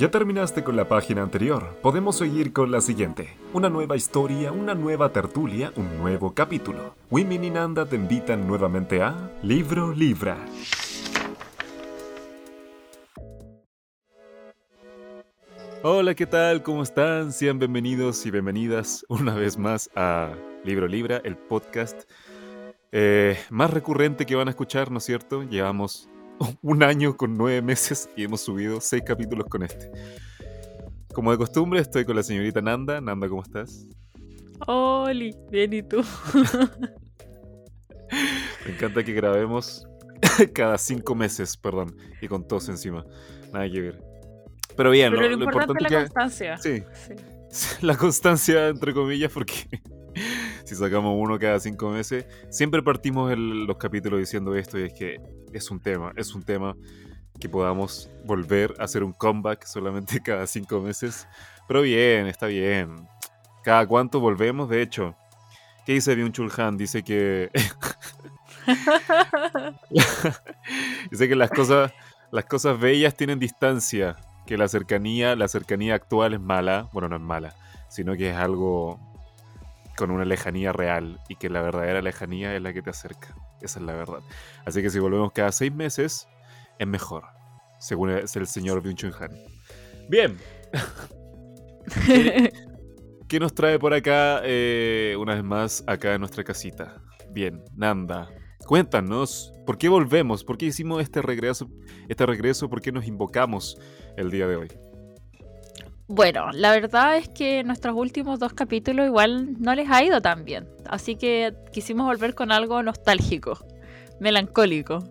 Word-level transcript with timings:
Ya 0.00 0.10
terminaste 0.10 0.64
con 0.64 0.76
la 0.76 0.88
página 0.88 1.22
anterior, 1.22 1.76
podemos 1.82 2.16
seguir 2.16 2.54
con 2.54 2.70
la 2.70 2.80
siguiente. 2.80 3.36
Una 3.52 3.68
nueva 3.68 3.98
historia, 3.98 4.50
una 4.50 4.74
nueva 4.74 5.12
tertulia, 5.12 5.74
un 5.76 5.98
nuevo 5.98 6.32
capítulo. 6.32 6.94
Women 7.10 7.44
y 7.44 7.50
Nanda 7.50 7.84
te 7.84 7.96
invitan 7.96 8.46
nuevamente 8.46 9.02
a 9.02 9.30
Libro 9.42 9.92
Libra. 9.92 10.38
Hola, 15.82 16.14
¿qué 16.14 16.24
tal? 16.24 16.62
¿Cómo 16.62 16.82
están? 16.82 17.30
Sean 17.30 17.58
bienvenidos 17.58 18.24
y 18.24 18.30
bienvenidas 18.30 19.04
una 19.10 19.34
vez 19.34 19.58
más 19.58 19.90
a 19.94 20.32
Libro 20.64 20.88
Libra, 20.88 21.20
el 21.24 21.36
podcast 21.36 22.08
eh, 22.90 23.38
más 23.50 23.70
recurrente 23.70 24.24
que 24.24 24.34
van 24.34 24.48
a 24.48 24.52
escuchar, 24.52 24.90
¿no 24.90 24.96
es 24.96 25.04
cierto? 25.04 25.42
Llevamos 25.42 26.08
un 26.62 26.82
año 26.82 27.16
con 27.16 27.34
nueve 27.34 27.62
meses 27.62 28.08
y 28.16 28.24
hemos 28.24 28.40
subido 28.40 28.80
seis 28.80 29.02
capítulos 29.04 29.46
con 29.48 29.62
este. 29.62 29.90
Como 31.12 31.30
de 31.32 31.38
costumbre, 31.38 31.80
estoy 31.80 32.04
con 32.04 32.16
la 32.16 32.22
señorita 32.22 32.60
Nanda. 32.60 33.00
Nanda, 33.00 33.28
¿cómo 33.28 33.42
estás? 33.42 33.86
Oli, 34.66 35.34
bien, 35.50 35.72
¿y 35.72 35.82
tú? 35.82 36.02
Me 38.66 38.72
encanta 38.72 39.02
que 39.02 39.12
grabemos 39.12 39.86
cada 40.54 40.76
cinco 40.78 41.14
meses, 41.14 41.56
perdón, 41.56 41.96
y 42.20 42.28
con 42.28 42.46
tos 42.46 42.68
encima. 42.68 43.04
Nada 43.52 43.68
que 43.70 43.80
ver. 43.80 44.02
Pero 44.76 44.90
bien, 44.90 45.12
Pero 45.12 45.28
lo, 45.36 45.44
importante, 45.44 45.84
es 45.84 45.90
la 45.90 46.00
constancia. 46.00 46.58
Sí, 46.58 46.82
sí. 46.92 47.14
La 47.82 47.96
constancia, 47.96 48.68
entre 48.68 48.94
comillas, 48.94 49.32
porque 49.32 49.82
si 50.64 50.74
sacamos 50.74 51.14
uno 51.16 51.38
cada 51.38 51.60
cinco 51.60 51.90
meses, 51.90 52.26
siempre 52.50 52.82
partimos 52.82 53.32
los 53.36 53.76
capítulos 53.76 54.20
diciendo 54.20 54.54
esto 54.54 54.78
y 54.78 54.84
es 54.84 54.92
que 54.92 55.20
es 55.52 55.70
un 55.70 55.80
tema, 55.80 56.12
es 56.16 56.34
un 56.34 56.42
tema 56.42 56.76
que 57.40 57.48
podamos 57.48 58.10
volver 58.24 58.74
a 58.78 58.84
hacer 58.84 59.02
un 59.02 59.12
comeback 59.12 59.64
solamente 59.64 60.20
cada 60.24 60.46
cinco 60.46 60.80
meses. 60.80 61.26
Pero 61.66 61.82
bien, 61.82 62.26
está 62.26 62.46
bien. 62.46 63.08
¿Cada 63.64 63.86
cuánto 63.86 64.20
volvemos? 64.20 64.68
De 64.68 64.82
hecho, 64.82 65.16
¿qué 65.86 65.94
dice 65.94 66.14
Byung 66.14 66.32
Chul 66.32 66.52
Han? 66.56 66.76
Dice 66.76 67.02
que... 67.02 67.50
dice 71.10 71.28
que 71.28 71.36
las 71.36 71.50
cosas, 71.50 71.92
las 72.30 72.44
cosas 72.44 72.78
bellas 72.78 73.16
tienen 73.16 73.38
distancia, 73.38 74.16
que 74.46 74.56
la 74.56 74.68
cercanía, 74.68 75.36
la 75.36 75.48
cercanía 75.48 75.94
actual 75.94 76.34
es 76.34 76.40
mala, 76.40 76.88
bueno, 76.92 77.08
no 77.08 77.16
es 77.16 77.22
mala, 77.22 77.54
sino 77.88 78.16
que 78.16 78.30
es 78.30 78.36
algo 78.36 79.09
con 80.00 80.10
una 80.10 80.24
lejanía 80.24 80.72
real 80.72 81.20
y 81.28 81.36
que 81.36 81.50
la 81.50 81.60
verdadera 81.60 82.00
lejanía 82.00 82.56
es 82.56 82.62
la 82.62 82.72
que 82.72 82.80
te 82.80 82.88
acerca. 82.88 83.36
Esa 83.60 83.80
es 83.80 83.84
la 83.84 83.92
verdad. 83.92 84.20
Así 84.64 84.80
que 84.80 84.88
si 84.88 84.98
volvemos 84.98 85.30
cada 85.32 85.52
seis 85.52 85.70
meses, 85.74 86.26
es 86.78 86.86
mejor, 86.86 87.24
según 87.78 88.08
el, 88.08 88.26
señor 88.26 88.80
Byung 88.80 88.96
Chun 88.96 89.12
Han. 89.20 89.30
Bien. 90.08 90.38
¿Qué, 93.28 93.38
nos 93.38 93.52
trae 93.52 93.78
por 93.78 93.92
acá 93.92 94.40
eh, 94.42 95.14
una 95.18 95.34
vez 95.34 95.44
más 95.44 95.84
acá 95.86 96.14
en 96.14 96.20
nuestra 96.20 96.44
casita? 96.44 97.02
Bien, 97.30 97.62
Nanda, 97.76 98.30
cuéntanos, 98.66 99.52
¿por 99.66 99.76
qué 99.76 99.90
volvemos? 99.90 100.44
¿Por 100.44 100.56
qué 100.56 100.64
hicimos 100.64 101.02
este 101.02 101.20
regreso? 101.20 101.68
Este 102.08 102.24
regreso, 102.24 102.70
¿por 102.70 102.80
qué 102.80 102.90
nos 102.90 103.06
invocamos 103.06 103.78
el 104.16 104.30
día 104.30 104.46
de 104.46 104.56
hoy? 104.56 104.89
Bueno, 106.12 106.50
la 106.52 106.72
verdad 106.72 107.18
es 107.18 107.28
que 107.28 107.62
nuestros 107.62 107.94
últimos 107.94 108.40
dos 108.40 108.52
capítulos 108.52 109.06
igual 109.06 109.54
no 109.60 109.76
les 109.76 109.88
ha 109.88 110.02
ido 110.02 110.20
tan 110.20 110.44
bien. 110.44 110.66
Así 110.88 111.14
que 111.14 111.54
quisimos 111.72 112.04
volver 112.04 112.34
con 112.34 112.50
algo 112.50 112.82
nostálgico, 112.82 113.56
melancólico. 114.18 115.04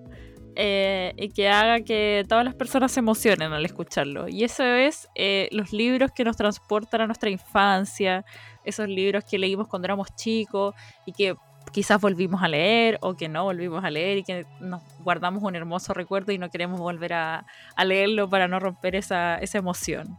Eh, 0.58 1.14
y 1.16 1.30
que 1.30 1.48
haga 1.48 1.80
que 1.86 2.26
todas 2.28 2.44
las 2.44 2.54
personas 2.54 2.92
se 2.92 3.00
emocionen 3.00 3.54
al 3.54 3.64
escucharlo. 3.64 4.28
Y 4.28 4.44
eso 4.44 4.66
es 4.66 5.08
eh, 5.16 5.48
los 5.54 5.72
libros 5.72 6.12
que 6.12 6.26
nos 6.26 6.36
transportan 6.36 7.00
a 7.00 7.06
nuestra 7.06 7.30
infancia, 7.30 8.26
esos 8.66 8.90
libros 8.90 9.24
que 9.24 9.40
leímos 9.40 9.70
cuando 9.70 9.86
éramos 9.86 10.14
chicos 10.18 10.76
y 11.06 11.14
que 11.14 11.34
quizás 11.72 12.02
volvimos 12.02 12.44
a 12.44 12.50
leer 12.50 12.98
o 13.00 13.16
que 13.16 13.30
no 13.30 13.46
volvimos 13.46 13.86
a 13.86 13.90
leer 13.90 14.18
y 14.18 14.24
que 14.24 14.46
nos 14.60 14.82
guardamos 15.02 15.44
un 15.44 15.56
hermoso 15.56 15.94
recuerdo 15.94 16.34
y 16.34 16.38
no 16.38 16.50
queremos 16.50 16.82
volver 16.82 17.14
a, 17.14 17.46
leerlo 17.86 18.30
para 18.30 18.50
no 18.50 18.60
romper 18.60 18.98
esa, 18.98 19.38
esa 19.38 19.60
emoción. 19.60 20.18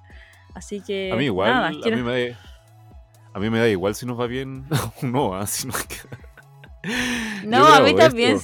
Así 0.54 0.80
que. 0.80 1.12
A 1.12 1.16
mí 1.16 1.24
igual. 1.24 1.50
a, 1.50 1.70
mí 1.70 2.02
me 2.02 2.28
da, 2.28 2.38
a 3.32 3.38
mí 3.38 3.50
me 3.50 3.58
da 3.58 3.68
igual 3.68 3.94
si 3.94 4.06
nos 4.06 4.18
va 4.18 4.26
bien 4.26 4.66
o 5.02 5.06
no. 5.06 5.34
¿ah? 5.34 5.46
no, 7.44 7.66
a 7.66 7.80
mí 7.80 7.94
también. 7.94 8.38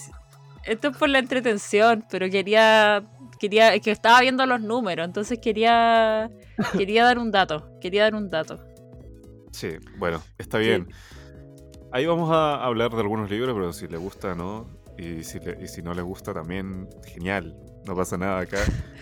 Esto. 0.65 0.89
es 0.89 0.97
por 0.97 1.09
la 1.09 1.19
entretención, 1.19 2.05
pero 2.11 2.29
quería. 2.31 3.05
Quería, 3.39 3.79
que 3.81 3.91
estaba 3.91 4.23
viendo 4.23 4.47
los 4.47 4.63
números, 4.63 5.05
entonces 5.05 5.39
quería, 5.39 6.31
quería 6.73 7.05
dar 7.05 7.19
un 7.19 7.31
dato, 7.31 7.69
quería 7.83 8.05
dar 8.05 8.15
un 8.15 8.31
dato. 8.31 8.65
Sí, 9.53 9.77
bueno, 9.99 10.23
está 10.39 10.57
bien. 10.57 10.89
Ahí 11.93 12.07
vamos 12.07 12.31
a 12.33 12.65
hablar 12.65 12.93
de 12.93 13.01
algunos 13.03 13.31
libros, 13.31 13.55
pero 13.55 13.75
si 13.75 13.89
le 13.89 13.99
gusta, 13.99 14.35
¿no? 14.35 14.71
Y 14.97 15.23
si, 15.23 15.39
y 15.61 15.69
si 15.69 15.83
no 15.83 15.93
le 15.93 16.01
gusta 16.01 16.33
también, 16.33 16.89
genial 17.05 17.55
no 17.87 17.95
pasa 17.95 18.17
nada 18.17 18.41
acá. 18.41 18.59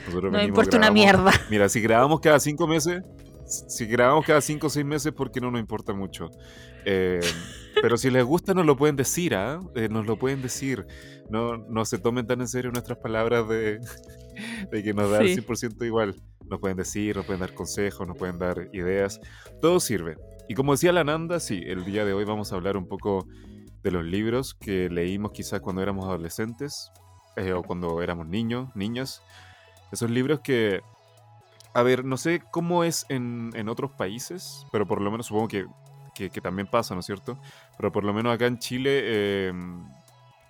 Nosotros 0.06 0.32
no 0.32 0.42
importa 0.42 0.76
una 0.76 0.90
mierda. 0.90 1.32
Mira, 1.50 1.68
si 1.68 1.80
grabamos 1.80 2.20
cada 2.20 2.38
cinco 2.40 2.66
meses, 2.66 3.02
si 3.46 3.86
grabamos 3.86 4.24
cada 4.26 4.40
cinco 4.40 4.68
o 4.68 4.70
seis 4.70 4.84
meses, 4.84 5.12
porque 5.12 5.40
no 5.40 5.50
nos 5.50 5.60
importa 5.60 5.92
mucho. 5.92 6.30
Eh, 6.84 7.20
pero 7.80 7.96
si 7.96 8.10
les 8.10 8.24
gusta, 8.24 8.54
nos 8.54 8.66
lo 8.66 8.76
pueden 8.76 8.96
decir, 8.96 9.34
¿ah? 9.34 9.60
¿eh? 9.74 9.88
nos 9.88 10.06
lo 10.06 10.18
pueden 10.18 10.42
decir. 10.42 10.86
No, 11.30 11.56
no 11.56 11.84
se 11.84 11.98
tomen 11.98 12.26
tan 12.26 12.40
en 12.40 12.48
serio 12.48 12.70
nuestras 12.70 12.98
palabras 12.98 13.48
de, 13.48 13.80
de 14.70 14.82
que 14.82 14.92
nos 14.92 15.10
da 15.10 15.20
el 15.20 15.36
100% 15.36 15.84
igual. 15.84 16.14
Nos 16.48 16.60
pueden 16.60 16.76
decir, 16.76 17.16
nos 17.16 17.24
pueden 17.24 17.40
dar 17.40 17.54
consejos, 17.54 18.06
nos 18.06 18.18
pueden 18.18 18.38
dar 18.38 18.68
ideas. 18.72 19.20
Todo 19.62 19.80
sirve. 19.80 20.16
Y 20.48 20.54
como 20.54 20.72
decía 20.72 20.92
la 20.92 21.04
Nanda, 21.04 21.40
sí, 21.40 21.62
el 21.66 21.84
día 21.84 22.04
de 22.04 22.12
hoy 22.12 22.24
vamos 22.24 22.52
a 22.52 22.56
hablar 22.56 22.76
un 22.76 22.86
poco 22.86 23.26
de 23.82 23.90
los 23.90 24.04
libros 24.04 24.54
que 24.54 24.88
leímos 24.90 25.32
quizás 25.32 25.60
cuando 25.60 25.82
éramos 25.82 26.06
adolescentes, 26.06 26.90
eh, 27.36 27.52
o 27.52 27.62
cuando 27.62 28.02
éramos 28.02 28.26
niños, 28.26 28.68
niñas. 28.74 29.22
Esos 29.92 30.10
libros 30.10 30.40
que, 30.40 30.82
a 31.72 31.82
ver, 31.82 32.04
no 32.04 32.16
sé 32.16 32.42
cómo 32.50 32.84
es 32.84 33.06
en, 33.08 33.50
en 33.54 33.68
otros 33.68 33.90
países, 33.90 34.66
pero 34.72 34.86
por 34.86 35.00
lo 35.00 35.10
menos 35.10 35.26
supongo 35.26 35.48
que, 35.48 35.66
que, 36.14 36.40
también 36.40 36.66
pasa, 36.66 36.94
¿no 36.94 37.00
es 37.00 37.06
cierto? 37.06 37.38
Pero 37.76 37.92
por 37.92 38.04
lo 38.04 38.12
menos 38.12 38.32
acá 38.32 38.46
en 38.46 38.58
Chile, 38.58 39.48
em, 39.48 39.84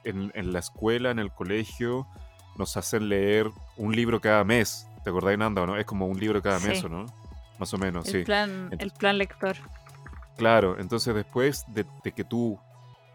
en, 0.04 0.30
en, 0.34 0.52
la 0.52 0.58
escuela, 0.58 1.10
en 1.10 1.18
el 1.18 1.32
colegio, 1.32 2.06
nos 2.56 2.76
hacen 2.76 3.08
leer 3.08 3.50
un 3.76 3.94
libro 3.94 4.20
cada 4.20 4.44
mes. 4.44 4.86
¿Te 5.02 5.10
acordáis, 5.10 5.38
Nanda, 5.38 5.62
o 5.62 5.66
no? 5.66 5.76
Es 5.76 5.86
como 5.86 6.06
un 6.06 6.18
libro 6.18 6.42
cada 6.42 6.60
mes, 6.60 6.84
¿o 6.84 6.88
no? 6.88 7.06
Más 7.58 7.72
o 7.72 7.78
menos, 7.78 8.06
el 8.08 8.12
sí. 8.12 8.24
Plan, 8.24 8.68
el 8.78 8.90
plan 8.90 9.16
lector. 9.16 9.56
Claro, 10.36 10.78
entonces 10.78 11.14
después 11.14 11.64
de, 11.68 11.86
de 12.02 12.12
que 12.12 12.24
tú, 12.24 12.58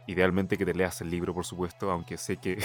idealmente 0.07 0.57
que 0.57 0.65
te 0.65 0.73
leas 0.73 1.01
el 1.01 1.09
libro, 1.09 1.33
por 1.33 1.45
supuesto, 1.45 1.91
aunque 1.91 2.17
sé 2.17 2.37
que 2.37 2.57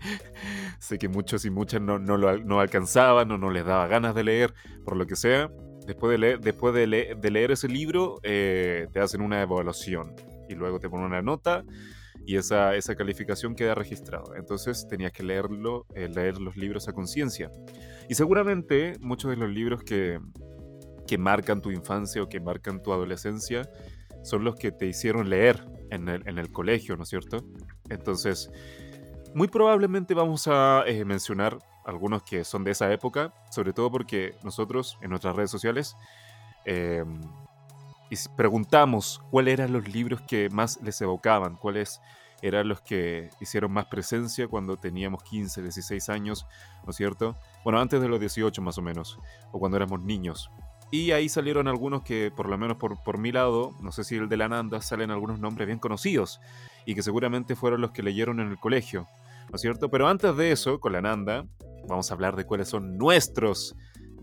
sé 0.78 0.98
que 0.98 1.08
muchos 1.08 1.44
y 1.44 1.50
muchas 1.50 1.80
no, 1.80 1.98
no, 1.98 2.16
lo, 2.16 2.38
no 2.38 2.60
alcanzaban 2.60 3.30
o 3.30 3.38
no 3.38 3.50
les 3.50 3.64
daba 3.64 3.86
ganas 3.86 4.14
de 4.14 4.24
leer, 4.24 4.54
por 4.84 4.96
lo 4.96 5.06
que 5.06 5.16
sea. 5.16 5.50
Después 5.86 6.12
de 6.12 6.18
leer, 6.18 6.40
después 6.40 6.74
de 6.74 6.86
leer, 6.86 7.50
ese 7.50 7.68
libro, 7.68 8.20
eh, 8.22 8.88
te 8.92 9.00
hacen 9.00 9.22
una 9.22 9.40
evaluación 9.40 10.14
y 10.48 10.54
luego 10.54 10.78
te 10.80 10.88
ponen 10.90 11.06
una 11.06 11.22
nota 11.22 11.64
y 12.26 12.36
esa, 12.36 12.74
esa 12.74 12.94
calificación 12.94 13.54
queda 13.54 13.74
registrada. 13.74 14.36
Entonces 14.36 14.86
tenías 14.86 15.12
que 15.12 15.22
leerlo, 15.22 15.86
eh, 15.94 16.08
leer 16.08 16.38
los 16.38 16.58
libros 16.58 16.86
a 16.88 16.92
conciencia. 16.92 17.50
Y 18.06 18.14
seguramente 18.14 18.96
muchos 19.00 19.30
de 19.30 19.38
los 19.38 19.48
libros 19.48 19.82
que, 19.82 20.20
que 21.06 21.16
marcan 21.16 21.62
tu 21.62 21.70
infancia 21.70 22.22
o 22.22 22.28
que 22.28 22.38
marcan 22.38 22.82
tu 22.82 22.92
adolescencia 22.92 23.68
son 24.22 24.44
los 24.44 24.56
que 24.56 24.72
te 24.72 24.86
hicieron 24.86 25.30
leer 25.30 25.64
en 25.90 26.08
el, 26.08 26.28
en 26.28 26.38
el 26.38 26.52
colegio, 26.52 26.96
¿no 26.96 27.04
es 27.04 27.08
cierto? 27.08 27.46
Entonces, 27.88 28.50
muy 29.38 29.46
probablemente 29.46 30.14
vamos 30.14 30.48
a 30.48 30.82
eh, 30.84 31.04
mencionar 31.04 31.60
algunos 31.84 32.24
que 32.24 32.42
son 32.42 32.64
de 32.64 32.72
esa 32.72 32.92
época, 32.92 33.32
sobre 33.52 33.72
todo 33.72 33.88
porque 33.88 34.34
nosotros 34.42 34.98
en 35.00 35.10
nuestras 35.10 35.36
redes 35.36 35.52
sociales 35.52 35.96
em, 36.64 37.20
preguntamos 38.36 39.22
cuáles 39.30 39.54
eran 39.54 39.72
los 39.72 39.88
libros 39.88 40.20
que 40.22 40.50
más 40.50 40.82
les 40.82 41.00
evocaban, 41.02 41.54
cuáles 41.54 42.00
eran 42.42 42.66
los 42.66 42.80
que 42.80 43.30
hicieron 43.40 43.70
más 43.70 43.86
presencia 43.86 44.48
cuando 44.48 44.76
teníamos 44.76 45.22
15, 45.22 45.62
16 45.62 46.08
años, 46.08 46.44
¿no 46.84 46.90
es 46.90 46.96
cierto? 46.96 47.36
Bueno, 47.62 47.78
antes 47.78 48.00
de 48.00 48.08
los 48.08 48.18
18 48.18 48.60
más 48.60 48.76
o 48.76 48.82
menos, 48.82 49.20
o 49.52 49.60
cuando 49.60 49.76
éramos 49.76 50.02
niños. 50.02 50.50
Y 50.90 51.12
ahí 51.12 51.28
salieron 51.28 51.68
algunos 51.68 52.02
que, 52.02 52.32
por 52.34 52.48
lo 52.48 52.58
menos 52.58 52.76
por, 52.78 53.00
por 53.04 53.18
mi 53.18 53.30
lado, 53.30 53.72
no 53.80 53.92
sé 53.92 54.02
si 54.02 54.16
el 54.16 54.28
de 54.28 54.36
la 54.36 54.48
Nanda, 54.48 54.80
salen 54.80 55.12
algunos 55.12 55.38
nombres 55.38 55.66
bien 55.66 55.78
conocidos 55.78 56.40
y 56.86 56.94
que 56.94 57.02
seguramente 57.02 57.54
fueron 57.54 57.82
los 57.82 57.90
que 57.90 58.02
leyeron 58.02 58.40
en 58.40 58.48
el 58.48 58.58
colegio, 58.58 59.06
¿no 59.50 59.56
es 59.56 59.60
cierto? 59.60 59.90
Pero 59.90 60.08
antes 60.08 60.36
de 60.36 60.52
eso, 60.52 60.80
con 60.80 60.92
la 60.92 61.02
Nanda, 61.02 61.46
vamos 61.88 62.10
a 62.10 62.14
hablar 62.14 62.36
de 62.36 62.44
cuáles 62.44 62.68
son 62.68 62.96
nuestros 62.96 63.74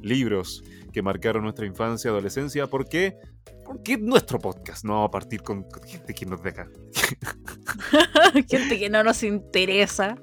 libros 0.01 0.63
que 0.93 1.01
marcaron 1.01 1.43
nuestra 1.43 1.65
infancia 1.65 2.09
y 2.09 2.11
adolescencia. 2.11 2.67
¿Por 2.67 2.87
qué? 2.87 3.17
Porque 3.65 3.97
nuestro 3.97 4.39
podcast 4.39 4.85
no 4.85 4.99
va 4.99 5.05
a 5.05 5.11
partir 5.11 5.41
con, 5.41 5.65
gente 5.85 6.13
que 6.13 6.25
nos 6.25 6.41
deja. 6.41 6.69
gente 8.47 8.79
que 8.79 8.89
no 8.89 9.03
nos 9.03 9.23
interesa. 9.23 10.15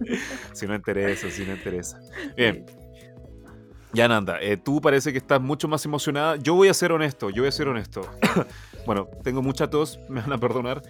si 0.52 0.66
no 0.66 0.74
interesa, 0.74 1.30
si 1.30 1.44
no 1.44 1.54
interesa. 1.54 2.00
Bien. 2.36 2.64
Ya, 3.92 4.06
Nanda, 4.06 4.38
eh, 4.40 4.56
tú 4.56 4.80
parece 4.80 5.12
que 5.12 5.18
estás 5.18 5.40
mucho 5.40 5.66
más 5.66 5.84
emocionada. 5.84 6.36
Yo 6.36 6.54
voy 6.54 6.68
a 6.68 6.74
ser 6.74 6.92
honesto, 6.92 7.30
yo 7.30 7.42
voy 7.42 7.48
a 7.48 7.52
ser 7.52 7.68
honesto. 7.68 8.02
bueno, 8.86 9.08
tengo 9.22 9.42
mucha 9.42 9.68
tos, 9.70 9.98
me 10.08 10.20
van 10.20 10.32
a 10.32 10.38
perdonar. 10.38 10.82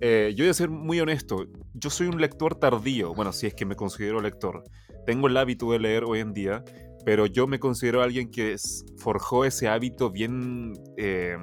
Eh, 0.00 0.32
yo 0.36 0.44
voy 0.44 0.50
a 0.50 0.54
ser 0.54 0.70
muy 0.70 1.00
honesto. 1.00 1.46
Yo 1.74 1.90
soy 1.90 2.08
un 2.08 2.20
lector 2.20 2.54
tardío. 2.54 3.14
Bueno, 3.14 3.32
si 3.32 3.46
es 3.46 3.54
que 3.54 3.64
me 3.64 3.76
considero 3.76 4.20
lector. 4.20 4.64
Tengo 5.06 5.28
el 5.28 5.36
hábito 5.36 5.70
de 5.72 5.78
leer 5.78 6.04
hoy 6.04 6.20
en 6.20 6.32
día, 6.32 6.64
pero 7.04 7.26
yo 7.26 7.46
me 7.46 7.58
considero 7.58 8.02
alguien 8.02 8.30
que 8.30 8.56
forjó 8.96 9.44
ese 9.44 9.68
hábito 9.68 10.10
bien, 10.10 10.72
eh, 10.96 11.36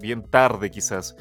bien 0.00 0.22
tarde, 0.28 0.70
quizás 0.70 1.14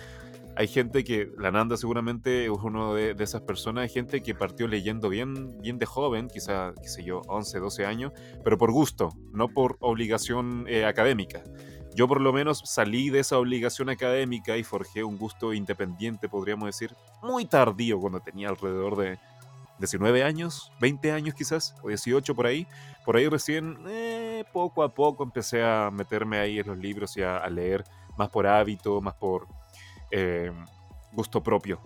hay 0.56 0.68
gente 0.68 1.04
que, 1.04 1.32
la 1.38 1.52
Nanda 1.52 1.78
seguramente 1.78 2.46
es 2.46 2.52
uno 2.52 2.94
de, 2.94 3.16
esas 3.20 3.42
personas, 3.42 3.84
hay 3.84 3.90
gente 3.90 4.22
que 4.22 4.36
partió 4.36 4.68
leyendo 4.68 5.10
bien, 5.10 5.60
bien 5.62 5.78
de 5.78 5.86
joven, 5.86 6.28
quizá, 6.28 6.74
qué 6.82 6.88
sé 6.88 7.04
yo, 7.04 7.22
11, 7.28 7.60
12 7.60 7.86
años, 7.86 8.12
pero 8.44 8.58
por 8.58 8.72
gusto, 8.72 9.10
no 9.32 9.48
por 9.48 9.78
obligación 9.80 10.66
eh, 10.68 10.86
académica. 10.86 11.44
Yo 11.96 12.08
por 12.08 12.22
lo 12.22 12.32
menos 12.32 12.62
salí 12.66 13.10
de 13.10 13.20
esa 13.20 13.38
obligación 13.38 13.90
académica 13.90 14.58
y 14.58 14.64
forjé 14.64 15.04
un 15.04 15.18
gusto 15.18 15.54
independiente, 15.54 16.30
podríamos 16.30 16.68
decir, 16.68 16.96
muy 17.22 17.46
tardío, 17.46 18.00
cuando 18.00 18.22
tenía 18.22 18.50
alrededor 18.50 18.96
de 18.98 19.20
19 19.80 20.24
años, 20.24 20.72
20 20.80 21.12
años 21.12 21.36
quizás, 21.36 21.76
o 21.84 21.90
18 21.90 22.34
por 22.36 22.46
ahí. 22.46 22.68
Por 23.06 23.18
ahí 23.18 23.28
recién, 23.28 23.78
eh, 23.88 24.46
poco 24.54 24.84
a 24.84 24.94
poco 24.94 25.24
empecé 25.24 25.64
a 25.64 25.90
meterme 25.92 26.38
ahí 26.40 26.60
en 26.60 26.68
los 26.68 26.78
libros 26.78 27.18
y 27.18 27.24
a 27.24 27.48
leer, 27.50 27.84
más 28.18 28.30
por 28.30 28.48
hábito, 28.48 29.02
más 29.02 29.16
por 29.16 29.48
eh, 30.12 30.52
gusto 31.12 31.42
propio. 31.42 31.80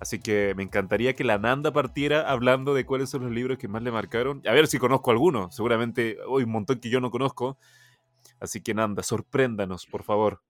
Así 0.00 0.20
que 0.20 0.52
me 0.56 0.62
encantaría 0.62 1.14
que 1.14 1.24
la 1.24 1.38
Nanda 1.38 1.72
partiera 1.72 2.30
hablando 2.30 2.74
de 2.74 2.86
cuáles 2.86 3.10
son 3.10 3.22
los 3.22 3.32
libros 3.32 3.58
que 3.58 3.66
más 3.66 3.82
le 3.82 3.90
marcaron. 3.90 4.42
A 4.46 4.52
ver 4.52 4.68
si 4.68 4.78
conozco 4.78 5.10
alguno. 5.10 5.50
Seguramente 5.50 6.18
hay 6.20 6.44
un 6.44 6.50
montón 6.50 6.78
que 6.78 6.88
yo 6.88 7.00
no 7.00 7.10
conozco. 7.10 7.58
Así 8.40 8.60
que 8.60 8.74
Nanda, 8.74 9.02
sorpréndanos, 9.02 9.86
por 9.86 10.02
favor. 10.02 10.40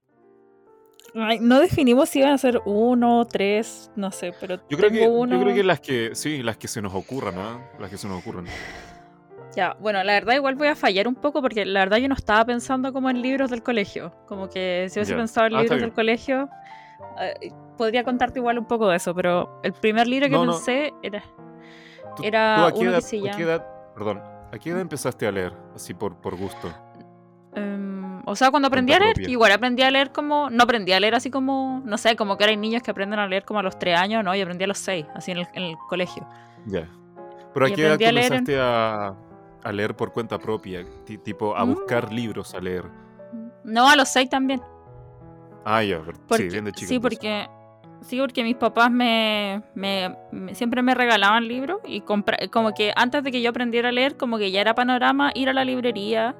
no 1.13 1.59
definimos 1.59 2.09
si 2.09 2.21
van 2.21 2.33
a 2.33 2.37
ser 2.37 2.61
uno, 2.65 3.25
tres, 3.25 3.91
no 3.95 4.11
sé, 4.11 4.33
pero 4.39 4.59
yo 4.69 4.77
creo 4.77 4.91
que, 4.91 5.07
uno... 5.07 5.35
Yo 5.35 5.41
creo 5.43 5.55
que 5.55 5.63
las 5.63 5.79
que, 5.79 6.11
sí, 6.13 6.43
las 6.43 6.57
que 6.57 6.67
se 6.67 6.81
nos 6.81 6.93
ocurran, 6.93 7.35
¿no? 7.35 7.61
Las 7.79 7.89
que 7.89 7.97
se 7.97 8.07
nos 8.07 8.19
ocurran. 8.21 8.45
Ya, 9.55 9.75
bueno, 9.79 10.03
la 10.03 10.13
verdad 10.13 10.35
igual 10.35 10.55
voy 10.55 10.67
a 10.67 10.75
fallar 10.75 11.07
un 11.07 11.15
poco 11.15 11.41
porque 11.41 11.65
la 11.65 11.79
verdad 11.79 11.97
yo 11.97 12.07
no 12.07 12.15
estaba 12.15 12.45
pensando 12.45 12.93
como 12.93 13.09
en 13.09 13.21
libros 13.21 13.49
del 13.49 13.63
colegio. 13.63 14.13
Como 14.27 14.47
que 14.49 14.87
si 14.89 14.99
hubiese 14.99 15.15
pensado 15.15 15.47
en 15.47 15.55
ah, 15.55 15.61
libros 15.63 15.81
del 15.81 15.91
colegio, 15.91 16.49
eh, 17.19 17.51
podría 17.75 18.03
contarte 18.03 18.39
igual 18.39 18.59
un 18.59 18.67
poco 18.67 18.87
de 18.87 18.97
eso, 18.97 19.15
pero 19.15 19.59
el 19.63 19.73
primer 19.73 20.07
libro 20.07 20.29
que 20.29 20.37
pensé 20.37 20.93
era, 21.01 21.23
era 22.21 22.71
uno 22.75 22.95
que 22.95 23.01
se 23.01 23.19
llama... 23.19 23.65
perdón, 23.95 24.21
¿a 24.51 24.59
qué 24.59 24.69
edad 24.69 24.81
empezaste 24.81 25.25
a 25.25 25.31
leer? 25.31 25.53
Así 25.73 25.93
por, 25.93 26.15
por 26.17 26.35
gusto. 26.35 26.71
Em, 27.55 28.21
o 28.25 28.35
sea, 28.35 28.51
cuando 28.51 28.67
aprendí 28.67 28.93
a 28.93 28.99
leer, 28.99 29.29
igual 29.29 29.51
aprendí 29.51 29.81
a 29.81 29.91
leer 29.91 30.11
como. 30.11 30.49
No 30.49 30.63
aprendí 30.63 30.91
a 30.91 30.99
leer 30.99 31.15
así 31.15 31.31
como. 31.31 31.81
No 31.85 31.97
sé, 31.97 32.15
como 32.15 32.37
que 32.37 32.45
hay 32.45 32.57
niños 32.57 32.83
que 32.83 32.91
aprenden 32.91 33.19
a 33.19 33.27
leer 33.27 33.43
como 33.43 33.59
a 33.59 33.63
los 33.63 33.79
tres 33.79 33.97
años, 33.97 34.23
¿no? 34.23 34.35
Y 34.35 34.41
aprendí 34.41 34.63
a 34.63 34.67
los 34.67 34.77
seis, 34.77 35.05
así 35.15 35.31
en 35.31 35.39
el, 35.53 35.75
colegio. 35.89 36.27
Ya. 36.65 36.87
Pero 37.53 37.65
¿a 37.65 37.69
qué 37.69 37.87
edad 37.87 37.99
comenzaste 37.99 38.59
a, 38.59 39.15
a, 39.63 39.71
leer 39.71 39.95
por 39.95 40.13
cuenta 40.13 40.37
propia? 40.37 40.85
tipo, 41.23 41.55
a 41.55 41.65
mm. 41.65 41.73
buscar 41.73 42.13
libros 42.13 42.53
a 42.53 42.59
leer. 42.59 42.85
No, 43.63 43.89
a 43.89 43.95
los 43.95 44.09
seis 44.09 44.29
también. 44.29 44.61
Ah, 45.65 45.83
ya, 45.83 46.01
sí, 46.31 46.47
bien 46.47 46.65
de 46.65 46.71
chico. 46.71 46.89
Sí, 46.89 46.99
porque, 46.99 47.47
sí, 48.01 48.19
porque 48.19 48.43
mis 48.43 48.55
papás 48.55 48.89
me, 48.91 49.61
me, 49.75 50.15
siempre 50.53 50.81
me 50.81 50.95
regalaban 50.95 51.47
libros 51.47 51.79
y 51.85 52.01
como 52.01 52.73
que 52.73 52.93
antes 52.95 53.23
de 53.23 53.31
que 53.31 53.41
yo 53.41 53.49
aprendiera 53.49 53.89
a 53.89 53.91
leer, 53.91 54.17
como 54.17 54.37
que 54.37 54.51
ya 54.51 54.61
era 54.61 54.73
panorama 54.73 55.31
ir 55.35 55.49
a 55.49 55.53
la 55.53 55.65
librería. 55.65 56.35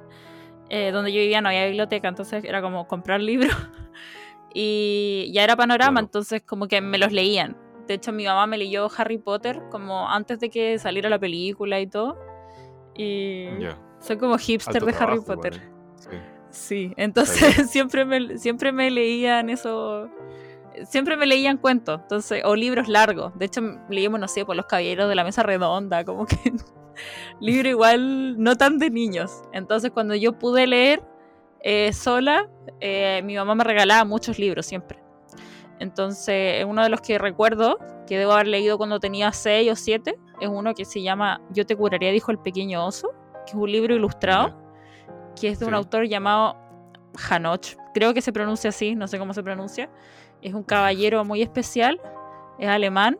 Eh, 0.70 0.92
donde 0.92 1.12
yo 1.12 1.20
vivía 1.20 1.40
no 1.40 1.48
había 1.48 1.66
biblioteca, 1.66 2.08
entonces 2.08 2.44
era 2.44 2.62
como 2.62 2.86
comprar 2.86 3.20
libros. 3.20 3.54
y 4.54 5.30
ya 5.34 5.44
era 5.44 5.56
panorama, 5.56 6.00
entonces 6.00 6.42
como 6.42 6.68
que 6.68 6.80
me 6.80 6.96
los 6.96 7.12
leían. 7.12 7.56
De 7.86 7.94
hecho, 7.94 8.12
mi 8.12 8.24
mamá 8.24 8.46
me 8.46 8.56
leyó 8.56 8.88
Harry 8.96 9.18
Potter 9.18 9.62
como 9.70 10.08
antes 10.08 10.38
de 10.38 10.48
que 10.48 10.78
saliera 10.78 11.10
la 11.10 11.18
película 11.18 11.80
y 11.80 11.88
todo. 11.88 12.16
Y 12.96 13.48
soy 13.98 14.16
como 14.16 14.38
hipster 14.38 14.84
de 14.84 14.94
Harry 14.98 15.20
Potter. 15.20 15.60
Sí. 15.96 16.10
Sí, 16.50 16.92
entonces 16.96 17.70
siempre 17.70 18.04
me, 18.04 18.38
siempre 18.38 18.72
me 18.72 18.90
leían 18.90 19.50
eso, 19.50 20.08
siempre 20.84 21.16
me 21.16 21.26
leían 21.26 21.58
cuentos, 21.58 22.00
entonces, 22.02 22.42
o 22.44 22.56
libros 22.56 22.88
largos. 22.88 23.36
De 23.38 23.46
hecho, 23.46 23.60
leíamos, 23.88 24.20
no 24.20 24.28
sé, 24.28 24.44
por 24.44 24.56
los 24.56 24.66
caballeros 24.66 25.08
de 25.08 25.14
la 25.14 25.24
mesa 25.24 25.42
redonda, 25.42 26.04
como 26.04 26.26
que 26.26 26.36
libro 27.40 27.68
igual 27.68 28.42
no 28.42 28.56
tan 28.56 28.78
de 28.78 28.90
niños. 28.90 29.42
Entonces, 29.52 29.90
cuando 29.90 30.14
yo 30.14 30.38
pude 30.38 30.66
leer 30.66 31.02
eh, 31.62 31.92
sola, 31.92 32.48
eh, 32.80 33.22
mi 33.24 33.36
mamá 33.36 33.54
me 33.54 33.64
regalaba 33.64 34.04
muchos 34.04 34.38
libros 34.38 34.66
siempre. 34.66 34.98
Entonces, 35.78 36.64
uno 36.64 36.82
de 36.82 36.90
los 36.90 37.00
que 37.00 37.18
recuerdo, 37.18 37.78
que 38.06 38.18
debo 38.18 38.32
haber 38.32 38.48
leído 38.48 38.76
cuando 38.76 39.00
tenía 39.00 39.32
6 39.32 39.72
o 39.72 39.76
7, 39.76 40.14
es 40.40 40.48
uno 40.48 40.74
que 40.74 40.84
se 40.84 41.02
llama 41.02 41.40
Yo 41.50 41.64
te 41.64 41.74
curaría, 41.76 42.10
dijo 42.12 42.30
el 42.30 42.38
pequeño 42.38 42.84
oso, 42.84 43.10
que 43.46 43.52
es 43.52 43.54
un 43.54 43.70
libro 43.70 43.94
ilustrado 43.94 44.60
que 45.40 45.48
es 45.48 45.58
de 45.58 45.66
un 45.66 45.74
autor 45.74 46.06
llamado 46.06 46.56
Hanoch. 47.28 47.76
Creo 47.94 48.14
que 48.14 48.20
se 48.20 48.32
pronuncia 48.32 48.70
así, 48.70 48.94
no 48.94 49.08
sé 49.08 49.18
cómo 49.18 49.34
se 49.34 49.42
pronuncia. 49.42 49.90
Es 50.42 50.54
un 50.54 50.62
caballero 50.62 51.24
muy 51.24 51.42
especial, 51.42 52.00
es 52.58 52.68
alemán 52.68 53.18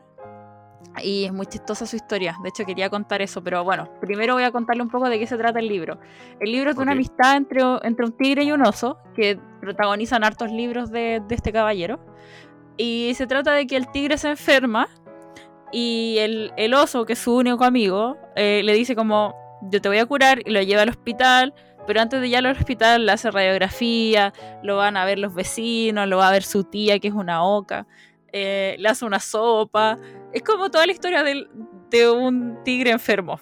y 1.02 1.24
es 1.24 1.32
muy 1.32 1.46
chistosa 1.46 1.86
su 1.86 1.96
historia. 1.96 2.36
De 2.42 2.48
hecho, 2.48 2.64
quería 2.64 2.90
contar 2.90 3.22
eso, 3.22 3.42
pero 3.42 3.64
bueno, 3.64 3.88
primero 4.00 4.34
voy 4.34 4.42
a 4.42 4.50
contarle 4.50 4.82
un 4.82 4.90
poco 4.90 5.08
de 5.08 5.18
qué 5.18 5.26
se 5.26 5.36
trata 5.36 5.58
el 5.58 5.68
libro. 5.68 5.98
El 6.40 6.52
libro 6.52 6.70
es 6.70 6.76
de 6.76 6.82
una 6.82 6.92
amistad 6.92 7.36
entre, 7.36 7.62
entre 7.82 8.06
un 8.06 8.12
tigre 8.12 8.44
y 8.44 8.52
un 8.52 8.62
oso, 8.66 8.98
que 9.14 9.38
protagonizan 9.60 10.24
hartos 10.24 10.50
libros 10.50 10.90
de, 10.90 11.22
este 11.30 11.52
caballero. 11.52 12.00
Y 12.76 13.12
se 13.14 13.26
trata 13.26 13.52
de 13.52 13.66
que 13.66 13.76
el 13.76 13.90
tigre 13.90 14.18
se 14.18 14.30
enferma 14.30 14.88
y 15.72 16.16
el, 16.18 16.74
oso, 16.74 17.04
que 17.06 17.12
es 17.12 17.18
su 17.18 17.36
único 17.36 17.64
amigo, 17.64 18.16
eh, 18.36 18.62
le 18.64 18.72
dice 18.74 18.96
como, 18.96 19.34
yo 19.70 19.80
te 19.80 19.88
voy 19.88 19.98
a 19.98 20.06
curar 20.06 20.40
y 20.44 20.50
lo 20.50 20.62
lleva 20.62 20.82
al 20.82 20.88
hospital 20.88 21.54
pero 21.86 22.02
antes 22.02 22.20
de 22.20 22.28
ir 22.28 22.36
al 22.36 22.46
hospital 22.46 23.06
le 23.06 23.10
hace 23.10 23.32
radiografía, 23.32 24.32
lo 24.62 24.76
van 24.76 24.96
a 24.96 25.04
ver 25.04 25.18
los 25.18 25.34
vecinos, 25.34 26.06
lo 26.06 26.18
va 26.18 26.28
a 26.28 26.30
ver 26.30 26.44
su 26.44 26.62
tía, 26.62 27.00
que 27.00 27.08
es 27.08 27.14
una 27.14 27.42
oca, 27.42 27.86
eh, 28.32 28.76
le 28.78 28.88
hace 28.88 29.04
una 29.04 29.18
sopa. 29.18 29.98
Es 30.32 30.42
como 30.42 30.70
toda 30.70 30.86
la 30.86 30.92
historia 30.92 31.22
de 31.22 32.10
un 32.10 32.62
tigre 32.64 32.90
enfermo. 32.90 33.40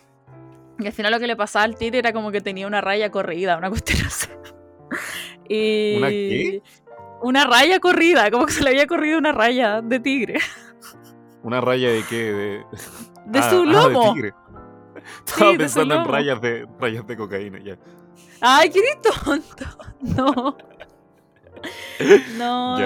Y 0.78 0.86
al 0.86 0.92
final 0.92 1.12
lo 1.12 1.18
que 1.18 1.26
le 1.26 1.36
pasaba 1.36 1.64
al 1.64 1.76
tigre 1.76 1.98
era 1.98 2.12
como 2.12 2.30
que 2.30 2.40
tenía 2.40 2.66
una 2.66 2.80
raya 2.80 3.10
corrida, 3.10 3.56
una 3.56 3.68
cuestión 3.68 3.98
así. 4.06 4.28
y... 5.48 5.96
¿Una 5.96 6.08
qué? 6.08 6.62
Una 7.20 7.44
raya 7.44 7.80
corrida, 7.80 8.30
como 8.30 8.46
que 8.46 8.52
se 8.52 8.62
le 8.62 8.70
había 8.70 8.86
corrido 8.86 9.18
una 9.18 9.32
raya 9.32 9.82
de 9.82 9.98
tigre. 9.98 10.38
¿Una 11.42 11.60
raya 11.60 11.90
de 11.90 12.04
qué? 12.08 12.32
De, 12.32 12.64
de 13.26 13.42
su 13.42 13.56
ah, 13.56 13.64
ah, 13.66 13.88
lomo. 13.88 14.14
Estaba 15.26 15.56
pensando 15.56 15.96
en 15.96 16.04
rayas 16.04 16.40
de, 16.40 16.66
rayas 16.78 17.06
de 17.06 17.16
cocaína, 17.16 17.58
ya. 17.58 17.76
Ay, 18.40 18.70
qué 18.70 18.80
tonto. 19.02 19.64
No. 20.00 20.56
No. 22.36 22.78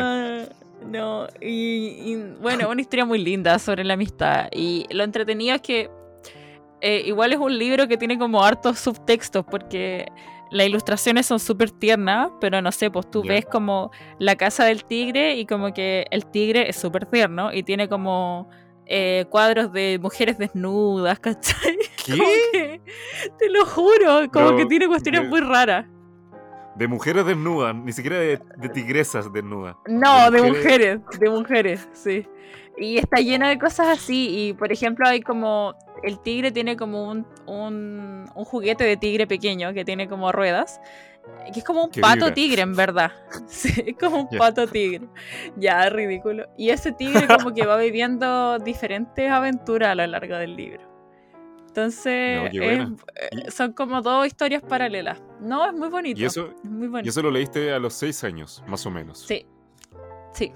No. 0.87 1.27
Y, 1.41 2.17
bueno, 2.41 2.69
una 2.71 2.81
historia 2.81 3.05
muy 3.05 3.19
linda 3.19 3.59
sobre 3.59 3.85
la 3.85 3.95
amistad. 3.95 4.49
Y 4.53 4.87
lo 4.91 5.05
entretenido 5.05 5.55
es 5.55 5.63
que 5.63 5.91
eh, 6.81 7.03
igual 7.07 7.33
es 7.33 7.39
un 7.39 7.57
libro 7.57 7.87
que 7.89 7.97
tiene 7.97 8.19
como 8.19 8.43
hartos 8.43 8.79
subtextos 8.79 9.45
porque 9.45 10.07
las 10.51 10.67
ilustraciones 10.67 11.27
son 11.27 11.41
súper 11.41 11.71
tiernas, 11.71 12.31
pero 12.41 12.61
no 12.61 12.71
sé, 12.73 12.91
pues 12.91 13.11
tú 13.11 13.23
ves 13.23 13.47
como 13.47 13.91
la 14.19 14.37
casa 14.37 14.65
del 14.65 14.85
tigre 14.85 15.37
y 15.37 15.47
como 15.47 15.73
que 15.73 16.07
el 16.11 16.27
tigre 16.27 16.69
es 16.69 16.77
súper 16.77 17.07
tierno 17.07 17.53
y 17.53 17.63
tiene 17.63 17.89
como 17.89 18.51
eh, 18.87 19.25
cuadros 19.31 19.73
de 19.73 19.99
mujeres 20.03 20.37
desnudas, 20.37 21.19
¿cachai? 21.21 21.79
¿Qué? 22.05 22.83
te 23.39 23.49
lo 23.49 23.65
juro, 23.65 24.31
como 24.31 24.57
que 24.57 24.67
tiene 24.67 24.89
cuestiones 24.89 25.29
muy 25.29 25.41
raras. 25.41 25.87
De 26.75 26.89
mujeres 26.89 27.27
desnudas, 27.27 27.75
ni 27.75 27.93
siquiera 27.93 28.19
de, 28.19 28.39
tigresas 28.73 29.31
desnudas. 29.33 29.77
No, 29.87 30.31
de 30.31 30.43
mujeres? 30.43 31.01
de 31.19 31.31
mujeres, 31.31 31.89
sí. 31.93 32.27
Y 32.79 32.97
está 32.97 33.19
lleno 33.19 33.47
de 33.47 33.59
cosas 33.59 33.89
así. 33.89 34.49
Y 34.49 34.53
por 34.55 34.73
ejemplo, 34.73 35.07
hay 35.07 35.21
como. 35.21 35.75
El 36.03 36.19
tigre 36.21 36.51
tiene 36.51 36.77
como 36.77 37.11
un, 37.11 37.27
un, 37.47 38.25
un 38.35 38.45
juguete 38.45 38.85
de 38.85 38.97
tigre 38.97 39.27
pequeño 39.27 39.73
que 39.73 39.85
tiene 39.85 40.09
como 40.09 40.33
ruedas. 40.33 40.81
Que 41.53 41.61
es 41.61 41.65
como 41.65 41.85
un 41.85 41.91
pato 41.91 42.33
tigre, 42.33 42.63
en 42.63 42.75
verdad. 42.75 43.13
Sí, 43.47 43.73
es 43.87 43.97
como 43.97 44.23
un 44.23 44.29
pato 44.39 44.67
tigre. 44.67 45.07
Ya, 45.57 45.89
ridículo. 45.89 46.47
Y 46.57 46.71
ese 46.71 46.93
tigre 46.93 47.27
como 47.27 47.55
que 47.55 47.67
va 47.67 47.77
viviendo 47.77 48.59
diferentes 48.59 49.31
aventuras 49.31 49.91
a 49.91 49.95
lo 49.95 50.07
largo 50.07 50.37
del 50.37 50.57
libro. 50.57 50.92
Entonces, 51.75 52.51
eh, 52.53 52.87
son 53.51 53.73
como 53.73 54.03
dos 54.03 54.27
historias 54.27 54.63
paralelas. 54.63 55.23
No, 55.41 55.65
es 55.65 55.73
muy 55.73 55.89
bonito. 55.89 56.21
¿Y 56.21 56.25
eso, 56.27 56.51
¿Y 57.03 57.09
eso 57.09 57.23
lo 57.23 57.31
leíste 57.31 57.73
a 57.73 57.79
los 57.79 57.95
seis 57.95 58.23
años, 58.25 58.63
más 58.67 58.85
o 58.85 58.91
menos? 58.91 59.21
Sí. 59.21 59.47
Sí. 60.35 60.53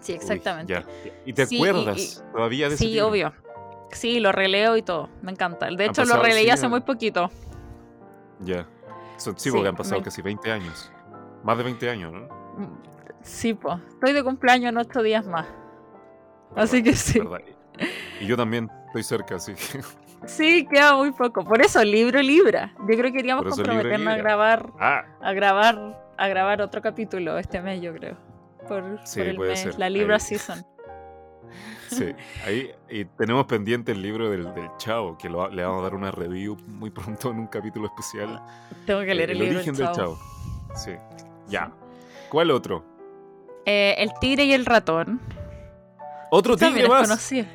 Sí, 0.00 0.12
exactamente. 0.14 0.82
¿Y 1.26 1.34
te 1.34 1.42
acuerdas 1.42 2.24
todavía 2.32 2.68
de 2.70 2.76
ese 2.76 2.84
Sí, 2.84 2.98
obvio. 3.00 3.34
Sí, 3.92 4.20
lo 4.20 4.32
releo 4.32 4.78
y 4.78 4.82
todo. 4.82 5.10
Me 5.20 5.32
encanta. 5.32 5.66
De 5.66 5.84
hecho, 5.84 6.04
lo 6.06 6.16
releí 6.22 6.48
hace 6.48 6.66
muy 6.68 6.80
poquito. 6.80 7.30
Ya. 8.40 8.66
So- 9.18 9.32
Sí, 9.32 9.36
Sí, 9.36 9.50
porque 9.50 9.68
han 9.68 9.76
pasado 9.76 9.98
me- 10.00 10.04
casi 10.04 10.22
20 10.22 10.50
años. 10.50 10.90
Más 11.44 11.58
de 11.58 11.64
20 11.64 11.90
años, 11.90 12.10
¿no? 12.12 12.20
Mm, 12.56 12.82
Sí, 13.22 13.52
pues. 13.52 13.76
Estoy 13.90 14.14
de 14.14 14.24
cumpleaños 14.24 14.70
en 14.70 14.78
ocho 14.78 15.02
días 15.02 15.26
más. 15.26 15.46
Así 16.56 16.82
que 16.82 16.94
sí. 16.94 17.18
Verdad. 17.18 17.40
Y 18.18 18.26
yo 18.26 18.36
también 18.36 18.70
estoy 18.90 19.02
cerca, 19.02 19.36
así 19.36 19.54
que. 19.54 19.80
Sí, 20.26 20.66
queda 20.70 20.96
muy 20.96 21.12
poco. 21.12 21.44
Por 21.46 21.62
eso, 21.62 21.82
libro 21.82 22.20
libra. 22.20 22.74
Yo 22.80 22.98
creo 22.98 23.10
que 23.10 23.22
libro 23.22 23.42
comprometernos 23.42 24.12
a 24.12 24.16
grabar, 24.18 24.70
Ah, 24.78 25.04
a 25.22 25.32
grabar, 25.32 25.98
a 26.18 26.28
grabar 26.28 26.60
otro 26.60 26.82
capítulo 26.82 27.38
este 27.38 27.62
mes, 27.62 27.80
yo 27.80 27.94
creo. 27.94 28.18
Por, 28.68 29.00
Sí, 29.04 29.20
por 29.20 29.28
el 29.28 29.36
puede 29.36 29.50
mes, 29.52 29.60
ser. 29.60 29.78
la 29.78 29.88
Libra 29.88 30.16
Ahí. 30.16 30.20
Season. 30.20 30.62
sí. 31.88 32.14
Ahí 32.46 32.70
y 32.90 33.06
tenemos 33.06 33.46
pendiente 33.46 33.92
el 33.92 34.02
libro 34.02 34.28
del, 34.28 34.52
del 34.54 34.68
Chavo, 34.76 35.16
que 35.16 35.30
lo- 35.30 35.48
le 35.48 35.64
vamos 35.64 35.80
a 35.80 35.84
dar 35.84 35.94
una 35.94 36.10
review 36.10 36.54
muy 36.66 36.90
pronto 36.90 37.30
en 37.30 37.38
un 37.38 37.46
capítulo 37.46 37.86
especial. 37.86 38.42
Tengo 38.84 39.00
que 39.00 39.14
leer 39.14 39.30
Eh, 39.30 39.32
el, 39.32 39.38
libro 39.38 39.56
origen 39.56 39.74
del 39.74 39.86
del 39.86 39.94
Chavo. 39.96 40.18
Chavo. 40.18 40.76
Sí. 40.76 40.92
Ya. 41.48 41.72
¿Cuál 42.28 42.50
otro? 42.50 42.84
Eh, 43.64 43.94
el 43.96 44.10
tigre 44.20 44.44
y 44.44 44.52
el 44.52 44.66
ratón. 44.66 45.18
¿Otro 46.30 46.58
También 46.58 46.74
tigre 46.74 46.84
es 46.84 46.90
más? 46.90 47.08
conocido. 47.08 47.46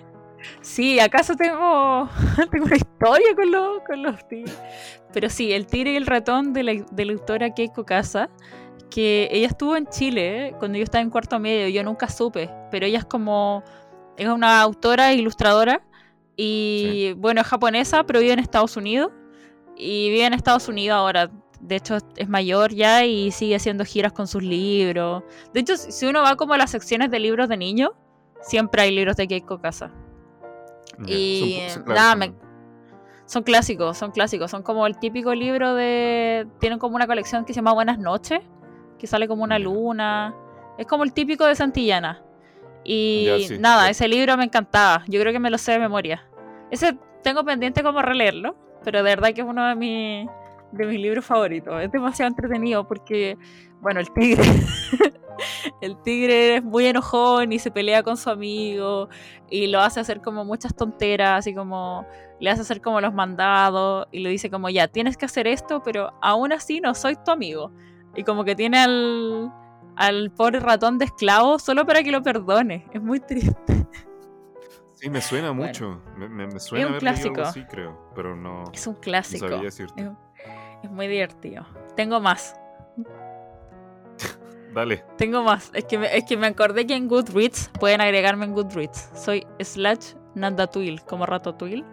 Sí, 0.61 0.99
acaso 0.99 1.35
tengo, 1.35 2.09
tengo 2.51 2.65
una 2.65 2.75
historia 2.75 3.35
con, 3.35 3.51
los 3.51 3.79
con 3.85 4.03
los 4.03 4.27
tigres. 4.27 4.59
Pero 5.13 5.29
sí, 5.29 5.53
el 5.53 5.67
tigre 5.67 5.93
y 5.93 5.95
el 5.95 6.05
ratón 6.05 6.53
de 6.53 6.63
la, 6.63 6.73
de 6.91 7.05
la 7.05 7.13
autora 7.13 7.53
Keiko 7.53 7.85
Casa, 7.85 8.29
que 8.89 9.27
ella 9.31 9.47
estuvo 9.47 9.75
en 9.75 9.87
Chile 9.87 10.47
¿eh? 10.47 10.55
cuando 10.57 10.77
yo 10.77 10.83
estaba 10.83 11.01
en 11.01 11.09
cuarto 11.09 11.39
medio, 11.39 11.67
yo 11.67 11.83
nunca 11.83 12.09
supe, 12.09 12.49
pero 12.71 12.85
ella 12.85 12.99
es 12.99 13.05
como, 13.05 13.63
es 14.17 14.27
una 14.27 14.61
autora 14.61 15.11
e 15.11 15.15
ilustradora 15.15 15.81
y 16.37 17.13
bueno, 17.17 17.41
es 17.41 17.47
japonesa, 17.47 18.05
pero 18.05 18.19
vive 18.19 18.33
en 18.33 18.39
Estados 18.39 18.77
Unidos 18.77 19.11
y 19.75 20.09
vive 20.09 20.25
en 20.25 20.33
Estados 20.33 20.67
Unidos 20.67 20.95
ahora. 20.97 21.31
De 21.61 21.77
hecho, 21.77 21.97
es 22.15 22.29
mayor 22.29 22.73
ya 22.73 23.05
y 23.05 23.31
sigue 23.31 23.55
haciendo 23.55 23.85
giras 23.85 24.13
con 24.13 24.27
sus 24.27 24.43
libros. 24.43 25.23
De 25.53 25.61
hecho, 25.61 25.77
si 25.77 25.91
si 25.91 26.05
uno 26.05 26.21
va 26.21 26.35
como 26.35 26.53
a 26.53 26.57
las 26.57 26.71
secciones 26.71 27.09
de 27.09 27.19
libros 27.19 27.49
de 27.49 27.57
niños, 27.57 27.91
siempre 28.41 28.83
hay 28.83 28.91
libros 28.91 29.15
de 29.15 29.27
Keiko 29.27 29.59
Casa. 29.59 29.91
Y 31.07 31.59
son- 31.69 31.83
son 31.85 31.93
nada, 31.93 32.15
clásicos. 32.15 32.45
Son 33.27 33.43
clásicos, 33.43 33.97
son 33.97 34.11
clásicos. 34.11 34.51
Son 34.51 34.63
como 34.63 34.85
el 34.87 34.97
típico 34.99 35.33
libro 35.33 35.73
de. 35.73 36.47
Tienen 36.59 36.77
como 36.79 36.95
una 36.95 37.07
colección 37.07 37.43
que 37.45 37.53
se 37.53 37.57
llama 37.57 37.73
Buenas 37.73 37.97
noches, 37.97 38.39
que 38.99 39.07
sale 39.07 39.27
como 39.27 39.43
una 39.43 39.57
luna. 39.59 40.33
Es 40.77 40.85
como 40.87 41.03
el 41.03 41.13
típico 41.13 41.45
de 41.45 41.55
Santillana. 41.55 42.21
Y 42.83 43.45
sí, 43.47 43.57
nada, 43.57 43.89
ese 43.89 44.07
libro 44.07 44.37
me 44.37 44.43
encantaba. 44.43 45.03
Yo 45.07 45.19
creo 45.19 45.33
que 45.33 45.39
me 45.39 45.49
lo 45.49 45.57
sé 45.57 45.71
de 45.71 45.79
memoria. 45.79 46.23
Ese 46.69 46.97
tengo 47.23 47.43
pendiente 47.43 47.81
como 47.81 48.01
releerlo, 48.03 48.55
pero 48.83 48.99
de 48.99 49.03
verdad 49.03 49.33
que 49.33 49.41
es 49.41 49.47
uno 49.47 49.65
de 49.67 49.75
mis, 49.75 50.29
de 50.71 50.85
mis 50.85 50.99
libros 50.99 51.25
favoritos. 51.25 51.81
Es 51.81 51.91
demasiado 51.91 52.29
entretenido 52.29 52.87
porque, 52.87 53.37
bueno, 53.81 53.99
el 53.99 54.11
tigre. 54.11 54.43
el 55.81 55.97
tigre 56.01 56.57
es 56.57 56.63
muy 56.63 56.85
enojón 56.85 57.51
y 57.51 57.59
se 57.59 57.71
pelea 57.71 58.03
con 58.03 58.17
su 58.17 58.29
amigo 58.29 59.09
y 59.49 59.67
lo 59.67 59.81
hace 59.81 59.99
hacer 59.99 60.21
como 60.21 60.45
muchas 60.45 60.75
tonteras, 60.75 61.39
así 61.39 61.53
como 61.53 62.05
le 62.39 62.49
hace 62.49 62.61
hacer 62.61 62.81
como 62.81 62.99
los 63.01 63.13
mandados 63.13 64.07
y 64.11 64.19
le 64.19 64.29
dice 64.29 64.49
como 64.49 64.69
ya, 64.69 64.87
tienes 64.87 65.17
que 65.17 65.25
hacer 65.25 65.47
esto, 65.47 65.81
pero 65.83 66.13
aún 66.21 66.51
así 66.53 66.81
no 66.81 66.93
soy 66.93 67.15
tu 67.23 67.31
amigo. 67.31 67.71
Y 68.15 68.23
como 68.23 68.43
que 68.45 68.55
tiene 68.55 68.79
al, 68.79 69.51
al 69.97 70.31
pobre 70.31 70.59
ratón 70.59 70.97
de 70.97 71.05
esclavo 71.05 71.59
solo 71.59 71.85
para 71.85 72.01
que 72.03 72.11
lo 72.11 72.21
perdone. 72.23 72.85
Es 72.93 73.01
muy 73.01 73.19
triste. 73.19 73.85
Sí, 74.93 75.09
me 75.09 75.19
suena 75.21 75.49
Bueno. 75.51 75.65
mucho. 75.67 76.01
Me, 76.17 76.29
me- 76.29 76.47
me 76.47 76.59
suena 76.59 76.87
un 76.87 76.91
haber 76.93 77.03
leído 77.03 77.19
algo 77.23 77.33
clásico. 77.33 77.41
así, 77.41 77.65
creo. 77.69 78.11
Pero 78.15 78.35
no, 78.35 78.63
Es 78.73 78.87
un 78.87 78.93
no 78.93 78.99
clásico. 79.01 79.47
decirte. 79.57 80.01
Es, 80.01 80.09
es 80.85 80.91
muy 80.91 81.07
divertido. 81.07 81.65
Tengo 81.95 82.19
más. 82.19 82.55
Dale. 84.73 85.03
Tengo 85.17 85.41
más. 85.43 85.71
Es 85.73 85.85
que, 85.85 85.97
me, 85.97 86.15
es 86.15 86.25
que 86.25 86.35
me 86.35 86.47
acordé 86.47 86.85
que 86.85 86.95
en 86.95 87.07
Goodreads 87.07 87.71
pueden 87.79 88.01
agregarme 88.01 88.45
en 88.45 88.53
Goodreads. 88.53 89.11
Soy 89.15 89.45
slash 89.59 90.13
Nandatwil, 90.35 91.01
como 91.03 91.25
Ratatouille. 91.25 91.85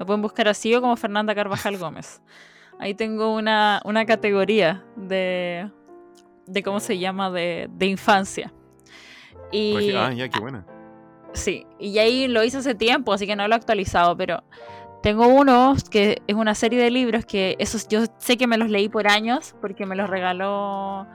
Me 0.00 0.04
pueden 0.06 0.22
buscar 0.22 0.48
así 0.48 0.74
o 0.74 0.80
como 0.80 0.96
Fernanda 0.96 1.34
Carvajal 1.34 1.76
Gómez. 1.78 2.20
Ahí 2.80 2.94
tengo 2.94 3.32
una, 3.34 3.80
una 3.84 4.04
categoría 4.04 4.84
de, 4.96 5.70
de 6.46 6.62
cómo 6.64 6.80
se 6.80 6.98
llama, 6.98 7.30
de, 7.30 7.68
de 7.70 7.86
infancia. 7.86 8.52
Y, 9.52 9.94
Ah, 9.94 10.12
ya, 10.12 10.28
qué 10.28 10.40
buena. 10.40 10.66
Sí, 11.34 11.66
y 11.78 11.98
ahí 11.98 12.26
lo 12.26 12.42
hice 12.42 12.58
hace 12.58 12.74
tiempo, 12.74 13.12
así 13.12 13.26
que 13.26 13.36
no 13.36 13.46
lo 13.46 13.54
he 13.54 13.56
actualizado, 13.56 14.16
pero 14.16 14.42
tengo 15.04 15.28
unos 15.28 15.84
que 15.90 16.22
es 16.26 16.34
una 16.34 16.54
serie 16.54 16.82
de 16.82 16.90
libros 16.90 17.26
que 17.26 17.56
esos 17.58 17.86
yo 17.88 18.00
sé 18.16 18.38
que 18.38 18.46
me 18.46 18.56
los 18.56 18.70
leí 18.70 18.88
por 18.88 19.06
años 19.06 19.54
porque 19.60 19.84
me 19.84 19.96
los 19.96 20.08
regaló 20.08 21.06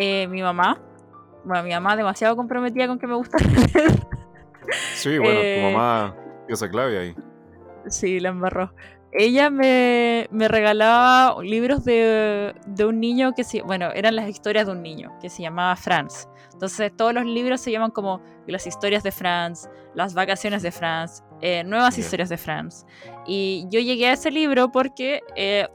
eh, 0.00 0.26
mi 0.28 0.40
mamá. 0.40 0.80
Bueno, 1.44 1.62
mi 1.62 1.70
mamá 1.70 1.96
demasiado 1.96 2.34
comprometida 2.34 2.86
con 2.88 2.98
que 2.98 3.06
me 3.06 3.14
gusta 3.14 3.36
leer. 3.74 3.90
Sí, 4.94 5.18
bueno, 5.18 5.38
eh, 5.38 5.60
tu 5.60 5.70
mamá, 5.70 6.16
esa 6.48 6.68
clave 6.70 6.98
ahí. 6.98 7.14
Sí, 7.88 8.20
la 8.20 8.30
embarró. 8.30 8.72
Ella 9.12 9.50
me, 9.50 10.28
me 10.30 10.48
regalaba 10.48 11.36
libros 11.42 11.84
de, 11.84 12.54
de 12.66 12.84
un 12.86 13.00
niño 13.00 13.32
que 13.36 13.44
se... 13.44 13.60
Bueno, 13.62 13.90
eran 13.94 14.16
las 14.16 14.28
historias 14.30 14.66
de 14.66 14.72
un 14.72 14.82
niño 14.82 15.12
que 15.20 15.28
se 15.28 15.42
llamaba 15.42 15.76
Franz. 15.76 16.26
Entonces 16.54 16.90
todos 16.96 17.12
los 17.12 17.26
libros 17.26 17.60
se 17.60 17.70
llaman 17.70 17.90
como 17.90 18.22
las 18.46 18.66
historias 18.66 19.02
de 19.02 19.12
Franz, 19.12 19.68
las 19.94 20.14
vacaciones 20.14 20.62
de 20.62 20.70
Franz, 20.72 21.22
eh, 21.42 21.64
nuevas 21.64 21.96
Ya. 21.96 22.00
historias 22.02 22.28
de 22.28 22.36
Franz. 22.38 22.86
Y 23.26 23.66
yo 23.70 23.80
llegué 23.80 24.08
a 24.08 24.12
ese 24.12 24.30
libro 24.30 24.70
porque, 24.70 25.22
eh, 25.34 25.68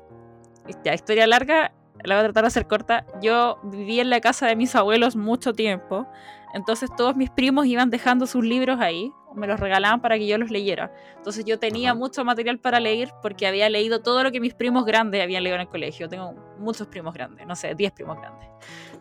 ya, 0.83 0.93
historia 0.93 1.27
larga, 1.27 1.73
la 2.03 2.15
voy 2.15 2.21
a 2.21 2.23
tratar 2.25 2.43
de 2.43 2.47
hacer 2.47 2.67
corta. 2.67 3.05
Yo 3.21 3.59
viví 3.63 3.99
en 3.99 4.09
la 4.09 4.21
casa 4.21 4.47
de 4.47 4.55
mis 4.55 4.75
abuelos 4.75 5.15
mucho 5.15 5.53
tiempo. 5.53 6.07
Entonces 6.53 6.89
todos 6.95 7.15
mis 7.15 7.29
primos 7.29 7.65
iban 7.65 7.89
dejando 7.89 8.27
sus 8.27 8.43
libros 8.43 8.79
ahí, 8.81 9.11
me 9.35 9.47
los 9.47 9.59
regalaban 9.59 10.01
para 10.01 10.17
que 10.17 10.27
yo 10.27 10.37
los 10.37 10.51
leyera. 10.51 10.91
Entonces 11.15 11.45
yo 11.45 11.59
tenía 11.59 11.91
Ajá. 11.91 11.99
mucho 11.99 12.25
material 12.25 12.59
para 12.59 12.79
leer 12.79 13.13
porque 13.21 13.47
había 13.47 13.69
leído 13.69 14.01
todo 14.01 14.23
lo 14.23 14.31
que 14.31 14.41
mis 14.41 14.53
primos 14.53 14.85
grandes 14.85 15.21
habían 15.21 15.43
leído 15.43 15.55
en 15.55 15.61
el 15.61 15.69
colegio. 15.69 16.09
Tengo 16.09 16.33
muchos 16.59 16.87
primos 16.87 17.13
grandes, 17.13 17.47
no 17.47 17.55
sé, 17.55 17.73
10 17.73 17.91
primos 17.93 18.17
grandes. 18.17 18.49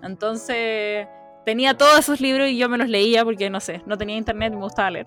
Entonces 0.02 1.08
tenía 1.44 1.76
todos 1.76 1.98
esos 1.98 2.20
libros 2.20 2.48
y 2.48 2.56
yo 2.56 2.68
me 2.68 2.78
los 2.78 2.88
leía 2.88 3.24
porque, 3.24 3.50
no 3.50 3.58
sé, 3.60 3.82
no 3.86 3.98
tenía 3.98 4.16
internet 4.16 4.52
y 4.52 4.56
me 4.56 4.62
gustaba 4.62 4.90
leer. 4.90 5.06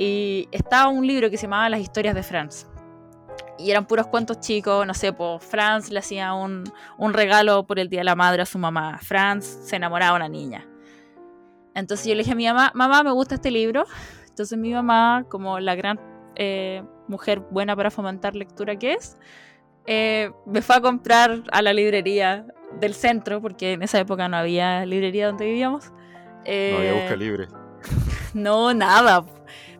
Y 0.00 0.48
estaba 0.52 0.86
un 0.86 1.04
libro 1.04 1.28
que 1.28 1.36
se 1.36 1.46
llamaba 1.46 1.68
Las 1.68 1.80
historias 1.80 2.14
de 2.14 2.22
Franz. 2.22 2.68
Y 3.58 3.72
eran 3.72 3.84
puros 3.84 4.06
cuentos 4.06 4.38
chicos, 4.38 4.86
no 4.86 4.94
sé, 4.94 5.12
pues 5.12 5.42
Franz 5.42 5.90
le 5.90 5.98
hacía 5.98 6.34
un, 6.34 6.62
un 6.98 7.12
regalo 7.12 7.66
por 7.66 7.80
el 7.80 7.88
Día 7.88 8.00
de 8.00 8.04
la 8.04 8.14
Madre 8.14 8.42
a 8.42 8.46
su 8.46 8.60
mamá. 8.60 8.98
Franz 9.02 9.44
se 9.44 9.74
enamoraba 9.74 10.12
de 10.12 10.16
una 10.16 10.28
niña. 10.28 10.68
Entonces 11.74 12.06
yo 12.06 12.14
le 12.14 12.18
dije 12.18 12.30
a 12.30 12.36
mi 12.36 12.46
mamá, 12.46 12.70
mamá, 12.76 13.02
me 13.02 13.10
gusta 13.10 13.34
este 13.34 13.50
libro. 13.50 13.86
Entonces 14.28 14.56
mi 14.56 14.72
mamá, 14.72 15.24
como 15.28 15.58
la 15.58 15.74
gran 15.74 15.98
eh, 16.36 16.84
mujer 17.08 17.40
buena 17.40 17.74
para 17.74 17.90
fomentar 17.90 18.36
lectura 18.36 18.76
que 18.76 18.92
es, 18.92 19.18
eh, 19.86 20.30
me 20.46 20.62
fue 20.62 20.76
a 20.76 20.80
comprar 20.80 21.42
a 21.50 21.60
la 21.60 21.72
librería 21.72 22.46
del 22.80 22.94
centro, 22.94 23.42
porque 23.42 23.72
en 23.72 23.82
esa 23.82 23.98
época 23.98 24.28
no 24.28 24.36
había 24.36 24.86
librería 24.86 25.26
donde 25.26 25.46
vivíamos. 25.46 25.90
No 25.90 25.96
había 26.44 26.92
Eh, 26.92 27.00
busca 27.00 27.16
libre. 27.16 27.48
no, 28.34 28.72
nada. 28.72 29.24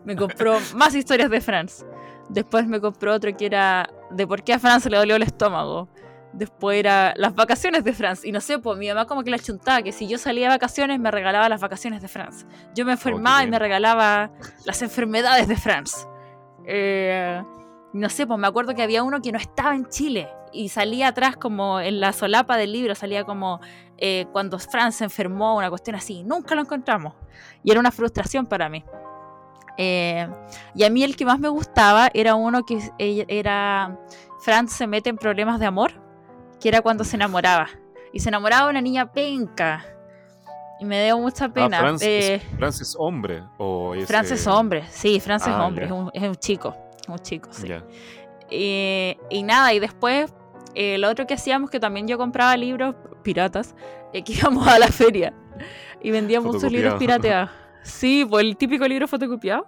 Me 0.09 0.15
compró 0.15 0.57
más 0.73 0.95
historias 0.95 1.29
de 1.29 1.39
Franz. 1.39 1.85
Después 2.29 2.65
me 2.65 2.81
compró 2.81 3.13
otro 3.13 3.37
que 3.37 3.45
era 3.45 3.91
de 4.09 4.25
por 4.25 4.43
qué 4.43 4.53
a 4.53 4.59
Franz 4.59 4.87
le 4.87 4.97
dolió 4.97 5.15
el 5.15 5.21
estómago. 5.21 5.87
Después 6.33 6.79
era 6.79 7.13
las 7.15 7.35
vacaciones 7.35 7.83
de 7.83 7.93
Franz. 7.93 8.25
Y 8.25 8.31
no 8.31 8.41
sé, 8.41 8.57
pues 8.57 8.75
mi 8.79 8.87
mamá 8.87 9.05
como 9.05 9.23
que 9.23 9.29
la 9.29 9.37
chuntaba, 9.37 9.83
que 9.83 9.91
si 9.91 10.07
yo 10.07 10.17
salía 10.17 10.47
de 10.47 10.55
vacaciones 10.55 10.99
me 10.99 11.11
regalaba 11.11 11.47
las 11.47 11.61
vacaciones 11.61 12.01
de 12.01 12.07
Franz. 12.07 12.47
Yo 12.73 12.85
me 12.85 12.93
enfermaba 12.93 13.41
y 13.41 13.41
bien. 13.41 13.51
me 13.51 13.59
regalaba 13.59 14.31
las 14.65 14.81
enfermedades 14.81 15.47
de 15.47 15.55
Franz. 15.55 16.07
Eh, 16.65 17.43
no 17.93 18.09
sé, 18.09 18.25
pues 18.25 18.39
me 18.39 18.47
acuerdo 18.47 18.73
que 18.73 18.81
había 18.81 19.03
uno 19.03 19.21
que 19.21 19.31
no 19.31 19.37
estaba 19.37 19.75
en 19.75 19.89
Chile 19.89 20.27
y 20.51 20.69
salía 20.69 21.09
atrás 21.09 21.37
como 21.37 21.79
en 21.79 21.99
la 21.99 22.13
solapa 22.13 22.57
del 22.57 22.71
libro, 22.73 22.95
salía 22.95 23.25
como 23.25 23.59
eh, 23.99 24.25
cuando 24.31 24.57
Franz 24.57 24.95
se 24.95 25.03
enfermó, 25.03 25.55
una 25.55 25.69
cuestión 25.69 25.95
así. 25.95 26.23
Nunca 26.23 26.55
lo 26.55 26.61
encontramos. 26.61 27.13
Y 27.63 27.69
era 27.69 27.79
una 27.79 27.91
frustración 27.91 28.47
para 28.47 28.69
mí. 28.69 28.83
Eh, 29.81 30.27
y 30.75 30.83
a 30.83 30.89
mí 30.89 31.03
el 31.05 31.15
que 31.15 31.23
más 31.25 31.39
me 31.39 31.47
gustaba 31.47 32.09
era 32.13 32.35
uno 32.35 32.65
que 32.65 32.77
era 33.29 33.97
Franz 34.41 34.73
se 34.73 34.87
mete 34.87 35.09
en 35.09 35.15
problemas 35.17 35.57
de 35.59 35.67
amor, 35.67 35.93
que 36.59 36.67
era 36.67 36.81
cuando 36.81 37.05
se 37.05 37.15
enamoraba. 37.15 37.67
Y 38.11 38.19
se 38.19 38.27
enamoraba 38.27 38.65
de 38.65 38.71
una 38.71 38.81
niña 38.81 39.09
penca. 39.11 39.85
Y 40.81 40.85
me 40.85 41.01
dio 41.05 41.17
mucha 41.17 41.45
Ah, 41.45 41.53
pena. 41.53 41.79
Franz, 41.79 42.01
Eh, 42.01 42.35
es, 42.35 42.43
Franz 42.57 42.81
es 42.81 42.95
hombre 42.99 43.43
o 43.57 43.95
es, 43.95 44.05
Franz 44.05 44.31
es 44.31 44.45
eh, 44.45 44.49
hombre, 44.49 44.83
sí, 44.89 45.19
Franz 45.21 45.43
es 45.43 45.53
ah, 45.53 45.65
hombre, 45.65 45.85
es 45.85 45.91
un, 45.91 46.09
es 46.13 46.23
un 46.23 46.35
chico, 46.35 46.75
un 47.07 47.19
chico, 47.19 47.49
sí. 47.51 47.67
Eh, 48.49 49.17
y 49.29 49.43
nada, 49.43 49.73
y 49.73 49.79
después 49.79 50.33
eh, 50.75 50.97
lo 50.97 51.09
otro 51.09 51.25
que 51.27 51.33
hacíamos, 51.35 51.69
que 51.69 51.79
también 51.79 52.07
yo 52.07 52.17
compraba 52.17 52.55
libros 52.57 52.95
piratas, 53.23 53.75
eh, 54.13 54.23
que 54.23 54.33
íbamos 54.33 54.67
a 54.67 54.79
la 54.79 54.87
feria 54.87 55.33
y 56.01 56.11
vendía 56.11 56.41
muchos 56.41 56.71
libros 56.71 56.95
pirateados. 56.95 57.49
Sí, 57.83 58.25
pues 58.29 58.43
el 58.45 58.57
típico 58.57 58.87
libro 58.87 59.07
fotocopiado. 59.07 59.65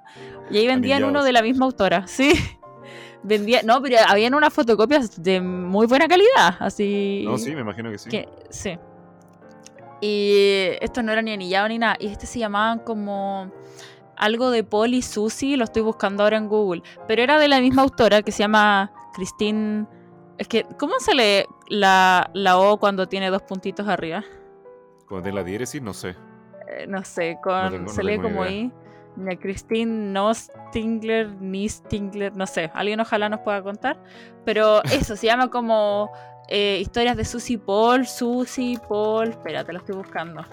Y 0.49 0.57
ahí 0.57 0.67
vendían 0.67 0.97
Anillados. 1.03 1.11
uno 1.11 1.23
de 1.23 1.31
la 1.31 1.41
misma 1.41 1.65
autora, 1.65 2.05
sí. 2.07 2.33
vendía, 3.23 3.61
no, 3.63 3.81
pero 3.81 3.97
habían 4.07 4.33
unas 4.33 4.53
fotocopias 4.53 5.21
de 5.21 5.39
muy 5.41 5.87
buena 5.87 6.07
calidad, 6.07 6.55
así. 6.59 7.23
No, 7.25 7.37
sí, 7.37 7.53
me 7.55 7.61
imagino 7.61 7.89
que 7.91 7.97
sí. 7.97 8.09
que- 8.09 8.27
sí. 8.49 8.77
Y 10.01 10.71
esto 10.81 11.03
no 11.03 11.11
era 11.11 11.21
ni 11.21 11.31
anillado 11.31 11.67
ni 11.67 11.77
nada. 11.77 11.95
Y 11.99 12.07
este 12.07 12.25
se 12.25 12.39
llamaban 12.39 12.79
como 12.79 13.51
algo 14.17 14.49
de 14.51 14.63
Paul 14.63 14.93
y 14.93 15.01
Susie, 15.01 15.57
lo 15.57 15.63
estoy 15.63 15.83
buscando 15.83 16.23
ahora 16.23 16.37
en 16.37 16.47
Google. 16.47 16.81
Pero 17.07 17.21
era 17.21 17.37
de 17.39 17.47
la 17.47 17.59
misma 17.59 17.83
autora 17.83 18.21
que 18.23 18.31
se 18.31 18.39
llama 18.39 18.91
Christine. 19.13 19.85
Es 20.37 20.47
que, 20.47 20.65
¿cómo 20.79 20.93
se 20.99 21.13
lee 21.13 21.45
la, 21.69 22.31
la 22.33 22.57
O 22.57 22.77
cuando 22.79 23.07
tiene 23.07 23.29
dos 23.29 23.43
puntitos 23.43 23.87
arriba? 23.87 24.23
Cuando 25.07 25.23
tiene 25.23 25.35
la 25.39 25.43
diéresis, 25.43 25.81
no 25.81 25.93
sé. 25.93 26.15
Eh, 26.71 26.85
no 26.87 27.03
sé, 27.03 27.37
con, 27.43 27.85
no 27.85 27.89
se 27.89 28.03
lee 28.03 28.17
como 28.17 28.45
idea. 28.45 28.71
Mira, 29.15 29.35
Christine 29.37 30.13
Nostingler, 30.13 31.29
Nistingler, 31.41 32.35
no 32.35 32.47
sé, 32.47 32.71
alguien 32.73 32.99
ojalá 32.99 33.29
nos 33.29 33.41
pueda 33.41 33.61
contar. 33.61 33.97
Pero 34.45 34.81
eso, 34.91 35.15
se 35.15 35.27
llama 35.27 35.49
como 35.49 36.11
eh, 36.47 36.79
historias 36.81 37.17
de 37.17 37.25
Susie 37.25 37.57
Paul, 37.57 38.05
Susie 38.05 38.79
Paul, 38.87 39.29
espérate, 39.29 39.73
lo 39.73 39.79
estoy 39.79 39.95
buscando. 39.95 40.43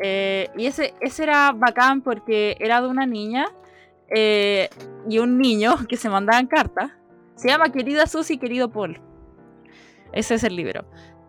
Eh, 0.00 0.48
y 0.56 0.66
ese, 0.66 0.94
ese 1.00 1.22
era 1.22 1.52
bacán 1.52 2.02
porque 2.02 2.56
era 2.58 2.80
de 2.80 2.88
una 2.88 3.06
niña 3.06 3.46
eh, 4.08 4.68
y 5.08 5.18
un 5.18 5.38
niño 5.38 5.76
que 5.88 5.96
se 5.96 6.08
mandaban 6.08 6.46
cartas. 6.46 6.90
Se 7.36 7.48
llama 7.48 7.70
Querida 7.70 8.06
Susie, 8.06 8.38
querido 8.38 8.70
Paul. 8.70 9.00
Ese 10.12 10.34
es 10.34 10.44
el 10.44 10.54
libro. 10.54 10.84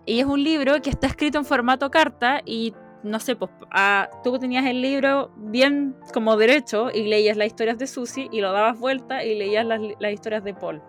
Y 0.06 0.20
es 0.20 0.26
un 0.26 0.44
libro 0.44 0.80
que 0.82 0.92
está 0.92 1.08
escrito 1.08 1.40
en 1.40 1.46
formato 1.46 1.90
carta 1.90 2.42
y 2.46 2.76
no 3.06 3.20
sé, 3.20 3.36
pues 3.36 3.52
ah, 3.72 4.10
tú 4.24 4.40
tenías 4.40 4.66
el 4.66 4.82
libro 4.82 5.32
bien 5.38 5.96
como 6.12 6.36
derecho 6.38 6.90
y 6.92 7.04
leías 7.04 7.38
las 7.38 7.48
historias 7.48 7.78
de 7.78 7.86
Susie 7.86 8.28
y 8.32 8.42
lo 8.42 8.52
dabas 8.52 8.80
vuelta 8.80 9.24
y 9.24 9.36
leías 9.36 9.66
las, 9.66 9.80
las 10.00 10.12
historias 10.12 10.44
de 10.44 10.56
Paul. 10.56 10.82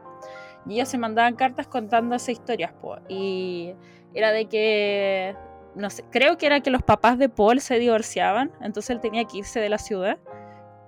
Y 0.67 0.75
ellos 0.75 0.89
se 0.89 0.97
mandaban 0.97 1.37
cartas 1.37 1.69
contando 1.69 2.17
esas 2.17 2.31
historias, 2.31 2.73
pues. 2.81 3.03
Y 3.09 3.75
era 4.15 4.33
de 4.33 4.47
que, 4.47 5.37
no 5.75 5.91
sé, 5.91 6.05
creo 6.11 6.39
que 6.39 6.47
era 6.47 6.61
que 6.61 6.71
los 6.71 6.83
papás 6.83 7.19
de 7.19 7.29
Paul 7.29 7.61
se 7.61 7.79
divorciaban, 7.79 8.51
entonces 8.63 8.91
él 8.91 9.01
tenía 9.01 9.25
que 9.25 9.39
irse 9.39 9.61
de 9.61 9.69
la 9.69 9.79
ciudad 9.79 10.19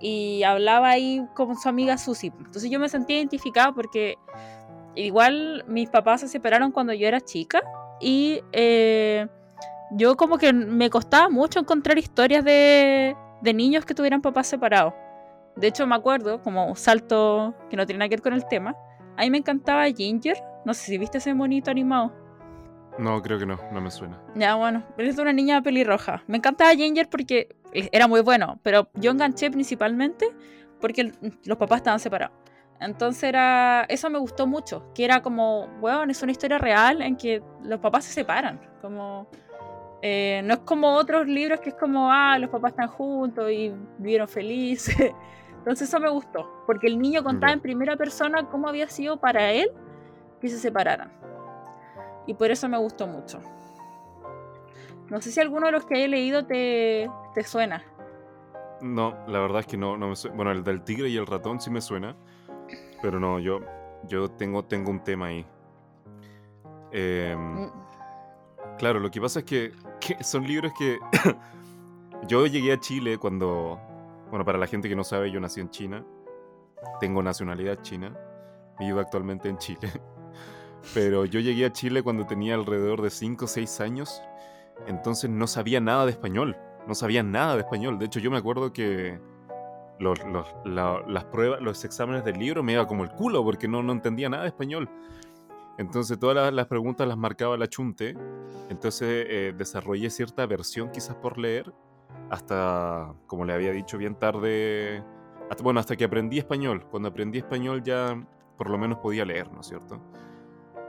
y 0.00 0.42
hablaba 0.44 0.88
ahí 0.88 1.26
con 1.34 1.54
su 1.56 1.68
amiga 1.68 1.98
Susie. 1.98 2.32
Entonces 2.38 2.70
yo 2.70 2.80
me 2.80 2.88
sentía 2.88 3.18
identificada 3.18 3.72
porque 3.72 4.16
igual 4.94 5.62
mis 5.68 5.90
papás 5.90 6.22
se 6.22 6.28
separaron 6.28 6.72
cuando 6.72 6.94
yo 6.94 7.06
era 7.06 7.20
chica 7.20 7.60
y 8.00 8.40
eh, 8.52 9.28
yo 9.92 10.16
como 10.16 10.38
que 10.38 10.52
me 10.52 10.90
costaba 10.90 11.28
mucho 11.28 11.60
encontrar 11.60 11.98
historias 11.98 12.44
de, 12.44 13.16
de 13.40 13.54
niños 13.54 13.84
que 13.84 13.94
tuvieran 13.94 14.22
papás 14.22 14.46
separados. 14.46 14.94
De 15.56 15.66
hecho 15.66 15.86
me 15.86 15.94
acuerdo, 15.94 16.42
como 16.42 16.74
salto 16.76 17.54
que 17.68 17.76
no 17.76 17.86
tiene 17.86 17.98
nada 17.98 18.08
que 18.08 18.16
ver 18.16 18.22
con 18.22 18.32
el 18.32 18.46
tema, 18.46 18.76
a 19.16 19.22
mí 19.22 19.30
me 19.30 19.38
encantaba 19.38 19.84
Ginger, 19.86 20.36
no 20.64 20.74
sé 20.74 20.84
si 20.86 20.98
viste 20.98 21.18
ese 21.18 21.34
monito 21.34 21.70
animado. 21.70 22.12
No, 22.98 23.20
creo 23.22 23.38
que 23.38 23.46
no, 23.46 23.58
no 23.72 23.80
me 23.80 23.90
suena. 23.90 24.20
Ya, 24.34 24.54
bueno, 24.56 24.84
es 24.96 25.16
de 25.16 25.22
una 25.22 25.32
niña 25.32 25.62
pelirroja. 25.62 26.22
Me 26.26 26.36
encantaba 26.36 26.72
Ginger 26.72 27.08
porque 27.08 27.56
era 27.72 28.08
muy 28.08 28.20
bueno, 28.22 28.58
pero 28.62 28.88
yo 28.94 29.10
enganché 29.10 29.50
principalmente 29.50 30.28
porque 30.80 31.12
los 31.44 31.58
papás 31.58 31.78
estaban 31.78 32.00
separados. 32.00 32.36
Entonces 32.80 33.24
era, 33.24 33.84
eso 33.88 34.08
me 34.08 34.18
gustó 34.18 34.46
mucho, 34.46 34.92
que 34.94 35.04
era 35.04 35.20
como, 35.20 35.66
bueno, 35.80 36.10
es 36.10 36.22
una 36.22 36.32
historia 36.32 36.58
real 36.58 37.02
en 37.02 37.16
que 37.16 37.42
los 37.64 37.80
papás 37.80 38.04
se 38.04 38.12
separan, 38.12 38.60
como, 38.80 39.28
eh, 40.00 40.42
no 40.44 40.54
es 40.54 40.60
como 40.60 40.94
otros 40.94 41.26
libros 41.26 41.60
que 41.60 41.70
es 41.70 41.74
como, 41.74 42.10
ah, 42.10 42.38
los 42.38 42.50
papás 42.50 42.70
están 42.72 42.88
juntos 42.88 43.50
y 43.50 43.72
vivieron 43.98 44.28
felices. 44.28 44.96
Entonces 45.58 45.88
eso 45.88 46.00
me 46.00 46.08
gustó, 46.08 46.62
porque 46.66 46.86
el 46.86 46.98
niño 46.98 47.22
contaba 47.22 47.52
en 47.52 47.60
primera 47.60 47.96
persona 47.96 48.48
cómo 48.48 48.68
había 48.68 48.88
sido 48.88 49.18
para 49.18 49.52
él 49.52 49.70
que 50.40 50.48
se 50.48 50.58
separaran. 50.58 51.12
Y 52.26 52.34
por 52.34 52.50
eso 52.50 52.68
me 52.68 52.78
gustó 52.78 53.06
mucho. 53.06 53.40
No 55.10 55.20
sé 55.20 55.32
si 55.32 55.40
alguno 55.40 55.66
de 55.66 55.72
los 55.72 55.84
que 55.84 56.04
he 56.04 56.08
leído 56.08 56.46
te, 56.46 57.10
te 57.34 57.42
suena. 57.42 57.82
No, 58.80 59.16
la 59.26 59.40
verdad 59.40 59.60
es 59.60 59.66
que 59.66 59.76
no, 59.76 59.96
no 59.96 60.08
me 60.08 60.16
suena. 60.16 60.36
Bueno, 60.36 60.52
el 60.52 60.62
del 60.62 60.82
tigre 60.82 61.08
y 61.08 61.16
el 61.16 61.26
ratón 61.26 61.60
sí 61.60 61.70
me 61.70 61.80
suena. 61.80 62.14
Pero 63.02 63.18
no, 63.18 63.38
yo, 63.38 63.60
yo 64.04 64.30
tengo, 64.30 64.64
tengo 64.64 64.90
un 64.90 65.02
tema 65.02 65.26
ahí. 65.26 65.46
Mm, 66.92 67.66
Claro, 68.78 69.00
lo 69.00 69.10
que 69.10 69.20
pasa 69.20 69.40
es 69.40 69.44
que, 69.44 69.72
son 70.22 70.46
libros 70.46 70.72
que 70.78 70.98
yo 72.28 72.46
llegué 72.46 72.72
a 72.72 72.80
Chile 72.80 73.18
cuando, 73.18 73.78
bueno, 74.30 74.44
para 74.44 74.58
la 74.58 74.66
gente 74.66 74.88
que 74.88 74.96
no 74.96 75.04
sabe, 75.04 75.30
yo 75.30 75.40
nací 75.40 75.60
en 75.60 75.70
China, 75.70 76.04
tengo 77.00 77.22
nacionalidad 77.22 77.82
china, 77.82 78.16
vivo 78.78 79.00
actualmente 79.00 79.48
en 79.48 79.58
Chile, 79.58 79.90
pero 80.94 81.24
yo 81.24 81.40
llegué 81.40 81.66
a 81.66 81.72
Chile 81.72 82.02
cuando 82.02 82.26
tenía 82.26 82.54
alrededor 82.54 83.02
de 83.02 83.10
5 83.10 83.46
o 83.46 83.48
6 83.48 83.80
años, 83.80 84.22
entonces 84.86 85.28
no 85.28 85.48
sabía 85.48 85.80
nada 85.80 86.04
de 86.06 86.12
español, 86.12 86.56
no 86.86 86.94
sabía 86.94 87.24
nada 87.24 87.54
de 87.54 87.60
español, 87.62 87.98
de 87.98 88.06
hecho 88.06 88.20
yo 88.20 88.30
me 88.30 88.36
acuerdo 88.38 88.72
que 88.72 89.18
los, 89.98 90.24
los- 90.24 90.46
la- 90.64 91.02
las 91.08 91.24
pruebas, 91.24 91.60
los 91.60 91.84
exámenes 91.84 92.24
del 92.24 92.38
libro 92.38 92.62
me 92.62 92.74
iba 92.74 92.86
como 92.86 93.02
el 93.02 93.10
culo 93.10 93.42
porque 93.42 93.66
no, 93.66 93.82
no 93.82 93.92
entendía 93.92 94.28
nada 94.28 94.44
de 94.44 94.50
español. 94.50 94.88
Entonces 95.78 96.18
todas 96.18 96.34
las, 96.36 96.52
las 96.52 96.66
preguntas 96.66 97.06
las 97.08 97.16
marcaba 97.16 97.56
la 97.56 97.68
chunte. 97.68 98.16
Entonces 98.68 99.26
eh, 99.28 99.54
desarrollé 99.56 100.10
cierta 100.10 100.44
versión 100.46 100.90
quizás 100.90 101.16
por 101.16 101.38
leer 101.38 101.72
hasta, 102.30 103.14
como 103.26 103.44
le 103.44 103.52
había 103.54 103.72
dicho 103.72 103.96
bien 103.96 104.14
tarde, 104.16 105.02
hasta, 105.50 105.62
bueno, 105.62 105.80
hasta 105.80 105.96
que 105.96 106.04
aprendí 106.04 106.38
español. 106.38 106.86
Cuando 106.90 107.08
aprendí 107.08 107.38
español 107.38 107.82
ya 107.82 108.20
por 108.56 108.68
lo 108.70 108.76
menos 108.78 108.98
podía 108.98 109.24
leer, 109.24 109.50
¿no 109.52 109.60
es 109.60 109.66
cierto? 109.68 110.00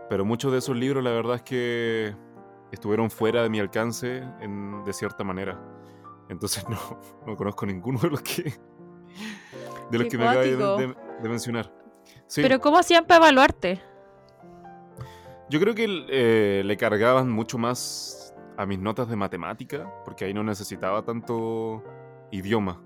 Pero 0.09 0.25
muchos 0.25 0.51
de 0.51 0.57
esos 0.57 0.75
libros 0.75 1.03
la 1.03 1.11
verdad 1.11 1.35
es 1.35 1.43
que 1.43 2.15
estuvieron 2.71 3.11
fuera 3.11 3.43
de 3.43 3.49
mi 3.49 3.59
alcance 3.59 4.23
en- 4.41 4.83
de 4.83 4.91
cierta 4.93 5.23
manera. 5.23 5.61
Entonces 6.29 6.65
no, 6.69 6.77
no 7.27 7.37
conozco 7.37 7.65
ninguno 7.67 7.99
de 7.99 8.09
los 8.09 8.21
que, 8.21 8.43
de 8.43 9.97
los 9.97 10.03
Qué 10.03 10.09
que 10.09 10.17
me 10.17 10.27
acabé 10.27 10.55
de, 10.55 10.57
cuático. 10.57 10.77
de- 10.77 11.21
de 11.21 11.29
mencionar. 11.29 11.71
Sí. 12.25 12.41
Pero 12.41 12.59
¿cómo 12.59 12.79
hacían 12.79 13.05
para 13.05 13.17
evaluarte? 13.17 13.81
Yo 15.49 15.59
creo 15.59 15.73
que 15.75 16.05
eh, 16.09 16.61
le 16.63 16.77
cargaban 16.77 17.29
mucho 17.31 17.57
más 17.57 18.35
a 18.57 18.65
mis 18.65 18.79
notas 18.79 19.09
de 19.09 19.15
matemática, 19.15 19.91
porque 20.05 20.25
ahí 20.25 20.33
no 20.33 20.43
necesitaba 20.43 21.03
tanto 21.03 21.83
idioma. 22.31 22.81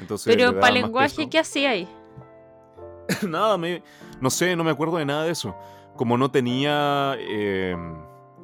Entonces, 0.00 0.34
Pero 0.34 0.58
para 0.58 0.72
lenguaje. 0.74 1.28
¿qué 1.28 1.38
hacía 1.38 1.70
ahí? 1.70 1.88
Nada, 3.28 3.56
me, 3.56 3.82
no 4.20 4.30
sé, 4.30 4.56
no 4.56 4.64
me 4.64 4.70
acuerdo 4.70 4.96
de 4.96 5.04
nada 5.06 5.24
de 5.24 5.30
eso. 5.30 5.54
Como 5.96 6.18
no 6.18 6.30
tenía 6.30 7.14
eh, 7.18 7.76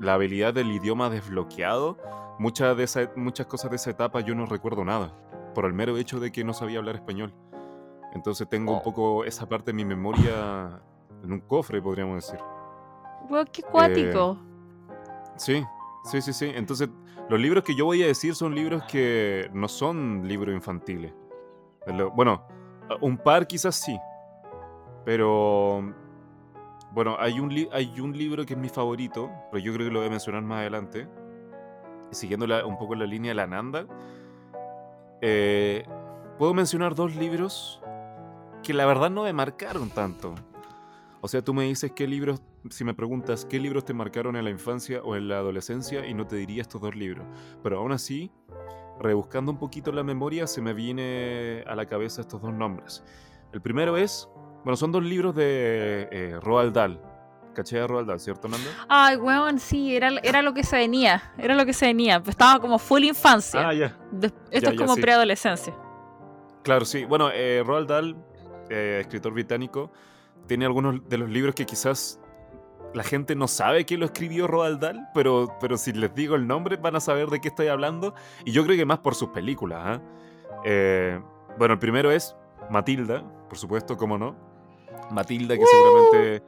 la 0.01 0.15
habilidad 0.15 0.55
del 0.55 0.71
idioma 0.71 1.11
desbloqueado, 1.11 1.99
muchas, 2.39 2.77
de 2.77 2.85
esa- 2.85 3.11
muchas 3.17 3.47
cosas 3.47 3.71
de 3.71 3.77
esa 3.77 3.91
etapa 3.91 4.21
yo 4.21 4.35
no 4.35 4.47
recuerdo 4.47 4.85
nada, 4.85 5.13
por 5.55 5.65
el 5.67 5.73
mero 5.75 5.97
hecho 5.99 6.21
de 6.21 6.31
que 6.33 6.45
no 6.45 6.55
sabía 6.55 6.79
hablar 6.79 6.95
español. 6.95 7.35
Entonces 8.15 8.49
tengo 8.49 8.73
un 8.73 8.79
Oh. 8.79 8.83
poco 8.83 9.25
esa 9.25 9.49
parte 9.49 9.73
de 9.73 9.75
mi 9.75 9.85
memoria 9.85 10.81
en 11.25 11.33
un 11.33 11.41
cofre, 11.41 11.83
podríamos 11.83 12.17
decir. 12.17 12.39
Weón, 13.33 13.49
qué 13.53 13.63
cuático. 13.63 14.39
Sí, 15.37 15.65
sí, 16.05 16.21
sí, 16.21 16.33
sí. 16.33 16.53
Entonces, 16.55 16.89
los 17.29 17.41
libros 17.41 17.65
que 17.65 17.75
yo 17.75 17.87
voy 17.87 18.03
a 18.03 18.07
decir 18.07 18.35
son 18.35 18.55
libros 18.55 18.83
que 18.85 19.49
no 19.55 19.69
son 19.69 20.29
libros 20.29 20.55
infantiles. 20.55 21.13
Lo- 21.87 22.11
Bueno, 22.11 22.43
un 23.01 23.17
par 23.17 23.47
quizás 23.47 23.75
sí. 23.77 23.99
Pero, 25.05 25.93
bueno, 26.93 27.17
hay 27.19 27.41
un, 27.41 27.51
hay 27.73 27.99
un 28.01 28.17
libro 28.17 28.45
que 28.45 28.53
es 28.53 28.59
mi 28.59 28.69
favorito, 28.69 29.31
pero 29.51 29.65
yo 29.65 29.73
creo 29.73 29.87
que 29.89 29.93
lo 29.93 30.01
voy 30.01 30.09
a 30.09 30.11
mencionar 30.11 30.43
más 30.43 30.59
adelante. 30.61 31.09
Siguiendo 32.11 32.47
la- 32.47 32.67
un 32.67 32.77
poco 32.77 32.95
la 32.95 33.07
línea 33.07 33.31
de 33.31 33.35
la 33.37 33.47
Nanda. 33.47 33.87
eh, 35.23 35.85
Puedo 36.39 36.55
mencionar 36.55 36.95
dos 36.95 37.15
libros 37.15 37.81
que 38.63 38.73
la 38.75 38.85
verdad 38.87 39.11
no 39.11 39.23
me 39.25 39.33
marcaron 39.33 39.91
tanto. 39.91 40.35
O 41.21 41.29
sea, 41.29 41.43
tú 41.43 41.55
me 41.55 41.65
dices 41.65 41.93
qué 41.93 42.07
libros, 42.07 42.41
si 42.71 42.85
me 42.85 42.95
preguntas 42.95 43.45
qué 43.45 43.59
libros 43.59 43.85
te 43.85 43.95
marcaron 43.95 44.37
en 44.37 44.45
la 44.45 44.51
infancia 44.51 45.03
o 45.03 45.17
en 45.17 45.29
la 45.29 45.39
adolescencia, 45.39 46.07
y 46.07 46.15
no 46.15 46.27
te 46.27 46.37
diría 46.37 46.63
estos 46.63 46.81
dos 46.81 46.95
libros. 46.95 47.27
Pero 47.63 47.79
aún 47.79 47.93
así, 47.93 48.31
rebuscando 49.01 49.53
un 49.53 49.59
poquito 49.59 49.93
la 49.93 50.03
memoria, 50.03 50.47
se 50.47 50.61
me 50.61 50.73
viene 50.73 51.65
a 51.67 51.75
la 51.75 51.87
cabeza 51.87 52.21
estos 52.21 52.41
dos 52.41 52.53
nombres. 52.53 53.03
El 53.53 53.61
primero 53.61 53.97
es, 53.97 54.29
bueno, 54.65 54.77
son 54.77 54.93
dos 54.93 55.03
libros 55.03 55.35
de 55.35 56.09
eh, 56.11 56.39
Roald 56.41 56.75
Dahl. 56.75 57.01
¿Caché 57.55 57.81
a 57.81 57.87
Roald 57.87 58.09
Dahl, 58.09 58.19
cierto, 58.19 58.49
Nanda? 58.49 58.71
Ay, 58.89 59.17
weón, 59.17 59.59
sí, 59.59 59.95
era, 59.95 60.09
era 60.23 60.41
lo 60.41 60.55
que 60.55 60.65
se 60.65 60.77
venía. 60.77 61.35
Era 61.37 61.55
lo 61.55 61.67
que 61.67 61.75
se 61.75 61.85
venía. 61.87 62.23
Estaba 62.27 62.61
como 62.61 62.79
full 62.79 63.05
infancia. 63.05 63.69
Ah, 63.69 63.75
ya. 63.75 63.99
Esto 64.51 64.71
ya, 64.71 64.71
es 64.71 64.79
como 64.79 64.95
sí. 64.95 65.03
preadolescencia. 65.03 65.75
Claro, 66.63 66.87
sí. 66.87 67.05
Bueno, 67.05 67.31
eh, 67.31 67.63
Roald 67.67 67.89
Dahl, 67.89 68.17
eh, 68.71 68.99
escritor 69.03 69.35
británico, 69.35 69.93
tiene 70.47 70.65
algunos 70.65 71.07
de 71.07 71.19
los 71.19 71.29
libros 71.29 71.55
que 71.55 71.67
quizás 71.67 72.22
la 72.95 73.03
gente 73.03 73.35
no 73.35 73.49
sabe 73.49 73.87
que 73.87 73.97
lo 73.97 74.07
escribió 74.07 74.47
Roald 74.47 74.81
Dahl, 74.81 75.09
pero, 75.15 75.57
pero 75.61 75.77
si 75.77 75.93
les 75.93 76.15
digo 76.15 76.35
el 76.35 76.47
nombre 76.47 76.77
van 76.77 76.97
a 76.97 77.01
saber 77.01 77.29
de 77.29 77.41
qué 77.41 77.49
estoy 77.49 77.69
hablando. 77.69 78.15
Y 78.45 78.53
yo 78.53 78.65
creo 78.65 78.77
que 78.77 78.85
más 78.85 78.99
por 78.99 79.15
sus 79.15 79.31
películas. 79.31 79.81
¿ah? 79.83 80.01
Eh, 80.65 81.21
bueno, 81.59 81.75
el 81.75 81.81
primero 81.81 82.11
es 82.11 82.37
Matilda, 82.71 83.23
por 83.49 83.59
supuesto, 83.59 83.97
cómo 83.97 84.19
no. 84.19 84.37
Matilda, 85.11 85.57
que 85.57 85.65
seguramente 85.67 86.43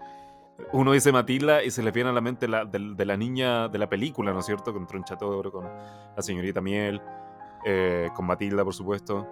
uno 0.72 0.92
dice 0.92 1.12
Matilda 1.12 1.62
y 1.62 1.70
se 1.70 1.82
le 1.82 1.90
viene 1.90 2.10
a 2.10 2.12
la 2.12 2.20
mente 2.20 2.46
la, 2.46 2.64
de, 2.64 3.04
la 3.04 3.16
niña 3.16 3.68
de 3.68 3.78
la 3.78 3.88
película, 3.88 4.32
¿no 4.32 4.40
es 4.40 4.46
cierto? 4.46 4.72
Con 4.72 4.86
Tronchatoro, 4.86 5.50
con 5.50 5.64
la 5.64 6.22
señorita 6.22 6.60
Miel, 6.60 7.00
eh, 7.64 8.10
con 8.14 8.26
Matilda, 8.26 8.64
por 8.64 8.74
supuesto. 8.74 9.26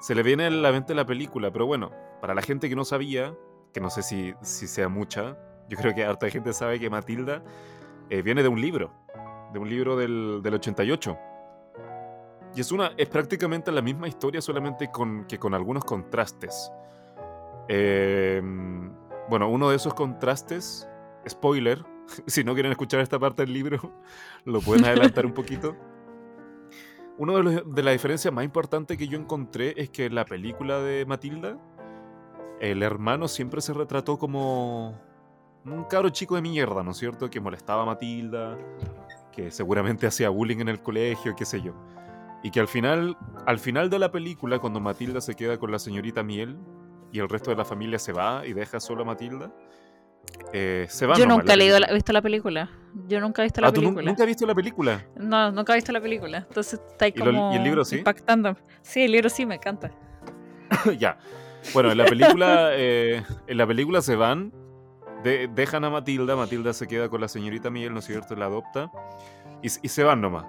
Se 0.00 0.14
le 0.14 0.22
viene 0.22 0.46
a 0.46 0.50
la 0.50 0.72
mente 0.72 0.94
la 0.94 1.06
película, 1.06 1.52
pero 1.52 1.66
bueno, 1.66 1.90
para 2.20 2.34
la 2.34 2.42
gente 2.42 2.68
que 2.68 2.76
no 2.76 2.84
sabía, 2.84 3.34
que 3.72 3.80
no 3.80 3.90
sé 3.90 4.02
si, 4.02 4.34
si 4.40 4.66
sea 4.66 4.88
mucha, 4.88 5.36
yo 5.70 5.78
creo 5.78 5.94
que 5.94 6.04
harta 6.04 6.28
gente 6.28 6.52
sabe 6.52 6.80
que 6.80 6.90
Matilda 6.90 7.42
eh, 8.10 8.22
viene 8.22 8.42
de 8.42 8.48
un 8.48 8.60
libro, 8.60 8.92
de 9.52 9.58
un 9.60 9.70
libro 9.70 9.96
del, 9.96 10.40
del 10.42 10.54
88. 10.54 11.16
Y 12.56 12.60
es, 12.60 12.72
una, 12.72 12.90
es 12.96 13.08
prácticamente 13.08 13.70
la 13.70 13.80
misma 13.80 14.08
historia, 14.08 14.42
solamente 14.42 14.90
con, 14.90 15.24
que 15.26 15.38
con 15.38 15.54
algunos 15.54 15.84
contrastes. 15.84 16.72
Eh, 17.68 18.42
bueno, 19.28 19.48
uno 19.48 19.70
de 19.70 19.76
esos 19.76 19.94
contrastes, 19.94 20.88
spoiler, 21.28 21.84
si 22.26 22.42
no 22.42 22.54
quieren 22.54 22.72
escuchar 22.72 22.98
esta 22.98 23.20
parte 23.20 23.42
del 23.42 23.52
libro, 23.52 23.92
lo 24.44 24.60
pueden 24.60 24.84
adelantar 24.84 25.24
un 25.24 25.32
poquito. 25.32 25.76
Una 27.16 27.34
de, 27.34 27.62
de 27.64 27.82
las 27.84 27.92
diferencias 27.92 28.34
más 28.34 28.44
importantes 28.44 28.98
que 28.98 29.06
yo 29.06 29.16
encontré 29.16 29.74
es 29.76 29.90
que 29.90 30.06
en 30.06 30.16
la 30.16 30.24
película 30.24 30.80
de 30.80 31.06
Matilda, 31.06 31.58
el 32.60 32.82
hermano 32.82 33.28
siempre 33.28 33.60
se 33.60 33.72
retrató 33.72 34.18
como 34.18 34.98
un 35.64 35.84
cabro 35.84 36.08
chico 36.10 36.36
de 36.36 36.42
mierda, 36.42 36.82
¿no 36.82 36.92
es 36.92 36.96
cierto? 36.96 37.30
Que 37.30 37.40
molestaba 37.40 37.82
a 37.82 37.86
Matilda, 37.86 38.56
que 39.32 39.50
seguramente 39.50 40.06
hacía 40.06 40.28
bullying 40.28 40.58
en 40.58 40.68
el 40.68 40.80
colegio, 40.80 41.34
qué 41.36 41.44
sé 41.44 41.60
yo. 41.60 41.74
Y 42.42 42.50
que 42.50 42.60
al 42.60 42.68
final, 42.68 43.16
al 43.46 43.58
final 43.58 43.90
de 43.90 43.98
la 43.98 44.10
película, 44.10 44.58
cuando 44.58 44.80
Matilda 44.80 45.20
se 45.20 45.34
queda 45.34 45.58
con 45.58 45.70
la 45.70 45.78
señorita 45.78 46.22
Miel 46.22 46.56
y 47.12 47.18
el 47.18 47.28
resto 47.28 47.50
de 47.50 47.56
la 47.56 47.64
familia 47.64 47.98
se 47.98 48.12
va 48.12 48.46
y 48.46 48.54
deja 48.54 48.80
solo 48.80 49.02
a 49.02 49.04
Matilda, 49.04 49.52
eh, 50.52 50.86
se 50.88 51.06
va. 51.06 51.16
Yo 51.16 51.26
nunca 51.26 51.54
he 51.54 51.94
visto 51.94 52.12
la 52.12 52.22
película. 52.22 52.70
Yo 53.06 53.20
nunca 53.20 53.42
he 53.42 53.44
visto 53.44 53.60
la 53.60 53.68
ah, 53.68 53.72
película. 53.72 54.00
¿tú 54.00 54.06
nunca 54.06 54.22
has 54.22 54.26
visto 54.26 54.46
la 54.46 54.54
película? 54.54 55.06
No, 55.16 55.50
nunca 55.52 55.72
he 55.72 55.76
visto 55.76 55.92
la 55.92 56.00
película. 56.00 56.38
Entonces 56.38 56.80
está 56.90 57.04
ahí 57.04 57.12
como 57.12 57.52
¿Y, 57.52 57.56
el 57.56 57.64
libro 57.64 57.84
sí? 57.84 57.98
impactando. 57.98 58.56
Sí, 58.82 59.02
el 59.02 59.12
libro 59.12 59.28
sí, 59.28 59.46
me 59.46 59.56
encanta. 59.56 59.90
ya. 60.98 61.18
Bueno, 61.74 61.92
en 61.92 61.98
la 61.98 62.06
película, 62.06 62.70
eh, 62.72 63.22
en 63.46 63.56
la 63.56 63.66
película 63.66 64.00
se 64.02 64.16
van 64.16 64.52
dejan 65.22 65.84
a 65.84 65.90
Matilda, 65.90 66.36
Matilda 66.36 66.72
se 66.72 66.86
queda 66.86 67.08
con 67.08 67.20
la 67.20 67.28
señorita 67.28 67.70
Miguel, 67.70 67.92
¿no 67.92 67.98
es 68.00 68.06
cierto? 68.06 68.34
La 68.36 68.46
adopta 68.46 68.90
y, 69.62 69.68
se 69.68 70.04
van 70.04 70.20
nomás. 70.20 70.46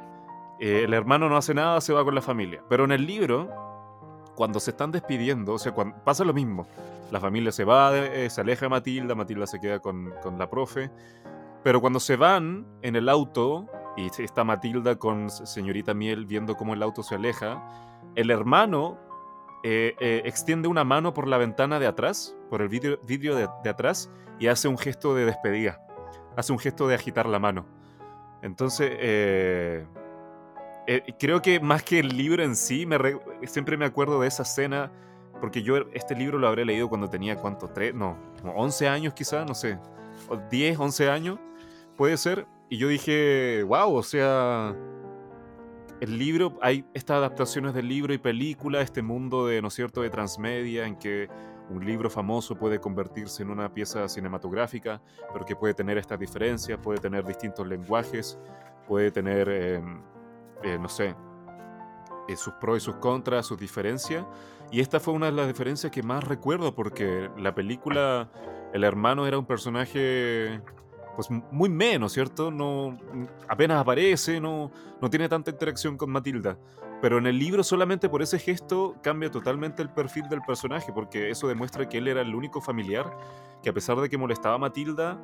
Eh, 0.59 0.83
el 0.85 0.93
hermano 0.93 1.29
no 1.29 1.37
hace 1.37 1.53
nada, 1.53 1.81
se 1.81 1.93
va 1.93 2.03
con 2.03 2.15
la 2.15 2.21
familia. 2.21 2.63
Pero 2.69 2.85
en 2.85 2.91
el 2.91 3.05
libro, 3.05 3.49
cuando 4.35 4.59
se 4.59 4.71
están 4.71 4.91
despidiendo, 4.91 5.53
o 5.53 5.59
sea, 5.59 5.73
pasa 6.03 6.23
lo 6.23 6.33
mismo. 6.33 6.67
La 7.11 7.19
familia 7.19 7.51
se 7.51 7.65
va, 7.65 7.97
eh, 7.97 8.29
se 8.29 8.41
aleja 8.41 8.69
Matilda, 8.69 9.15
Matilda 9.15 9.47
se 9.47 9.59
queda 9.59 9.79
con, 9.79 10.13
con, 10.21 10.37
la 10.37 10.49
profe. 10.49 10.89
Pero 11.63 11.81
cuando 11.81 11.99
se 11.99 12.15
van 12.15 12.65
en 12.81 12.95
el 12.95 13.09
auto, 13.09 13.67
y 13.97 14.07
está 14.21 14.43
Matilda 14.43 14.95
con 14.95 15.29
señorita 15.29 15.93
Miel 15.93 16.25
viendo 16.25 16.55
cómo 16.55 16.73
el 16.73 16.83
auto 16.83 17.03
se 17.03 17.15
aleja, 17.15 17.61
el 18.15 18.31
hermano 18.31 18.97
eh, 19.63 19.95
eh, 19.99 20.23
extiende 20.25 20.67
una 20.67 20.83
mano 20.83 21.13
por 21.13 21.27
la 21.27 21.37
ventana 21.37 21.79
de 21.79 21.85
atrás, 21.85 22.35
por 22.49 22.61
el 22.61 22.69
vidrio, 22.69 22.97
de, 23.35 23.69
atrás, 23.69 24.09
y 24.39 24.47
hace 24.47 24.67
un 24.67 24.77
gesto 24.77 25.13
de 25.15 25.25
despedida. 25.25 25.85
Hace 26.35 26.51
un 26.51 26.59
gesto 26.59 26.87
de 26.87 26.95
agitar 26.95 27.27
la 27.27 27.39
mano. 27.39 27.65
Entonces, 28.41 28.91
eh, 28.99 29.85
creo 31.19 31.41
que 31.41 31.59
más 31.59 31.83
que 31.83 31.99
el 31.99 32.09
libro 32.09 32.43
en 32.43 32.55
sí, 32.55 32.87
siempre 33.43 33.77
me 33.77 33.85
acuerdo 33.85 34.21
de 34.21 34.27
esa 34.27 34.43
escena, 34.43 34.91
porque 35.39 35.61
yo 35.61 35.77
este 35.93 36.15
libro 36.15 36.39
lo 36.39 36.47
habré 36.47 36.65
leído 36.65 36.89
cuando 36.89 37.09
tenía, 37.09 37.35
¿cuánto? 37.35 37.67
¿Tres? 37.67 37.93
No, 37.93 38.17
como 38.41 38.53
11 38.53 38.87
años 38.87 39.13
quizá, 39.13 39.45
no 39.45 39.53
sé. 39.53 39.77
10, 40.49 40.79
11 40.79 41.09
años, 41.09 41.39
puede 41.95 42.17
ser. 42.17 42.47
Y 42.69 42.77
yo 42.77 42.87
dije, 42.87 43.63
wow, 43.63 43.93
o 43.93 44.03
sea, 44.03 44.75
el 46.01 46.17
libro, 46.17 46.57
hay 46.61 46.83
estas 46.95 47.17
adaptaciones 47.17 47.75
del 47.75 47.87
libro 47.87 48.11
y 48.11 48.17
película, 48.17 48.81
este 48.81 49.03
mundo 49.03 49.45
de, 49.45 49.61
¿no 49.61 49.67
es 49.67 49.75
cierto?, 49.75 50.01
de 50.01 50.09
transmedia 50.09 50.87
en 50.87 50.95
que 50.95 51.29
un 51.69 51.85
libro 51.85 52.09
famoso 52.09 52.55
puede 52.55 52.79
convertirse 52.79 53.43
en 53.43 53.51
una 53.51 53.71
pieza 53.71 54.09
cinematográfica, 54.09 54.99
pero 55.31 55.45
que 55.45 55.55
puede 55.55 55.75
tener 55.75 55.99
estas 55.99 56.19
diferencias, 56.19 56.79
puede 56.79 56.99
tener 56.99 57.23
distintos 57.23 57.67
lenguajes, 57.67 58.39
puede 58.87 59.11
tener, 59.11 59.47
em, 59.47 60.01
eh, 60.63 60.79
no 60.79 60.89
sé, 60.89 61.15
eh, 62.27 62.35
sus 62.35 62.53
pros 62.55 62.77
y 62.77 62.79
sus 62.79 62.95
contras, 62.95 63.45
sus 63.45 63.59
diferencias. 63.59 64.25
Y 64.71 64.79
esta 64.81 64.99
fue 64.99 65.13
una 65.13 65.27
de 65.27 65.33
las 65.33 65.47
diferencias 65.47 65.91
que 65.91 66.01
más 66.01 66.23
recuerdo, 66.23 66.73
porque 66.73 67.29
la 67.37 67.53
película, 67.53 68.27
el 68.73 68.83
hermano 68.83 69.27
era 69.27 69.37
un 69.37 69.45
personaje 69.45 70.61
pues 71.27 71.43
muy 71.51 71.69
menos, 71.69 72.13
¿cierto? 72.13 72.51
No, 72.51 72.97
apenas 73.47 73.79
aparece, 73.79 74.39
no, 74.39 74.71
no 75.01 75.09
tiene 75.09 75.27
tanta 75.29 75.51
interacción 75.51 75.97
con 75.97 76.09
Matilda. 76.09 76.57
Pero 77.01 77.17
en 77.17 77.25
el 77.25 77.39
libro 77.39 77.63
solamente 77.63 78.09
por 78.09 78.21
ese 78.21 78.37
gesto 78.37 78.95
cambia 79.01 79.31
totalmente 79.31 79.81
el 79.81 79.89
perfil 79.89 80.29
del 80.29 80.41
personaje, 80.41 80.91
porque 80.93 81.29
eso 81.29 81.47
demuestra 81.47 81.89
que 81.89 81.97
él 81.97 82.07
era 82.07 82.21
el 82.21 82.35
único 82.35 82.61
familiar 82.61 83.11
que 83.63 83.69
a 83.69 83.73
pesar 83.73 83.99
de 83.99 84.09
que 84.09 84.17
molestaba 84.17 84.55
a 84.55 84.59
Matilda, 84.59 85.19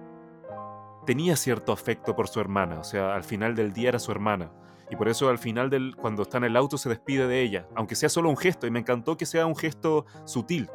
tenía 1.05 1.35
cierto 1.35 1.71
afecto 1.71 2.15
por 2.15 2.27
su 2.27 2.39
hermana, 2.39 2.79
o 2.79 2.83
sea, 2.83 3.15
al 3.15 3.23
final 3.23 3.55
del 3.55 3.73
día 3.73 3.89
era 3.89 3.99
su 3.99 4.11
hermana. 4.11 4.51
Y 4.89 4.95
por 4.95 5.09
eso 5.09 5.29
al 5.29 5.37
final 5.37 5.69
del 5.69 5.95
cuando 5.95 6.23
está 6.23 6.37
en 6.37 6.45
el 6.45 6.55
auto 6.55 6.77
se 6.77 6.89
despide 6.89 7.27
de 7.27 7.41
ella, 7.41 7.67
aunque 7.75 7.95
sea 7.95 8.09
solo 8.09 8.29
un 8.29 8.37
gesto, 8.37 8.67
y 8.67 8.71
me 8.71 8.79
encantó 8.79 9.17
que 9.17 9.25
sea 9.25 9.45
un 9.45 9.55
gesto 9.55 10.05
sutil, 10.25 10.69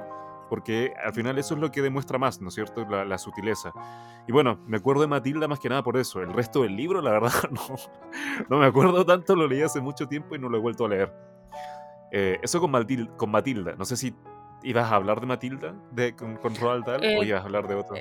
porque 0.53 0.93
al 1.03 1.15
final 1.15 1.39
eso 1.39 1.55
es 1.55 1.61
lo 1.63 1.73
que 1.73 1.81
demuestra 1.81 2.19
más, 2.19 2.39
¿no 2.43 2.49
es 2.49 2.55
cierto? 2.55 2.85
La, 2.85 3.17
sutileza. 3.17 3.73
Y 4.29 4.33
bueno, 4.33 4.61
me 4.67 4.77
acuerdo 4.77 5.01
de 5.01 5.07
Matilda 5.07 5.49
más 5.49 5.59
que 5.59 5.71
nada 5.71 5.83
por 5.83 5.97
eso. 5.97 6.21
El 6.21 6.31
resto 6.31 6.61
del 6.61 6.77
libro, 6.77 7.01
la 7.01 7.13
verdad, 7.13 7.33
no, 7.51 7.75
no 8.51 8.59
me 8.59 8.67
acuerdo 8.67 9.03
tanto, 9.07 9.35
lo 9.35 9.47
leí 9.47 9.63
hace 9.63 9.81
mucho 9.81 10.07
tiempo 10.07 10.35
y 10.35 10.39
no 10.39 10.51
lo 10.51 10.59
he 10.59 10.61
vuelto 10.61 10.85
a 10.85 10.91
leer. 10.91 11.11
Eh, 12.11 12.39
eso 12.43 12.61
con, 12.61 12.71
Matilda, 12.71 13.17
con 13.17 13.31
Matilda, 13.31 13.77
no 13.79 13.87
sé 13.87 13.97
si 13.97 14.15
ibas 14.63 14.93
a 14.93 14.97
hablar 14.97 15.23
de 15.23 15.27
Matilda 15.27 15.75
de, 15.91 16.15
con, 16.15 16.37
con 16.37 16.55
Roald 16.55 16.85
Dahl 16.85 17.01
o 17.01 17.23
eh, 17.23 17.27
ibas 17.29 17.41
a 17.41 17.45
hablar 17.47 17.67
de 17.67 17.75
otro. 17.75 17.97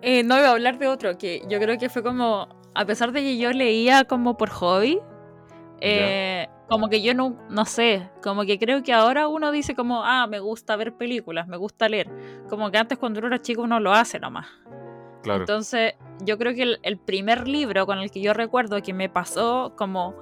Eh, 0.00 0.22
no 0.22 0.38
iba 0.38 0.48
a 0.48 0.52
hablar 0.52 0.78
de 0.78 0.86
otro, 0.86 1.18
que 1.18 1.42
yo 1.50 1.60
creo 1.60 1.76
que 1.76 1.90
fue 1.90 2.02
como, 2.02 2.48
a 2.74 2.86
pesar 2.86 3.12
de 3.12 3.20
que 3.20 3.36
yo 3.36 3.52
leía 3.52 4.04
como 4.04 4.38
por 4.38 4.48
hobby, 4.48 5.00
eh, 5.82 6.48
como 6.68 6.90
que 6.90 7.00
yo 7.02 7.14
no, 7.14 7.36
no 7.48 7.64
sé, 7.64 8.10
como 8.22 8.44
que 8.44 8.58
creo 8.58 8.82
que 8.82 8.92
ahora 8.92 9.26
uno 9.26 9.50
dice 9.50 9.74
como, 9.74 10.04
ah, 10.04 10.26
me 10.26 10.38
gusta 10.38 10.76
ver 10.76 10.94
películas, 10.94 11.48
me 11.48 11.56
gusta 11.56 11.88
leer. 11.88 12.10
Como 12.48 12.70
que 12.70 12.76
antes 12.76 12.98
cuando 12.98 13.20
uno 13.20 13.28
era 13.28 13.40
chico 13.40 13.62
uno 13.62 13.80
lo 13.80 13.92
hace 13.92 14.20
nomás. 14.20 14.46
Claro. 15.22 15.40
Entonces, 15.40 15.94
yo 16.20 16.36
creo 16.36 16.54
que 16.54 16.76
el, 16.82 16.98
primer 16.98 17.48
libro 17.48 17.86
con 17.86 17.98
el 17.98 18.10
que 18.10 18.20
yo 18.20 18.34
recuerdo 18.34 18.82
que 18.82 18.92
me 18.92 19.08
pasó 19.08 19.72
como 19.76 20.14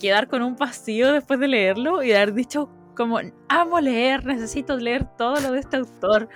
quedar 0.00 0.28
con 0.28 0.42
un 0.42 0.56
vacío 0.56 1.12
después 1.12 1.40
de 1.40 1.48
leerlo 1.48 2.02
y 2.02 2.12
haber 2.12 2.32
dicho 2.32 2.70
como, 2.94 3.18
amo 3.48 3.80
leer, 3.80 4.24
necesito 4.24 4.76
leer 4.76 5.04
todo 5.16 5.40
lo 5.40 5.52
de 5.52 5.58
este 5.58 5.78
autor. 5.78 6.28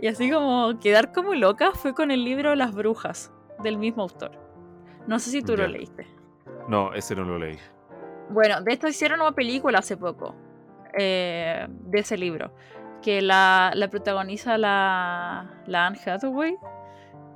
Y 0.00 0.08
así 0.08 0.28
como 0.28 0.78
quedar 0.80 1.12
como 1.12 1.34
loca 1.34 1.70
fue 1.72 1.94
con 1.94 2.10
el 2.10 2.24
libro 2.24 2.56
Las 2.56 2.74
Brujas, 2.74 3.32
del 3.62 3.78
mismo 3.78 4.02
autor. 4.02 4.32
No 5.06 5.20
sé 5.20 5.30
si 5.30 5.42
tú 5.42 5.56
lo 5.56 5.68
leíste. 5.68 6.06
No, 6.68 6.92
ese 6.94 7.14
no 7.14 7.24
lo 7.24 7.38
leí. 7.38 7.58
Bueno, 8.32 8.62
de 8.62 8.72
esto 8.72 8.88
hicieron 8.88 9.20
una 9.20 9.32
película 9.32 9.78
hace 9.78 9.96
poco, 9.96 10.34
eh, 10.94 11.66
de 11.68 11.98
ese 11.98 12.16
libro, 12.16 12.52
que 13.02 13.20
la, 13.20 13.72
la 13.74 13.88
protagoniza 13.88 14.56
la, 14.58 15.62
la, 15.66 15.86
Anne 15.86 15.98
Hathaway. 16.04 16.56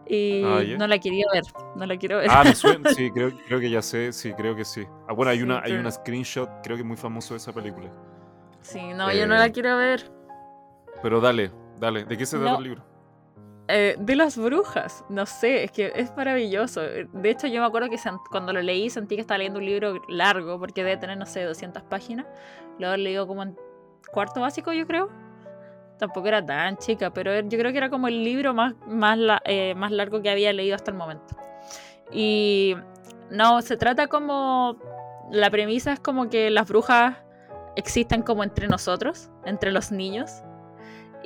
Y 0.08 0.44
ah, 0.44 0.62
no 0.78 0.86
la 0.86 0.98
quería 0.98 1.26
ver, 1.32 1.42
no 1.74 1.84
la 1.84 1.96
quiero 1.96 2.18
ver. 2.18 2.28
Ah, 2.30 2.44
me 2.44 2.54
suena, 2.54 2.90
sí, 2.94 3.10
creo, 3.10 3.32
creo, 3.46 3.58
que 3.58 3.68
ya 3.68 3.82
sé, 3.82 4.12
sí, 4.12 4.32
creo 4.34 4.54
que 4.54 4.64
sí. 4.64 4.86
Ah, 5.08 5.12
bueno, 5.12 5.30
hay, 5.32 5.42
una, 5.42 5.60
hay 5.60 5.72
una 5.72 5.90
screenshot, 5.90 6.48
creo 6.62 6.76
que 6.76 6.84
muy 6.84 6.96
famoso 6.96 7.34
de 7.34 7.38
esa 7.38 7.52
película. 7.52 7.90
Sí, 8.60 8.92
no, 8.94 9.12
yo 9.12 9.26
no 9.26 9.34
la 9.34 9.46
eh, 9.46 9.52
quiero 9.52 9.76
ver. 9.76 10.10
Pero 11.02 11.20
dale, 11.20 11.50
dale, 11.78 12.04
¿de 12.04 12.16
qué 12.16 12.24
se 12.24 12.38
trata 12.38 12.56
el 12.56 12.64
libro? 12.64 12.95
Eh, 13.68 13.96
de 13.98 14.14
las 14.14 14.38
brujas, 14.38 15.04
no 15.08 15.26
sé, 15.26 15.64
es 15.64 15.72
que 15.72 15.92
es 15.96 16.14
maravilloso. 16.16 16.80
De 16.82 17.30
hecho, 17.30 17.48
yo 17.48 17.60
me 17.60 17.66
acuerdo 17.66 17.88
que 17.88 17.98
cuando 18.30 18.52
lo 18.52 18.62
leí 18.62 18.90
sentí 18.90 19.16
que 19.16 19.20
estaba 19.22 19.38
leyendo 19.38 19.58
un 19.58 19.66
libro 19.66 20.00
largo, 20.08 20.58
porque 20.60 20.84
debe 20.84 20.96
tener, 20.96 21.18
no 21.18 21.26
sé, 21.26 21.42
200 21.42 21.82
páginas. 21.82 22.26
Lo 22.78 22.96
leído 22.96 23.26
como 23.26 23.42
en 23.42 23.56
cuarto 24.12 24.40
básico, 24.40 24.72
yo 24.72 24.86
creo. 24.86 25.10
Tampoco 25.98 26.28
era 26.28 26.44
tan 26.44 26.76
chica, 26.76 27.10
pero 27.10 27.40
yo 27.40 27.58
creo 27.58 27.72
que 27.72 27.78
era 27.78 27.90
como 27.90 28.06
el 28.06 28.22
libro 28.22 28.54
más, 28.54 28.74
más, 28.86 29.18
eh, 29.44 29.74
más 29.74 29.90
largo 29.90 30.22
que 30.22 30.30
había 30.30 30.52
leído 30.52 30.76
hasta 30.76 30.92
el 30.92 30.96
momento. 30.96 31.36
Y 32.12 32.76
no, 33.30 33.62
se 33.62 33.76
trata 33.76 34.06
como. 34.06 34.78
La 35.32 35.50
premisa 35.50 35.92
es 35.92 35.98
como 35.98 36.28
que 36.28 36.50
las 36.50 36.68
brujas 36.68 37.16
existen 37.74 38.22
como 38.22 38.44
entre 38.44 38.68
nosotros, 38.68 39.28
entre 39.44 39.72
los 39.72 39.90
niños 39.90 40.44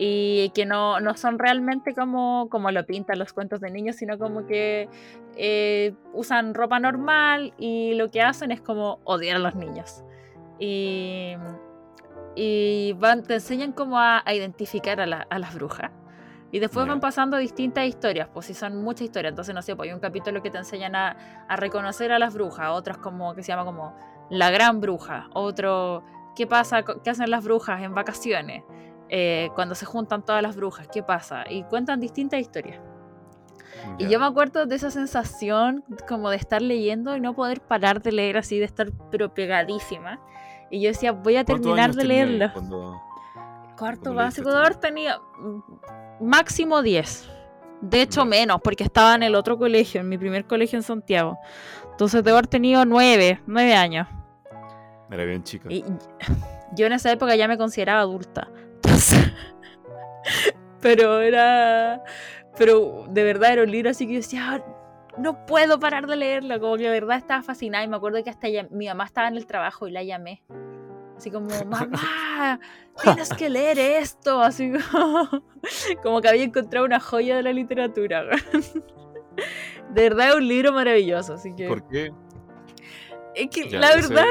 y 0.03 0.49
que 0.55 0.65
no, 0.65 0.99
no, 0.99 1.15
son 1.15 1.39
realmente 1.39 1.95
como, 1.95 2.49
como 2.49 2.71
lo 2.71 2.87
pintan 2.87 3.19
los 3.19 3.35
cuentos 3.35 3.61
de 3.61 3.71
niños, 3.71 3.97
sino 3.97 4.19
como 4.19 4.47
que 4.47 4.89
eh, 5.37 5.93
usan 6.15 6.55
ropa 6.55 6.81
normal 6.81 7.53
y 7.59 7.93
lo 7.93 8.11
que 8.11 8.23
hacen 8.23 8.51
es 8.51 8.63
como 8.63 9.01
odiar 9.05 9.37
a 9.37 9.41
los 9.41 9.55
niños. 9.57 10.03
Y, 10.59 11.35
y 12.35 12.95
van, 12.95 13.25
te 13.25 13.35
enseñan 13.35 13.73
como 13.73 13.99
a, 13.99 14.25
identificar 14.33 15.03
a, 15.03 15.27
a, 15.29 15.39
las 15.39 15.55
brujas. 15.55 15.91
Y 16.51 16.61
después 16.61 16.87
van 16.87 17.01
pasando 17.01 17.37
distintas 17.37 17.85
historias, 17.85 18.27
pues 18.33 18.47
si 18.47 18.55
son 18.55 18.83
muchas 18.83 19.03
historias. 19.03 19.33
Entonces, 19.33 19.55
no 19.55 19.61
sé, 19.61 19.77
pues 19.77 19.91
hay 19.91 19.95
un 19.95 20.01
capítulo 20.01 20.43
que 20.43 20.51
te 20.51 20.57
enseñan 20.57 20.97
a, 20.97 21.45
a 21.47 21.57
reconocer 21.57 22.11
a 22.11 22.19
las 22.19 22.33
brujas, 22.33 22.71
otros 22.71 22.97
como 22.97 23.35
que 23.35 23.43
se 23.43 23.49
llama 23.49 23.67
como 23.67 23.95
la 24.31 24.51
gran 24.51 24.81
bruja, 24.81 25.29
otro 25.35 26.03
qué 26.35 26.47
pasa, 26.47 26.83
qué 26.83 27.11
hacen 27.11 27.31
las 27.31 27.45
brujas 27.45 27.83
en 27.83 27.95
vacaciones, 27.95 28.65
eh, 29.11 29.51
cuando 29.55 29.75
se 29.75 29.85
juntan 29.87 30.25
todas 30.25 30.43
las 30.43 30.57
brujas, 30.57 30.89
qué 30.93 31.03
pasa. 31.03 31.45
Y 31.51 31.65
cuentan 31.65 32.01
distintas 32.01 32.41
historias. 32.41 32.81
Y 33.99 34.05
Ya. 34.05 34.11
yo 34.11 34.21
me 34.21 34.27
acuerdo 34.27 34.67
de 34.67 34.77
esa 34.77 34.91
sensación 34.91 35.85
como 36.09 36.31
de 36.31 36.37
estar 36.37 36.63
leyendo 36.63 37.17
y 37.17 37.21
no 37.21 37.35
poder 37.35 37.61
parar 37.61 38.03
de 38.03 38.13
leer 38.13 38.37
así, 38.37 38.59
de 38.59 38.65
estar 38.67 38.89
pero 39.11 39.33
pegadísima. 39.35 40.21
Y 40.71 40.81
yo 40.83 40.89
decía, 40.91 41.13
voy 41.13 41.37
a 41.37 41.45
¿Cuántos 41.45 41.63
terminar 41.67 41.95
de 41.95 42.05
leerlo. 42.05 42.53
cuando- 42.53 43.01
Cuarto 43.79 44.13
básico 44.15 44.51
de 44.53 44.59
haber 44.59 44.77
tenido 44.77 45.21
mm, 45.39 46.25
máximo 46.25 46.83
10. 46.83 47.29
De 47.81 48.03
hecho, 48.03 48.27
menos, 48.27 48.61
porque 48.63 48.85
estaba 48.85 49.15
en 49.15 49.23
el 49.23 49.35
otro 49.35 49.57
colegio, 49.57 50.03
en 50.03 50.09
mi 50.11 50.19
primer 50.19 50.45
colegio 50.47 50.79
en 50.79 50.83
Santiago. 50.83 51.39
Entonces 51.93 52.23
debo 52.23 52.37
haber 52.37 52.47
tenido 52.47 52.85
9, 52.85 53.41
9 53.47 53.75
años. 53.75 54.07
Era 55.11 55.25
bien 55.25 55.43
chica. 55.43 55.69
Y 55.73 55.83
yo 56.77 56.87
en 56.87 56.93
esa 56.93 57.11
época 57.11 57.35
ya 57.37 57.49
me 57.49 57.57
consideraba 57.57 58.03
adulta. 58.03 58.49
Pero 60.81 61.21
era. 61.21 62.03
Pero 62.57 63.05
de 63.09 63.25
verdad 63.25 63.53
era 63.53 63.63
un 63.63 63.71
libro 63.71 63.91
así 63.91 64.07
que 64.07 64.15
yo 64.15 64.19
decía, 64.21 64.53
"Ah, 64.55 64.65
no 65.19 65.45
puedo 65.47 65.79
parar 65.79 66.07
de 66.07 66.17
leerlo. 66.17 66.59
Como 66.61 66.77
que 66.77 66.85
de 66.85 66.91
verdad 66.91 67.17
estaba 67.19 67.43
fascinada. 67.43 67.85
Y 67.85 67.89
me 67.89 67.97
acuerdo 67.97 68.23
que 68.23 68.31
hasta 68.31 68.49
ya- 68.49 68.67
mi 68.71 68.87
mamá 68.87 69.05
estaba 69.05 69.29
en 69.29 69.37
el 69.37 69.47
trabajo 69.47 69.87
y 69.89 69.91
la 69.93 70.03
llamé. 70.03 70.43
Así 71.17 71.31
como, 71.31 71.49
mamá, 71.67 72.61
tienes 73.03 73.29
que 73.35 73.51
leer 73.51 73.79
esto. 73.79 74.41
Así 74.41 74.73
como, 74.93 75.29
como 76.03 76.21
que 76.21 76.29
había 76.29 76.45
encontrado 76.45 76.87
una 76.87 77.01
joya 77.01 77.37
de 77.37 77.43
la 77.43 77.53
literatura. 77.53 78.25
De 79.91 80.03
verdad 80.03 80.29
es 80.31 80.35
un 80.37 80.49
libro 80.49 80.73
maravilloso. 80.73 81.35
Así 81.35 81.55
que. 81.55 81.69
¿Por 81.69 81.87
qué? 81.89 82.13
Es 83.35 83.49
que 83.51 83.69
Ya, 83.69 83.79
la 83.79 83.95
verdad, 83.95 84.25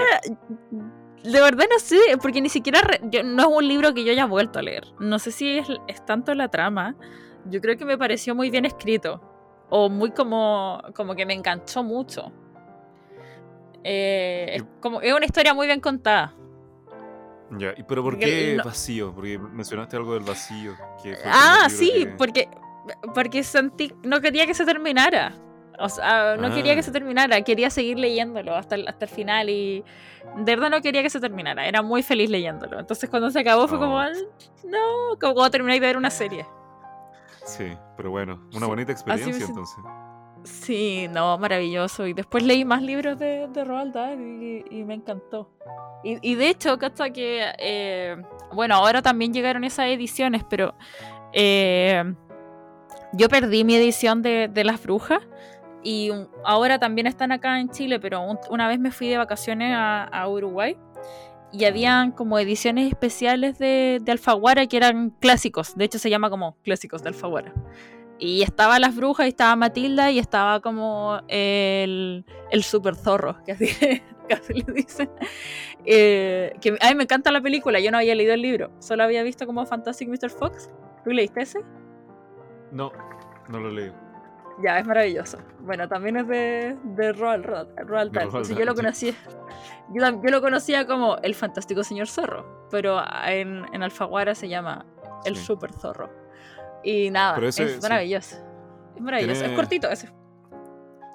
de 1.23 1.41
verdad 1.41 1.65
no 1.71 1.79
sé, 1.79 1.97
porque 2.21 2.41
ni 2.41 2.49
siquiera 2.49 2.81
re- 2.81 3.01
yo- 3.11 3.23
no 3.23 3.41
es 3.43 3.47
un 3.57 3.67
libro 3.67 3.93
que 3.93 4.03
yo 4.03 4.11
haya 4.11 4.25
vuelto 4.25 4.59
a 4.59 4.61
leer. 4.61 4.85
No 4.99 5.19
sé 5.19 5.31
si 5.31 5.57
es, 5.57 5.67
es 5.87 6.05
tanto 6.05 6.33
la 6.35 6.49
trama. 6.49 6.95
Yo 7.45 7.61
creo 7.61 7.77
que 7.77 7.85
me 7.85 7.97
pareció 7.97 8.35
muy 8.35 8.49
bien 8.49 8.65
escrito. 8.65 9.21
O 9.69 9.89
muy 9.89 10.11
como, 10.11 10.81
como 10.95 11.15
que 11.15 11.25
me 11.25 11.33
enganchó 11.33 11.83
mucho. 11.83 12.31
Eh, 13.83 14.47
es, 14.55 14.63
como, 14.81 15.01
es 15.01 15.13
una 15.13 15.25
historia 15.25 15.53
muy 15.53 15.67
bien 15.67 15.79
contada. 15.79 16.33
Ya, 17.57 17.73
¿y 17.77 17.83
pero 17.83 18.03
por 18.03 18.17
qué 18.19 18.55
no- 18.57 18.63
vacío? 18.63 19.13
Porque 19.13 19.37
mencionaste 19.39 19.95
algo 19.95 20.13
del 20.13 20.23
vacío. 20.23 20.73
que 21.01 21.15
Ah, 21.25 21.67
sí, 21.69 21.91
que- 21.91 22.05
porque, 22.17 22.47
porque 23.15 23.43
sentí, 23.43 23.93
no 24.03 24.21
quería 24.21 24.45
que 24.45 24.53
se 24.53 24.65
terminara. 24.65 25.33
O 25.79 25.89
sea, 25.89 26.35
no 26.37 26.53
quería 26.53 26.73
Ah. 26.73 26.75
que 26.75 26.83
se 26.83 26.91
terminara, 26.91 27.41
quería 27.41 27.69
seguir 27.69 27.97
leyéndolo 27.97 28.53
hasta 28.55 28.75
el, 28.75 28.87
hasta 28.87 29.05
el 29.05 29.11
final 29.11 29.49
y 29.49 29.83
de 30.37 30.43
verdad 30.55 30.69
no 30.69 30.81
quería 30.81 31.01
que 31.01 31.09
se 31.09 31.19
terminara, 31.19 31.65
era 31.67 31.81
muy 31.81 32.03
feliz 32.03 32.29
leyéndolo. 32.29 32.79
Entonces 32.79 33.09
cuando 33.09 33.29
se 33.31 33.39
acabó 33.39 33.67
fue 33.67 33.77
como, 33.79 33.95
Oh. 33.95 33.99
"Ay, 33.99 34.13
no, 34.65 35.17
como 35.19 35.33
cuando 35.35 35.51
termináis 35.51 35.79
de 35.81 35.87
ver 35.87 35.97
una 35.97 36.09
serie. 36.09 36.45
Sí, 37.45 37.65
pero 37.97 38.11
bueno, 38.11 38.47
una 38.55 38.67
bonita 38.67 38.91
experiencia 38.91 39.45
entonces. 39.45 39.77
Sí, 40.43 41.07
no, 41.09 41.37
maravilloso. 41.37 42.07
Y 42.07 42.13
después 42.13 42.43
leí 42.43 42.63
más 42.63 42.81
libros 42.81 43.17
de, 43.19 43.47
de 43.49 43.63
Roald 43.65 43.93
Dahl 43.93 44.19
y, 44.21 44.63
y 44.69 44.83
me 44.83 44.93
encantó. 44.93 45.49
Y, 46.03 46.17
y 46.31 46.35
de 46.35 46.49
hecho, 46.49 46.77
hasta 46.81 47.09
que, 47.09 47.43
eh, 47.57 48.15
bueno, 48.53 48.75
ahora 48.75 49.01
también 49.01 49.33
llegaron 49.33 49.63
esas 49.65 49.87
ediciones, 49.87 50.43
pero 50.49 50.75
eh, 51.33 52.03
yo 53.13 53.27
perdí 53.27 53.63
mi 53.65 53.75
edición 53.75 54.21
de, 54.21 54.47
de 54.47 54.63
Las 54.63 54.81
Brujas 54.81 55.21
y 55.83 56.11
ahora 56.43 56.79
también 56.79 57.07
están 57.07 57.31
acá 57.31 57.59
en 57.59 57.69
Chile, 57.69 57.99
pero 57.99 58.21
un- 58.21 58.39
una 58.49 58.67
vez 58.67 58.79
me 58.79 58.91
fui 58.91 59.07
de 59.07 59.17
vacaciones 59.17 59.73
a, 59.75 60.27
Uruguay 60.27 60.77
y 61.51 61.65
habían 61.65 62.11
como 62.11 62.37
ediciones 62.37 62.87
especiales 62.89 63.57
de, 63.57 63.99
de 64.01 64.11
Alfaguara 64.11 64.67
que 64.67 64.77
eran 64.77 65.09
clásicos. 65.19 65.75
De 65.75 65.85
hecho, 65.85 65.97
se 65.97 66.09
llama 66.09 66.29
como 66.29 66.55
clásicos 66.63 67.01
de 67.01 67.09
Alfaguara. 67.09 67.53
Y 68.19 68.41
estaba 68.41 68.79
Las 68.79 68.95
Brujas, 68.95 69.25
y 69.27 69.29
estaba 69.29 69.55
Matilda, 69.55 70.11
y 70.11 70.19
estaba 70.19 70.59
como 70.59 71.21
el, 71.29 72.25
el 72.51 72.63
super 72.63 72.95
zorro, 72.95 73.37
que 73.45 73.53
así, 73.53 73.67
que 74.27 74.53
le 74.53 74.73
dicen. 74.73 75.09
Eh, 75.85 76.53
que 76.59 76.77
a 76.81 76.93
me 76.93 77.03
encanta 77.03 77.31
la 77.31 77.41
película, 77.41 77.79
yo 77.79 77.91
no 77.91 77.97
había 77.97 78.13
leído 78.15 78.33
el 78.33 78.41
libro, 78.41 78.71
solo 78.79 79.03
había 79.03 79.23
visto 79.23 79.45
como 79.45 79.65
Fantastic 79.65 80.09
Mr. 80.09 80.29
Fox. 80.29 80.69
¿Tú 81.05 81.11
leíste 81.11 81.41
ese? 81.41 81.61
No, 82.71 82.91
no 83.47 83.59
lo 83.59 83.71
leo. 83.71 84.08
Ya, 84.61 84.77
es 84.79 84.85
maravilloso. 84.85 85.37
Bueno, 85.59 85.87
también 85.87 86.17
es 86.17 86.27
de, 86.27 86.77
de 86.83 87.13
Roald, 87.13 87.45
Roald, 87.45 87.69
Roald 87.87 88.11
Dahl. 88.11 88.25
Entonces 88.25 88.57
yo 88.57 88.65
lo 88.65 88.75
conocía. 88.75 89.13
Yo, 89.93 90.03
yo 90.21 90.29
lo 90.29 90.41
conocía 90.41 90.85
como 90.85 91.17
el 91.17 91.33
fantástico 91.33 91.83
señor 91.83 92.07
zorro, 92.07 92.67
pero 92.69 93.01
en, 93.25 93.65
en 93.73 93.83
Alfaguara 93.83 94.35
se 94.35 94.49
llama 94.49 94.85
el 95.25 95.35
Sí. 95.35 95.45
super 95.45 95.71
zorro. 95.73 96.09
Y 96.83 97.09
nada, 97.09 97.37
ese, 97.47 97.63
es 97.63 97.71
sí. 97.75 97.79
maravilloso. 97.81 98.35
Es 98.95 99.01
maravilloso. 99.01 99.39
Tiene- 99.39 99.53
Es 99.53 99.59
cortito 99.59 99.89
ese. 99.89 100.09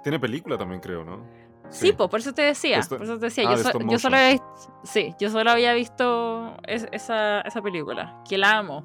Tiene 0.03 0.19
película 0.19 0.57
también, 0.59 0.81
creo, 0.81 1.05
¿no? 1.05 1.25
Sí, 1.71 1.93
pues 1.93 2.09
por 2.11 2.21
eso 2.21 2.33
te 2.35 2.43
decía. 2.43 2.79
Esto- 2.79 2.97
Por 2.97 3.05
eso 3.07 3.19
te 3.19 3.27
decía. 3.27 3.45
ah, 3.49 3.53
yo, 3.57 3.63
so- 3.63 3.99
solo 3.99 4.17
había 4.17 4.31
visto, 4.33 4.81
sí, 4.85 5.15
yo 5.19 5.31
solo 5.31 5.51
había 5.51 5.73
visto 5.75 6.57
es- 6.67 6.87
esa, 6.93 7.41
esa 7.43 7.63
película, 7.63 8.23
que 8.29 8.39
la 8.39 8.59
amo. 8.59 8.85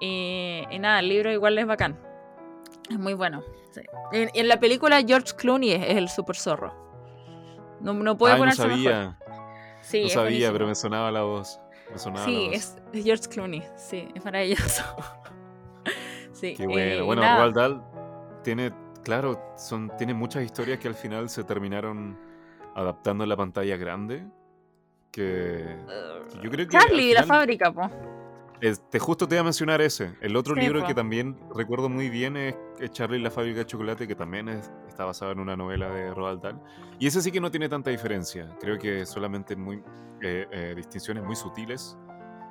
Y, 0.00 0.62
y 0.70 0.78
nada, 0.78 0.98
el 1.00 1.08
libro 1.08 1.30
igual 1.32 1.56
es 1.58 1.66
bacán. 1.66 1.98
Es 2.90 2.98
muy 2.98 3.14
bueno. 3.14 3.42
sí. 3.70 3.80
En, 4.12 4.30
en 4.34 4.48
la 4.48 4.60
película 4.60 5.02
George 5.06 5.34
Clooney 5.36 5.72
es, 5.72 5.82
es 5.88 5.96
el 5.96 6.08
super 6.08 6.36
zorro. 6.36 6.74
No, 7.80 7.92
no 7.92 8.16
puede 8.16 8.34
Ay, 8.34 8.38
no 8.38 8.42
ponerse 8.42 8.62
mejor. 8.66 8.82
sabía, 8.82 9.18
Sí, 9.82 10.02
no 10.04 10.08
sabía, 10.08 10.22
buenísimo. 10.22 10.52
pero 10.52 10.66
me 10.68 10.74
sonaba 10.74 11.10
la 11.12 11.22
voz. 11.22 11.60
Me 11.92 11.98
sonaba 11.98 12.24
Sí, 12.24 12.32
la 12.34 12.46
voz. 12.46 12.54
es, 12.56 12.76
es 12.92 13.04
George 13.04 13.28
Clooney. 13.28 13.62
Sí, 13.76 14.08
es 14.14 14.24
maravilloso. 14.24 14.82
sí, 16.32 16.54
Qué 16.56 16.62
eh, 16.64 16.66
bueno. 16.66 17.04
bueno. 17.06 17.22
Roald 17.22 17.54
Dahl 17.54 17.82
tiene, 18.42 18.72
claro, 19.04 19.40
son, 19.56 19.92
tiene 19.96 20.14
muchas 20.14 20.44
historias 20.44 20.78
que 20.78 20.88
al 20.88 20.94
final 20.94 21.28
se 21.28 21.44
terminaron 21.44 22.18
adaptando 22.74 23.24
en 23.24 23.30
la 23.30 23.36
pantalla 23.36 23.76
grande. 23.76 24.24
Que 25.12 25.76
que 26.30 26.40
yo 26.42 26.50
creo 26.50 26.66
que. 26.68 26.76
Charlie, 26.78 27.14
la 27.14 27.22
final- 27.22 27.38
fábrica, 27.38 27.72
po. 27.72 27.90
Este, 28.60 28.98
justo 28.98 29.28
te 29.28 29.34
iba 29.34 29.40
a 29.40 29.44
mencionar 29.44 29.80
ese. 29.80 30.14
El 30.20 30.34
otro 30.36 30.54
Sí, 30.54 30.60
libro 30.62 30.80
po. 30.80 30.86
que 30.86 30.94
también 30.94 31.38
recuerdo 31.54 31.88
muy 31.88 32.08
bien 32.08 32.36
es 32.36 32.56
Charlie 32.90 33.18
y 33.18 33.22
la 33.22 33.30
fábrica 33.30 33.58
de 33.58 33.66
chocolate, 33.66 34.08
que 34.08 34.14
también 34.14 34.48
es- 34.48 34.70
está 34.88 35.04
basado 35.04 35.32
en 35.32 35.40
una 35.40 35.56
novela 35.56 35.90
de 35.90 36.12
Roald 36.14 36.40
Dahl. 36.42 36.60
Y 36.98 37.06
ese 37.06 37.20
sí 37.20 37.30
que 37.30 37.40
no 37.40 37.50
tiene 37.50 37.68
tanta 37.68 37.90
diferencia. 37.90 38.56
Creo 38.60 38.78
que 38.78 39.04
solamente 39.06 39.56
muy 39.56 39.82
eh, 40.22 40.46
eh, 40.50 40.72
distinciones 40.74 41.22
muy 41.24 41.36
sutiles, 41.36 41.98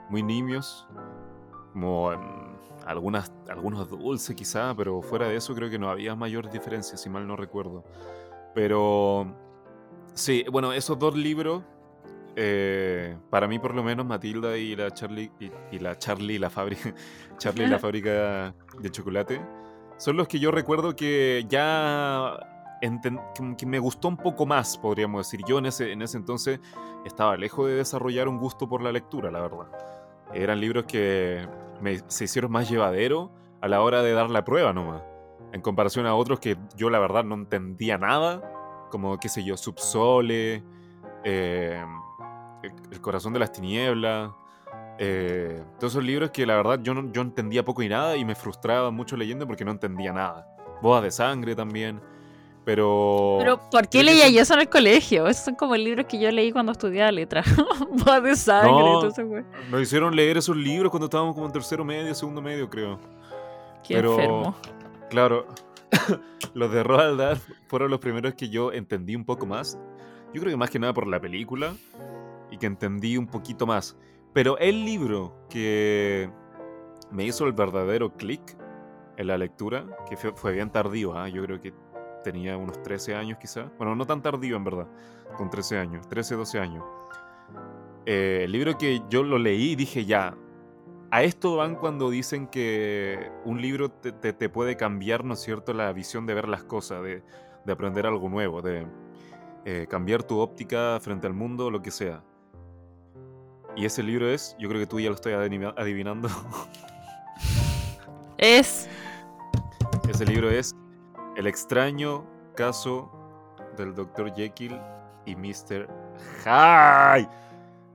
muy 0.10 0.22
nimios, 0.22 0.88
como 1.74 2.12
algunas, 2.86 3.34
algunos 3.50 3.90
dulces 3.90 4.36
quizá, 4.36 4.76
pero 4.76 5.02
fuera 5.02 5.28
de 5.28 5.36
eso 5.38 5.56
creo 5.56 5.70
que 5.72 5.80
no 5.80 5.90
había 5.90 6.16
mayor 6.16 6.52
diferencia, 6.52 6.96
si 6.98 7.10
mal 7.10 7.26
no 7.28 7.36
recuerdo. 7.36 7.84
Pero 8.54 9.36
sí, 10.14 10.46
bueno, 10.52 10.72
esos 10.74 10.98
dos 11.00 11.16
libros 11.16 11.64
eh, 12.36 13.18
para 13.30 13.48
mí 13.48 13.60
por 13.60 13.74
lo 13.74 13.84
menos 13.84 14.06
Matilda 14.06 14.58
y 14.58 14.76
la 14.76 14.92
Charlie 14.92 15.32
y, 15.40 15.52
y 15.72 15.80
la 15.80 15.98
Charlie 15.98 16.38
la 16.38 16.50
fábrica 16.50 16.94
Charlie 17.38 17.66
y 17.66 17.68
la 17.68 17.80
fábrica 17.80 18.54
de 18.80 18.90
chocolate 18.90 19.42
son 19.98 20.18
los 20.18 20.28
que 20.28 20.40
yo 20.40 20.52
recuerdo 20.52 20.96
que 20.96 21.46
ya 21.48 22.38
que 23.58 23.66
me 23.66 23.80
gustó 23.80 24.08
un 24.08 24.18
poco 24.18 24.46
más 24.46 24.78
podríamos 24.78 25.26
decir. 25.26 25.46
Yo 25.48 25.58
en 25.58 25.66
ese 25.68 25.92
en 25.92 26.02
ese 26.02 26.18
entonces 26.18 26.60
estaba 27.06 27.38
lejos 27.38 27.68
de 27.68 27.76
desarrollar 27.76 28.28
un 28.28 28.38
gusto 28.38 28.68
por 28.68 28.82
la 28.82 28.92
lectura 28.92 29.32
la 29.32 29.42
verdad. 29.42 29.68
Eran 30.34 30.60
libros 30.60 30.86
que 30.86 31.48
me, 31.82 32.00
se 32.08 32.26
hicieron 32.26 32.52
más 32.52 32.70
llevadero 32.70 33.32
a 33.62 33.68
la 33.68 33.82
hora 33.82 34.04
de 34.04 34.12
dar 34.14 34.30
la 34.30 34.44
prueba 34.44 34.74
nomás 34.74 35.02
en 35.54 35.62
comparación 35.62 36.06
a 36.06 36.16
otros 36.16 36.40
que 36.40 36.58
yo 36.76 36.90
la 36.90 37.00
verdad 37.00 37.24
no 37.24 37.36
entendía 37.36 37.98
nada 37.98 38.88
como 38.92 39.18
qué 39.20 39.30
sé 39.30 39.44
yo 39.44 39.56
Subsole 39.56 40.64
eh, 41.24 41.84
el, 42.66 42.74
El 42.92 43.02
corazón 43.02 43.34
de 43.34 43.40
las 43.40 43.52
tinieblas. 43.52 44.32
eh, 45.00 45.62
todos 45.80 45.94
esos 45.94 46.04
libros 46.04 46.32
que 46.32 46.46
la 46.46 46.56
verdad 46.56 46.80
yo, 46.82 46.94
no, 46.94 47.12
yo 47.12 47.22
entendía 47.22 47.64
poco 47.66 47.82
y 47.84 47.90
nada 47.90 48.16
y 48.18 48.24
me 48.26 48.36
frustraba 48.36 48.92
mucho 48.92 49.18
leyendo 49.18 49.46
porque 49.48 49.66
no 49.66 49.72
entendía 49.72 50.14
nada. 50.14 50.48
Bodas 50.82 51.04
de 51.04 51.12
sangre 51.12 51.56
también. 51.56 52.02
Pero. 52.66 53.36
Pero, 53.40 53.70
¿por 53.70 53.88
qué 53.88 54.04
leía 54.04 54.28
yo 54.30 54.42
eso 54.42 54.56
en 54.56 54.62
el 54.62 54.70
colegio? 54.70 55.28
Esos 55.28 55.46
son 55.46 55.56
como 55.56 55.76
libros 55.76 56.08
que 56.08 56.18
yo 56.20 56.32
leí 56.32 56.52
cuando 56.52 56.72
estudiaba 56.72 57.12
letra. 57.12 57.44
Bodas 57.92 58.24
de 58.24 58.36
sangre, 58.36 58.72
No. 58.72 59.00
todo 59.02 59.08
eso, 59.10 59.26
güey. 59.26 59.44
Nos 59.70 59.82
hicieron 59.82 60.16
leer 60.16 60.38
esos 60.38 60.58
libros 60.58 60.90
cuando 60.90 61.06
estábamos 61.06 61.36
como 61.36 61.46
en 61.46 61.52
tercero 61.54 61.86
medio, 61.86 62.14
segundo 62.16 62.42
medio, 62.42 62.68
creo. 62.70 63.00
Qué 63.88 63.94
Pero- 63.96 64.14
enfermo. 64.14 64.56
Claro, 65.12 65.46
los 66.56 66.72
de 66.72 66.84
Roald 66.84 67.20
Dahl 67.20 67.38
fueron 67.68 67.92
los 67.92 68.00
primeros 68.00 68.34
que 68.34 68.50
yo 68.50 68.72
entendí 68.74 69.16
un 69.16 69.24
poco 69.26 69.46
más. 69.46 69.78
Yo 70.34 70.42
creo 70.42 70.52
que 70.52 70.58
más 70.58 70.72
que 70.72 70.80
nada 70.80 70.92
por 70.94 71.06
la 71.06 71.20
película 71.22 71.74
y 72.52 72.58
que 72.58 72.66
entendí 72.66 73.18
un 73.18 73.28
poquito 73.28 73.66
más. 73.66 73.98
Pero 74.34 74.58
el 74.58 74.84
libro 74.84 75.46
que 75.50 76.30
me 77.12 77.26
hizo 77.26 77.46
el 77.46 77.54
verdadero 77.54 78.14
clic 78.14 78.58
en 79.18 79.28
la 79.28 79.38
lectura, 79.38 79.86
que 80.10 80.18
fue, 80.18 80.54
bien 80.54 80.70
tardío, 80.70 81.18
¿ah? 81.18 81.30
yo 81.30 81.42
creo 81.44 81.62
que 81.62 81.74
tenía 82.24 82.58
unos 82.58 82.82
13 82.82 83.16
años 83.16 83.38
quizá. 83.40 83.72
Bueno, 83.78 83.96
no 83.96 84.06
tan 84.06 84.22
tardío 84.22 84.58
en 84.58 84.64
verdad, 84.64 84.88
con 85.38 85.50
13 85.50 85.78
años, 85.78 86.08
13, 86.10 86.36
12 86.36 86.60
años. 86.60 86.84
Eh, 88.06 88.42
el 88.44 88.52
libro 88.52 88.78
que 88.78 89.02
yo 89.10 89.24
lo 89.24 89.38
leí 89.38 89.72
y 89.72 89.76
dije 89.76 90.06
ya, 90.06 90.36
a 91.12 91.24
esto 91.24 91.56
van 91.56 91.76
cuando 91.76 92.10
dicen 92.10 92.48
que 92.48 93.32
un 93.46 93.62
libro 93.62 93.90
te, 93.90 94.50
puede 94.50 94.76
cambiar, 94.76 95.24
¿no 95.24 95.36
es 95.36 95.40
cierto?, 95.40 95.74
la 95.74 95.94
visión 95.94 96.26
de 96.26 96.34
ver 96.34 96.48
las 96.48 96.64
cosas, 96.64 97.04
de, 97.04 97.24
aprender 97.72 98.06
algo 98.06 98.28
nuevo, 98.28 98.62
de 98.62 98.86
eh, 99.66 99.88
cambiar 99.90 100.24
tu 100.24 100.40
óptica 100.40 101.00
frente 101.00 101.26
al 101.26 101.34
mundo, 101.34 101.72
lo 101.72 101.82
que 101.82 101.92
sea. 101.92 102.24
Y 103.76 103.86
ese 103.86 104.02
libro 104.02 104.30
es, 104.30 104.56
yo 104.58 104.70
creo 104.70 104.80
que 104.80 104.88
tú 104.88 105.00
ya 105.00 105.10
lo 105.10 105.16
estoy 105.16 105.34
adivinando. 105.34 106.30
Es. 108.38 108.90
Ese 110.10 110.26
libro 110.26 110.50
es 110.52 110.76
El 111.38 111.48
extraño 111.48 112.26
caso 112.54 113.10
del 113.78 113.96
Dr. 113.96 114.34
Jekyll 114.36 114.78
y 115.26 115.36
Mr. 115.36 115.88
Hyde 116.44 117.30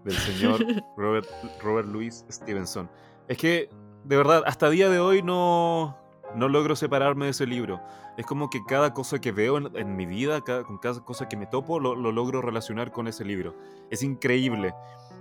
del 0.05 0.17
señor 0.17 0.61
Robert, 0.97 1.29
Robert 1.63 1.89
Louis 1.89 2.25
Stevenson. 2.31 2.89
Es 3.29 3.39
que, 3.39 3.69
de 4.05 4.17
verdad, 4.17 4.43
hasta 4.47 4.71
día 4.71 4.89
de 4.89 4.99
hoy 4.99 5.23
no, 5.23 5.97
no 6.35 6.49
logro 6.49 6.75
separarme 6.77 7.27
de 7.27 7.31
ese 7.33 7.47
libro. 7.47 7.81
Es 8.17 8.27
como 8.27 8.51
que 8.51 8.61
cada 8.67 8.93
cosa 8.93 9.21
que 9.21 9.33
veo 9.33 9.59
en, 9.59 9.97
mi 9.97 10.07
vida, 10.07 10.41
con 10.41 10.79
cada 10.79 11.01
cosa 11.05 11.29
que 11.29 11.37
me 11.37 11.47
topo, 11.47 11.79
lo, 11.81 11.95
lo, 11.95 12.13
logro 12.13 12.43
relacionar 12.43 12.91
con 12.93 13.09
ese 13.09 13.25
libro. 13.25 13.55
Es 13.91 14.03
increíble. 14.03 14.75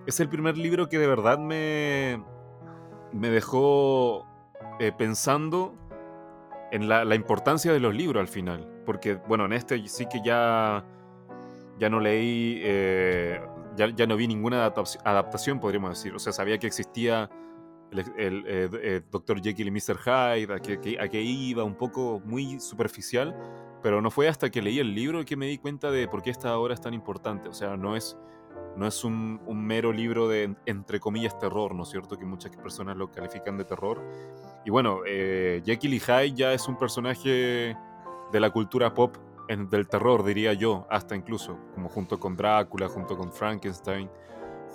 Es 0.06 0.20
el 0.20 0.30
primer 0.30 0.58
libro 0.58 0.90
que 0.90 0.98
de 0.98 1.08
verdad 1.08 1.38
me, 1.38 2.24
me 3.14 3.30
dejó 3.30 4.26
eh, 4.80 4.92
pensando 4.98 5.76
en 6.72 6.88
la, 6.88 7.16
importancia 7.16 7.74
de 7.74 7.80
los 7.80 7.94
libros 7.94 8.22
al 8.22 8.28
final. 8.28 8.68
Porque, 8.86 9.16
bueno, 9.16 9.46
en 9.46 9.54
este 9.54 9.88
sí 9.88 10.08
que 10.12 10.22
ya, 10.24 10.86
ya 11.78 11.90
no 11.90 12.00
leí, 12.00 12.60
eh, 12.64 13.42
ya, 13.76 14.08
no 14.08 14.16
vi 14.16 14.28
ninguna 14.28 14.66
adaptación, 14.66 15.60
podríamos 15.60 15.92
decir. 15.92 16.14
O 16.14 16.20
sea, 16.20 16.34
sabía 16.34 16.58
que 16.58 16.68
existía 16.68 17.30
el, 17.92 18.44
eh, 18.48 19.02
Dr. 19.12 19.42
Jekyll 19.42 19.68
y 19.68 19.72
Mr. 19.72 19.98
Hyde, 19.98 20.54
a 21.00 21.08
qué 21.10 21.22
iba, 21.22 21.64
un 21.64 21.76
poco 21.76 22.22
muy 22.24 22.60
superficial. 22.60 23.36
Pero 23.82 24.02
no 24.02 24.12
fue 24.12 24.28
hasta 24.28 24.50
que 24.50 24.62
leí 24.62 24.80
el 24.80 24.94
libro 24.94 25.24
que 25.24 25.38
me 25.38 25.48
di 25.48 25.58
cuenta 25.58 25.90
de 25.90 26.08
por 26.08 26.22
qué 26.22 26.32
esta 26.32 26.58
obra 26.58 26.74
es 26.74 26.82
tan 26.82 26.94
importante. 26.94 27.48
O 27.48 27.54
sea, 27.54 27.78
no 27.78 27.96
es 27.96 28.18
no 28.76 28.88
es 28.88 29.04
un, 29.04 29.42
mero 29.48 29.92
libro 29.92 30.28
de, 30.28 30.56
entre 30.66 31.00
comillas, 31.00 31.38
terror, 31.38 31.76
¿no 31.76 31.84
es 31.84 31.90
cierto? 31.90 32.18
Que 32.18 32.26
muchas 32.26 32.56
personas 32.56 32.96
lo 32.96 33.12
califican 33.12 33.58
de 33.58 33.66
terror. 33.66 34.02
Y 34.66 34.70
bueno, 34.70 35.02
eh, 35.06 35.62
Jekyll 35.66 35.94
y 35.94 36.00
Hyde 36.00 36.34
ya 36.34 36.54
es 36.54 36.68
un 36.68 36.78
personaje 36.78 37.76
de 38.32 38.40
la 38.40 38.50
cultura 38.52 38.94
pop 38.94 39.18
del 39.50 39.88
terror, 39.88 40.24
diría 40.24 40.54
yo, 40.54 40.86
hasta 40.90 41.16
incluso, 41.16 41.58
como 41.74 41.90
junto 41.90 42.20
con 42.20 42.38
Drácula, 42.38 42.88
junto 42.88 43.18
con 43.18 43.34
Frankenstein, 43.34 44.10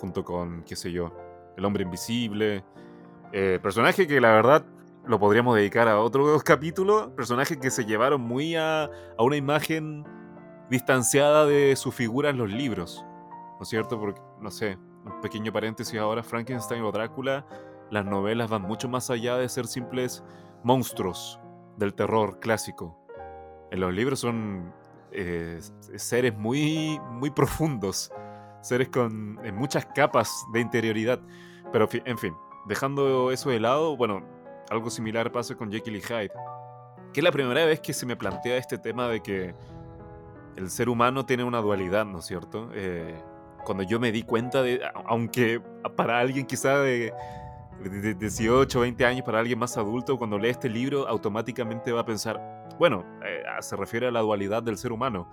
junto 0.00 0.24
con, 0.24 0.64
qué 0.64 0.74
sé 0.74 0.90
yo, 0.90 1.12
el 1.56 1.64
hombre 1.64 1.84
invisible. 1.84 2.64
Eh, 3.32 3.58
personaje 3.62 4.06
que 4.06 4.20
la 4.20 4.32
verdad 4.32 4.66
lo 5.06 5.18
podríamos 5.18 5.56
dedicar 5.56 5.86
a 5.88 6.00
otro 6.00 6.38
capítulo, 6.44 7.14
personaje 7.14 7.58
que 7.58 7.70
se 7.70 7.84
llevaron 7.84 8.20
muy 8.20 8.56
a, 8.56 8.84
a 8.84 9.22
una 9.22 9.36
imagen 9.36 10.04
distanciada 10.68 11.46
de 11.46 11.76
su 11.76 11.92
figura 11.92 12.30
en 12.30 12.38
los 12.38 12.50
libros. 12.50 13.04
¿No 13.56 13.62
es 13.62 13.68
cierto? 13.68 13.98
Porque, 13.98 14.20
no 14.40 14.50
sé, 14.50 14.78
un 15.04 15.20
pequeño 15.20 15.52
paréntesis 15.52 15.98
ahora, 15.98 16.22
Frankenstein 16.22 16.82
o 16.82 16.92
Drácula, 16.92 17.46
las 17.90 18.04
novelas 18.04 18.50
van 18.50 18.62
mucho 18.62 18.88
más 18.88 19.10
allá 19.10 19.36
de 19.36 19.48
ser 19.48 19.66
simples 19.66 20.24
monstruos 20.62 21.40
del 21.76 21.94
terror 21.94 22.40
clásico. 22.40 22.98
En 23.70 23.80
los 23.80 23.92
libros 23.92 24.20
son 24.20 24.72
eh, 25.12 25.60
seres 25.96 26.36
muy, 26.36 26.98
muy 27.10 27.30
profundos, 27.30 28.10
seres 28.62 28.88
con 28.88 29.34
muchas 29.54 29.86
capas 29.86 30.44
de 30.52 30.60
interioridad. 30.60 31.20
Pero, 31.72 31.88
en 31.92 32.18
fin, 32.18 32.34
dejando 32.66 33.30
eso 33.30 33.50
de 33.50 33.60
lado, 33.60 33.96
bueno, 33.96 34.22
algo 34.70 34.90
similar 34.90 35.30
pasa 35.30 35.54
con 35.54 35.70
Jekyll 35.70 35.96
y 35.96 36.00
Hyde. 36.00 36.32
Que 37.12 37.20
es 37.20 37.24
la 37.24 37.32
primera 37.32 37.64
vez 37.64 37.80
que 37.80 37.92
se 37.92 38.06
me 38.06 38.16
plantea 38.16 38.56
este 38.56 38.78
tema 38.78 39.08
de 39.08 39.20
que 39.20 39.54
el 40.56 40.70
ser 40.70 40.88
humano 40.88 41.26
tiene 41.26 41.44
una 41.44 41.60
dualidad, 41.60 42.04
¿no 42.04 42.18
es 42.18 42.26
cierto? 42.26 42.70
Eh, 42.72 43.20
cuando 43.64 43.82
yo 43.82 43.98
me 43.98 44.12
di 44.12 44.22
cuenta 44.22 44.62
de, 44.62 44.80
aunque 45.06 45.60
para 45.96 46.18
alguien 46.18 46.46
quizá 46.46 46.78
de, 46.78 47.12
18, 48.18 48.80
20 48.80 49.04
años, 49.04 49.22
para 49.24 49.40
alguien 49.40 49.58
más 49.58 49.76
adulto, 49.76 50.16
cuando 50.16 50.38
lee 50.38 50.50
este 50.50 50.68
libro 50.68 51.08
automáticamente 51.08 51.92
va 51.92 52.02
a 52.02 52.06
pensar, 52.06 52.68
bueno, 52.78 53.04
eh, 53.24 53.42
se 53.60 53.76
refiere 53.76 54.06
a 54.06 54.10
la 54.10 54.20
dualidad 54.20 54.62
del 54.62 54.78
ser 54.78 54.92
humano, 54.92 55.28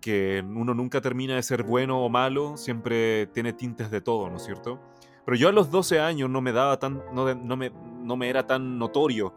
que 0.00 0.44
uno 0.46 0.74
nunca 0.74 1.00
termina 1.00 1.34
de 1.34 1.42
ser 1.42 1.64
bueno 1.64 2.00
o 2.00 2.08
malo, 2.08 2.56
siempre 2.56 3.26
tiene 3.28 3.52
tintes 3.52 3.90
de 3.90 4.00
todo, 4.00 4.30
¿no 4.30 4.36
es 4.36 4.44
cierto? 4.44 4.80
Pero 5.24 5.36
yo 5.36 5.48
a 5.48 5.52
los 5.52 5.70
12 5.70 5.98
años 5.98 6.30
no 6.30 6.40
me 6.40 6.52
daba 6.52 6.78
tan, 6.78 7.02
no, 7.12 7.34
no, 7.34 7.56
me, 7.56 7.70
no 7.70 8.16
me, 8.16 8.28
era 8.28 8.46
tan 8.46 8.78
notorio 8.78 9.34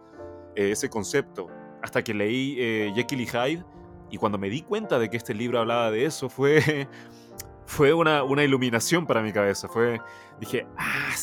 eh, 0.56 0.72
ese 0.72 0.90
concepto, 0.90 1.48
hasta 1.82 2.04
que 2.04 2.14
leí 2.14 2.56
eh, 2.60 2.92
Jekyll 2.94 3.22
y 3.22 3.26
Hyde, 3.26 3.66
y 4.12 4.18
cuando 4.18 4.38
me 4.38 4.50
di 4.50 4.62
cuenta 4.62 5.00
de 5.00 5.10
que 5.10 5.18
este 5.18 5.34
libro 5.34 5.60
hablaba 5.60 5.92
de 5.92 6.06
eso, 6.06 6.30
fue 6.30 6.88
fue 7.70 7.94
una, 7.94 8.24
una 8.24 8.44
iluminación 8.44 9.06
para 9.06 9.22
mi 9.22 9.32
cabeza. 9.32 9.68
Fue, 9.68 10.02
dije, 10.40 10.66
ah, 10.76 11.14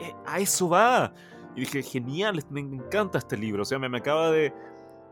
eh, 0.00 0.14
a 0.26 0.38
eso 0.38 0.68
va. 0.68 1.12
Y 1.56 1.60
dije, 1.60 1.82
genial, 1.82 2.40
me 2.50 2.60
encanta 2.60 3.18
este 3.18 3.36
libro. 3.36 3.62
O 3.62 3.64
sea, 3.64 3.80
me, 3.80 3.88
me 3.88 3.98
acaba 3.98 4.30
de, 4.30 4.54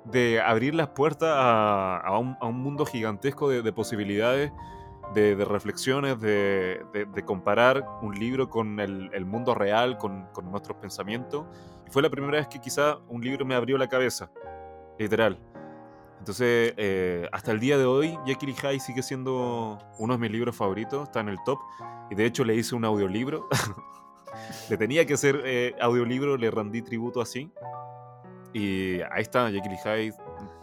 de, 0.04 0.40
abrir 0.40 0.76
las 0.76 0.88
puertas 0.90 1.28
a, 1.28 1.96
a, 1.98 2.18
un, 2.20 2.36
a 2.40 2.46
un, 2.46 2.60
mundo 2.60 2.86
gigantesco 2.86 3.48
de, 3.48 3.62
de 3.62 3.72
posibilidades, 3.72 4.52
de, 5.12 5.34
de 5.34 5.44
reflexiones, 5.44 6.20
de, 6.20 6.80
comparar 7.26 7.84
un 8.00 8.16
libro 8.16 8.48
con 8.48 8.78
el, 8.78 9.10
el 9.12 9.26
mundo 9.26 9.56
real, 9.56 9.98
con, 9.98 10.26
con, 10.32 10.48
nuestros 10.52 10.78
pensamientos. 10.78 11.46
Y 11.84 11.90
fue 11.90 12.00
la 12.00 12.10
primera 12.10 12.38
vez 12.38 12.46
que 12.46 12.60
quizá 12.60 12.98
un 13.08 13.22
libro 13.22 13.44
me 13.44 13.56
abrió 13.56 13.76
la 13.76 13.88
cabeza, 13.88 14.30
literal. 15.00 15.36
Entonces, 16.18 16.74
eh, 16.76 17.28
hasta 17.32 17.52
el 17.52 17.60
día 17.60 17.78
de 17.78 17.84
hoy, 17.84 18.18
Jekyll 18.26 18.50
y 18.50 18.54
Hyde 18.54 18.80
sigue 18.80 19.02
siendo 19.02 19.78
uno 19.98 20.14
de 20.14 20.18
mis 20.18 20.30
libros 20.30 20.56
favoritos, 20.56 21.04
está 21.04 21.20
en 21.20 21.28
el 21.28 21.38
top. 21.44 21.58
Y 22.10 22.14
de 22.14 22.24
hecho 22.24 22.44
le 22.44 22.54
hice 22.54 22.74
un 22.74 22.84
audiolibro. 22.84 23.48
le 24.70 24.76
tenía 24.76 25.06
que 25.06 25.14
hacer 25.14 25.42
eh, 25.44 25.74
audiolibro, 25.80 26.36
le 26.36 26.50
rendí 26.50 26.82
tributo 26.82 27.20
así. 27.20 27.50
Y 28.52 29.00
ahí 29.10 29.22
está, 29.22 29.50
Jekyll 29.50 29.72
y 29.72 29.76
Hyde, 29.76 30.14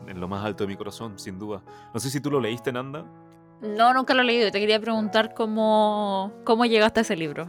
en 0.08 0.20
lo 0.20 0.28
más 0.28 0.44
alto 0.44 0.64
de 0.64 0.68
mi 0.68 0.76
corazón, 0.76 1.20
sin 1.20 1.38
duda. 1.38 1.62
No 1.94 2.00
sé 2.00 2.10
si 2.10 2.20
tú 2.20 2.32
lo 2.32 2.40
leíste, 2.40 2.72
Nanda. 2.72 3.06
No, 3.62 3.94
nunca 3.94 4.14
lo 4.14 4.22
he 4.22 4.26
leído. 4.26 4.52
Te 4.52 4.60
quería 4.60 4.80
preguntar 4.80 5.34
cómo, 5.34 6.34
cómo 6.44 6.66
llegaste 6.66 7.00
a 7.00 7.04
ese 7.04 7.16
libro. 7.16 7.48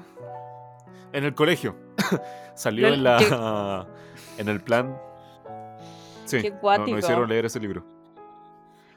En 1.12 1.24
el 1.24 1.34
colegio. 1.34 1.76
Salió 2.54 2.88
en 2.88 3.02
la 3.02 3.86
en 4.38 4.48
el 4.48 4.60
plan. 4.60 4.96
Sí, 6.24 6.40
Qué 6.40 6.54
no, 6.62 6.98
hicieron 6.98 7.28
leer 7.28 7.46
ese 7.46 7.60
libro. 7.60 7.93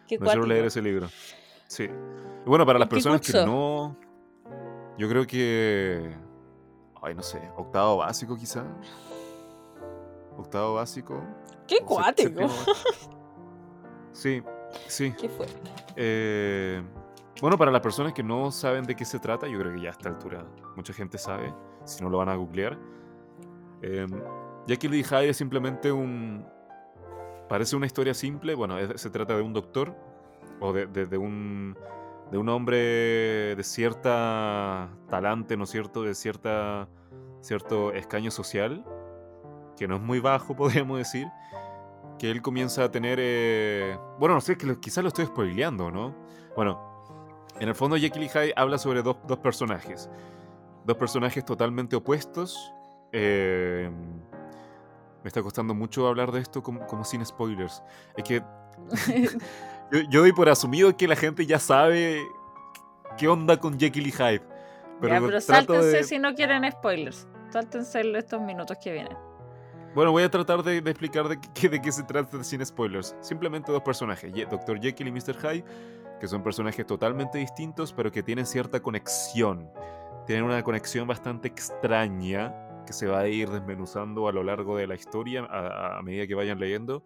Qué 0.07 0.17
no 0.17 0.45
leer 0.45 0.65
ese 0.65 0.81
libro. 0.81 1.09
Sí. 1.67 1.83
Y 1.83 2.49
bueno, 2.49 2.65
para 2.65 2.79
las 2.79 2.87
personas 2.87 3.21
que 3.21 3.33
no. 3.33 3.95
Yo 4.97 5.09
creo 5.09 5.27
que. 5.27 6.15
Ay, 7.01 7.13
no 7.13 7.21
sé. 7.21 7.41
Octavo 7.57 7.97
básico, 7.97 8.37
quizá. 8.37 8.65
Octavo 10.37 10.75
básico. 10.75 11.23
Qué 11.67 11.79
cuático. 11.79 12.47
Sí, 14.13 14.41
sí. 14.87 15.13
Qué 15.19 15.29
fuerte. 15.29 15.69
Eh, 15.95 16.81
bueno, 17.39 17.55
para 17.55 17.69
las 17.69 17.81
personas 17.81 18.13
que 18.13 18.23
no 18.23 18.51
saben 18.51 18.83
de 18.85 18.95
qué 18.95 19.05
se 19.05 19.19
trata, 19.19 19.47
yo 19.47 19.59
creo 19.59 19.75
que 19.75 19.81
ya 19.81 19.89
a 19.89 19.91
esta 19.91 20.09
altura 20.09 20.43
mucha 20.75 20.91
gente 20.91 21.19
sabe, 21.19 21.53
si 21.85 22.03
no 22.03 22.09
lo 22.09 22.17
van 22.17 22.29
a 22.29 22.35
googlear. 22.35 22.79
Eh, 23.83 24.07
Jackie 24.65 24.87
Lee 24.87 25.03
Hyde 25.03 25.29
es 25.29 25.37
simplemente 25.37 25.91
un, 25.91 26.43
Parece 27.47 27.77
una 27.77 27.85
historia 27.85 28.13
simple, 28.13 28.55
bueno, 28.55 28.75
se 28.95 29.09
trata 29.09 29.35
de 29.35 29.41
un 29.41 29.53
doctor 29.53 29.95
o 30.59 30.73
de, 30.73 31.17
un, 31.17 31.77
de 32.31 32.37
un 32.37 32.49
hombre 32.49 33.55
de 33.55 33.63
cierta 33.63 34.89
talante, 35.09 35.57
¿no 35.57 35.65
es 35.65 35.69
cierto? 35.69 36.03
De 36.03 36.15
cierta, 36.15 36.87
cierto 37.41 37.93
escaño 37.93 38.31
social, 38.31 38.85
que 39.77 39.87
no 39.87 39.95
es 39.95 40.01
muy 40.01 40.19
bajo, 40.19 40.55
podríamos 40.57 40.97
decir, 40.97 41.27
que 42.19 42.31
él 42.31 42.41
comienza 42.41 42.83
a 42.83 42.91
tener... 42.91 43.19
Eh, 43.21 43.97
bueno, 44.19 44.35
no 44.35 44.41
sé, 44.41 44.57
que 44.57 44.79
quizás 44.79 45.03
lo 45.03 45.09
estoy 45.09 45.25
spoileando, 45.25 45.91
¿no? 45.91 46.15
Bueno, 46.55 47.05
en 47.59 47.69
el 47.69 47.75
fondo 47.75 47.97
Jekyll 47.97 48.23
y 48.23 48.29
Hyde 48.29 48.53
habla 48.55 48.77
sobre 48.77 49.01
dos, 49.01 49.17
dos 49.27 49.39
personajes. 49.39 50.09
Dos 50.85 50.97
personajes 50.97 51.45
totalmente 51.45 51.95
opuestos. 51.95 52.73
Eh, 53.11 53.89
me 55.23 55.27
está 55.27 55.41
costando 55.41 55.73
mucho 55.73 56.07
hablar 56.07 56.31
de 56.31 56.39
esto 56.39 56.61
como, 56.63 57.03
sin 57.03 57.25
spoilers. 57.25 57.83
Es 58.15 58.23
que 58.23 58.41
yo, 59.91 60.21
doy 60.21 60.33
por 60.33 60.49
asumido 60.49 60.95
que 60.95 61.07
la 61.07 61.15
gente 61.15 61.45
ya 61.45 61.59
sabe 61.59 62.21
qué 63.17 63.27
onda 63.27 63.57
con 63.57 63.79
Jekyll 63.79 64.07
y 64.07 64.11
Hyde. 64.11 64.41
Pero, 64.99 65.13
ya, 65.13 65.21
pero 65.25 65.41
sáltense 65.41 66.03
si 66.03 66.19
no 66.19 66.33
quieren 66.33 66.69
spoilers. 66.71 67.27
Sáltense 67.49 68.01
estos 68.17 68.41
minutos 68.41 68.77
que 68.83 68.91
vienen. 68.91 69.17
Bueno, 69.95 70.11
voy 70.11 70.23
a 70.23 70.29
tratar 70.29 70.63
de, 70.63 70.77
explicar 70.77 71.27
de 71.27 71.39
qué, 71.53 71.69
de 71.69 71.81
qué 71.81 71.91
se 71.91 72.03
trata 72.03 72.43
sin 72.43 72.63
spoilers. 72.65 73.15
Simplemente 73.21 73.71
dos 73.71 73.81
personajes, 73.81 74.31
Dr. 74.31 74.79
Jekyll 74.79 75.07
y 75.07 75.11
Mr. 75.11 75.35
Hyde, 75.35 75.65
que 76.19 76.27
son 76.27 76.43
personajes 76.43 76.85
totalmente 76.85 77.37
distintos, 77.37 77.93
pero 77.93 78.11
que 78.11 78.21
tienen 78.21 78.45
cierta 78.45 78.79
conexión. 78.79 79.69
Tienen 80.25 80.43
una 80.43 80.61
conexión 80.61 81.07
bastante 81.07 81.47
extraña 81.47 82.53
que 82.85 82.93
se 82.93 83.07
va 83.07 83.21
a 83.21 83.27
ir 83.27 83.49
desmenuzando 83.49 84.27
a 84.27 84.31
lo 84.31 84.43
largo 84.43 84.77
de 84.77 84.87
la 84.87 84.95
historia 84.95 85.45
a, 85.49 85.97
a 85.97 86.01
medida 86.01 86.27
que 86.27 86.35
vayan 86.35 86.59
leyendo. 86.59 87.03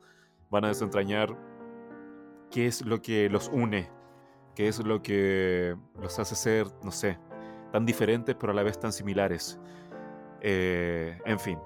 Van 0.49 0.65
a 0.65 0.69
desentrañar 0.69 1.37
qué 2.51 2.67
es 2.67 2.85
lo 2.85 3.01
que 3.01 3.29
los 3.29 3.49
une, 3.49 3.89
qué 4.55 4.67
es 4.67 4.79
lo 4.79 5.01
que 5.01 5.75
los 5.99 6.19
hace 6.19 6.35
ser, 6.35 6.67
no 6.83 6.91
sé, 6.91 7.17
tan 7.71 7.85
diferentes 7.85 8.35
pero 8.39 8.51
a 8.51 8.55
la 8.55 8.63
vez 8.63 8.79
tan 8.79 8.93
similares. 8.93 9.59
Eh, 10.41 11.17
en 11.25 11.39
fin. 11.39 11.57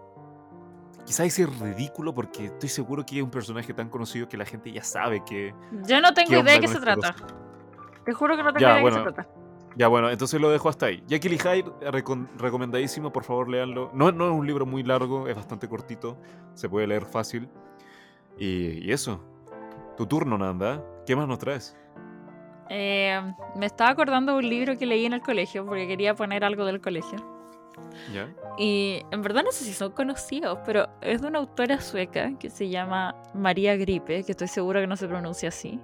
Quizá 1.06 1.24
es 1.24 1.60
ridículo 1.60 2.16
porque 2.16 2.46
estoy 2.46 2.70
seguro 2.70 3.06
que 3.06 3.18
es 3.18 3.24
un 3.24 3.30
personaje 3.30 3.74
tan 3.74 3.90
conocido 3.90 4.28
que 4.28 4.38
la 4.38 4.46
gente 4.46 4.72
ya 4.72 4.84
sabe 4.84 5.24
que... 5.24 5.54
Yo 5.88 6.02
no 6.02 6.14
tengo 6.14 6.32
idea 6.32 6.56
de 6.56 6.60
qué 6.60 6.68
se 6.68 6.74
este 6.74 6.86
trata. 6.86 7.16
Te 8.04 8.14
juro 8.14 8.36
que 8.36 8.44
no 8.44 8.52
tengo 8.52 8.66
idea 8.66 8.78
de 8.78 8.84
qué 8.84 8.92
se 8.92 9.02
trata. 9.02 9.28
Ya, 9.76 9.88
bueno, 9.88 10.10
entonces 10.10 10.40
lo 10.40 10.50
dejo 10.50 10.70
hasta 10.70 10.88
ahí. 10.88 11.04
Y 11.08 11.16
Hyde, 11.20 11.66
recomendadísimo, 12.38 13.12
por 13.12 13.24
favor, 13.24 13.50
leanlo. 13.50 13.92
No, 13.94 14.12
no 14.12 14.26
es 14.28 14.32
un 14.32 14.48
libro 14.48 14.66
muy 14.66 14.84
largo, 14.84 15.28
es 15.28 15.36
bastante 15.36 15.68
cortito, 15.68 16.18
se 16.54 16.70
puede 16.70 16.88
leer 16.88 17.06
fácil. 17.06 17.50
Y, 18.40 18.88
y 18.88 18.92
eso. 18.92 19.22
Tu 19.98 20.06
turno, 20.06 20.38
Nanda. 20.38 20.84
¿Qué 21.06 21.16
más 21.16 21.28
nos 21.28 21.40
traes? 21.40 21.76
Eh, 22.70 23.22
me 23.56 23.66
estaba 23.66 23.92
acordando 23.92 24.34
de 24.34 24.40
un 24.40 24.50
libro 24.50 24.78
que 24.78 24.86
leí 24.86 25.06
en 25.06 25.14
el 25.14 25.22
colegio 25.22 25.66
porque 25.66 25.88
quería 25.88 26.16
poner 26.16 26.44
algo 26.44 26.66
del 26.66 26.82
colegio. 26.82 27.20
Y 28.58 29.02
en 29.12 29.22
verdad 29.22 29.44
no 29.44 29.52
sé 29.52 29.66
si 29.66 29.74
son 29.74 29.92
conocidos, 29.92 30.60
pero 30.66 30.88
es 31.02 31.22
de 31.22 31.28
una 31.28 31.40
autora 31.40 31.82
sueca 31.82 32.32
que 32.40 32.50
se 32.50 32.70
llama 32.70 33.16
María 33.34 33.76
Gripe, 33.76 34.24
que 34.24 34.32
estoy 34.32 34.48
segura 34.48 34.82
que 34.82 34.88
no 34.88 34.96
se 34.96 35.08
pronuncia 35.08 35.50
así. 35.50 35.80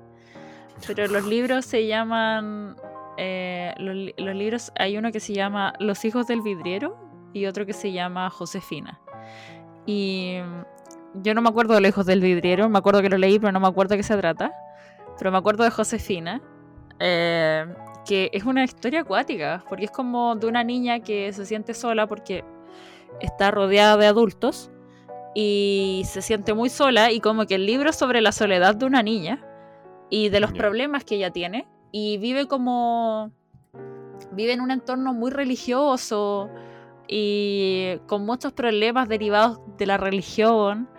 Pero 0.88 1.08
los 1.08 1.26
libros 1.28 1.66
se 1.66 1.88
llaman. 1.88 2.76
Eh, 3.18 3.74
los, 3.78 4.36
libros. 4.36 4.72
Hay 4.78 4.98
uno 4.98 5.12
que 5.12 5.20
se 5.20 5.34
llama 5.34 5.74
Los 5.80 6.06
hijos 6.06 6.28
del 6.28 6.42
vidriero 6.42 6.98
y 7.34 7.46
otro 7.46 7.66
que 7.66 7.74
se 7.74 7.92
llama 7.92 8.30
Josefina. 8.30 9.00
Y 9.86 10.38
yo 11.16 11.34
no 11.34 11.42
me 11.42 11.50
acuerdo 11.50 11.74
de 11.74 11.82
Los 11.82 11.90
hijos 11.90 12.06
del 12.06 12.22
vidriero, 12.22 12.70
me 12.70 12.78
acuerdo 12.78 13.02
que 13.02 13.10
lo 13.10 13.18
leí, 13.18 13.40
pero 13.40 13.52
no 13.52 13.60
me 13.60 13.68
acuerdo 13.68 13.92
de 13.92 13.98
qué 13.98 14.04
se 14.04 14.18
trata. 14.18 14.52
Pero 15.18 15.32
me 15.32 15.38
acuerdo 15.38 15.64
de 15.64 15.72
Josefina. 15.72 16.42
Eh, 17.00 17.66
que 18.06 18.30
es 18.34 18.44
una 18.44 18.64
historia 18.64 19.02
acuática, 19.02 19.64
porque 19.70 19.86
es 19.86 19.92
como 19.92 20.36
de 20.36 20.48
una 20.48 20.64
niña 20.64 21.00
que 21.00 21.32
se 21.34 21.46
siente 21.46 21.74
sola 21.74 22.08
porque 22.08 22.44
está 23.20 23.52
rodeada 23.52 23.98
de 23.98 24.08
adultos 24.08 24.72
y 25.34 26.04
se 26.06 26.22
siente 26.22 26.54
muy 26.54 26.70
sola 26.70 27.12
y 27.12 27.20
como 27.20 27.46
que 27.46 27.56
el 27.56 27.66
libro 27.66 27.90
es 27.90 27.96
sobre 27.96 28.22
la 28.22 28.32
soledad 28.32 28.76
de 28.76 28.86
una 28.86 29.04
niña 29.04 29.46
y 30.10 30.30
de 30.30 30.40
los 30.40 30.52
problemas 30.52 31.04
que 31.04 31.16
ella 31.16 31.32
tiene 31.32 31.68
y 31.92 32.18
vive 32.18 32.48
como 32.48 33.32
vive 34.32 34.54
en 34.54 34.62
un 34.62 34.72
entorno 34.72 35.14
muy 35.14 35.32
religioso 35.32 36.50
y 37.08 37.98
con 38.08 38.26
muchos 38.26 38.54
problemas 38.54 39.08
derivados 39.08 39.60
de 39.78 39.86
la 39.86 39.98
religión 39.98 40.90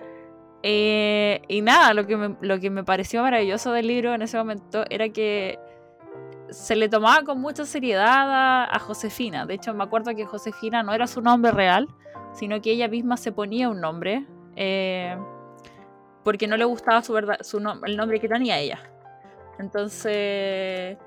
eh, 0.63 1.43
y 1.49 1.61
nada, 1.61 1.93
lo 1.95 2.07
que, 2.07 2.37
lo 2.41 2.61
que 2.61 2.71
me 2.71 2.85
pareció 2.85 3.23
maravilloso 3.23 3.73
del 3.73 3.89
libro 3.89 4.15
en 4.15 4.23
ese 4.23 4.37
momento 4.39 4.85
era 4.91 5.09
que 5.09 5.59
se 6.51 6.77
le 6.77 6.89
tomaba 6.89 7.25
con 7.25 7.41
mucha 7.41 7.65
seriedad 7.65 8.65
a, 8.71 8.79
Josefina. 8.79 9.47
De 9.47 9.55
hecho, 9.55 9.75
me 9.75 9.85
acuerdo 9.85 10.15
que 10.15 10.27
Josefina 10.27 10.83
no 10.83 10.93
era 10.93 11.07
su 11.07 11.21
nombre 11.21 11.51
real, 11.51 11.89
sino 12.33 12.61
que 12.61 12.73
ella 12.73 12.89
misma 12.89 13.17
se 13.17 13.33
ponía 13.33 13.69
un 13.69 13.81
nombre 13.81 14.27
eh, 14.57 15.17
porque 16.23 16.47
no 16.47 16.57
le 16.57 16.65
gustaba 16.65 17.03
su 17.03 17.13
verdad, 17.13 17.39
su 17.41 17.59
el 17.59 17.97
nombre 17.97 18.21
que 18.21 18.29
tenía 18.29 18.59
ella. 18.59 18.81
Entonces, 19.59 20.99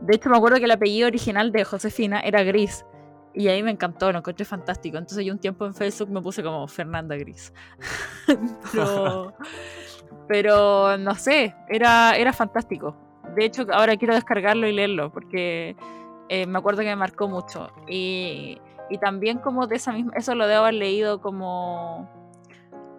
de 0.00 0.14
hecho, 0.14 0.30
me 0.30 0.36
acuerdo 0.36 0.58
que 0.58 0.64
el 0.64 0.70
apellido 0.70 1.08
original 1.08 1.50
de 1.50 1.64
Josefina 1.64 2.20
era 2.20 2.42
Gris. 2.42 2.84
Y 3.34 3.48
ahí 3.48 3.62
me 3.62 3.72
encantó, 3.72 4.12
lo 4.12 4.18
encontré 4.18 4.44
fantástico. 4.44 4.96
Entonces 4.96 5.24
yo 5.24 5.32
un 5.32 5.40
tiempo 5.40 5.66
en 5.66 5.74
Facebook 5.74 6.10
me 6.10 6.22
puse 6.22 6.42
como 6.42 6.66
Fernanda 6.68 7.16
Gris. 7.16 7.52
pero, 8.72 9.34
pero 10.28 10.96
no 10.98 11.14
sé, 11.14 11.54
era, 11.68 12.16
era 12.16 12.32
fantástico 12.32 12.96
de 13.34 13.44
hecho, 13.44 13.66
ahora 13.72 13.96
quiero 13.96 14.14
descargarlo 14.14 14.66
y 14.66 14.72
leerlo 14.72 15.10
porque 15.12 15.76
eh, 16.28 16.46
me 16.46 16.58
acuerdo 16.58 16.82
que 16.82 16.88
me 16.88 16.96
marcó 16.96 17.28
mucho. 17.28 17.70
Y, 17.88 18.58
también 19.00 19.38
como 19.38 19.66
de 19.66 19.74
esa 19.74 19.92
misma, 19.92 20.12
eso 20.14 20.36
lo 20.36 20.46
debo 20.46 20.62
haber 20.62 20.74
leído 20.74 21.20
como 21.20 22.08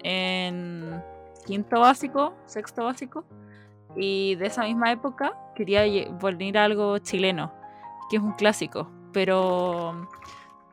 en 0.03 1.01
quinto 1.45 1.79
básico, 1.79 2.33
sexto 2.45 2.83
básico. 2.83 3.23
Y 3.95 4.36
de 4.36 4.47
esa 4.47 4.63
misma 4.63 4.91
época 4.91 5.33
quería 5.55 5.83
volver 6.19 6.57
a 6.57 6.65
algo 6.65 6.97
chileno, 6.97 7.53
que 8.09 8.17
es 8.17 8.21
un 8.21 8.33
clásico. 8.33 8.91
Pero 9.13 10.09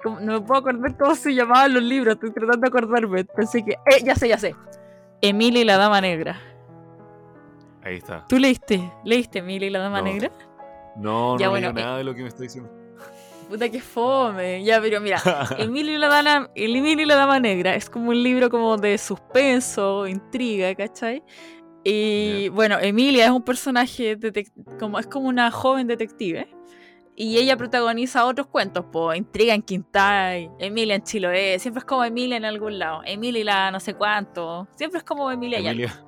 no 0.05 0.20
me 0.20 0.40
puedo 0.40 0.61
acordar 0.61 0.96
cómo 0.96 1.14
se 1.14 1.34
llamaban 1.34 1.74
los 1.74 1.82
libros, 1.82 2.14
estoy 2.14 2.30
tratando 2.32 2.61
de 2.61 2.68
acordarme. 2.68 3.24
Pensé 3.24 3.64
que, 3.64 3.72
eh, 3.72 4.03
ya 4.05 4.14
sé, 4.14 4.28
ya 4.28 4.38
sé. 4.38 4.55
Emily 5.20 5.61
y 5.61 5.64
la 5.64 5.76
Dama 5.76 6.00
Negra. 6.00 6.40
Ahí 7.84 7.96
está. 7.96 8.26
¿Tú 8.28 8.38
leíste? 8.38 8.92
¿Leíste 9.05 9.40
Emily 9.40 9.66
y 9.66 9.70
la 9.70 9.80
Dama 9.80 10.03
Negra? 10.03 10.30
No, 10.96 11.36
no 11.36 11.50
bueno, 11.50 11.72
nada 11.72 11.98
de 11.98 12.05
lo 12.05 12.14
que 12.14 12.22
me 12.22 12.28
está 12.28 12.42
diciendo. 12.42 12.70
Puta 13.48 13.68
que 13.68 13.80
fome. 13.80 14.64
Ya, 14.64 14.80
pero 14.80 15.00
mira, 15.00 15.20
Emily 15.59 15.94
y 15.94 15.98
la 15.98 16.09
Dama, 16.09 16.50
Emily 16.55 17.03
y 17.03 17.07
la 17.07 17.16
Dama 17.16 17.40
Negra 17.40 17.74
es 17.74 17.90
como 17.90 18.11
un 18.11 18.22
libro 18.22 18.50
como 18.50 18.76
de 18.76 18.98
suspenso, 18.98 20.07
intriga, 20.07 20.74
¿cachai? 20.74 21.22
Y 21.84 22.48
bueno, 22.50 22.78
Emilia 22.80 23.24
es 23.24 23.30
un 23.30 23.42
personaje 23.42 24.16
como 24.78 24.98
es 24.98 25.07
como 25.07 25.28
una 25.28 25.50
joven 25.50 25.86
detective. 25.86 26.48
Y 27.14 27.36
ella 27.36 27.56
protagoniza 27.56 28.24
otros 28.24 28.46
cuentos, 28.46 28.86
pues 28.90 29.18
Intriga 29.18 29.54
en 29.54 29.62
Quintay, 29.62 30.50
Emilia 30.58 30.94
en 30.94 31.02
Chiloé, 31.02 31.58
siempre 31.58 31.80
es 31.80 31.84
como 31.84 32.04
Emilia 32.04 32.38
en 32.38 32.46
algún 32.46 32.78
lado, 32.78 33.02
Emilia 33.04 33.40
y 33.40 33.44
la 33.44 33.70
no 33.70 33.80
sé 33.80 33.92
cuánto, 33.94 34.66
siempre 34.76 34.98
es 34.98 35.04
como 35.04 35.30
Emilia, 35.30 35.58
Emilia, 35.58 36.04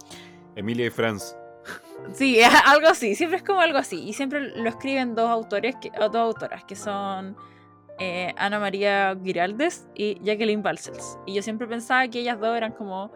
Emilia 0.56 0.86
y 0.86 0.90
Franz. 0.90 1.36
Sí, 2.12 2.38
algo 2.66 2.88
así, 2.88 3.14
siempre 3.14 3.38
es 3.38 3.42
como 3.42 3.60
algo 3.60 3.78
así. 3.78 4.02
Y 4.02 4.12
siempre 4.12 4.40
lo 4.56 4.68
escriben 4.68 5.14
dos 5.14 5.30
autores, 5.30 5.76
que, 5.76 5.90
dos 5.90 6.14
autoras, 6.16 6.64
que 6.64 6.76
son 6.76 7.36
eh, 7.98 8.34
Ana 8.36 8.58
María 8.58 9.16
Giraldes 9.22 9.86
y 9.94 10.18
Jacqueline 10.22 10.62
Balsels. 10.62 11.18
Y 11.26 11.34
yo 11.34 11.42
siempre 11.42 11.66
pensaba 11.66 12.06
que 12.08 12.20
ellas 12.20 12.38
dos 12.38 12.56
eran 12.56 12.72
como, 12.72 13.10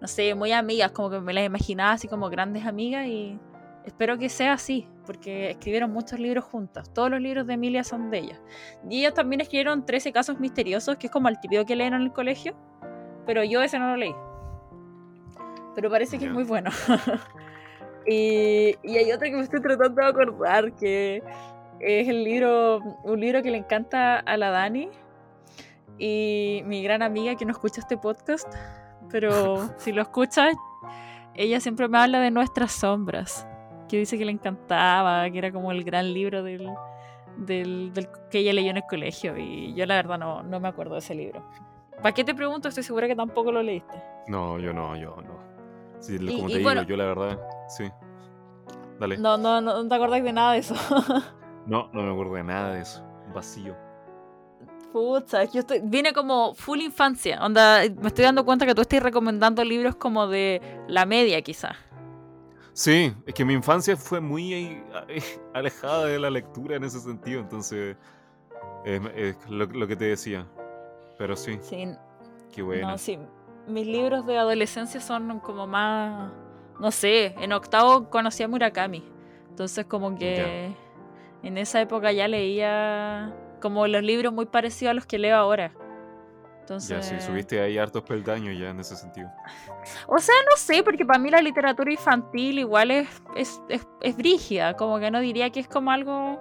no 0.00 0.08
sé, 0.08 0.34
muy 0.34 0.52
amigas, 0.52 0.92
como 0.92 1.10
que 1.10 1.20
me 1.20 1.32
las 1.32 1.44
imaginaba 1.44 1.92
así 1.92 2.08
como 2.08 2.28
grandes 2.30 2.66
amigas 2.66 3.06
y 3.06 3.38
espero 3.84 4.18
que 4.18 4.28
sea 4.28 4.54
así, 4.54 4.88
porque 5.06 5.50
escribieron 5.50 5.92
muchos 5.92 6.18
libros 6.18 6.44
juntas. 6.44 6.92
Todos 6.92 7.10
los 7.10 7.20
libros 7.20 7.46
de 7.46 7.54
Emilia 7.54 7.84
son 7.84 8.10
de 8.10 8.18
ellas. 8.18 8.40
Y 8.88 9.00
ellas 9.00 9.14
también 9.14 9.40
escribieron 9.40 9.84
13 9.84 10.12
casos 10.12 10.40
misteriosos, 10.40 10.96
que 10.96 11.06
es 11.08 11.12
como 11.12 11.28
el 11.28 11.40
típico 11.40 11.64
que 11.64 11.76
leen 11.76 11.94
en 11.94 12.02
el 12.02 12.12
colegio, 12.12 12.54
pero 13.26 13.44
yo 13.44 13.62
ese 13.62 13.78
no 13.78 13.88
lo 13.88 13.96
leí. 13.96 14.14
Pero 15.74 15.90
parece 15.90 16.18
que 16.18 16.26
es 16.26 16.32
muy 16.32 16.44
bueno. 16.44 16.70
Y, 18.06 18.76
hay 18.84 19.12
otra 19.12 19.28
que 19.28 19.36
me 19.36 19.42
estoy 19.42 19.60
tratando 19.60 20.02
de 20.02 20.08
acordar, 20.08 20.72
que 20.74 21.22
es 21.80 22.08
el 22.08 22.24
libro, 22.24 22.80
un 23.04 23.20
libro 23.20 23.42
que 23.42 23.50
le 23.50 23.58
encanta 23.58 24.18
a 24.18 24.36
la 24.36 24.50
Dani 24.50 24.88
y 25.98 26.62
mi 26.66 26.82
gran 26.82 27.02
amiga 27.02 27.36
que 27.36 27.44
no 27.44 27.52
escucha 27.52 27.80
este 27.80 27.96
podcast, 27.96 28.52
pero 29.10 29.70
si 29.78 29.92
lo 29.92 30.02
escucha, 30.02 30.50
ella 31.34 31.60
siempre 31.60 31.88
me 31.88 31.98
habla 31.98 32.20
de 32.20 32.30
Nuestras 32.30 32.72
Sombras, 32.72 33.46
que 33.92 33.98
dice 33.98 34.16
que 34.16 34.24
le 34.24 34.32
encantaba, 34.32 35.28
que 35.30 35.36
era 35.36 35.52
como 35.52 35.70
el 35.70 35.84
gran 35.84 36.14
libro 36.14 36.42
del, 36.42 36.66
del, 37.36 37.92
que 38.30 38.38
ella 38.38 38.54
leyó 38.54 38.70
en 38.70 38.78
el 38.78 38.84
colegio 38.88 39.36
y 39.36 39.74
yo 39.74 39.84
la 39.84 39.96
verdad 39.96 40.18
no, 40.18 40.42
no 40.42 40.60
me 40.60 40.68
acuerdo 40.68 40.94
de 40.94 41.00
ese 41.00 41.14
libro. 41.14 41.46
¿Para 42.00 42.14
qué 42.14 42.24
te 42.24 42.34
pregunto? 42.34 42.68
Estoy 42.68 42.84
segura 42.84 43.06
que 43.06 43.14
tampoco 43.14 43.52
lo 43.52 43.62
leíste. 43.62 44.02
No, 44.28 44.58
yo 44.58 44.72
no, 44.72 44.96
yo 44.96 45.14
no. 45.20 45.38
Sí, 46.00 46.16
como 46.16 46.48
te 46.48 46.58
digo, 46.58 46.72
yo 46.72 46.96
la 46.96 47.04
verdad, 47.04 47.38
sí. 47.68 47.84
Dale. 48.98 49.18
No, 49.18 49.36
no, 49.36 49.60
no, 49.60 49.86
te 49.86 49.94
acordáis 49.94 50.24
de 50.24 50.32
nada 50.32 50.54
de 50.54 50.60
eso. 50.60 50.74
no, 51.66 51.90
no 51.92 52.02
me 52.02 52.12
acuerdo 52.12 52.34
de 52.36 52.44
nada 52.44 52.72
de 52.72 52.80
eso. 52.80 53.04
Vacío. 53.34 53.76
Pucha, 54.90 55.44
yo 55.44 55.60
estoy. 55.60 55.80
Viene 55.84 56.14
como 56.14 56.54
full 56.54 56.80
infancia. 56.80 57.44
Onda, 57.44 57.80
me 58.00 58.08
estoy 58.08 58.24
dando 58.24 58.46
cuenta 58.46 58.64
que 58.64 58.74
tú 58.74 58.80
estás 58.80 59.02
recomendando 59.02 59.62
libros 59.62 59.96
como 59.96 60.28
de 60.28 60.62
la 60.88 61.04
media, 61.04 61.42
quizá. 61.42 61.76
Sí, 62.72 63.14
es 63.26 63.34
que 63.34 63.44
mi 63.44 63.52
infancia 63.52 63.96
fue 63.96 64.20
muy 64.20 64.54
eh, 64.54 64.82
alejada 65.54 66.06
de 66.06 66.18
la 66.18 66.30
lectura 66.30 66.76
en 66.76 66.84
ese 66.84 67.00
sentido, 67.00 67.40
entonces. 67.40 67.96
Es, 68.84 69.36
lo, 69.48 69.66
lo, 69.66 69.86
que 69.86 69.94
te 69.94 70.06
decía. 70.06 70.46
Pero 71.16 71.36
sí. 71.36 71.58
Sí. 71.62 71.88
Qué 72.52 72.62
bueno. 72.62 72.90
No, 72.90 72.98
sí 72.98 73.18
mis 73.66 73.86
libros 73.86 74.26
de 74.26 74.38
adolescencia 74.38 75.00
son 75.00 75.40
como 75.40 75.66
más, 75.66 76.32
no 76.80 76.90
sé, 76.90 77.34
en 77.38 77.52
octavo 77.52 78.10
conocí 78.10 78.42
a 78.42 78.48
Murakami, 78.48 79.04
entonces 79.48 79.86
como 79.86 80.16
que 80.16 80.74
en 81.42 81.58
esa 81.58 81.80
época 81.80 82.12
ya 82.12 82.28
leía 82.28 83.34
como 83.60 83.86
los 83.86 84.02
libros 84.02 84.32
muy 84.32 84.46
parecidos 84.46 84.90
a 84.90 84.94
los 84.94 85.06
que 85.06 85.18
leo 85.18 85.36
ahora. 85.36 85.72
Entonces, 86.62 86.88
Ya, 86.88 87.02
sí, 87.02 87.20
subiste 87.26 87.60
ahí 87.60 87.76
hartos 87.76 88.04
peldaños 88.04 88.56
ya 88.56 88.70
en 88.70 88.80
ese 88.80 88.96
sentido. 88.96 89.28
O 90.06 90.18
sea, 90.18 90.34
no 90.48 90.56
sé, 90.56 90.82
porque 90.84 91.04
para 91.04 91.18
mí 91.18 91.28
la 91.28 91.42
literatura 91.42 91.90
infantil 91.90 92.60
igual 92.60 92.92
es, 92.92 93.08
es, 93.36 93.60
es, 93.68 93.86
es 94.00 94.16
brígida, 94.16 94.74
como 94.74 95.00
que 95.00 95.10
no 95.10 95.20
diría 95.20 95.50
que 95.50 95.58
es 95.60 95.66
como 95.68 95.90
algo 95.90 96.40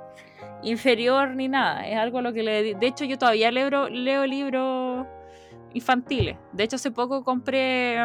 inferior 0.62 1.30
ni 1.36 1.48
nada, 1.48 1.88
es 1.88 1.98
algo 1.98 2.20
a 2.20 2.22
lo 2.22 2.34
que 2.34 2.44
le... 2.44 2.76
De 2.76 2.88
hecho, 2.88 3.04
yo 3.06 3.18
todavía 3.18 3.50
leo, 3.52 3.90
leo 3.90 4.26
libros 4.28 5.08
infantiles. 5.74 6.38
De 6.52 6.64
hecho, 6.66 6.76
hace 6.76 6.92
poco 6.92 7.24
compré... 7.24 8.04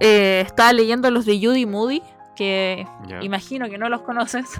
eh, 0.00 0.40
estaba 0.46 0.72
leyendo 0.72 1.10
los 1.10 1.26
de 1.26 1.38
Judy 1.38 1.66
Moody, 1.66 2.02
que 2.34 2.86
imagino 3.20 3.68
que 3.68 3.76
no 3.76 3.90
los 3.90 4.00
conoces, 4.02 4.58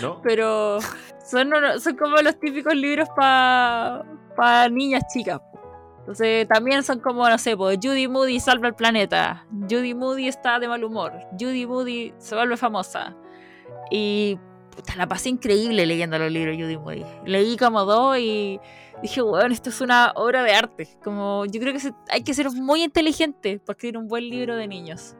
¿No? 0.00 0.20
pero 0.24 0.80
son, 1.24 1.52
son 1.78 1.96
como 1.96 2.16
los 2.16 2.38
típicos 2.40 2.74
libros 2.74 3.08
para 3.14 4.02
niñas 4.70 5.04
chicas. 5.12 5.40
Entonces 6.00 6.46
también 6.46 6.82
son 6.84 7.00
como, 7.00 7.28
no 7.28 7.36
sé, 7.36 7.56
pues, 7.56 7.78
Judy 7.82 8.06
Moody 8.06 8.38
salva 8.38 8.68
el 8.68 8.74
planeta, 8.74 9.44
Judy 9.68 9.92
Moody 9.94 10.28
está 10.28 10.58
de 10.60 10.68
mal 10.68 10.84
humor, 10.84 11.12
Judy 11.32 11.66
Moody 11.66 12.14
se 12.18 12.36
vuelve 12.36 12.56
famosa. 12.56 13.16
Y 13.90 14.38
puta, 14.74 14.94
la 14.96 15.06
pasé 15.08 15.30
increíble 15.30 15.84
leyendo 15.84 16.16
los 16.18 16.30
libros 16.30 16.56
de 16.56 16.62
Judy 16.62 16.78
Moody. 16.78 17.04
Leí 17.24 17.56
como 17.56 17.84
dos 17.84 18.18
y 18.18 18.60
dije, 19.02 19.20
bueno, 19.20 19.52
esto 19.52 19.70
es 19.70 19.80
una 19.80 20.12
obra 20.14 20.42
de 20.44 20.52
arte. 20.52 20.88
Como 21.02 21.44
yo 21.46 21.60
creo 21.60 21.72
que 21.72 21.80
se- 21.80 21.92
hay 22.10 22.22
que 22.22 22.34
ser 22.34 22.50
muy 22.52 22.84
inteligente 22.84 23.58
para 23.58 23.74
escribir 23.76 23.98
un 23.98 24.06
buen 24.06 24.28
libro 24.28 24.54
de 24.56 24.68
niños. 24.68 25.16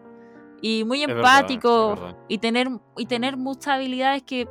Y 0.62 0.84
muy 0.84 1.02
Es 1.02 1.08
empático 1.10 1.90
verdad. 1.96 2.16
y 2.28 2.38
tener, 2.38 2.68
y 2.96 3.06
tener 3.06 3.36
muchas 3.36 3.74
habilidades 3.74 4.22
que, 4.22 4.48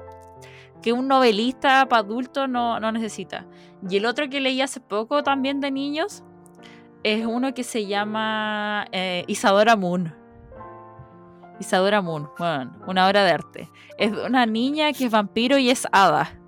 que 0.82 0.92
un 0.94 1.08
novelista 1.08 1.88
para 1.88 2.02
adultos 2.02 2.48
no, 2.50 2.80
no 2.80 2.92
necesita. 2.92 3.48
Y 3.90 3.98
el 3.98 4.06
otro 4.06 4.30
que 4.30 4.40
leí 4.42 4.62
hace 4.62 4.80
poco 4.80 5.24
también 5.24 5.60
de 5.62 5.72
niños 5.72 6.24
es 7.04 7.26
uno 7.26 7.54
que 7.54 7.64
se 7.64 7.86
llama 7.86 8.88
eh, 8.92 9.24
Isadora 9.28 9.76
Moon. 9.76 10.14
Isadora 11.60 12.02
Moon, 12.02 12.30
bueno, 12.38 12.76
una 12.88 13.08
obra 13.08 13.24
de 13.24 13.32
arte. 13.32 13.70
Es 13.98 14.12
una 14.12 14.46
niña 14.46 14.92
que 14.92 15.06
es 15.06 15.12
vampiro 15.12 15.58
y 15.58 15.70
es 15.70 15.88
hada. 15.92 16.40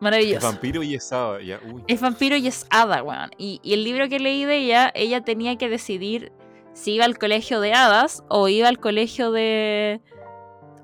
Maravilloso. 0.00 0.46
Vampiro 0.46 0.82
y 0.82 0.98
ya. 0.98 1.60
Uy. 1.72 1.82
Es 1.86 2.00
vampiro 2.00 2.36
y 2.36 2.46
es 2.46 2.66
hada, 2.70 3.02
weón. 3.02 3.30
Y, 3.38 3.60
y 3.62 3.74
el 3.74 3.84
libro 3.84 4.08
que 4.08 4.18
leí 4.18 4.44
de 4.44 4.56
ella, 4.56 4.90
ella 4.94 5.22
tenía 5.22 5.56
que 5.56 5.68
decidir 5.68 6.32
si 6.72 6.94
iba 6.94 7.04
al 7.04 7.16
colegio 7.18 7.60
de 7.60 7.72
hadas 7.72 8.24
o 8.28 8.48
iba 8.48 8.68
al 8.68 8.78
colegio 8.78 9.30
de. 9.32 10.02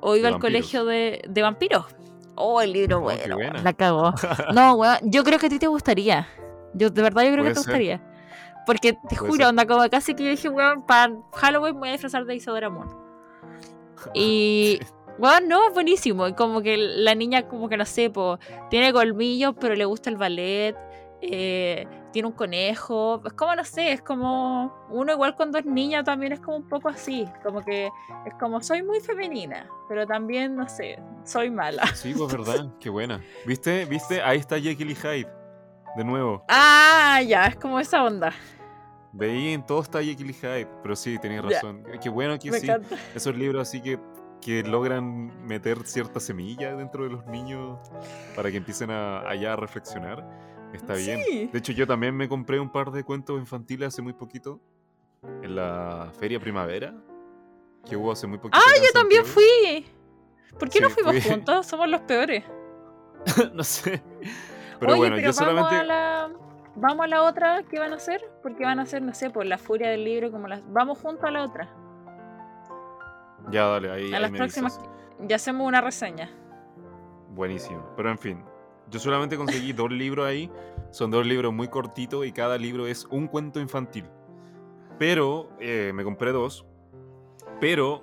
o 0.01 0.15
iba 0.17 0.29
De 0.29 0.35
al 0.35 0.35
vampiros. 0.35 0.41
colegio 0.41 0.85
de, 0.85 1.23
de 1.29 1.43
vampiros. 1.43 1.85
Oh, 2.37 2.61
el 2.61 2.73
libro 2.73 2.99
Oh, 2.99 3.01
bueno, 3.01 3.37
la 3.63 3.73
cagó. 3.73 4.13
No, 4.53 4.75
weón, 4.77 4.99
yo 5.03 5.25
creo 5.25 5.39
que 5.39 5.47
a 5.47 5.51
ti 5.51 5.59
te 5.59 5.67
gustaría. 5.67 6.27
Yo, 6.75 6.91
de 6.91 7.03
verdad, 7.03 7.25
yo 7.25 7.33
creo 7.33 7.45
que 7.45 7.51
te 7.51 7.55
ser. 7.57 7.65
gustaría. 7.65 8.01
Porque 8.67 8.97
te 9.09 9.17
juro, 9.17 9.35
ser. 9.35 9.47
onda, 9.47 9.67
como 9.67 9.89
casi 9.91 10.15
que 10.15 10.25
yo 10.25 10.31
dije, 10.31 10.49
weón, 10.49 10.87
para 10.87 11.13
Halloween 11.35 11.75
me 11.75 11.81
voy 11.81 11.89
a 11.91 11.93
disfrazar 11.93 12.25
de 12.25 12.35
Isadora 12.37 12.71
Moon. 12.71 12.89
Y. 14.15 14.81
Bueno, 15.19 15.47
no, 15.49 15.69
es 15.69 15.75
buenísimo. 15.75 16.27
Y 16.29 16.33
como 16.33 16.63
que 16.63 16.79
la 16.79 17.15
niña, 17.15 17.47
como 17.47 17.69
que 17.69 17.77
no 17.77 17.85
sé, 17.85 18.09
po, 18.09 18.39
tiene 18.71 18.91
colmillos, 18.91 19.55
pero 19.61 19.75
le 19.75 19.85
gusta 19.85 20.09
el 20.09 20.17
ballet. 20.17 20.75
eh, 21.21 21.87
tiene 22.13 22.29
un 22.29 22.35
conejo. 22.35 23.23
Es 23.25 23.33
como, 23.35 23.55
no 23.55 23.65
sé, 23.65 23.93
es 23.93 24.03
como. 24.03 24.75
Uno, 24.91 25.13
igual 25.13 25.37
cuando 25.37 25.59
es 25.59 25.65
niña, 25.67 26.03
también 26.05 26.33
es 26.33 26.41
como 26.41 26.57
un 26.59 26.69
poco 26.69 26.89
así. 26.89 27.27
Como 27.43 27.63
que 27.63 27.87
es 28.27 28.35
como, 28.39 28.61
soy 28.61 28.83
muy 28.83 29.01
femenina, 29.01 29.69
pero 29.89 30.07
también, 30.07 30.57
no 30.57 30.69
sé, 30.69 30.99
soy 31.25 31.51
mala. 31.51 31.87
Sí, 31.95 32.15
pues 32.17 32.33
verdad, 32.37 32.67
qué 32.81 32.91
buena. 32.91 33.21
¿Viste? 33.47 33.85
¿Viste? 33.85 34.23
Ahí 34.23 34.39
está 34.39 34.59
Jekyll 34.59 34.91
y 34.91 34.95
Hyde. 34.95 35.29
De 35.97 36.05
nuevo. 36.05 36.45
Ah, 36.49 37.21
ya, 37.27 37.47
es 37.47 37.57
como 37.57 37.81
esa 37.81 38.05
onda. 38.05 38.33
De 39.13 39.27
ahí 39.29 39.53
en 39.55 39.67
todo 39.67 39.81
está 39.83 40.01
Jekyll 40.03 40.31
y 40.31 40.35
Hyde. 40.35 40.69
Pero 40.83 40.95
sí, 40.95 41.19
tenías 41.19 41.43
Ya. 41.49 41.57
razón. 41.57 41.83
Qué 42.01 42.09
bueno 42.09 42.39
que 42.39 42.51
Me 42.51 42.61
sí. 42.61 42.67
encanta. 42.71 42.97
Esos 43.15 43.37
libros 43.37 43.67
así 43.69 43.81
que, 43.83 43.99
que 44.41 44.63
logran 44.63 45.45
meter 45.45 45.85
cierta 45.85 46.21
semilla 46.21 46.77
dentro 46.77 47.03
de 47.05 47.11
los 47.11 47.27
niños 47.27 47.79
para 48.37 48.51
que 48.53 48.59
empiecen 48.59 48.91
a, 48.93 49.29
allá 49.29 49.55
a 49.55 49.57
reflexionar. 49.57 50.25
Está 50.73 50.95
bien. 50.95 51.51
De 51.51 51.59
hecho, 51.59 51.73
yo 51.73 51.87
también 51.87 52.17
me 52.17 52.29
compré 52.29 52.61
un 52.61 52.71
par 52.71 52.91
de 52.91 53.05
cuentos 53.05 53.39
infantiles 53.39 53.89
hace 53.89 54.03
muy 54.03 54.13
poquito. 54.13 54.61
En 55.43 55.57
la 55.57 56.11
Feria 56.19 56.41
Primavera. 56.41 56.95
Que 57.85 57.97
hubo 57.97 58.13
hace 58.13 58.27
muy 58.27 58.39
poquito. 58.39 58.59
Ah, 58.59 58.73
yo 58.83 58.91
también 58.93 59.25
fui. 59.25 59.87
¿Por 60.59 60.69
qué 60.69 60.81
no 60.81 60.91
fuimos 60.91 61.13
fui. 61.13 61.23
juntos? 61.23 61.67
Somos 61.67 61.89
los 61.89 62.01
peores. 62.03 62.45
no 63.55 63.65
sé. 63.65 64.03
Pero 64.79 64.93
Oye, 64.93 65.01
bueno, 65.01 65.17
pero 65.17 65.31
yo 65.33 65.37
vamos 65.37 65.37
solamente. 65.37 65.77
a 65.77 65.85
la 65.85 66.31
vamos 66.77 67.05
a 67.05 67.09
la 67.09 67.23
otra 67.23 67.63
que 67.65 67.79
van 67.79 67.93
a 67.93 67.97
hacer, 67.97 68.23
porque 68.43 68.65
van 68.65 68.79
a 68.79 68.83
hacer, 68.83 69.03
no 69.03 69.13
sé, 69.13 69.29
por 69.31 69.45
la 69.45 69.59
furia 69.59 69.91
del 69.91 70.05
libro, 70.05 70.31
como 70.31 70.49
las 70.49 70.63
vamos 70.73 70.99
juntos 70.99 71.25
a 71.25 71.31
la 71.31 71.45
otra. 71.45 71.69
Ya, 73.51 73.67
dale, 73.67 73.91
ahí. 73.91 74.13
a 74.13 74.17
ahí 74.17 74.23
las 74.23 74.31
me 74.31 74.39
próximas 74.39 74.77
avisas. 74.79 74.95
ya 75.21 75.37
hacemos 75.37 75.67
una 75.67 75.81
reseña. 75.81 76.31
Buenísimo. 77.31 77.85
Pero 77.97 78.11
en 78.11 78.19
fin, 78.19 78.45
yo 78.91 78.99
solamente 79.01 79.37
conseguí 79.37 79.73
dos 79.73 79.91
libros 79.91 80.27
ahí. 80.27 80.51
Son 80.91 81.11
dos 81.11 81.25
libros 81.27 81.53
muy 81.53 81.69
cortitos 81.69 82.27
y 82.27 82.33
cada 82.33 82.59
libro 82.59 82.87
es 82.87 83.05
un 83.07 83.27
cuento 83.29 83.61
infantil. 83.61 84.05
Pero 84.99 85.49
eh, 85.61 85.93
me 85.95 86.05
compré 86.05 86.33
dos. 86.33 86.67
Pero 87.61 88.03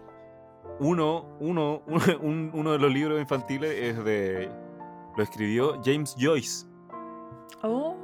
uno, 0.80 1.36
uno, 1.40 1.82
un- 2.22 2.52
uno 2.54 2.72
de 2.72 2.80
los 2.80 2.92
libros 2.92 3.20
infantiles 3.20 3.72
es 3.72 4.04
de. 4.04 4.50
Lo 5.16 5.24
escribió 5.24 5.82
James 5.84 6.16
Joyce, 6.20 6.68
Oh. 7.64 7.96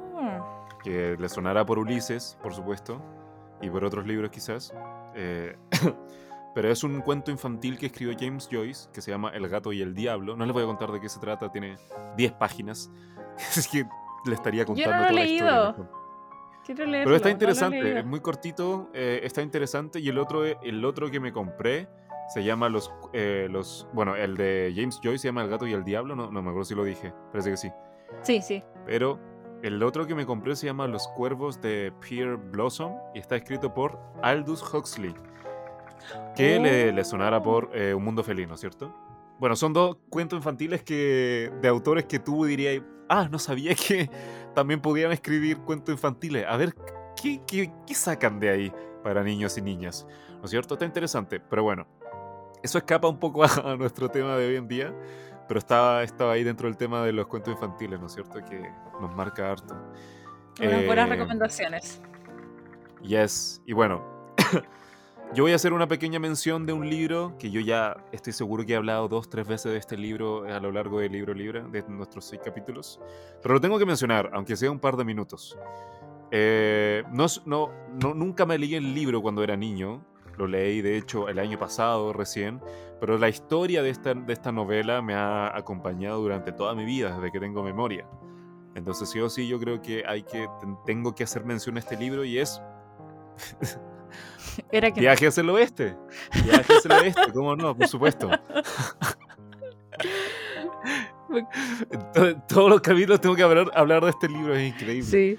que 0.82 1.16
le 1.18 1.28
sonará 1.28 1.64
por 1.64 1.78
Ulises, 1.78 2.36
por 2.42 2.52
supuesto, 2.52 3.00
y 3.62 3.70
por 3.70 3.84
otros 3.84 4.04
libros 4.06 4.30
quizás. 4.30 4.74
Eh, 5.14 5.56
pero 6.54 6.70
es 6.70 6.84
un 6.84 7.00
cuento 7.00 7.30
infantil 7.30 7.78
que 7.78 7.86
escribió 7.86 8.16
James 8.18 8.48
Joyce, 8.50 8.88
que 8.92 9.00
se 9.00 9.10
llama 9.10 9.30
El 9.30 9.48
gato 9.48 9.72
y 9.72 9.82
el 9.82 9.94
diablo. 9.94 10.36
No 10.36 10.44
les 10.46 10.52
voy 10.52 10.62
a 10.62 10.66
contar 10.66 10.92
de 10.92 11.00
qué 11.00 11.08
se 11.08 11.18
trata, 11.18 11.50
tiene 11.50 11.76
10 12.16 12.32
páginas. 12.32 12.90
Es 13.56 13.66
que 13.66 13.84
le 14.26 14.34
estaría 14.34 14.64
contando 14.64 14.90
no 14.90 14.96
lo 14.96 15.04
he 15.04 15.08
toda 15.08 15.12
la 15.12 15.24
historia. 15.26 15.52
leído. 15.72 15.90
Quiero 16.64 16.86
leerlo. 16.86 17.04
Pero 17.04 17.16
está 17.16 17.28
no 17.28 17.32
interesante, 17.32 17.82
leído. 17.82 17.98
es 17.98 18.06
muy 18.06 18.20
cortito, 18.20 18.90
eh, 18.94 19.20
está 19.24 19.42
interesante. 19.42 19.98
Y 19.98 20.08
el 20.08 20.18
otro, 20.18 20.44
el 20.44 20.84
otro 20.84 21.10
que 21.10 21.18
me 21.18 21.32
compré 21.32 21.88
se 22.32 22.44
llama 22.44 22.68
los, 22.68 22.92
eh, 23.12 23.48
los. 23.50 23.88
Bueno, 23.92 24.14
el 24.14 24.36
de 24.36 24.72
James 24.74 25.00
Joyce 25.02 25.18
se 25.18 25.28
llama 25.28 25.42
El 25.42 25.48
gato 25.48 25.66
y 25.66 25.72
el 25.72 25.84
diablo. 25.84 26.14
No, 26.14 26.30
no 26.30 26.42
me 26.42 26.50
acuerdo 26.50 26.64
si 26.64 26.74
lo 26.74 26.84
dije, 26.84 27.12
parece 27.32 27.50
que 27.50 27.56
sí. 27.56 27.70
Sí, 28.22 28.40
sí. 28.40 28.62
Pero 28.86 29.18
el 29.62 29.82
otro 29.82 30.06
que 30.06 30.14
me 30.14 30.24
compré 30.24 30.54
se 30.56 30.66
llama 30.66 30.86
Los 30.86 31.08
cuervos 31.08 31.60
de 31.60 31.92
Pierre 32.00 32.36
Blossom 32.36 32.94
y 33.14 33.18
está 33.18 33.36
escrito 33.36 33.74
por 33.74 33.98
Aldous 34.22 34.62
Huxley. 34.62 35.14
Que 36.36 36.58
le, 36.58 36.92
le 36.92 37.04
sonara 37.04 37.42
por 37.42 37.70
eh, 37.74 37.94
Un 37.94 38.04
Mundo 38.04 38.22
Feliz, 38.22 38.48
¿no 38.48 38.54
es 38.54 38.60
cierto? 38.60 38.94
Bueno, 39.38 39.56
son 39.56 39.72
dos 39.72 39.96
cuentos 40.10 40.36
infantiles 40.36 40.82
que 40.82 41.52
de 41.60 41.68
autores 41.68 42.04
que 42.04 42.18
tú 42.18 42.44
dirías, 42.44 42.82
ah, 43.08 43.28
no 43.30 43.38
sabía 43.38 43.74
que 43.88 44.10
también 44.54 44.80
podían 44.80 45.12
escribir 45.12 45.58
cuentos 45.58 45.92
infantiles. 45.92 46.46
A 46.48 46.56
ver, 46.56 46.74
¿qué, 47.20 47.40
qué, 47.46 47.72
qué 47.86 47.94
sacan 47.94 48.38
de 48.40 48.50
ahí 48.50 48.72
para 49.02 49.22
niños 49.22 49.56
y 49.58 49.62
niñas? 49.62 50.06
¿No 50.38 50.44
es 50.44 50.50
cierto? 50.50 50.74
Está 50.74 50.84
interesante, 50.84 51.40
pero 51.40 51.62
bueno, 51.62 51.86
eso 52.62 52.78
escapa 52.78 53.08
un 53.08 53.18
poco 53.18 53.44
a, 53.64 53.76
nuestro 53.76 54.08
tema 54.08 54.36
de 54.36 54.48
hoy 54.48 54.56
en 54.56 54.68
día, 54.68 54.94
pero 55.48 55.58
estaba, 55.58 56.02
estaba 56.02 56.32
ahí 56.32 56.44
dentro 56.44 56.68
del 56.68 56.76
tema 56.76 57.04
de 57.04 57.12
los 57.12 57.26
cuentos 57.26 57.54
infantiles, 57.54 58.00
¿no 58.00 58.06
es 58.06 58.12
cierto? 58.12 58.40
Que 58.44 58.70
nos 59.00 59.14
marca 59.14 59.50
harto. 59.50 59.74
Unas 60.60 60.86
buenas 60.86 61.08
Eh, 61.08 61.10
recomendaciones. 61.12 62.00
Yes. 63.02 63.60
Y 63.66 63.72
bueno, 63.74 64.02
yo 65.32 65.42
voy 65.44 65.52
a 65.52 65.56
hacer 65.56 65.72
una 65.72 65.88
pequeña 65.88 66.18
mención 66.20 66.64
de 66.64 66.72
un 66.72 66.88
libro 66.88 67.34
que 67.38 67.50
yo 67.50 67.60
ya 67.60 67.96
estoy 68.12 68.32
seguro 68.32 68.64
que 68.64 68.74
he 68.74 68.76
hablado 68.76 69.08
dos, 69.08 69.28
tres 69.28 69.46
veces 69.48 69.72
de 69.72 69.78
este 69.78 69.96
libro 69.96 70.44
a 70.44 70.60
lo 70.60 70.70
largo 70.70 71.00
del 71.00 71.10
libro 71.12 71.34
libre, 71.34 71.62
de 71.62 71.82
nuestros 71.88 72.24
seis 72.26 72.40
capítulos. 72.44 73.00
Pero 73.42 73.54
lo 73.54 73.60
tengo 73.60 73.78
que 73.78 73.86
mencionar, 73.86 74.30
aunque 74.32 74.54
sea 74.56 74.70
un 74.70 74.78
par 74.78 74.96
de 74.96 75.04
minutos. 75.04 75.58
Eh, 76.30 77.02
no, 77.10 77.26
no, 77.46 77.70
no- 78.00 78.14
nunca 78.14 78.46
me 78.46 78.58
leí 78.58 78.74
el 78.76 78.94
libro 78.94 79.20
cuando 79.22 79.42
era 79.42 79.56
niño. 79.56 80.04
Lo 80.36 80.46
leí, 80.46 80.82
de 80.82 80.96
hecho, 80.96 81.28
el 81.28 81.38
año 81.40 81.58
pasado 81.58 82.12
recién. 82.12 82.60
Pero 83.00 83.18
la 83.18 83.28
historia 83.28 83.82
de 83.82 83.90
esta, 83.90 84.14
de 84.14 84.32
esta 84.32 84.52
novela 84.52 85.02
me 85.02 85.14
ha 85.14 85.56
acompañado 85.56 86.20
durante 86.20 86.52
toda 86.52 86.74
mi 86.76 86.84
vida, 86.84 87.14
desde 87.16 87.32
que 87.32 87.40
tengo 87.40 87.62
memoria. 87.64 88.06
Entonces, 88.76 89.08
sí 89.10 89.18
o 89.20 89.28
sí, 89.28 89.48
yo 89.48 89.58
creo 89.58 89.80
que 89.82 90.04
hay 90.06 90.22
que 90.22 90.48
ten- 90.60 90.76
tengo 90.86 91.12
que 91.14 91.24
hacer 91.24 91.44
mención 91.44 91.76
a 91.76 91.80
este 91.80 91.96
libro 91.96 92.24
y 92.24 92.38
es 92.38 92.60
Era 94.72 94.90
que 94.90 95.00
Viaje 95.00 95.26
hacia 95.26 95.40
el 95.40 95.50
oeste. 95.50 95.96
Viaje 96.44 96.74
hacia 96.74 96.96
el 96.96 97.04
oeste, 97.04 97.32
¿cómo 97.32 97.56
no? 97.56 97.76
Por 97.76 97.88
supuesto. 97.88 98.30
Todos 102.48 102.70
los 102.70 102.80
capítulos 102.80 103.20
tengo 103.20 103.34
que 103.34 103.42
hablar, 103.42 103.70
hablar 103.74 104.04
de 104.04 104.10
este 104.10 104.28
libro, 104.28 104.54
es 104.54 104.72
increíble. 104.72 105.04
Sí. 105.04 105.38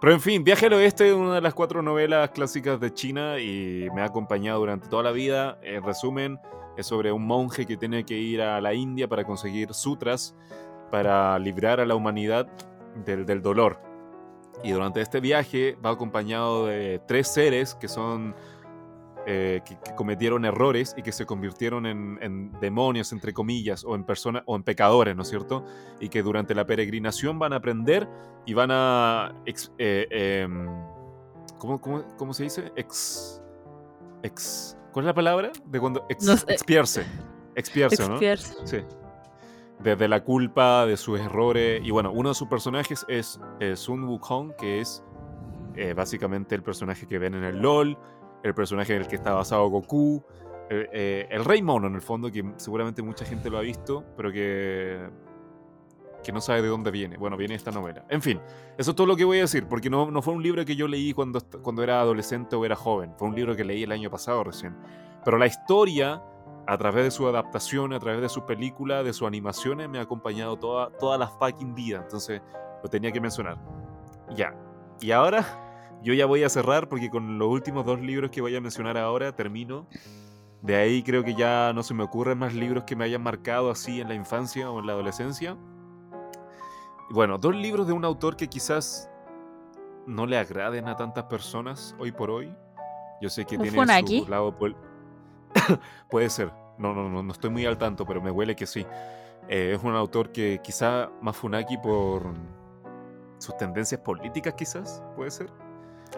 Pero 0.00 0.12
en 0.12 0.20
fin, 0.20 0.44
Viaje 0.44 0.66
al 0.66 0.74
Oeste 0.74 1.08
es 1.08 1.14
una 1.14 1.36
de 1.36 1.40
las 1.40 1.54
cuatro 1.54 1.80
novelas 1.80 2.30
clásicas 2.30 2.78
de 2.78 2.92
China 2.92 3.38
y 3.38 3.88
me 3.94 4.02
ha 4.02 4.04
acompañado 4.04 4.60
durante 4.60 4.88
toda 4.88 5.02
la 5.02 5.10
vida. 5.10 5.58
En 5.62 5.82
resumen, 5.82 6.38
es 6.76 6.86
sobre 6.86 7.12
un 7.12 7.26
monje 7.26 7.64
que 7.66 7.76
tiene 7.76 8.04
que 8.04 8.14
ir 8.14 8.42
a 8.42 8.60
la 8.60 8.74
India 8.74 9.08
para 9.08 9.24
conseguir 9.24 9.72
sutras 9.72 10.36
para 10.90 11.38
librar 11.38 11.80
a 11.80 11.86
la 11.86 11.94
humanidad 11.94 12.46
del, 13.04 13.26
del 13.26 13.42
dolor. 13.42 13.80
Y 14.62 14.72
durante 14.72 15.00
este 15.00 15.20
viaje 15.20 15.76
va 15.84 15.90
acompañado 15.90 16.66
de 16.66 17.00
tres 17.06 17.28
seres 17.28 17.74
que 17.74 17.88
son 17.88 18.34
eh, 19.28 19.60
que, 19.64 19.76
cometieron 19.96 20.44
errores 20.44 20.94
y 20.96 21.02
que 21.02 21.10
se 21.10 21.26
convirtieron 21.26 21.84
en, 21.84 22.52
demonios, 22.60 23.10
entre 23.10 23.32
comillas, 23.32 23.84
o 23.84 23.96
en 23.96 24.04
personas 24.04 24.44
o 24.46 24.54
en 24.54 24.62
pecadores, 24.62 25.16
¿no 25.16 25.22
es 25.22 25.28
cierto? 25.28 25.64
Y 25.98 26.08
que 26.08 26.22
durante 26.22 26.54
la 26.54 26.64
peregrinación 26.64 27.36
van 27.36 27.52
a 27.52 27.56
aprender 27.56 28.08
y 28.44 28.54
van 28.54 28.70
a 28.70 29.34
eh, 29.44 30.06
em, 30.10 30.68
¿cómo, 31.58 32.32
se 32.32 32.44
dice? 32.44 32.72
Ex, 32.76 33.42
ex, 34.22 34.78
¿Cuál 34.92 35.06
es 35.06 35.08
la 35.08 35.14
palabra? 35.14 35.50
De 35.64 35.80
cuando 35.80 36.06
expiarse. 36.08 37.04
Expiarse, 37.56 38.08
¿no? 38.08 38.18
Sí. 38.64 38.78
Desde 39.78 40.08
la 40.08 40.24
culpa 40.24 40.86
de 40.86 40.96
sus 40.96 41.20
errores. 41.20 41.80
Y 41.84 41.90
bueno, 41.90 42.12
uno 42.12 42.30
de 42.30 42.34
sus 42.34 42.48
personajes 42.48 43.04
es, 43.08 43.38
Sun 43.74 44.04
Wukong, 44.04 44.54
que 44.56 44.80
es 44.80 45.04
eh, 45.76 45.92
básicamente 45.94 46.54
el 46.54 46.62
personaje 46.62 47.06
que 47.06 47.18
ven 47.18 47.34
en 47.34 47.44
el 47.44 47.60
LOL, 47.60 47.98
el 48.42 48.54
personaje 48.54 48.94
en 48.94 49.02
el 49.02 49.08
que 49.08 49.16
está 49.16 49.34
basado 49.34 49.68
Goku, 49.68 50.24
eh, 50.70 51.26
el 51.30 51.44
Rey 51.44 51.62
Mono 51.62 51.86
en 51.86 51.94
el 51.94 52.00
fondo, 52.02 52.30
que 52.30 52.44
seguramente 52.56 53.02
mucha 53.02 53.24
gente 53.24 53.50
lo 53.50 53.58
ha 53.58 53.60
visto, 53.60 54.04
pero 54.16 54.32
que, 54.32 55.08
que 56.24 56.32
no 56.32 56.40
sabe 56.40 56.62
de 56.62 56.68
dónde 56.68 56.90
viene. 56.90 57.16
Bueno, 57.16 57.36
viene 57.36 57.54
esta 57.54 57.70
novela. 57.70 58.04
En 58.08 58.20
fin, 58.20 58.40
eso 58.76 58.90
es 58.90 58.96
todo 58.96 59.06
lo 59.06 59.16
que 59.16 59.24
voy 59.24 59.38
a 59.38 59.42
decir, 59.42 59.66
porque 59.68 59.90
no, 59.90 60.10
no 60.10 60.22
fue 60.22 60.34
un 60.34 60.42
libro 60.42 60.64
que 60.64 60.74
yo 60.74 60.88
leí 60.88 61.12
cuando, 61.12 61.40
cuando 61.62 61.82
era 61.82 62.00
adolescente 62.00 62.56
o 62.56 62.64
era 62.64 62.74
joven, 62.74 63.12
fue 63.16 63.28
un 63.28 63.34
libro 63.34 63.54
que 63.54 63.64
leí 63.64 63.84
el 63.84 63.92
año 63.92 64.10
pasado 64.10 64.42
recién. 64.42 64.76
Pero 65.24 65.38
la 65.38 65.46
historia, 65.46 66.22
a 66.66 66.76
través 66.76 67.04
de 67.04 67.10
su 67.10 67.26
adaptación, 67.26 67.92
a 67.92 68.00
través 68.00 68.20
de 68.20 68.28
su 68.28 68.44
película, 68.44 69.02
de 69.02 69.12
sus 69.12 69.26
animaciones, 69.26 69.88
me 69.88 69.98
ha 69.98 70.02
acompañado 70.02 70.58
toda, 70.58 70.90
toda 70.98 71.16
la 71.16 71.28
fucking 71.28 71.74
vida, 71.74 72.00
entonces 72.02 72.42
lo 72.82 72.88
tenía 72.88 73.12
que 73.12 73.20
mencionar. 73.20 73.58
Ya. 74.34 74.54
Y 75.00 75.12
ahora 75.12 75.44
yo 76.02 76.12
ya 76.14 76.26
voy 76.26 76.42
a 76.42 76.48
cerrar 76.48 76.88
porque 76.88 77.10
con 77.10 77.38
los 77.38 77.48
últimos 77.48 77.84
dos 77.84 78.00
libros 78.00 78.30
que 78.30 78.40
voy 78.40 78.56
a 78.56 78.60
mencionar 78.60 78.98
ahora 78.98 79.34
termino. 79.34 79.86
De 80.62 80.74
ahí 80.74 81.02
creo 81.02 81.22
que 81.22 81.34
ya 81.34 81.72
no 81.72 81.82
se 81.82 81.94
me 81.94 82.02
ocurren 82.02 82.38
más 82.38 82.54
libros 82.54 82.84
que 82.84 82.96
me 82.96 83.04
hayan 83.04 83.22
marcado 83.22 83.70
así 83.70 84.00
en 84.00 84.08
la 84.08 84.14
infancia 84.14 84.70
o 84.70 84.80
en 84.80 84.86
la 84.86 84.94
adolescencia. 84.94 85.56
Bueno, 87.10 87.38
dos 87.38 87.54
libros 87.54 87.86
de 87.86 87.92
un 87.92 88.04
autor 88.04 88.36
que 88.36 88.48
quizás 88.48 89.08
no 90.06 90.26
le 90.26 90.38
agraden 90.38 90.88
a 90.88 90.96
tantas 90.96 91.24
personas 91.24 91.94
hoy 92.00 92.10
por 92.10 92.30
hoy. 92.30 92.52
Yo 93.20 93.28
sé 93.28 93.44
que 93.44 93.56
tiene 93.56 93.70
su 93.70 94.28
lado... 94.28 94.54
Puede 96.10 96.30
ser. 96.30 96.52
No, 96.78 96.92
no, 96.94 97.08
no, 97.08 97.22
no 97.22 97.32
estoy 97.32 97.50
muy 97.50 97.64
al 97.64 97.78
tanto, 97.78 98.04
pero 98.04 98.20
me 98.20 98.30
huele 98.30 98.54
que 98.54 98.66
sí. 98.66 98.86
Eh, 99.48 99.72
es 99.74 99.82
un 99.82 99.94
autor 99.94 100.32
que 100.32 100.60
quizá 100.62 101.10
más 101.20 101.36
Funaki 101.36 101.78
por 101.78 102.34
sus 103.38 103.56
tendencias 103.56 104.00
políticas, 104.00 104.54
quizás, 104.54 105.02
puede 105.14 105.30
ser. 105.30 105.50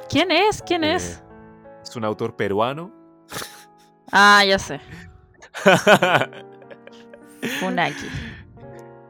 ¿Quién 0.09 0.30
es? 0.30 0.62
¿Quién 0.62 0.84
eh, 0.84 0.94
es? 0.94 1.22
Es 1.82 1.94
un 1.96 2.05
autor 2.05 2.36
peruano. 2.36 2.92
Ah, 4.11 4.44
ya 4.44 4.59
sé. 4.59 4.80
Funaki. 7.61 8.09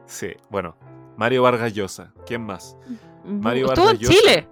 Sí, 0.07 0.35
bueno. 0.51 0.77
Mario 1.17 1.43
Vargas 1.43 1.73
Llosa. 1.73 2.13
¿Quién 2.27 2.43
más? 2.43 2.77
Mario 3.25 3.67
estuvo 3.67 3.91
en 3.91 3.99
Chile. 3.99 4.49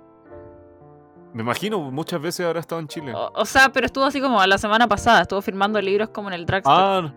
Me 1.37 1.43
imagino, 1.43 1.79
muchas 1.91 2.19
veces 2.19 2.47
habrá 2.47 2.61
estado 2.61 2.81
en 2.81 2.89
Chile. 2.89 3.13
O, 3.15 3.45
sea, 3.45 3.69
pero 3.71 3.85
estuvo 3.85 4.05
así 4.05 4.23
como 4.23 4.43
la 4.47 4.57
semana 4.57 4.89
pasada. 4.89 5.21
Estuvo 5.21 5.43
firmando 5.43 5.79
libros 5.83 6.09
como 6.09 6.29
en 6.29 6.35
el 6.35 6.47
dragstore. 6.47 6.79
Ah, 6.79 7.13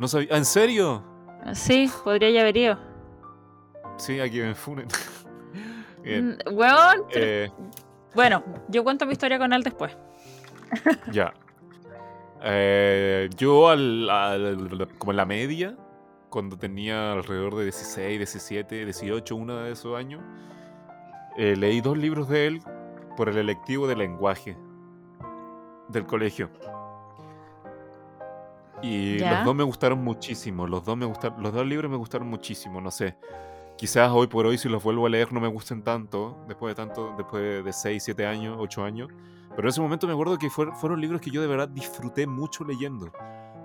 no 0.00 0.08
sabía. 0.08 0.36
¿En 0.36 0.44
serio? 0.44 1.04
Sí, 1.52 1.88
podría 2.02 2.28
ya 2.30 2.40
haber 2.40 2.56
ido. 2.56 2.78
Sí, 3.98 4.18
aquí 4.18 4.40
me 4.40 4.52
funen. 4.56 4.88
Bien. 6.02 6.30
Mm, 6.44 7.04
eh, 7.14 7.52
bueno, 8.16 8.42
yo 8.66 8.82
cuento 8.82 9.06
mi 9.06 9.12
historia 9.12 9.38
con 9.38 9.52
él 9.52 9.62
después. 9.62 9.96
ya. 11.12 11.32
Eh, 12.42 13.30
yo, 13.36 13.68
al, 13.68 14.88
como 14.98 15.12
en 15.12 15.16
la 15.16 15.24
media, 15.24 15.76
cuando 16.30 16.58
tenía 16.58 17.12
alrededor 17.12 17.54
de 17.54 17.62
16, 17.62 18.18
17, 18.18 18.84
18, 18.86 19.36
uno 19.36 19.56
de 19.58 19.70
esos 19.70 19.96
años, 19.96 20.20
eh, 21.36 21.54
leí 21.54 21.80
dos 21.80 21.96
libros 21.96 22.28
de 22.28 22.48
él 22.48 22.62
por 23.16 23.28
el 23.28 23.38
electivo 23.38 23.86
de 23.86 23.96
lenguaje 23.96 24.56
del 25.88 26.06
colegio. 26.06 26.50
Y 28.82 29.18
los 29.18 29.44
dos 29.44 29.54
me 29.54 29.64
gustaron 29.64 30.04
muchísimo. 30.04 30.66
Los 30.66 30.84
dos 30.84 30.96
me 30.96 31.06
gustaron, 31.06 31.42
los 31.42 31.52
dos 31.52 31.66
libros 31.66 31.90
me 31.90 31.96
gustaron 31.96 32.28
muchísimo. 32.28 32.80
No 32.80 32.90
sé. 32.90 33.16
Quizás 33.76 34.10
hoy 34.10 34.26
por 34.26 34.46
hoy, 34.46 34.56
si 34.56 34.68
los 34.68 34.82
vuelvo 34.82 35.06
a 35.06 35.10
leer, 35.10 35.32
no 35.32 35.40
me 35.40 35.48
gusten 35.48 35.82
tanto, 35.82 36.38
después 36.48 36.74
de 36.74 36.82
tanto, 36.82 37.14
después 37.16 37.62
de 37.62 37.72
6, 37.72 38.02
7 38.02 38.26
años, 38.26 38.56
8 38.58 38.84
años. 38.84 39.10
Pero 39.50 39.62
en 39.62 39.68
ese 39.68 39.80
momento 39.80 40.06
me 40.06 40.14
acuerdo 40.14 40.38
que 40.38 40.48
fueron, 40.48 41.00
libros 41.00 41.20
que 41.20 41.30
yo 41.30 41.42
de 41.42 41.46
verdad 41.46 41.68
disfruté 41.68 42.26
mucho 42.26 42.64
leyendo. 42.64 43.12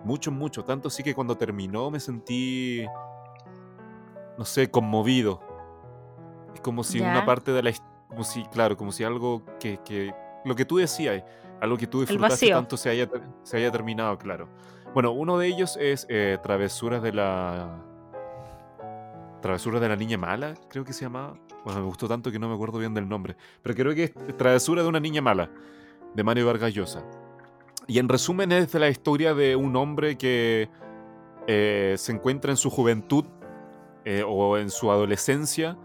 Mucho, 0.03 0.31
mucho. 0.31 0.63
Tanto 0.65 0.89
así 0.89 1.03
que 1.03 1.13
cuando 1.13 1.37
terminó 1.37 1.89
me 1.91 1.99
sentí, 1.99 2.85
no 4.37 4.43
sé, 4.43 4.69
conmovido. 4.69 5.39
Es 6.53 6.61
como 6.61 6.83
si 6.83 6.99
una 6.99 7.25
parte 7.25 7.51
de 7.51 7.63
la 7.63 7.69
como 8.11 8.25
si, 8.25 8.43
claro, 8.45 8.75
como 8.75 8.91
si 8.91 9.05
algo 9.05 9.41
que, 9.57 9.79
que 9.85 10.13
lo 10.43 10.53
que 10.53 10.65
tú 10.65 10.77
decías, 10.77 11.23
algo 11.61 11.77
que 11.77 11.87
tú 11.87 12.01
disfrutaste 12.01 12.49
tanto 12.49 12.75
se 12.75 12.89
haya, 12.89 13.09
se 13.43 13.57
haya 13.57 13.71
terminado, 13.71 14.17
claro. 14.17 14.49
Bueno, 14.93 15.11
uno 15.11 15.37
de 15.37 15.47
ellos 15.47 15.77
es 15.79 16.05
eh, 16.09 16.37
Travesuras 16.43 17.01
de 17.01 17.13
la 17.13 17.81
Travesura 19.41 19.79
de 19.79 19.87
la 19.87 19.95
Niña 19.95 20.17
Mala, 20.17 20.55
creo 20.69 20.83
que 20.83 20.91
se 20.91 21.05
llamaba. 21.05 21.35
Bueno, 21.63 21.79
me 21.79 21.85
gustó 21.85 22.07
tanto 22.07 22.31
que 22.31 22.39
no 22.39 22.49
me 22.49 22.55
acuerdo 22.55 22.79
bien 22.79 22.93
del 22.93 23.07
nombre. 23.07 23.37
Pero 23.61 23.75
creo 23.75 23.95
que 23.95 24.03
es 24.03 24.37
Travesura 24.37 24.83
de 24.83 24.89
una 24.89 24.99
Niña 24.99 25.21
Mala, 25.21 25.49
de 26.13 26.23
Mario 26.23 26.47
Vargas 26.47 26.73
Llosa. 26.73 27.03
Y 27.87 27.99
en 27.99 28.09
resumen 28.09 28.51
es 28.51 28.71
de 28.71 28.79
la 28.79 28.89
historia 28.89 29.33
de 29.33 29.55
un 29.55 29.75
hombre 29.77 30.17
que 30.17 30.69
eh, 31.47 31.95
se 31.97 32.11
encuentra 32.11 32.51
en 32.51 32.57
su 32.57 32.69
juventud 32.69 33.23
eh, 34.03 34.23
o 34.27 34.57
en 34.57 34.69
su 34.69 34.91
adolescencia 34.91 35.77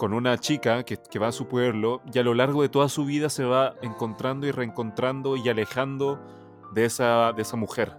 con 0.00 0.14
una 0.14 0.38
chica 0.38 0.82
que, 0.82 0.96
que, 0.96 1.18
va 1.18 1.28
a 1.28 1.32
su 1.32 1.46
pueblo 1.46 2.00
y 2.10 2.18
a 2.18 2.22
lo 2.22 2.32
largo 2.32 2.62
de 2.62 2.70
toda 2.70 2.88
su 2.88 3.04
vida 3.04 3.28
se 3.28 3.44
va 3.44 3.74
encontrando 3.82 4.46
y 4.46 4.50
reencontrando 4.50 5.36
y 5.36 5.46
alejando 5.46 6.18
de 6.72 6.86
esa, 6.86 7.34
de 7.34 7.42
esa 7.42 7.58
mujer 7.58 7.94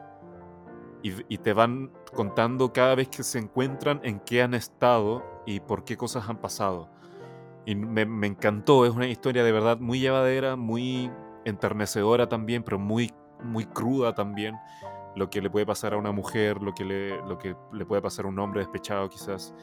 y, 1.03 1.37
te 1.37 1.53
van 1.53 1.91
contando 2.15 2.73
cada 2.73 2.95
vez 2.95 3.07
que 3.07 3.21
se 3.21 3.37
encuentran 3.37 3.99
en 4.03 4.19
qué 4.19 4.41
han 4.41 4.55
estado 4.55 5.23
y 5.45 5.59
por 5.59 5.83
qué 5.83 5.95
cosas 5.95 6.27
han 6.27 6.37
pasado. 6.37 6.89
Y 7.67 7.75
me, 7.75 8.01
encantó, 8.25 8.83
es 8.85 8.93
una 8.93 9.07
historia 9.07 9.43
de 9.43 9.51
verdad 9.51 9.77
muy 9.79 9.99
llevadera, 9.99 10.55
muy 10.55 11.11
enternecedora 11.45 12.27
también, 12.27 12.63
pero 12.63 12.79
muy, 12.79 13.13
muy 13.43 13.65
cruda 13.65 14.13
también. 14.15 14.55
Lo 15.15 15.29
que 15.29 15.39
le 15.39 15.49
puede 15.49 15.65
pasar 15.67 15.93
a 15.93 15.97
una 15.97 16.11
mujer, 16.11 16.61
lo 16.61 16.73
que 16.73 16.83
le, 16.83 17.17
lo 17.27 17.37
que 17.37 17.55
le 17.73 17.85
puede 17.85 18.01
pasar 18.01 18.25
a 18.25 18.29
un 18.29 18.39
hombre 18.39 18.61
despechado 18.61 19.09
quizás, 19.09 19.53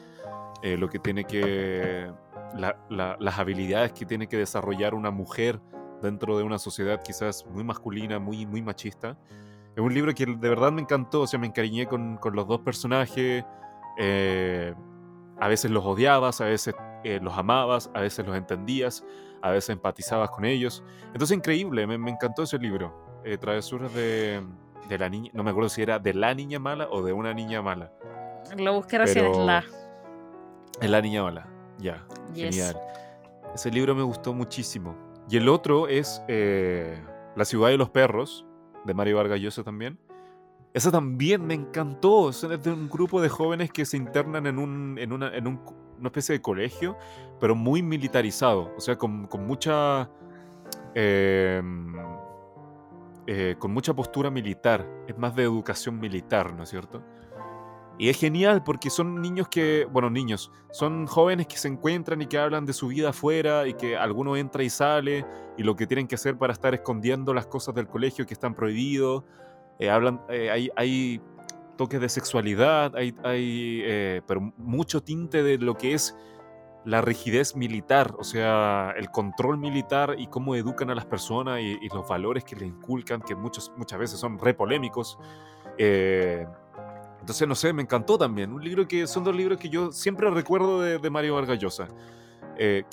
eh, 0.61 0.77
lo 0.77 0.89
que 0.89 0.99
tiene 0.99 1.25
que... 1.25 2.11
las 2.55 3.39
habilidades 3.39 3.91
que 3.93 4.05
tiene 4.05 4.27
que 4.27 4.37
desarrollar 4.37 4.93
una 4.93 5.11
mujer 5.11 5.59
dentro 6.01 6.37
de 6.37 6.43
una 6.43 6.57
sociedad 6.57 7.01
quizás 7.03 7.45
muy 7.45 7.63
masculina, 7.63 8.19
muy, 8.19 8.45
muy 8.45 8.61
machista. 8.61 9.17
Es 9.75 9.83
un 9.83 9.93
libro 9.93 10.13
que 10.13 10.25
de 10.25 10.49
verdad 10.49 10.71
me 10.71 10.81
encantó, 10.81 11.21
o 11.21 11.27
sea, 11.27 11.39
me 11.39 11.47
encariñé 11.47 11.85
con, 11.85 12.17
con 12.17 12.35
los 12.35 12.47
dos 12.47 12.61
personajes. 12.61 13.45
Eh, 13.97 14.73
a 15.39 15.47
veces 15.47 15.71
los 15.71 15.85
odiabas, 15.85 16.41
a 16.41 16.45
veces 16.45 16.75
eh, 17.03 17.19
los 17.21 17.37
amabas, 17.37 17.89
a 17.93 18.01
veces 18.01 18.25
los 18.25 18.35
entendías, 18.35 19.05
a 19.41 19.51
veces 19.51 19.69
empatizabas 19.69 20.31
con 20.31 20.45
ellos. 20.45 20.83
Entonces, 21.13 21.37
increíble, 21.37 21.85
me, 21.87 21.97
me 21.97 22.11
encantó 22.11 22.43
ese 22.43 22.57
libro. 22.57 23.21
Eh, 23.23 23.37
Travesuras 23.37 23.93
de, 23.93 24.41
de, 24.87 24.97
la 24.97 25.09
niña, 25.09 25.31
no 25.33 25.43
me 25.43 25.51
acuerdo 25.51 25.69
si 25.69 25.81
era 25.81 25.99
de 25.99 26.13
la 26.13 26.33
niña 26.33 26.59
mala 26.59 26.87
o 26.89 27.01
de 27.01 27.13
una 27.13 27.33
niña 27.33 27.61
mala. 27.61 27.91
Lo 28.57 28.73
busqué 28.73 28.97
recién, 28.97 29.25
es 29.25 29.37
la. 29.37 29.63
Es 30.81 30.89
la 30.89 31.01
niña 31.01 31.23
mala, 31.23 31.47
ya, 31.79 32.05
genial. 32.33 32.77
Ese 33.53 33.71
libro 33.71 33.95
me 33.95 34.03
gustó 34.03 34.33
muchísimo. 34.33 34.95
Y 35.29 35.37
el 35.37 35.49
otro 35.49 35.87
es 35.87 36.21
La 37.35 37.45
ciudad 37.45 37.69
de 37.69 37.77
los 37.77 37.89
perros, 37.89 38.45
de 38.85 38.93
Mario 38.93 39.17
Vargas 39.17 39.39
Llosa 39.39 39.63
también. 39.63 39.97
Esa 40.73 40.91
también 40.91 41.45
me 41.45 41.53
encantó. 41.53 42.29
Es 42.29 42.41
de 42.41 42.71
un 42.71 42.89
grupo 42.89 43.21
de 43.21 43.29
jóvenes 43.29 43.71
que 43.71 43.85
se 43.85 43.97
internan 43.97 44.45
en, 44.45 44.59
un, 44.59 44.97
en, 44.99 45.13
una, 45.13 45.35
en 45.35 45.47
un, 45.47 45.61
una 45.97 46.07
especie 46.07 46.33
de 46.33 46.41
colegio, 46.41 46.97
pero 47.39 47.55
muy 47.55 47.81
militarizado. 47.81 48.71
O 48.77 48.79
sea, 48.79 48.97
con, 48.97 49.27
con 49.27 49.47
mucha. 49.47 50.09
Em, 50.93 51.95
eh, 53.31 53.55
con 53.59 53.71
mucha 53.71 53.93
postura 53.93 54.29
militar. 54.29 54.87
Es 55.07 55.17
más 55.17 55.35
de 55.35 55.43
educación 55.43 55.99
militar, 55.99 56.53
¿no 56.53 56.63
es 56.63 56.69
cierto? 56.69 57.03
Y 57.99 58.07
es 58.07 58.17
genial 58.17 58.63
porque 58.63 58.89
son 58.89 59.21
niños 59.21 59.49
que, 59.49 59.85
bueno, 59.91 60.09
niños, 60.09 60.53
son 60.71 61.05
jóvenes 61.05 61.47
que 61.47 61.57
se 61.57 61.67
encuentran 61.67 62.21
y 62.21 62.27
que 62.27 62.37
hablan 62.37 62.65
de 62.65 62.71
su 62.71 62.87
vida 62.87 63.09
afuera 63.09 63.67
y 63.67 63.73
que 63.73 63.97
alguno 63.97 64.37
entra 64.37 64.63
y 64.63 64.69
sale 64.69 65.25
y 65.57 65.63
lo 65.63 65.75
que 65.75 65.85
tienen 65.85 66.07
que 66.07 66.15
hacer 66.15 66.37
para 66.37 66.53
estar 66.53 66.73
escondiendo 66.73 67.33
las 67.33 67.47
cosas 67.47 67.75
del 67.75 67.89
colegio 67.89 68.25
que 68.25 68.33
están 68.33 68.55
prohibidos. 68.55 69.25
Eh, 69.79 69.89
hablan, 69.89 70.21
eh, 70.29 70.49
hay, 70.49 70.69
hay, 70.77 71.21
toques 71.75 71.99
de 71.99 72.07
sexualidad, 72.07 72.95
hay, 72.95 73.13
hay 73.23 73.81
eh, 73.83 74.21
pero 74.25 74.53
mucho 74.57 75.03
tinte 75.03 75.43
de 75.43 75.57
lo 75.57 75.75
que 75.75 75.93
es 75.93 76.15
la 76.85 77.01
rigidez 77.01 77.57
militar, 77.57 78.15
o 78.17 78.23
sea, 78.23 78.93
el 78.97 79.11
control 79.11 79.57
militar 79.57 80.15
y 80.17 80.27
cómo 80.27 80.55
educan 80.55 80.89
a 80.89 80.95
las 80.95 81.05
personas 81.05 81.59
y, 81.59 81.87
los 81.89 82.07
valores 82.07 82.45
que 82.45 82.55
le 82.55 82.65
inculcan, 82.65 83.21
que 83.21 83.35
muchos, 83.35 83.73
muchas 83.75 83.99
veces 83.99 84.19
son 84.19 84.39
re 84.39 84.53
polémicos. 84.53 85.17
Eh, 87.19 87.21
entonces, 87.21 87.47
no 87.47 87.55
sé, 87.55 87.73
me 87.73 87.81
encantó 87.81 88.17
también. 88.17 88.51
Un 88.51 88.63
libro 88.63 88.87
que 88.87 89.07
son 89.07 89.23
dos 89.23 89.35
libros 89.35 89.59
que 89.59 89.69
yo 89.69 89.91
siempre 89.91 90.29
recuerdo 90.29 90.81
de, 90.81 91.09
Mario 91.09 91.35
Vargas 91.35 91.59
Llosa. 91.59 91.87
Eh, 92.57 92.83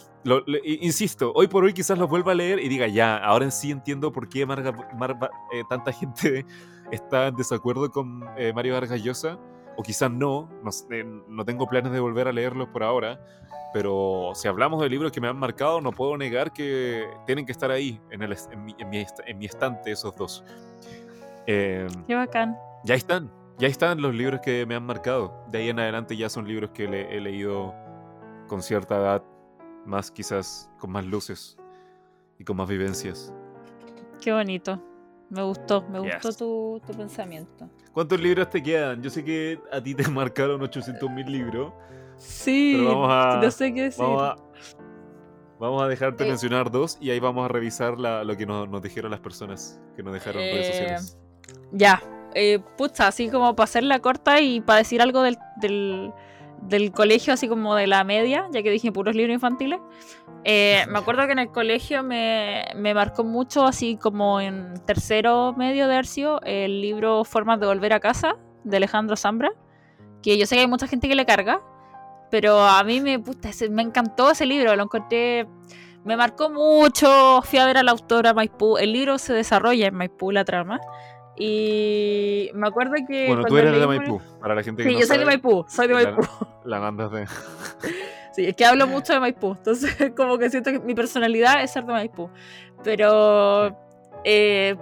insisto, 0.65 1.33
hoy 1.35 1.49
por 1.49 1.65
hoy 1.65 1.73
quizás 1.73 1.99
los 1.99 2.09
vuelva 2.09 2.33
a 2.33 2.35
leer 2.35 2.61
y 2.61 2.69
diga, 2.69 2.87
ya, 2.87 3.17
ahora 3.17 3.51
sí 3.51 3.71
entiendo 3.71 4.13
por 4.13 4.29
qué 4.29 4.43
eh, 4.43 5.63
tanta 5.69 5.93
gente 5.93 6.47
está 6.93 7.29
en 7.29 7.37
desacuerdo 7.37 7.91
con 7.91 8.21
Mario 8.55 8.75
Vargas 8.75 9.03
Llosa. 9.03 9.39
O 9.79 9.83
quizás 9.83 10.11
no, 10.11 10.49
no, 10.63 10.71
no 11.29 11.45
tengo 11.45 11.67
planes 11.67 11.93
de 11.93 12.01
volver 12.01 12.29
a 12.29 12.33
leerlos 12.33 12.69
por 12.69 12.83
ahora 12.83 13.21
pero 13.77 14.33
si 14.35 14.49
hablamos 14.49 14.81
de 14.81 14.89
libros 14.89 15.13
que 15.13 15.21
me 15.21 15.29
han 15.29 15.37
marcado, 15.37 15.83
no 15.83 15.93
puedo 15.93 16.17
negar 16.17 16.51
que 16.51 17.07
tienen 17.27 17.45
que 17.45 17.53
estar 17.53 17.71
ahí, 17.71 18.01
en, 18.11 18.23
el, 18.23 18.35
en, 18.51 18.65
mi, 18.65 18.75
en 18.79 19.39
mi, 19.39 19.45
estante, 19.45 19.91
esos 19.91 20.17
dos. 20.17 20.43
Eh, 21.47 21.87
Qué 22.07 22.15
bacán. 22.15 22.57
Ya 22.85 22.95
están, 22.95 23.31
ya 23.59 23.69
están 23.69 24.01
los 24.01 24.15
libros 24.15 24.41
que 24.41 24.67
me 24.67 24.75
han 24.75 24.85
marcado. 24.85 25.45
De 25.49 25.59
ahí 25.59 25.69
en 25.69 25.79
adelante 25.79 26.17
ya 26.17 26.29
son 26.29 26.47
libros 26.47 26.71
que 26.71 26.85
he 26.85 27.21
leído 27.21 27.75
con 28.49 28.63
cierta 28.63 28.97
edad, 28.97 29.23
más 29.85 30.11
quizás 30.11 30.71
con 30.79 30.91
más 30.91 31.05
luces 31.05 31.57
y 32.39 32.45
con 32.45 32.57
más 32.57 32.69
vivencias. 32.69 33.33
Qué 34.21 34.33
bonito. 34.33 34.83
Me 35.29 35.43
gustó, 35.43 35.83
me 35.89 35.99
gustó 35.99 36.33
tu, 36.33 36.81
tu, 36.87 36.97
pensamiento. 36.97 37.69
¿Cuántos 37.93 38.21
libros 38.21 38.49
te 38.49 38.63
quedan? 38.63 39.03
Yo 39.03 39.11
sé 39.11 39.25
que 39.25 39.61
a 39.73 39.83
ti 39.83 39.95
te 39.95 40.09
marcaron 40.11 40.61
800.000 40.61 41.27
libros. 41.27 41.73
Sí, 42.17 42.77
no 42.79 43.51
sé 43.51 43.75
qué 43.75 43.83
decir. 43.85 44.05
Vamos 45.59 45.83
a, 45.83 45.89
dejarte 45.89 46.25
eh, 46.25 46.29
mencionar 46.29 46.71
dos 46.71 46.99
y 47.01 47.11
ahí 47.11 47.19
vamos 47.19 47.45
a 47.45 47.49
revisar 47.49 47.99
lo 47.99 48.37
que 48.37 48.47
nos, 48.47 48.83
dijeron 48.83 49.11
las 49.11 49.21
personas 49.21 49.81
que 49.97 50.03
nos 50.03 50.13
dejaron 50.13 50.43
en 50.43 50.55
redes 50.55 50.67
sociales. 50.67 51.19
Eh, 51.49 51.55
ya, 51.73 52.03
eh, 52.37 52.61
así 52.99 53.29
como 53.29 53.57
para 53.57 53.65
hacerla 53.65 54.01
corta 54.01 54.41
y 54.41 54.61
para 54.61 54.79
decir 54.79 55.01
algo 55.03 55.23
del, 55.23 55.39
del, 55.57 56.93
colegio, 56.93 57.33
así 57.33 57.49
como 57.49 57.75
de 57.75 57.87
la 57.87 58.05
media, 58.05 58.47
ya 58.53 58.63
que 58.63 58.71
dije 58.71 58.93
puros 58.93 59.15
libros 59.15 59.35
infantiles. 59.35 59.81
me 60.45 60.99
acuerdo 60.99 61.27
que 61.27 61.33
en 61.33 61.39
el 61.39 61.51
colegio 61.51 62.03
me, 62.03 62.65
me, 62.77 62.95
marcó 62.95 63.25
mucho, 63.25 63.65
así 63.65 63.97
como 63.97 64.41
en 64.41 64.75
tercero 64.85 65.55
medio 65.57 65.89
de 65.89 65.97
Arcio, 65.97 66.41
el 66.43 66.81
libro 66.81 67.25
Formas 67.25 67.59
de 67.61 67.67
Volver 67.67 67.93
a 67.93 68.01
Casa 68.01 68.37
de 68.65 68.77
Alejandro 68.77 69.17
Zambra, 69.17 69.53
que 70.23 70.39
yo 70.39 70.47
sé 70.47 70.57
que 70.57 70.63
hay 70.63 70.69
mucha 70.69 70.87
gente 70.87 71.09
que 71.09 71.15
le 71.15 71.25
carga, 71.25 71.61
pero 72.31 72.61
a 72.61 72.83
mí 72.85 73.01
me, 73.01 73.23
me 73.71 73.83
encantó 73.83 74.31
ese 74.31 74.47
libro, 74.47 74.75
lo 74.75 74.83
encontré, 74.83 75.47
me 76.07 76.17
marcó 76.17 76.49
mucho. 76.51 77.43
Fui 77.43 77.59
a 77.59 77.67
ver 77.67 77.79
a 77.79 77.83
la 77.83 77.91
autora 77.91 78.33
Maipú. 78.33 78.79
El 78.79 78.93
libro 78.93 79.19
se 79.19 79.33
desarrolla 79.33 79.89
en 79.89 79.95
Maipú, 79.95 80.31
la 80.31 80.45
trama. 80.45 80.81
Y 81.37 82.51
me 82.55 82.67
acuerdo 82.67 82.95
que. 83.07 83.27
Bueno, 83.29 83.45
tú 83.45 83.57
eres 83.59 83.79
de 83.79 83.87
Maipú, 83.87 84.21
para 84.41 84.55
la 84.55 84.63
gente 84.63 84.83
que 84.83 84.89
Sí, 84.89 84.97
yo 84.99 85.07
soy 85.07 85.19
de 85.19 85.27
Maipú, 85.27 85.65
soy 85.69 85.89
de 85.89 85.95
Maipú. 85.95 86.23
La, 86.65 86.79
banda 86.79 87.09
de. 87.09 87.27
Sí, 88.33 88.45
es 88.45 88.55
que 88.55 88.67
hablo 88.67 88.87
mucho 88.87 89.15
de 89.15 89.21
Maipú, 89.21 89.53
entonces 89.53 90.13
como 90.17 90.37
que 90.37 90.51
siento 90.51 90.71
que 90.71 90.79
mi 90.79 90.95
personalidad 90.95 91.63
es 91.63 91.71
ser 91.71 91.87
de 91.87 91.93
Maipú. 91.95 92.29
Pero 92.85 93.75
eh, 94.25 94.77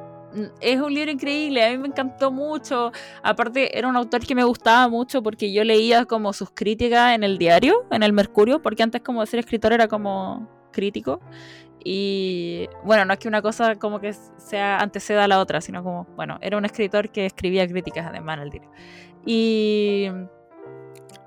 es 0.61 0.81
un 0.81 0.93
libro 0.93 1.13
increíble, 1.13 1.65
a 1.65 1.71
mí 1.71 1.79
me 1.79 1.89
encantó 1.89 2.33
mucho. 2.33 2.91
Aparte, 3.23 3.79
era 3.79 3.87
un 3.89 3.97
autor 3.97 4.27
que 4.27 4.35
me 4.35 4.43
gustaba 4.43 4.89
mucho 4.89 5.23
porque 5.23 5.53
yo 5.53 5.63
leía 5.63 6.05
como 6.05 6.33
sus 6.33 6.51
críticas 6.51 7.15
en 7.15 7.23
el 7.23 7.39
diario, 7.39 7.87
en 7.91 8.03
el 8.03 8.13
Mercurio, 8.13 8.61
porque 8.61 8.83
antes 8.83 9.03
como 9.03 9.21
de 9.21 9.27
ser 9.29 9.41
escritor 9.41 9.73
era 9.73 9.87
como 9.87 10.49
crítico. 10.73 11.21
Y 11.87 12.66
bueno, 12.82 13.05
no 13.05 13.12
es 13.12 13.18
que 13.18 13.28
una 13.28 13.43
cosa 13.43 13.76
como 13.76 14.01
que 14.01 14.14
sea 14.39 14.78
anteceda 14.78 15.24
a 15.24 15.28
la 15.28 15.39
otra, 15.39 15.61
sino 15.61 15.85
como, 15.85 16.05
bueno, 16.16 16.39
era 16.41 16.57
un 16.57 16.64
escritor 16.64 17.11
que 17.11 17.26
escribía 17.26 17.68
críticas 17.68 18.07
además 18.07 18.39
el 18.43 18.51
diario. 18.51 18.70
Y, 19.26 20.09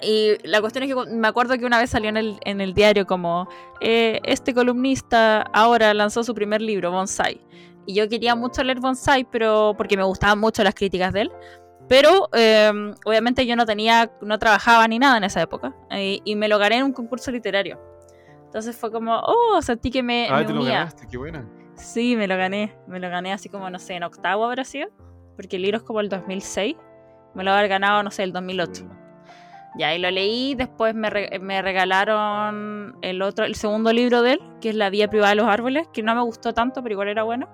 y 0.02 0.36
la 0.44 0.60
cuestión 0.60 0.84
es 0.84 0.94
que 0.94 1.12
me 1.12 1.28
acuerdo 1.28 1.58
que 1.60 1.66
una 1.66 1.80
vez 1.80 1.92
salió 1.92 2.10
en 2.10 2.18
el, 2.18 2.40
en 2.44 2.60
el 2.60 2.74
diario 2.74 3.06
como, 3.06 3.48
eh, 3.82 4.20
este 4.24 4.56
columnista 4.56 5.44
ahora 5.54 5.94
lanzó 5.94 6.24
su 6.24 6.34
primer 6.34 6.62
libro, 6.62 6.92
Bonsai. 6.92 7.40
Y 7.86 7.94
yo 7.94 8.10
quería 8.10 8.36
mucho 8.36 8.64
leer 8.64 8.80
Bonsai, 8.80 9.26
pero 9.30 9.76
porque 9.78 9.96
me 9.96 10.04
gustaban 10.04 10.40
mucho 10.40 10.64
las 10.64 10.74
críticas 10.74 11.14
de 11.14 11.22
él. 11.22 11.32
Pero 11.88 12.28
em, 12.34 12.94
obviamente 13.06 13.46
yo 13.46 13.56
no 13.56 13.66
tenía, 13.66 14.12
no 14.22 14.38
trabajaba 14.40 14.88
ni 14.88 15.00
nada 15.00 15.18
en 15.18 15.24
esa 15.24 15.42
época. 15.42 15.74
Eh, 15.92 16.20
y 16.26 16.36
me 16.36 16.48
lo 16.48 16.58
gané 16.58 16.78
en 16.78 16.84
un 16.84 16.94
concurso 16.94 17.32
literario. 17.32 17.80
Entonces 18.58 18.76
fue 18.76 18.92
como, 18.92 19.20
oh, 19.20 19.62
sentí 19.62 19.92
que 19.92 20.02
me. 20.02 20.28
Ah, 20.32 20.44
te 20.44 20.52
lo 20.52 20.64
ganaste, 20.64 21.06
qué 21.08 21.16
buena. 21.16 21.48
Sí, 21.76 22.16
me 22.16 22.28
lo 22.28 22.36
gané. 22.38 22.76
Me 22.88 23.00
lo 23.00 23.08
gané 23.08 23.32
así 23.32 23.50
como, 23.50 23.70
no 23.70 23.78
sé, 23.78 23.94
en 23.94 24.02
octavo 24.02 24.46
habrá 24.46 24.64
sido. 24.64 24.90
Porque 25.36 25.58
el 25.58 25.62
libro 25.62 25.78
es 25.78 25.84
como 25.84 26.00
el 26.00 26.10
2006. 26.10 26.76
Me 27.36 27.44
lo 27.44 27.52
haber 27.52 27.68
ganado, 27.68 28.02
no 28.02 28.10
sé, 28.10 28.24
el 28.24 28.34
2008. 28.34 28.84
Ya, 29.78 29.94
y 29.94 30.00
lo 30.00 30.10
leí, 30.10 30.56
después 30.56 30.96
me, 30.96 31.12
me, 31.40 31.62
regalaron 31.62 32.98
el 33.04 33.22
otro, 33.22 33.46
el 33.46 33.54
segundo 33.54 33.94
libro 33.94 34.24
de 34.24 34.34
él, 34.34 34.40
que 34.60 34.70
es 34.70 34.76
La 34.76 34.90
Vía 34.90 35.08
Privada 35.08 35.30
de 35.30 35.36
los 35.36 35.48
Árboles, 35.48 35.88
que 35.94 36.02
no 36.02 36.16
me 36.16 36.24
gustó 36.24 36.56
tanto, 36.56 36.82
pero 36.82 36.94
igual 36.94 37.10
era 37.10 37.22
bueno. 37.22 37.48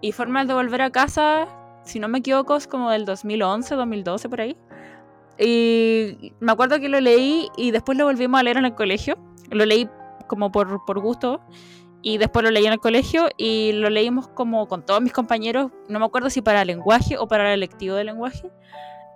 Y 0.00 0.12
Formas 0.12 0.46
de 0.46 0.54
Volver 0.54 0.82
a 0.82 0.90
Casa, 0.90 1.48
si 1.82 1.98
no 1.98 2.06
me 2.06 2.18
equivoco, 2.18 2.54
es 2.54 2.68
como 2.68 2.92
del 2.92 3.04
2011, 3.04 3.74
2012, 3.74 4.28
por 4.28 4.42
ahí. 4.42 4.56
Y 5.40 6.34
me 6.38 6.52
acuerdo 6.52 6.78
que 6.78 6.88
lo 6.88 7.00
leí 7.00 7.48
y 7.56 7.72
después 7.72 7.98
lo 7.98 8.04
volvimos 8.04 8.38
a 8.38 8.44
leer 8.44 8.58
en 8.58 8.66
el 8.66 8.76
colegio. 8.76 9.18
Lo 9.50 9.64
leí 9.64 9.88
como 10.26 10.50
por, 10.52 10.84
por 10.84 11.00
gusto. 11.00 11.40
Y 12.02 12.18
después 12.18 12.44
lo 12.44 12.50
leí 12.50 12.66
en 12.66 12.72
el 12.72 12.78
colegio 12.78 13.28
y 13.36 13.72
lo 13.72 13.90
leímos 13.90 14.28
como 14.28 14.68
con 14.68 14.84
todos 14.84 15.00
mis 15.00 15.12
compañeros. 15.12 15.72
No 15.88 15.98
me 15.98 16.04
acuerdo 16.04 16.30
si 16.30 16.40
para 16.40 16.64
lenguaje 16.64 17.18
o 17.18 17.26
para 17.26 17.52
el 17.52 17.60
lectivo 17.60 17.96
de 17.96 18.04
lenguaje. 18.04 18.50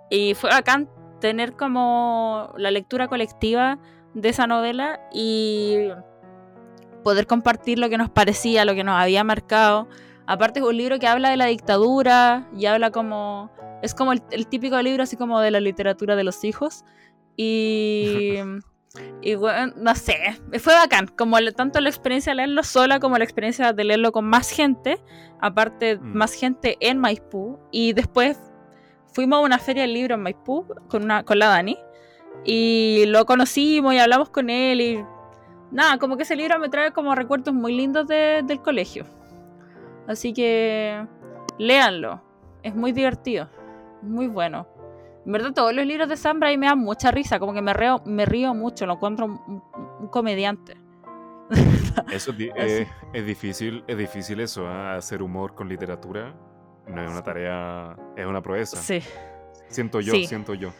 Y 0.09 0.33
fue 0.33 0.49
bacán 0.49 0.89
tener 1.21 1.53
como 1.53 2.51
la 2.57 2.69
lectura 2.71 3.07
colectiva 3.07 3.79
de 4.13 4.29
esa 4.29 4.45
novela 4.47 4.99
y 5.13 5.87
poder 7.03 7.27
compartir 7.27 7.79
lo 7.79 7.89
que 7.89 7.97
nos 7.97 8.09
parecía, 8.09 8.65
lo 8.65 8.75
que 8.75 8.83
nos 8.83 8.99
había 8.99 9.23
marcado. 9.23 9.87
Aparte 10.27 10.59
es 10.59 10.65
un 10.65 10.75
libro 10.75 10.99
que 10.99 11.07
habla 11.07 11.29
de 11.29 11.37
la 11.37 11.45
dictadura 11.45 12.49
y 12.57 12.65
habla 12.65 12.91
como... 12.91 13.49
Es 13.81 13.95
como 13.95 14.11
el, 14.11 14.21
típico 14.47 14.79
libro 14.81 15.03
así 15.03 15.15
como 15.15 15.39
de 15.39 15.49
la 15.49 15.59
literatura 15.59 16.15
de 16.15 16.23
los 16.23 16.43
hijos. 16.43 16.83
Y... 17.37 18.35
y 19.21 19.35
bueno, 19.35 19.73
no 19.77 19.95
sé, 19.95 20.17
fue 20.59 20.73
bacán. 20.73 21.07
Como 21.07 21.37
tanto 21.55 21.79
la 21.79 21.89
experiencia 21.89 22.31
de 22.31 22.37
leerlo 22.37 22.63
sola 22.63 22.99
como 22.99 23.17
la 23.17 23.23
experiencia 23.23 23.73
de 23.73 23.83
leerlo 23.83 24.11
con 24.11 24.25
más 24.25 24.49
gente. 24.49 24.99
Aparte, 25.39 25.97
mm. 25.97 26.17
más 26.17 26.33
gente 26.33 26.77
en 26.79 26.97
Maipú. 26.97 27.59
Y 27.71 27.93
después 27.93 28.37
fuimos 29.13 29.39
a 29.39 29.41
una 29.41 29.59
feria 29.59 29.83
del 29.83 29.93
libro 29.93 30.15
en 30.15 30.23
Maipú 30.23 30.65
con, 30.89 31.03
una, 31.03 31.23
con 31.23 31.39
la 31.39 31.47
Dani. 31.47 31.77
Y 32.43 33.05
lo 33.07 33.25
conocimos 33.25 33.93
y 33.93 33.99
hablamos 33.99 34.29
con 34.29 34.49
él. 34.49 34.81
Y 34.81 35.05
nada, 35.71 35.97
como 35.97 36.17
que 36.17 36.23
ese 36.23 36.35
libro 36.35 36.59
me 36.59 36.69
trae 36.69 36.91
como 36.91 37.15
recuerdos 37.15 37.53
muy 37.53 37.75
lindos 37.75 38.07
del 38.07 38.61
colegio. 38.61 39.05
Así 40.07 40.33
que 40.33 41.05
léanlo. 41.57 42.21
Es 42.63 42.75
muy 42.75 42.91
divertido. 42.91 43.49
Muy 44.01 44.27
bueno. 44.27 44.67
En 45.25 45.31
verdad, 45.31 45.53
todos 45.53 45.73
los 45.73 45.85
libros 45.85 46.09
de 46.09 46.17
Sambra 46.17 46.49
ahí 46.49 46.57
me 46.57 46.65
dan 46.67 46.79
mucha 46.79 47.11
risa. 47.11 47.39
Como 47.39 47.53
que 47.53 47.61
me, 47.61 47.73
me 48.05 48.25
río 48.25 48.53
mucho. 48.53 48.85
Lo 48.85 48.93
encuentro 48.93 49.25
un, 49.25 50.07
comediante. 50.09 50.77
Eso 52.11 52.31
eh, 52.37 52.87
es 53.13 53.25
difícil, 53.25 53.83
es 53.85 53.97
difícil 53.97 54.39
eso, 54.39 54.65
¿eh? 54.65 54.95
hacer 54.97 55.21
humor 55.21 55.53
con 55.53 55.67
literatura. 55.67 56.33
No 56.87 57.03
es 57.03 57.11
una 57.11 57.21
tarea, 57.21 57.95
es 58.15 58.25
una 58.25 58.41
proeza. 58.41 58.77
Sí. 58.77 59.01
Siento 59.67 59.99
yo, 59.99 60.13
siento 60.25 60.53
yo. 60.53 60.71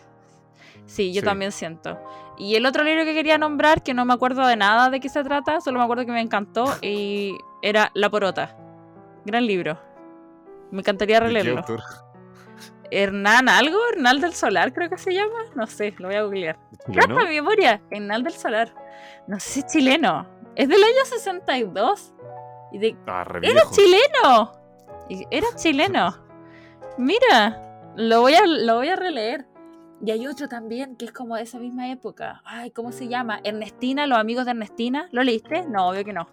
Sí, 0.86 1.14
yo 1.14 1.24
también 1.24 1.52
siento. 1.52 1.98
Y 2.38 2.56
el 2.56 2.66
otro 2.66 2.84
libro 2.84 3.06
que 3.06 3.14
quería 3.14 3.38
nombrar, 3.38 3.84
que 3.84 3.94
no 3.94 4.06
me 4.06 4.14
acuerdo 4.14 4.46
de 4.48 4.56
nada 4.56 4.90
de 4.90 5.00
qué 5.00 5.10
se 5.10 5.24
trata, 5.24 5.62
solo 5.62 5.80
me 5.80 5.84
acuerdo 5.84 6.06
que 6.06 6.12
me 6.12 6.22
encantó, 6.22 6.66
y 6.82 7.38
era 7.62 7.92
La 7.94 8.10
Porota. 8.10 8.58
Gran 9.26 9.46
libro. 9.46 9.80
Me 10.72 10.80
encantaría 10.80 11.20
releerlo. 11.20 11.64
Hernán 12.92 13.48
algo, 13.48 13.78
Hernán 13.94 14.20
del 14.20 14.34
Solar 14.34 14.74
creo 14.74 14.90
que 14.90 14.98
se 14.98 15.14
llama. 15.14 15.40
No 15.56 15.66
sé, 15.66 15.94
lo 15.98 16.10
voy 16.10 16.18
a 16.18 16.24
googlear. 16.24 16.60
¿Qué 16.92 17.08
mi 17.08 17.24
memoria? 17.24 17.82
Hernán 17.90 18.24
del 18.24 18.34
Solar. 18.34 18.74
No 19.28 19.40
sé 19.40 19.50
si 19.50 19.60
es 19.62 19.66
chileno. 19.68 20.28
Es 20.56 20.68
del 20.68 20.84
año 20.84 21.06
62. 21.06 22.14
Y 22.74 22.78
de... 22.78 22.98
Ah, 23.08 23.26
¡Era 23.42 23.62
chileno! 23.72 24.52
Era 25.30 25.48
chileno. 25.56 26.18
Mira, 26.98 27.94
lo 27.96 28.22
voy, 28.22 28.34
a, 28.34 28.46
lo 28.46 28.76
voy 28.76 28.90
a 28.90 28.96
releer. 28.96 29.46
Y 30.04 30.12
hay 30.12 30.28
otro 30.28 30.48
también 30.48 30.96
que 30.96 31.06
es 31.06 31.12
como 31.12 31.36
de 31.36 31.44
esa 31.44 31.60
misma 31.60 31.92
época. 31.92 32.42
Ay, 32.44 32.72
¿cómo 32.72 32.92
se 32.92 33.08
llama? 33.08 33.40
Ernestina, 33.44 34.08
los 34.08 34.18
amigos 34.18 34.46
de 34.46 34.52
Ernestina. 34.52 35.08
¿Lo 35.12 35.24
leíste? 35.24 35.64
No, 35.68 35.90
obvio 35.90 36.04
que 36.04 36.14
no. 36.14 36.28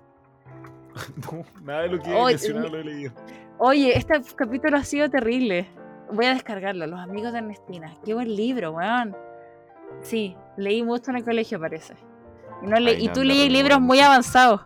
no, 1.33 1.45
nada 1.63 1.83
de 1.83 1.89
lo 1.89 2.03
que 2.03 2.11
he 2.11 2.25
mencionado 2.25 2.69
lo 2.69 2.79
he 2.79 2.85
leído. 2.85 3.13
Oye, 3.59 3.97
este 3.97 4.21
capítulo 4.37 4.77
ha 4.77 4.85
sido 4.85 5.11
terrible. 5.11 5.69
Voy 6.13 6.27
a 6.27 6.35
descargarlo. 6.35 6.87
Los 6.87 7.01
amigos 7.01 7.33
de 7.33 7.39
Ernestina. 7.39 7.95
Qué 8.05 8.15
buen 8.15 8.35
libro, 8.35 8.73
weón. 8.73 9.17
Sí, 10.01 10.37
leí 10.57 10.83
mucho 10.83 11.11
en 11.11 11.19
el 11.19 11.25
colegio, 11.25 11.59
parece. 11.61 11.95
Y, 12.63 12.67
no 12.67 12.79
le- 12.79 12.93
Ahí 12.93 13.05
y 13.05 13.09
tú 13.09 13.21
anda 13.21 13.35
lees 13.35 13.53
libros 13.53 13.77
rememorando. 13.77 13.87
muy 13.87 14.01
avanzados. 14.01 14.61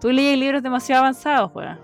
Tú 0.00 0.10
lees 0.10 0.38
libros 0.38 0.62
demasiado 0.62 1.02
avanzados, 1.02 1.50
weón. 1.54 1.78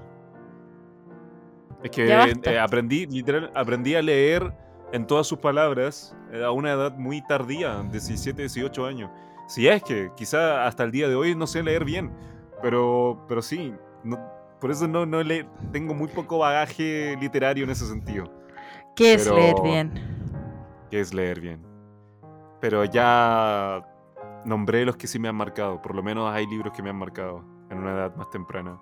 Es 1.82 1.90
que 1.90 2.14
basta. 2.14 2.52
eh, 2.52 2.58
aprendí, 2.58 3.06
literal, 3.06 3.50
aprendí 3.54 3.94
a 3.94 4.02
leer 4.02 4.52
en 4.92 5.06
todas 5.06 5.26
sus 5.26 5.38
palabras 5.38 6.14
eh, 6.32 6.44
a 6.44 6.50
una 6.50 6.72
edad 6.72 6.92
muy 6.96 7.22
tardía, 7.26 7.82
17, 7.90 8.42
18 8.42 8.86
años. 8.86 9.10
Si 9.48 9.66
es 9.66 9.82
que, 9.82 10.10
quizá 10.16 10.66
hasta 10.66 10.84
el 10.84 10.90
día 10.92 11.08
de 11.08 11.14
hoy 11.14 11.34
no 11.34 11.46
sé 11.46 11.62
leer 11.62 11.84
bien, 11.84 12.12
pero, 12.62 13.24
pero 13.28 13.40
sí, 13.40 13.72
no- 14.04 14.20
por 14.60 14.70
eso 14.70 14.86
no, 14.86 15.06
no 15.06 15.22
le, 15.22 15.46
tengo 15.72 15.94
muy 15.94 16.08
poco 16.08 16.38
bagaje 16.38 17.16
literario 17.18 17.64
en 17.64 17.70
ese 17.70 17.86
sentido, 17.86 18.30
¿Qué 18.96 19.14
es 19.14 19.24
Pero- 19.24 19.36
leer 19.36 19.54
bien? 19.62 19.92
que 20.90 21.00
es 21.00 21.14
leer 21.14 21.40
bien. 21.40 21.62
Pero 22.60 22.84
ya 22.84 23.86
nombré 24.44 24.84
los 24.84 24.96
que 24.96 25.06
sí 25.06 25.18
me 25.18 25.28
han 25.28 25.36
marcado, 25.36 25.80
por 25.80 25.94
lo 25.94 26.02
menos 26.02 26.32
hay 26.32 26.46
libros 26.46 26.72
que 26.74 26.82
me 26.82 26.90
han 26.90 26.96
marcado 26.96 27.44
en 27.70 27.78
una 27.78 27.92
edad 27.92 28.16
más 28.16 28.28
temprana. 28.30 28.78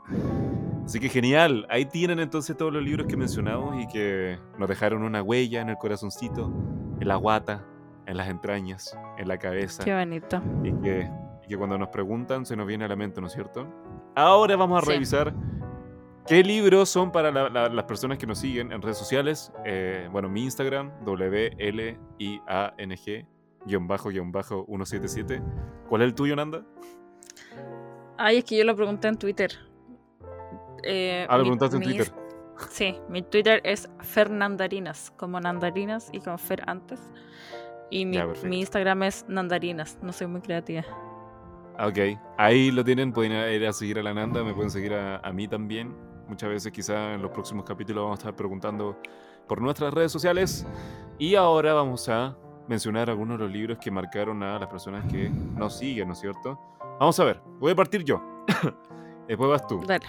Así 0.85 0.99
que 1.01 1.09
genial, 1.11 1.67
ahí 1.69 1.85
tienen 1.85 2.19
entonces 2.19 2.57
todos 2.57 2.73
los 2.73 2.83
libros 2.83 3.07
que 3.07 3.17
mencionamos 3.17 3.77
y 3.81 3.87
que 3.89 4.39
nos 4.59 4.69
dejaron 4.69 5.03
una 5.03 5.23
huella 5.23 5.61
en 5.61 5.69
el 5.69 5.77
corazoncito, 5.77 6.51
en 6.99 7.07
la 7.07 7.17
guata, 7.17 7.65
en 8.07 8.17
las 8.17 8.29
entrañas, 8.29 8.99
en 9.19 9.29
la 9.29 9.37
cabeza. 9.39 9.85
Qué 9.85 9.95
bonito. 9.95 10.41
y 10.65 10.73
que, 10.81 11.11
y 11.45 11.49
que 11.49 11.57
cuando 11.59 11.77
nos 11.77 11.89
preguntan 11.89 12.47
se 12.47 12.57
nos 12.57 12.67
viene 12.67 12.87
a 12.87 12.89
la 12.89 12.97
mente, 12.97 13.21
¿no 13.21 13.27
es 13.27 13.35
cierto? 13.35 13.67
Ahora 14.17 14.57
vamos 14.57 14.79
a 14.83 14.87
Sí. 14.87 14.93
revisar 14.93 15.35
qué 16.29 16.43
libros 16.43 16.89
son 16.89 17.11
para 17.11 17.31
la- 17.31 17.49
la- 17.49 17.69
las 17.69 17.85
personas 17.85 18.19
que 18.19 18.27
nos 18.27 18.39
siguen 18.39 18.73
en 18.73 18.83
redes 18.83 18.99
sociales. 18.99 19.53
Eh, 19.65 20.09
bueno, 20.13 20.29
mi 20.29 20.45
Instagram, 20.45 20.93
WLIANG, 21.05 21.99
guion 23.67 23.89
bajo, 23.89 24.11
guion 24.11 24.31
bajo 24.33 24.65
177. 24.67 25.43
¿Cuál 25.89 26.03
es 26.03 26.09
el 26.09 26.15
tuyo, 26.15 26.37
Nanda? 26.37 26.63
Ay, 28.17 28.39
es 28.39 28.45
que 28.45 28.57
yo 28.59 28.65
lo 28.65 28.75
pregunté 28.77 29.09
en 29.09 29.17
Twitter. 29.17 29.51
Eh, 30.85 31.27
Ah, 31.29 31.37
lo 31.37 31.45
mi- 31.45 31.51
preguntaste 31.51 31.77
en 31.77 31.81
mi 31.81 31.87
Twitter. 31.87 32.13
Sí, 32.71 32.97
mi 33.09 33.23
Twitter 33.23 33.61
es 33.63 33.89
Fernandarinas, 34.01 35.13
como 35.17 35.39
Nandarinas 35.41 36.09
y 36.13 36.19
con 36.19 36.41
Fer 36.41 36.65
antes. 36.67 36.99
Y 37.89 38.05
mi, 38.05 38.17
Ya, 38.17 38.27
perfecto. 38.27 38.49
mi 38.49 38.59
Instagram 38.59 39.05
es 39.05 39.25
Nandarinas, 39.29 39.97
no 40.03 40.13
soy 40.13 40.27
muy 40.27 40.41
creativa. 40.41 40.83
Ok, 41.79 42.19
ahí 42.37 42.73
lo 42.73 42.83
tienen, 42.83 43.13
pueden 43.13 43.31
ir 43.53 43.65
a 43.65 43.73
seguir 43.73 44.01
a 44.01 44.03
la 44.03 44.13
Nanda, 44.13 44.43
me 44.43 44.55
pueden 44.55 44.73
seguir 44.73 44.93
a, 44.95 45.19
a 45.19 45.33
mí 45.33 45.47
también. 45.47 45.95
Muchas 46.29 46.51
veces 46.51 46.73
quizá 46.73 47.15
en 47.15 47.23
los 47.23 47.31
próximos 47.31 47.65
capítulos 47.65 48.05
vamos 48.05 48.19
a 48.19 48.21
estar 48.21 48.37
preguntando 48.37 49.01
por 49.47 49.61
nuestras 49.61 49.93
redes 49.93 50.13
sociales. 50.13 50.67
Y 51.19 51.35
ahora 51.35 51.73
vamos 51.73 52.09
a 52.09 52.37
mencionar 52.69 53.09
algunos 53.09 53.39
de 53.39 53.45
los 53.45 53.53
libros 53.53 53.79
que 53.79 53.91
marcaron 53.91 54.43
a 54.43 54.59
las 54.59 54.69
personas 54.69 55.11
que 55.11 55.31
nos 55.31 55.79
siguen, 55.79 56.09
¿no 56.09 56.13
es 56.13 56.21
cierto? 56.21 56.61
Vamos 57.01 57.19
a 57.19 57.25
ver, 57.25 57.41
voy 57.59 57.73
a 57.73 57.75
partir 57.75 58.05
yo. 58.05 58.23
Después 59.27 59.51
vas 59.51 59.67
tú. 59.67 59.81
Dale, 59.87 60.07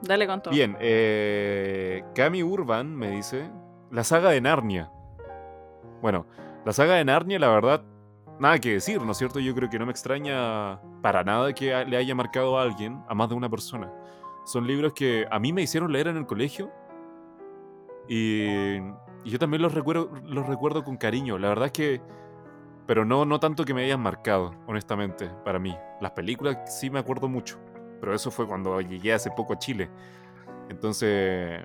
dale 0.00 0.26
con 0.26 0.40
todo. 0.40 0.54
Bien, 0.54 0.76
eh, 0.80 2.04
Cami 2.14 2.42
Urban 2.42 2.94
me 2.94 3.10
dice, 3.10 3.50
la 3.90 4.04
saga 4.04 4.30
de 4.30 4.40
Narnia. 4.40 4.90
Bueno, 6.00 6.26
la 6.64 6.72
saga 6.72 6.94
de 6.94 7.04
Narnia, 7.04 7.38
la 7.38 7.48
verdad, 7.48 7.82
nada 8.38 8.58
que 8.58 8.74
decir, 8.74 9.02
¿no 9.02 9.12
es 9.12 9.18
cierto? 9.18 9.40
Yo 9.40 9.54
creo 9.54 9.68
que 9.68 9.78
no 9.78 9.86
me 9.86 9.92
extraña 9.92 10.80
para 11.02 11.24
nada 11.24 11.52
que 11.52 11.84
le 11.84 11.96
haya 11.96 12.14
marcado 12.14 12.58
a 12.58 12.62
alguien, 12.62 13.02
a 13.08 13.14
más 13.14 13.28
de 13.28 13.34
una 13.34 13.48
persona. 13.48 13.92
Son 14.44 14.66
libros 14.66 14.92
que 14.92 15.26
a 15.30 15.38
mí 15.38 15.52
me 15.52 15.62
hicieron 15.62 15.92
leer 15.92 16.08
en 16.08 16.16
el 16.16 16.26
colegio 16.26 16.70
y, 18.08 18.78
yo 19.24 19.38
también 19.38 19.62
los 19.62 19.72
recuerdo, 19.72 20.10
los 20.24 20.46
recuerdo 20.46 20.84
con 20.84 20.96
cariño. 20.96 21.38
La 21.38 21.48
verdad 21.48 21.66
es 21.66 21.72
que... 21.72 22.02
Pero 22.86 23.06
no, 23.06 23.24
no 23.24 23.40
tanto 23.40 23.64
que 23.64 23.72
me 23.72 23.84
hayan 23.84 24.00
marcado, 24.00 24.54
honestamente, 24.66 25.30
para 25.42 25.58
mí. 25.58 25.74
Las 26.02 26.10
películas 26.10 26.78
sí 26.78 26.90
me 26.90 26.98
acuerdo 26.98 27.28
mucho, 27.28 27.58
pero 27.98 28.14
eso 28.14 28.30
fue 28.30 28.46
cuando 28.46 28.78
llegué 28.82 29.14
hace 29.14 29.30
poco 29.30 29.54
a 29.54 29.58
Chile. 29.58 29.88
Entonces, 30.68 31.64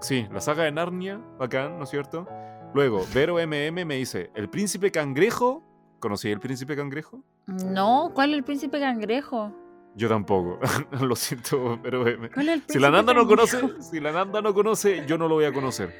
sí, 0.00 0.28
la 0.30 0.40
saga 0.40 0.62
de 0.62 0.70
Narnia, 0.70 1.20
bacán, 1.40 1.76
¿no 1.76 1.84
es 1.84 1.90
cierto? 1.90 2.28
Luego, 2.72 3.04
Vero 3.12 3.34
MM 3.44 3.84
me 3.84 3.96
dice, 3.96 4.30
¿el 4.36 4.48
príncipe 4.48 4.92
cangrejo? 4.92 5.64
¿Conocí 5.98 6.30
el 6.30 6.38
príncipe 6.38 6.76
cangrejo? 6.76 7.24
No, 7.46 8.12
¿cuál 8.14 8.30
es 8.30 8.36
el 8.36 8.44
príncipe 8.44 8.78
cangrejo? 8.78 9.52
Yo 9.94 10.08
tampoco, 10.08 10.58
lo 11.00 11.16
siento, 11.16 11.78
pero 11.82 12.06
M. 12.06 12.30
¿Cuál 12.30 12.48
es 12.48 12.54
el 12.54 12.64
Si 12.68 12.78
la 12.78 12.90
Nanda 12.90 13.12
no 13.12 13.26
conoce, 13.26 13.58
si 13.80 14.00
la 14.00 14.12
Nanda 14.12 14.40
no 14.40 14.54
conoce, 14.54 15.04
yo 15.06 15.18
no 15.18 15.28
lo 15.28 15.34
voy 15.34 15.44
a 15.44 15.52
conocer. 15.52 15.94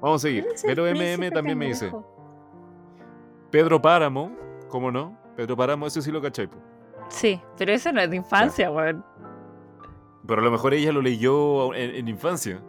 Vamos 0.00 0.22
a 0.22 0.28
seguir. 0.28 0.44
¿Cuál 0.44 0.54
es 0.54 0.64
el 0.64 0.74
Vero 0.74 1.18
MM 1.18 1.30
también 1.30 1.58
me 1.58 1.66
dice? 1.66 1.92
Pedro 3.50 3.80
Páramo, 3.80 4.36
¿cómo 4.68 4.90
no? 4.90 5.18
Pedro 5.36 5.56
Páramo, 5.56 5.86
ese 5.86 6.02
sí 6.02 6.10
lo 6.10 6.20
cachai. 6.22 6.48
Sí, 7.08 7.40
pero 7.56 7.72
eso 7.72 7.92
no 7.92 8.00
es 8.00 8.10
de 8.10 8.16
infancia, 8.16 8.70
weón. 8.70 9.04
Pero 10.26 10.40
a 10.42 10.44
lo 10.44 10.50
mejor 10.50 10.74
ella 10.74 10.92
lo 10.92 11.00
leyó 11.00 11.74
en, 11.74 11.94
en 11.94 12.08
infancia. 12.08 12.60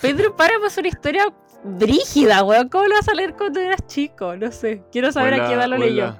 Pedro 0.00 0.34
Páramo 0.36 0.66
es 0.66 0.78
una 0.78 0.88
historia 0.88 1.32
brígida, 1.64 2.42
weón. 2.44 2.68
¿Cómo 2.68 2.86
lo 2.86 2.94
vas 2.94 3.08
a 3.08 3.14
leer 3.14 3.34
cuando 3.34 3.60
eras 3.60 3.86
chico? 3.86 4.36
No 4.36 4.50
sé. 4.52 4.82
Quiero 4.92 5.10
saber 5.12 5.34
en 5.34 5.40
a 5.40 5.46
qué 5.48 5.54
edad 5.54 5.68
lo 5.68 5.78
leyó. 5.78 6.16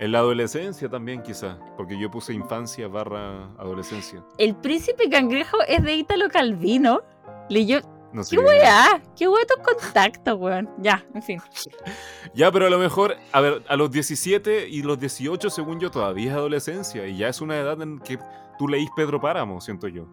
En 0.00 0.12
la 0.12 0.20
adolescencia 0.20 0.88
también, 0.88 1.22
quizá. 1.22 1.58
Porque 1.76 1.98
yo 2.00 2.10
puse 2.10 2.32
infancia 2.32 2.88
barra 2.88 3.44
adolescencia. 3.58 4.24
El 4.38 4.56
príncipe 4.56 5.10
cangrejo 5.10 5.58
es 5.68 5.82
de 5.82 5.94
Ítalo 5.94 6.30
Calvino. 6.30 7.02
Leyó. 7.50 7.80
No 8.10 8.24
sé. 8.24 8.34
¡Qué 8.34 8.42
weá! 8.42 9.02
¡Qué 9.14 9.28
weá 9.28 9.44
tus 9.44 9.62
contactos, 9.62 10.38
weón! 10.38 10.70
Ya, 10.78 11.04
en 11.14 11.22
fin. 11.22 11.40
Ya, 12.32 12.50
pero 12.50 12.66
a 12.66 12.70
lo 12.70 12.78
mejor, 12.78 13.16
a 13.32 13.40
ver, 13.40 13.62
a 13.68 13.76
los 13.76 13.90
17 13.90 14.68
y 14.68 14.82
los 14.82 14.98
18, 14.98 15.50
según 15.50 15.80
yo, 15.80 15.90
todavía 15.90 16.30
es 16.30 16.36
adolescencia. 16.36 17.06
Y 17.06 17.18
ya 17.18 17.28
es 17.28 17.40
una 17.40 17.58
edad 17.58 17.82
en 17.82 17.98
que 17.98 18.18
tú 18.56 18.68
leís 18.68 18.88
Pedro 18.96 19.20
Páramo, 19.20 19.60
siento 19.60 19.86
yo. 19.86 20.06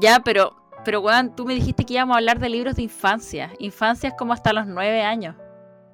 Ya, 0.00 0.20
pero. 0.20 0.54
Pero, 0.84 1.00
weón, 1.00 1.34
tú 1.34 1.46
me 1.46 1.54
dijiste 1.54 1.84
que 1.84 1.94
íbamos 1.94 2.14
a 2.14 2.18
hablar 2.18 2.38
de 2.38 2.48
libros 2.50 2.76
de 2.76 2.82
infancia. 2.82 3.52
Infancia 3.58 4.10
es 4.10 4.14
como 4.18 4.32
hasta 4.32 4.52
los 4.52 4.66
nueve 4.66 5.02
años. 5.02 5.34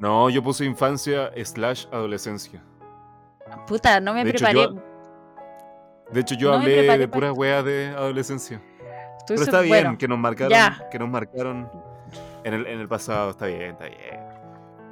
No, 0.00 0.28
yo 0.28 0.42
puse 0.42 0.64
infancia 0.64 1.30
slash 1.44 1.86
adolescencia. 1.92 2.62
Puta, 3.66 4.00
no 4.00 4.14
me 4.14 4.24
De 4.24 4.30
hecho, 4.30 4.44
preparé. 4.44 4.60
yo- 4.74 4.82
De 6.12 6.20
hecho, 6.20 6.34
yo 6.34 6.50
No 6.50 6.56
hablé 6.58 6.98
de 6.98 7.08
puras 7.08 7.32
weas 7.36 7.64
de 7.64 7.88
adolescencia. 7.88 8.60
Pero 9.26 9.42
está 9.42 9.60
bien 9.62 9.70
bueno, 9.84 9.98
que 9.98 10.06
nos 10.06 10.18
marcaron, 10.18 10.50
ya. 10.50 10.86
que 10.90 10.98
nos 10.98 11.08
marcaron 11.08 11.70
en 12.44 12.54
el, 12.54 12.66
en 12.66 12.78
el 12.80 12.88
pasado, 12.88 13.30
está 13.30 13.46
bien, 13.46 13.70
está 13.72 13.86
bien. 13.86 14.20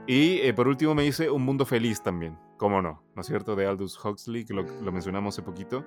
Y 0.06 0.38
eh, 0.40 0.54
por 0.54 0.68
último 0.68 0.94
me 0.94 1.02
dice 1.02 1.28
Un 1.30 1.44
Mundo 1.44 1.66
Feliz 1.66 2.02
también, 2.02 2.38
cómo 2.56 2.80
no, 2.80 3.02
¿no 3.14 3.20
es 3.20 3.26
cierto? 3.26 3.54
De 3.54 3.66
Aldous 3.66 4.02
Huxley, 4.02 4.44
que 4.46 4.54
lo, 4.54 4.62
lo 4.62 4.90
mencionamos 4.90 5.34
hace 5.34 5.42
poquito. 5.42 5.84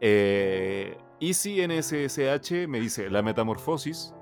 Eh, 0.00 0.98
Easy 1.20 1.64
NSSH 1.66 2.66
me 2.68 2.80
dice 2.80 3.08
La 3.08 3.22
Metamorfosis, 3.22 4.12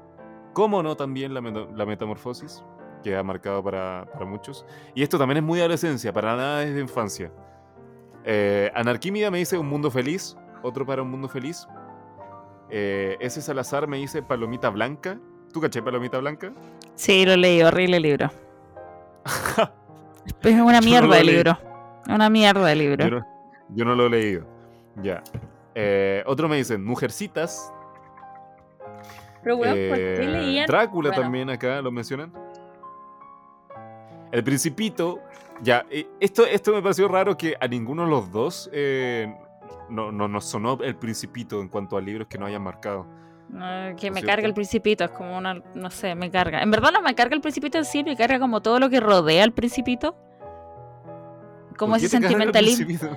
cómo 0.52 0.82
no 0.82 0.94
también 0.96 1.32
la 1.34 1.40
Metamorfosis, 1.86 2.62
que 3.02 3.16
ha 3.16 3.22
marcado 3.22 3.62
para, 3.62 4.06
para 4.12 4.24
muchos. 4.24 4.64
Y 4.94 5.02
esto 5.02 5.18
también 5.18 5.38
es 5.38 5.42
muy 5.42 5.58
de 5.58 5.64
adolescencia, 5.64 6.12
para 6.12 6.36
nada 6.36 6.62
es 6.64 6.74
de 6.74 6.80
infancia. 6.80 7.30
Eh, 8.24 8.70
Anarquímida 8.74 9.30
me 9.30 9.38
dice 9.38 9.58
Un 9.58 9.68
Mundo 9.68 9.90
Feliz, 9.90 10.36
otro 10.62 10.86
para 10.86 11.02
Un 11.02 11.10
Mundo 11.10 11.28
Feliz. 11.28 11.66
Eh, 12.70 13.16
ese 13.20 13.42
Salazar 13.42 13.86
me 13.86 13.98
dice 13.98 14.22
Palomita 14.22 14.70
Blanca. 14.70 15.18
¿Tú 15.52 15.60
caché 15.60 15.82
Palomita 15.82 16.18
Blanca? 16.18 16.52
Sí, 16.94 17.26
lo 17.26 17.36
leí, 17.36 17.62
horrible 17.62 18.00
libro. 18.00 18.30
Es 20.42 20.54
una 20.60 20.80
no 20.80 20.86
mierda 20.86 21.06
lo 21.08 21.14
de 21.14 21.24
leí. 21.24 21.34
libro. 21.34 21.58
Una 22.08 22.30
mierda 22.30 22.64
de 22.66 22.76
libro. 22.76 23.04
Yo 23.04 23.10
no, 23.10 23.26
yo 23.70 23.84
no 23.84 23.94
lo 23.96 24.06
he 24.06 24.10
leído. 24.10 24.46
Ya. 25.02 25.22
Eh, 25.74 26.22
otro 26.26 26.48
me 26.48 26.56
dice 26.56 26.78
Mujercitas. 26.78 27.72
Pero, 29.42 29.56
weón, 29.56 29.72
¿por 29.88 29.98
Eh, 29.98 30.14
qué 30.18 30.26
leían? 30.28 30.66
Drácula 30.66 31.08
Bueno. 31.10 31.22
también 31.22 31.50
acá 31.50 31.82
lo 31.82 31.90
mencionan. 31.90 32.32
El 34.32 34.42
Principito. 34.42 35.20
Ya, 35.62 35.86
eh, 35.90 36.08
esto, 36.18 36.44
esto 36.44 36.72
me 36.72 36.82
pareció 36.82 37.06
raro 37.06 37.36
que 37.36 37.54
a 37.60 37.68
ninguno 37.68 38.04
de 38.04 38.10
los 38.10 38.32
dos 38.32 38.68
eh, 38.72 39.32
no, 39.88 40.10
no 40.10 40.26
nos 40.26 40.46
sonó 40.46 40.78
el 40.82 40.96
Principito 40.96 41.60
en 41.60 41.68
cuanto 41.68 41.96
a 41.96 42.00
libros 42.00 42.26
que 42.26 42.38
no 42.38 42.46
hayan 42.46 42.62
marcado. 42.62 43.06
No, 43.48 43.94
que 43.96 44.08
¿No 44.08 44.14
me 44.14 44.22
carga 44.22 44.46
el 44.46 44.54
principito, 44.54 45.04
es 45.04 45.10
como 45.10 45.36
una, 45.36 45.62
no 45.74 45.90
sé, 45.90 46.14
me 46.14 46.30
carga. 46.30 46.62
En 46.62 46.70
verdad 46.70 46.90
no 46.90 47.02
me 47.02 47.14
carga 47.14 47.34
el 47.34 47.42
principito 47.42 47.76
en 47.76 47.84
sí, 47.84 48.02
me 48.02 48.16
carga 48.16 48.40
como 48.40 48.62
todo 48.62 48.80
lo 48.80 48.88
que 48.88 48.98
rodea 48.98 49.44
al 49.44 49.52
principito. 49.52 50.16
Como 51.76 51.92
¿Por 51.92 51.98
ese 51.98 52.08
sentimentalismo. 52.08 53.10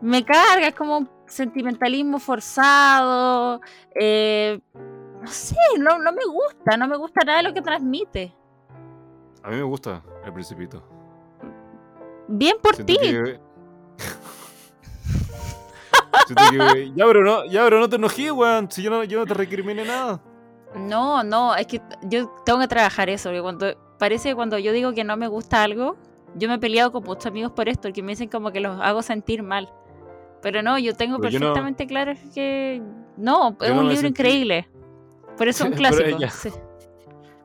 Me 0.00 0.24
carga, 0.24 0.68
es 0.68 0.74
como 0.74 0.98
un 0.98 1.10
sentimentalismo 1.26 2.20
forzado. 2.20 3.60
eh, 3.94 4.60
no 5.20 5.26
sé, 5.26 5.56
no, 5.78 5.98
no 5.98 6.12
me 6.12 6.24
gusta, 6.24 6.76
no 6.76 6.86
me 6.86 6.96
gusta 6.96 7.24
nada 7.24 7.38
de 7.38 7.48
lo 7.48 7.54
que 7.54 7.60
transmite. 7.60 8.32
A 9.42 9.50
mí 9.50 9.56
me 9.56 9.62
gusta 9.62 10.02
el 10.24 10.32
Principito. 10.32 10.82
Bien 12.28 12.56
por 12.62 12.76
ti. 12.76 12.96
que- 12.98 13.40
Siento 16.26 16.74
que- 16.74 16.92
Ya, 16.94 17.06
pero 17.06 17.22
no, 17.24 17.44
ya, 17.46 17.64
pero 17.64 17.80
no 17.80 17.88
te 17.88 17.96
enojes, 17.96 18.30
weón. 18.32 18.70
Si 18.70 18.82
yo 18.82 18.90
no, 18.90 19.04
yo 19.04 19.20
no 19.20 19.26
te 19.26 19.34
recriminé 19.34 19.84
nada. 19.84 20.20
No, 20.74 21.24
no, 21.24 21.56
es 21.56 21.66
que 21.66 21.80
yo 22.02 22.28
tengo 22.44 22.60
que 22.60 22.68
trabajar 22.68 23.10
eso, 23.10 23.30
porque 23.30 23.42
cuando 23.42 23.66
parece 23.98 24.28
que 24.30 24.34
cuando 24.36 24.56
yo 24.58 24.72
digo 24.72 24.92
que 24.92 25.02
no 25.02 25.16
me 25.16 25.26
gusta 25.26 25.62
algo, 25.64 25.96
yo 26.36 26.48
me 26.48 26.54
he 26.54 26.58
peleado 26.58 26.92
con 26.92 27.02
muchos 27.02 27.26
amigos 27.26 27.52
por 27.52 27.68
esto, 27.68 27.92
que 27.92 28.02
me 28.02 28.12
dicen 28.12 28.28
como 28.28 28.52
que 28.52 28.60
los 28.60 28.80
hago 28.80 29.02
sentir 29.02 29.42
mal. 29.42 29.72
Pero 30.42 30.62
no, 30.62 30.78
yo 30.78 30.94
tengo 30.94 31.18
Pero 31.18 31.30
yo 31.30 31.40
no- 31.40 31.46
perfectamente 31.46 31.86
claro 31.86 32.12
que 32.34 32.80
no, 33.16 33.56
es 33.60 33.68
Yo 33.68 33.74
un 33.80 33.88
libro 33.88 34.02
sentí- 34.02 34.08
increíble. 34.10 34.68
Por 35.36 35.48
eso 35.48 35.64
es 35.64 35.70
un 35.70 35.76
Pero 35.76 36.16
clásico. 36.18 36.30
sí. 36.30 36.50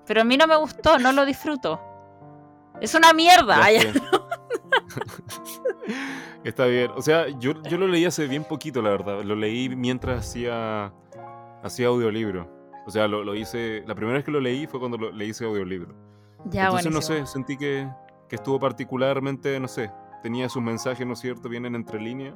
Pero 0.05 0.21
a 0.21 0.23
mí 0.23 0.37
no 0.37 0.45
me 0.47 0.55
gustó, 0.55 0.99
no 0.99 1.11
lo 1.11 1.25
disfruto. 1.25 1.79
Es 2.81 2.93
una 2.95 3.13
mierda. 3.13 3.71
Ya 3.71 3.93
está 6.43 6.65
bien. 6.65 6.91
O 6.95 7.01
sea, 7.01 7.27
yo, 7.39 7.61
yo 7.63 7.77
lo 7.77 7.87
leí 7.87 8.05
hace 8.05 8.27
bien 8.27 8.43
poquito, 8.43 8.81
la 8.81 8.89
verdad. 8.91 9.21
Lo 9.23 9.35
leí 9.35 9.69
mientras 9.69 10.27
hacía, 10.27 10.93
hacía 11.63 11.87
audiolibro. 11.87 12.49
O 12.85 12.91
sea, 12.91 13.07
lo, 13.07 13.23
lo 13.23 13.35
hice. 13.35 13.83
La 13.87 13.95
primera 13.95 14.17
vez 14.17 14.25
que 14.25 14.31
lo 14.31 14.39
leí 14.39 14.67
fue 14.67 14.79
cuando 14.79 14.97
lo, 14.97 15.11
le 15.11 15.25
hice 15.25 15.45
audiolibro. 15.45 15.95
Ya, 16.45 16.65
Entonces, 16.65 16.91
no 16.91 17.01
sé, 17.01 17.25
sentí 17.25 17.57
que, 17.57 17.87
que 18.29 18.35
estuvo 18.35 18.59
particularmente, 18.59 19.59
no 19.59 19.67
sé, 19.67 19.91
tenía 20.21 20.47
sus 20.47 20.61
mensajes, 20.61 21.05
¿no 21.05 21.13
es 21.13 21.19
cierto? 21.19 21.49
Vienen 21.49 21.73
entre 21.73 21.99
líneas. 21.99 22.35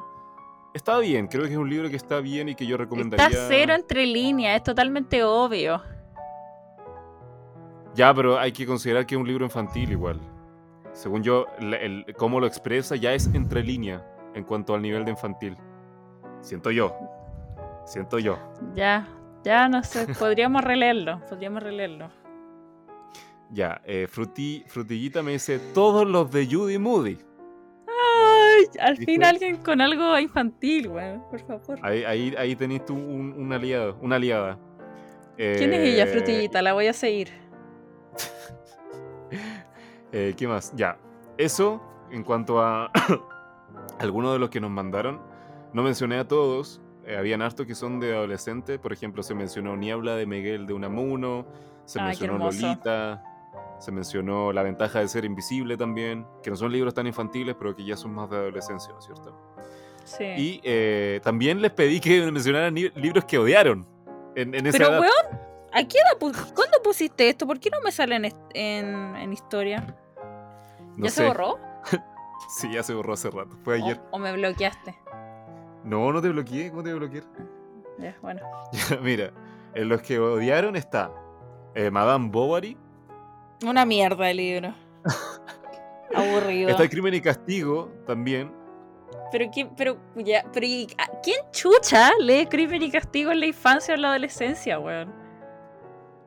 Está 0.74 1.00
bien, 1.00 1.28
creo 1.28 1.44
que 1.46 1.52
es 1.52 1.58
un 1.58 1.70
libro 1.70 1.90
que 1.90 1.96
está 1.96 2.20
bien 2.20 2.50
y 2.50 2.56
que 2.56 2.66
yo 2.66 2.78
recomendaría. 2.78 3.28
Está 3.28 3.48
cero 3.48 3.74
entre 3.76 4.06
líneas, 4.06 4.58
es 4.58 4.64
totalmente 4.64 5.24
obvio. 5.24 5.82
Ya, 8.00 8.14
pero 8.14 8.40
hay 8.40 8.54
que 8.54 8.66
considerar 8.66 9.06
que 9.06 9.16
es 9.16 9.20
un 9.20 9.28
libro 9.28 9.44
infantil 9.44 9.92
igual. 9.92 10.22
Según 10.94 11.22
yo, 11.22 11.48
el, 11.60 12.06
cómo 12.18 12.40
lo 12.40 12.48
expresa 12.48 12.96
ya 12.96 13.14
es 13.14 13.28
entre 13.34 13.62
línea 13.62 14.02
en 14.36 14.46
cuanto 14.46 14.74
al 14.74 14.82
nivel 14.82 15.04
de 15.04 15.12
infantil. 15.12 15.58
Siento 16.40 16.72
yo. 16.72 16.96
Siento 17.86 18.18
yo. 18.20 18.38
Ya, 18.74 19.06
ya 19.44 19.68
no 19.68 19.84
sé, 19.84 20.08
podríamos 20.20 20.64
releerlo, 20.64 21.20
podríamos 21.30 21.62
releerlo. 21.62 22.10
Ya, 23.52 23.82
eh, 23.84 24.08
Fruti- 24.10 24.64
Frutillita 24.68 25.22
me 25.22 25.32
dice 25.32 25.60
todos 25.74 26.08
los 26.08 26.32
de 26.32 26.46
Judy 26.50 26.78
Moody. 26.78 27.18
Ay, 27.86 28.66
al 28.80 28.92
¿Viste? 28.96 29.06
fin 29.12 29.26
alguien 29.26 29.58
con 29.58 29.82
algo 29.82 30.18
infantil, 30.18 30.88
weón, 30.88 31.22
por 31.30 31.40
favor. 31.42 31.80
Ahí, 31.82 32.06
ahí, 32.06 32.34
ahí 32.38 32.56
tenés 32.56 32.86
tú 32.86 32.94
un, 32.96 33.34
un 33.38 33.52
aliado, 33.52 33.98
una 34.02 34.16
aliada. 34.16 34.58
¿Quién 35.36 35.74
es 35.74 35.80
ella, 35.82 36.04
Eh, 36.06 36.08
Frutillita? 36.08 36.62
La 36.62 36.72
voy 36.74 36.88
a 36.88 36.94
seguir. 36.94 37.49
Eh, 40.12 40.34
¿Qué 40.36 40.48
más? 40.48 40.74
Ya. 40.76 40.98
Eso, 41.38 41.82
en 42.10 42.24
cuanto 42.24 42.60
a 42.62 42.92
algunos 44.00 44.34
de 44.34 44.40
los 44.40 44.50
que 44.50 44.60
nos 44.60 44.72
mandaron, 44.72 45.22
no 45.74 45.84
mencioné 45.84 46.18
a 46.18 46.28
todos. 46.28 46.82
eh, 47.06 47.16
habían 47.16 47.42
hartos 47.44 47.66
que 47.68 47.76
son 47.76 48.00
de 48.00 48.16
adolescentes. 48.16 48.80
Por 48.80 48.92
ejemplo, 48.92 49.22
se 49.22 49.36
mencionó 49.36 49.76
Niebla 49.78 50.16
de 50.16 50.26
Miguel 50.26 50.66
de 50.66 50.74
Unamuno. 50.74 51.46
Se 51.86 52.00
Ay, 52.00 52.08
mencionó. 52.08 52.38
Lolita. 52.40 53.24
Se 53.80 53.92
mencionó 53.92 54.52
La 54.52 54.64
ventaja 54.64 55.00
de 55.00 55.08
ser 55.08 55.26
invisible 55.26 55.78
también. 55.78 56.26
Que 56.42 56.50
no 56.50 56.56
son 56.56 56.72
libros 56.72 56.94
tan 56.96 57.06
infantiles, 57.06 57.56
pero 57.58 57.76
que 57.76 57.86
ya 57.86 57.96
son 57.96 58.14
más 58.16 58.30
de 58.32 58.38
adolescencia, 58.38 58.92
¿no 58.92 58.98
es 59.00 59.06
cierto? 59.06 59.36
Sí. 60.06 60.24
Y 60.26 60.62
eh, 60.64 61.22
también 61.24 61.62
les 61.62 61.72
pedí 61.72 62.00
que 62.00 62.20
mencionaran 62.32 62.74
libros 62.74 63.26
que 63.26 63.38
odiaron. 63.38 63.86
En, 64.36 64.56
en 64.56 64.66
esa 64.66 64.78
Pero, 64.80 64.90
edad. 64.90 65.00
weón, 65.02 65.40
¿a 65.74 65.84
qué 65.84 65.98
edad 65.98 66.20
pu- 66.20 66.54
¿cuándo 66.54 66.82
pusiste 66.84 67.30
esto? 67.30 67.46
¿Por 67.48 67.60
qué 67.60 67.70
no 67.70 67.82
me 67.82 67.92
sale 67.92 68.16
en, 68.16 68.26
en, 68.54 69.16
en 69.16 69.34
historia? 69.34 69.96
No 70.98 71.06
¿Ya 71.06 71.10
sé. 71.12 71.22
se 71.22 71.28
borró? 71.28 71.58
Sí, 72.58 72.72
ya 72.74 72.82
se 72.84 72.94
borró 72.94 73.14
hace 73.14 73.30
rato. 73.30 73.58
Fue 73.64 73.76
ayer. 73.76 74.00
¿O, 74.12 74.16
o 74.16 74.20
me 74.20 74.32
bloqueaste? 74.32 74.96
No, 75.84 76.12
no 76.12 76.22
te 76.22 76.30
bloqueé. 76.30 76.70
¿Cómo 76.72 76.82
te 76.82 76.90
voy 76.94 76.96
a 76.98 77.00
bloquear? 77.08 77.24
Ya, 78.00 78.16
bueno. 78.22 78.42
Mira, 79.04 79.32
en 79.76 79.90
los 79.90 80.02
que 80.02 80.18
odiaron 80.20 80.76
está 80.76 81.12
eh, 81.76 81.92
Madame 81.92 82.30
Bovary, 82.32 82.76
Una 83.66 83.86
mierda 83.86 84.26
de 84.26 84.34
libro. 84.34 84.74
Aburrido. 86.16 86.70
está 86.70 86.84
el 86.84 86.90
Crimen 86.90 87.14
y 87.14 87.22
Castigo 87.22 87.92
también. 88.08 88.52
Pero 89.32 89.46
quién, 89.54 89.70
pero 89.76 89.98
ya, 90.16 90.44
pero 90.52 90.66
¿y 90.66 90.88
a- 90.98 91.22
¿quién 91.22 91.40
chucha 91.52 92.10
lee 92.20 92.48
Crimen 92.48 92.82
y 92.82 92.90
Castigo 92.90 93.32
en 93.32 93.42
la 93.42 93.46
infancia 93.46 93.94
o 93.94 93.96
en 93.96 94.02
la 94.02 94.10
adolescencia, 94.10 94.80
weón? 94.80 95.14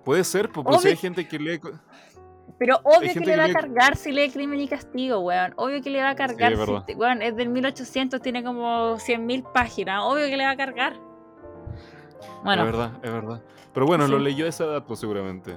Puede 0.05 0.25
ser, 0.25 0.51
po, 0.51 0.65
pero 0.65 0.79
si 0.79 0.89
hay 0.89 0.97
gente 0.97 1.27
que 1.29 1.39
lee. 1.39 1.61
Pero 2.59 2.79
obvio 2.85 3.13
que 3.13 3.21
le 3.21 3.27
que 3.33 3.37
va 3.37 3.45
a 3.47 3.53
cargar 3.53 3.97
si 3.97 4.13
lee 4.13 4.31
Crimen 4.31 4.61
y 4.61 4.69
Castigo, 4.69 5.19
weón. 5.21 5.53
Obvio 5.57 5.81
que 5.83 5.91
le 5.91 6.03
va 6.03 6.11
a 6.11 6.15
cargar 6.15 6.53
es 6.53 6.59
si, 6.87 6.95
weón, 6.95 7.23
es 7.23 7.35
del 7.37 7.49
1800, 7.49 8.21
tiene 8.21 8.45
como 8.45 8.97
100.000 8.99 9.53
páginas. 9.53 10.03
Obvio 10.05 10.27
que 10.27 10.37
le 10.37 10.45
va 10.45 10.51
a 10.53 10.57
cargar. 10.57 10.95
Bueno, 12.45 12.63
Es 12.65 12.73
verdad, 12.73 12.93
es 13.03 13.13
verdad. 13.13 13.43
Pero 13.73 13.87
bueno, 13.87 14.07
lo 14.07 14.19
Sí. 14.19 14.25
leyó 14.25 14.47
a 14.47 14.49
esa 14.49 14.65
edad, 14.65 14.85
pues 14.85 15.01
seguramente. 15.01 15.57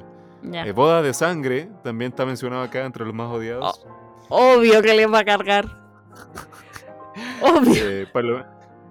Eh, 0.52 0.72
Boda 0.72 1.02
de 1.02 1.14
Sangre 1.14 1.70
también 1.84 2.12
está 2.12 2.26
mencionado 2.26 2.62
acá 2.64 2.86
entre 2.86 3.04
los 3.06 3.14
más 3.14 3.32
odiados. 3.32 3.86
Obvio 4.30 4.82
que 4.82 4.94
le 4.94 5.06
va 5.08 5.20
a 5.20 5.26
cargar. 5.26 5.66
Obvio. 7.42 7.74
Eh, 7.76 8.08
Palo- 8.14 8.46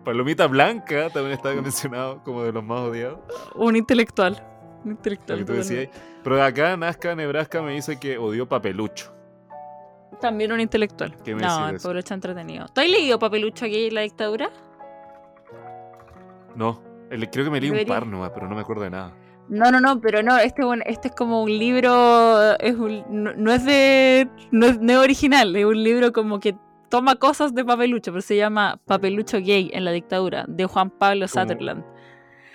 Palomita 0.05 0.47
Blanca 0.47 1.09
también 1.11 1.33
está 1.33 1.53
mencionado 1.55 2.23
como 2.23 2.43
de 2.43 2.53
los 2.53 2.63
más 2.65 2.81
odiados. 2.81 3.21
Un 3.55 3.77
intelectual. 3.77 4.43
Lo 4.87 4.91
intelectual. 4.91 5.45
que 5.45 5.87
tú. 5.87 5.91
Pero 6.23 6.43
acá 6.43 6.77
Nazca 6.77 7.15
Nebraska 7.15 7.63
me 7.63 7.73
dice 7.73 7.99
que 7.99 8.19
odió 8.19 8.49
Papelucho. 8.49 9.13
También 10.21 10.53
un 10.53 10.61
intelectual. 10.61 11.17
¿Qué 11.25 11.35
me 11.35 11.43
no, 11.43 11.69
el 11.69 11.99
está 11.99 12.15
entretenido. 12.15 12.67
¿Tú 12.69 12.81
has 12.81 12.89
leído 12.89 13.19
Papelucho 13.19 13.65
aquí 13.65 13.87
en 13.87 13.95
la 13.95 14.03
dictadura? 14.03 14.51
No, 16.55 16.81
el- 17.11 17.29
creo 17.31 17.45
que 17.45 17.51
me 17.51 17.61
leí 17.61 17.71
un 17.71 17.85
par 17.87 18.07
nomás, 18.07 18.31
pero 18.33 18.49
no 18.49 18.55
me 18.55 18.61
acuerdo 18.61 18.83
de 18.85 18.91
nada. 18.91 19.13
No, 19.49 19.71
no, 19.71 19.81
no, 19.81 20.01
pero 20.01 20.23
no, 20.23 20.39
este, 20.39 20.63
es 20.63 20.67
un- 20.69 20.83
este 20.87 21.09
es 21.09 21.15
como 21.15 21.43
un 21.43 21.51
libro, 21.59 22.57
es 22.59 22.77
un- 22.77 23.05
no, 23.11 23.35
no 23.35 23.53
es 23.53 23.65
de, 23.65 24.29
no 24.51 24.67
es, 24.67 24.81
no 24.81 24.93
es 24.93 24.99
original, 24.99 25.55
es 25.55 25.65
un 25.67 25.83
libro 25.83 26.13
como 26.13 26.41
que 26.41 26.57
toma 26.89 27.17
cosas 27.17 27.55
de 27.55 27.65
Papelucho, 27.65 28.13
pero 28.13 28.23
se 28.23 28.37
llama 28.37 28.81
Papelucho 28.87 29.39
Gay 29.39 29.71
en 29.75 29.85
la 29.85 29.91
dictadura, 29.91 30.45
de 30.49 30.65
Juan 30.65 30.89
Pablo 30.91 31.27
Como- 31.31 31.43
Sutherland. 31.43 31.85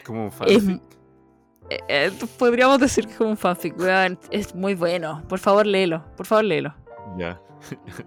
Como 0.05 0.23
un 0.25 0.31
fanfic. 0.31 0.81
Eh, 1.87 2.11
podríamos 2.37 2.79
decir 2.79 3.05
que 3.05 3.11
es 3.11 3.17
como 3.17 3.29
un 3.31 3.37
fanfic, 3.37 3.77
weón, 3.79 4.17
es 4.31 4.53
muy 4.55 4.75
bueno, 4.75 5.21
por 5.27 5.39
favor 5.39 5.65
léelo, 5.65 6.03
por 6.17 6.25
favor 6.25 6.45
léelo, 6.45 6.73
Ya, 7.17 7.39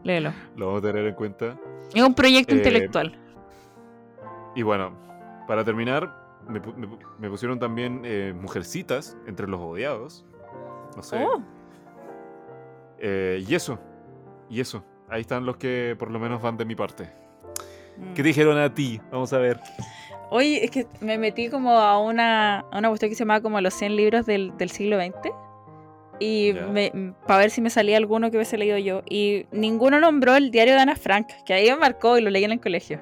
léelo. 0.03 0.33
lo 0.57 0.67
vamos 0.67 0.83
a 0.85 0.87
tener 0.87 1.07
en 1.07 1.15
cuenta. 1.15 1.57
Es 1.95 2.03
un 2.03 2.15
proyecto 2.15 2.55
Eh, 2.55 2.59
intelectual. 2.59 3.19
Y 4.55 4.63
bueno, 4.63 4.93
para 5.47 5.65
terminar, 5.65 6.41
me, 6.49 6.61
pu- 6.61 6.75
me 6.75 6.89
pu- 6.89 6.99
me 7.19 7.29
pusieron 7.31 7.59
también 7.59 8.03
eh, 8.05 8.35
Mujercitas 8.39 9.17
entre 9.27 9.47
los 9.49 9.61
odiados. 9.61 10.25
No 10.97 11.03
sé. 11.03 11.25
Oh, 11.25 11.41
Eh, 12.99 13.45
y 13.47 13.55
eso, 13.55 13.79
y 14.49 14.61
eso. 14.61 14.85
Ahí 15.09 15.23
están 15.23 15.45
los 15.45 15.57
que 15.57 15.97
por 15.99 16.11
lo 16.11 16.19
menos 16.19 16.41
van 16.41 16.57
de 16.57 16.65
mi 16.65 16.75
parte. 16.75 17.11
mm. 17.99 18.15
¿Qué 18.15 18.23
te 18.23 18.29
dijeron 18.29 18.57
a 18.59 18.73
ti? 18.73 19.01
Vamos 19.11 19.33
a 19.33 19.39
ver. 19.39 19.59
Oye, 20.35 20.65
es 20.65 20.71
que 20.71 20.87
me 21.01 21.19
metí 21.19 21.51
como 21.51 21.73
a 21.79 22.01
una, 22.01 22.61
a 22.61 22.79
una 22.79 22.89
cuestión 22.89 23.11
que 23.11 23.15
se 23.15 23.21
llamaba 23.21 23.43
como 23.43 23.61
los 23.61 23.75
100 23.75 23.97
libros 23.97 24.25
del, 24.25 24.57
del 24.57 24.71
siglo 24.71 24.99
XX. 24.99 25.31
Y 26.19 26.53
para 27.27 27.41
ver 27.41 27.51
si 27.51 27.61
me 27.61 27.69
salía 27.69 27.97
alguno 27.97 28.31
que 28.31 28.37
hubiese 28.39 28.57
leído 28.57 28.79
yo. 28.79 29.03
Y 29.09 29.47
ninguno 29.53 30.01
nombró 30.01 30.35
el 30.37 30.51
diario 30.51 30.75
de 30.75 30.81
Ana 30.81 30.97
Frank, 30.97 31.27
que 31.45 31.53
ahí 31.53 31.69
me 31.71 31.77
marcó 31.77 32.17
y 32.17 32.23
lo 32.23 32.31
leí 32.31 32.45
en 32.45 32.53
el 32.53 32.61
colegio. 32.61 32.99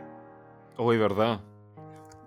Hoy, 0.77 0.97
¿verdad? 0.99 1.41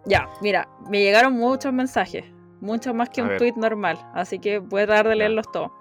Ya, 0.05 0.29
mira, 0.41 0.69
me 0.89 1.01
llegaron 1.01 1.33
muchos 1.33 1.73
mensajes. 1.73 2.23
Muchos 2.61 2.93
más 2.93 3.09
que 3.09 3.19
A 3.21 3.23
un 3.23 3.29
ver. 3.31 3.39
tweet 3.39 3.53
normal. 3.57 3.97
Así 4.13 4.39
que 4.39 4.59
voy 4.59 4.83
a 4.83 4.85
tratar 4.85 5.09
de 5.09 5.15
leerlos 5.15 5.51
todos. 5.51 5.71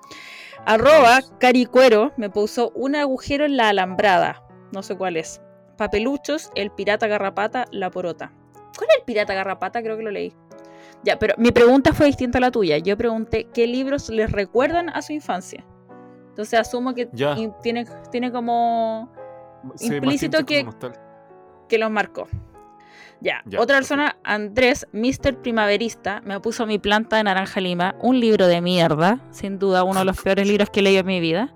Arroba. 0.64 1.20
Caricuero 1.38 2.12
me 2.16 2.28
puso 2.28 2.72
un 2.74 2.96
agujero 2.96 3.44
en 3.44 3.56
la 3.56 3.68
alambrada. 3.68 4.42
No 4.72 4.82
sé 4.82 4.96
cuál 4.96 5.16
es. 5.16 5.40
Papeluchos, 5.76 6.50
el 6.54 6.70
pirata 6.70 7.06
garrapata, 7.06 7.66
la 7.70 7.90
porota. 7.90 8.32
¿Cuál 8.76 8.88
es 8.90 8.96
el 8.98 9.04
pirata 9.04 9.34
garrapata? 9.34 9.82
Creo 9.82 9.96
que 9.96 10.02
lo 10.02 10.10
leí. 10.10 10.32
Ya, 11.04 11.18
pero 11.18 11.34
mi 11.38 11.50
pregunta 11.50 11.92
fue 11.92 12.06
distinta 12.06 12.38
a 12.38 12.40
la 12.40 12.50
tuya. 12.50 12.78
Yo 12.78 12.96
pregunté 12.96 13.48
qué 13.52 13.66
libros 13.66 14.08
les 14.08 14.30
recuerdan 14.30 14.88
a 14.90 15.02
su 15.02 15.12
infancia. 15.12 15.64
Entonces 16.28 16.58
asumo 16.58 16.94
que 16.94 17.08
Ya. 17.12 17.34
tiene, 17.62 17.86
tiene 18.10 18.30
como 18.32 19.10
Sí, 19.76 19.94
Implícito 19.94 20.44
que- 20.44 20.64
como 20.64 20.76
que 21.68 21.78
los 21.78 21.90
marcó. 21.90 22.26
Ya, 23.20 23.42
Ya, 23.46 23.60
otra 23.60 23.76
persona, 23.76 24.16
Andrés, 24.24 24.88
Mr. 24.92 25.36
Primaverista, 25.36 26.20
me 26.24 26.40
puso 26.40 26.66
mi 26.66 26.80
planta 26.80 27.16
de 27.18 27.22
naranja 27.24 27.60
lima, 27.60 27.94
un 28.00 28.18
libro 28.18 28.48
de 28.48 28.60
mierda, 28.60 29.20
sin 29.30 29.60
duda 29.60 29.84
uno 29.84 30.00
de 30.00 30.04
los 30.04 30.16
peores 30.22 30.48
libros 30.48 30.70
que 30.70 30.80
he 30.80 30.82
leído 30.82 31.00
en 31.00 31.06
mi 31.06 31.20
vida. 31.20 31.54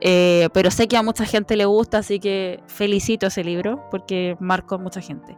Eh, 0.00 0.48
pero 0.54 0.70
sé 0.70 0.88
que 0.88 0.96
a 0.96 1.02
mucha 1.02 1.24
gente 1.26 1.56
le 1.56 1.64
gusta, 1.66 1.98
así 1.98 2.18
que 2.20 2.62
felicito 2.66 3.26
ese 3.26 3.44
libro 3.44 3.86
porque 3.90 4.36
marcó 4.40 4.76
a 4.76 4.78
mucha 4.78 5.00
gente. 5.00 5.36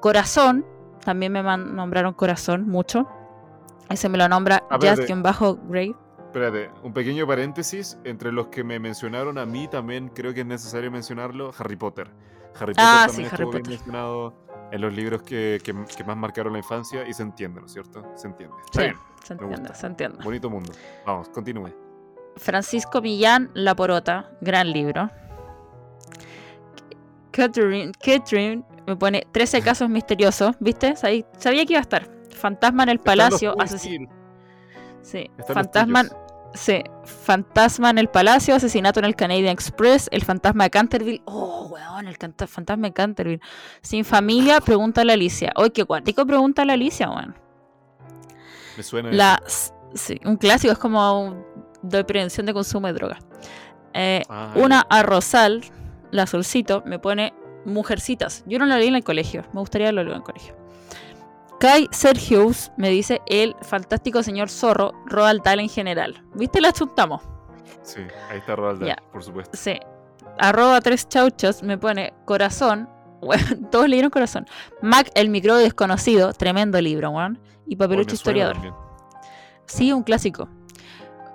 Corazón, 0.00 0.66
también 1.04 1.32
me 1.32 1.42
nombraron 1.42 2.12
Corazón 2.14 2.68
mucho. 2.68 3.08
Ese 3.88 4.08
me 4.08 4.18
lo 4.18 4.28
nombra 4.28 4.64
Ah. 4.70 4.78
Justin 4.80 5.22
Bajo 5.22 5.56
Grave. 5.68 5.94
Espérate, 6.26 6.70
un 6.82 6.92
pequeño 6.92 7.26
paréntesis. 7.26 7.98
Entre 8.04 8.32
los 8.32 8.48
que 8.48 8.64
me 8.64 8.78
mencionaron 8.78 9.36
a 9.38 9.44
mí, 9.46 9.68
también 9.68 10.08
creo 10.08 10.32
que 10.32 10.40
es 10.40 10.46
necesario 10.46 10.90
mencionarlo, 10.90 11.50
Harry 11.58 11.76
Potter. 11.76 12.08
Harry 12.54 12.72
Potter 12.72 12.74
Ah, 12.78 13.04
también 13.06 13.28
sí, 13.28 13.34
Harry 13.34 13.44
estuvo 13.44 13.50
bien 13.50 13.62
Potter. 13.62 13.70
mencionado 13.78 14.34
en 14.70 14.80
los 14.80 14.92
libros 14.94 15.22
que, 15.22 15.60
que- 15.62 15.74
que 15.94 16.04
más 16.04 16.16
marcaron 16.16 16.52
la 16.54 16.58
infancia 16.60 17.06
y 17.06 17.12
se 17.12 17.22
entiende, 17.22 17.60
¿no 17.60 17.66
es 17.66 17.72
cierto? 17.72 18.02
Se 18.14 18.28
entiende. 18.28 18.54
Está 18.64 18.80
Sí, 18.80 18.84
bien, 18.86 18.96
se 19.24 19.32
entiende, 19.34 19.74
se 19.74 19.86
entiende. 19.86 20.24
bonito 20.24 20.48
mundo. 20.48 20.72
Vamos, 21.06 21.28
continúe. 21.28 21.70
Francisco 22.36 23.00
Millán, 23.00 23.50
La 23.54 23.74
Porota, 23.74 24.30
gran 24.40 24.72
libro. 24.72 25.10
Catherine, 27.30 27.92
Catherine 27.92 28.64
me 28.86 28.96
pone 28.96 29.26
13 29.32 29.62
casos 29.62 29.88
misteriosos, 29.88 30.54
¿viste? 30.60 30.96
Sabía, 30.96 31.24
sabía 31.38 31.64
que 31.64 31.72
iba 31.72 31.80
a 31.80 31.82
estar. 31.82 32.08
Fantasma 32.30 32.82
en 32.82 32.88
el 32.90 32.98
palacio, 32.98 33.54
asesino. 33.58 34.08
Sí, 35.02 35.30
fantasma. 35.46 36.04
Sí, 36.54 36.82
fantasma 37.04 37.88
en 37.88 37.98
el 37.98 38.08
palacio, 38.08 38.54
asesinato 38.54 39.00
en 39.00 39.06
el 39.06 39.16
Canadian 39.16 39.48
Express, 39.48 40.08
el 40.12 40.22
fantasma 40.22 40.64
de 40.64 40.70
Canterville. 40.70 41.22
Oh, 41.24 41.68
weón, 41.70 42.06
el 42.08 42.16
fantasma 42.16 42.88
de 42.88 42.92
Canterville. 42.92 43.40
Sin 43.80 44.04
familia, 44.04 44.60
pregunta 44.60 45.00
a 45.00 45.04
la 45.04 45.14
Alicia. 45.14 45.52
Oye, 45.56 45.72
qué 45.72 45.84
cuático 45.86 46.26
pregunta 46.26 46.62
a 46.62 46.64
la 46.66 46.74
Alicia, 46.74 47.08
weón. 47.08 47.34
Me 48.76 48.82
suena. 48.82 49.10
La, 49.12 49.42
sí, 49.94 50.20
un 50.26 50.36
clásico, 50.36 50.72
es 50.74 50.78
como 50.78 51.42
de 51.82 52.04
prevención 52.04 52.46
de 52.46 52.54
consumo 52.54 52.86
de 52.86 52.92
drogas. 52.94 53.18
Eh, 53.94 54.22
una 54.54 54.86
a 54.88 55.02
Rosal, 55.02 55.62
la 56.10 56.26
solcito, 56.26 56.82
me 56.86 56.98
pone 56.98 57.34
Mujercitas. 57.64 58.42
Yo 58.46 58.58
no 58.58 58.66
la 58.66 58.78
leí 58.78 58.88
en 58.88 58.96
el 58.96 59.04
colegio, 59.04 59.44
me 59.52 59.60
gustaría 59.60 59.92
leerlo 59.92 60.12
en 60.12 60.18
el 60.18 60.22
colegio. 60.22 60.56
Kai 61.60 61.86
Sergius 61.92 62.72
me 62.76 62.90
dice 62.90 63.20
el 63.26 63.54
fantástico 63.62 64.24
señor 64.24 64.48
zorro, 64.50 64.92
Roald 65.06 65.42
Dahl 65.44 65.60
en 65.60 65.68
general. 65.68 66.24
¿Viste? 66.34 66.60
La 66.60 66.72
chuntamos. 66.72 67.22
Sí, 67.82 68.00
ahí 68.30 68.38
está 68.38 68.56
Roald 68.56 68.80
Dahl, 68.80 68.96
por 69.12 69.22
supuesto. 69.22 69.56
Sí. 69.56 69.78
Arroba 70.38 70.80
tres 70.80 71.08
chauchos 71.08 71.62
me 71.62 71.78
pone 71.78 72.12
corazón. 72.24 72.88
Bueno, 73.22 73.44
todos 73.70 73.88
leyeron 73.88 74.10
corazón. 74.10 74.46
Mac, 74.80 75.08
el 75.14 75.28
micro 75.28 75.54
desconocido, 75.54 76.32
tremendo 76.32 76.80
libro, 76.80 77.10
weón. 77.10 77.38
Y 77.68 77.76
papelucho 77.76 78.16
historiador. 78.16 78.56
Sí, 79.66 79.92
un 79.92 80.02
clásico. 80.02 80.48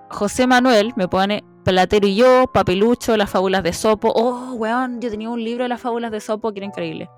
José 0.09 0.47
Manuel 0.47 0.93
me 0.95 1.07
pone 1.07 1.43
Platero 1.63 2.07
y 2.07 2.15
yo, 2.15 2.47
Papelucho, 2.53 3.17
Las 3.17 3.29
fábulas 3.29 3.63
de 3.63 3.73
Sopo. 3.73 4.13
Oh, 4.15 4.53
weón, 4.53 5.01
yo 5.01 5.09
tenía 5.09 5.29
un 5.29 5.43
libro 5.43 5.63
de 5.63 5.69
las 5.69 5.81
fábulas 5.81 6.11
de 6.11 6.21
Sopo 6.21 6.53
que 6.53 6.59
era 6.59 6.65
increíble. 6.65 7.09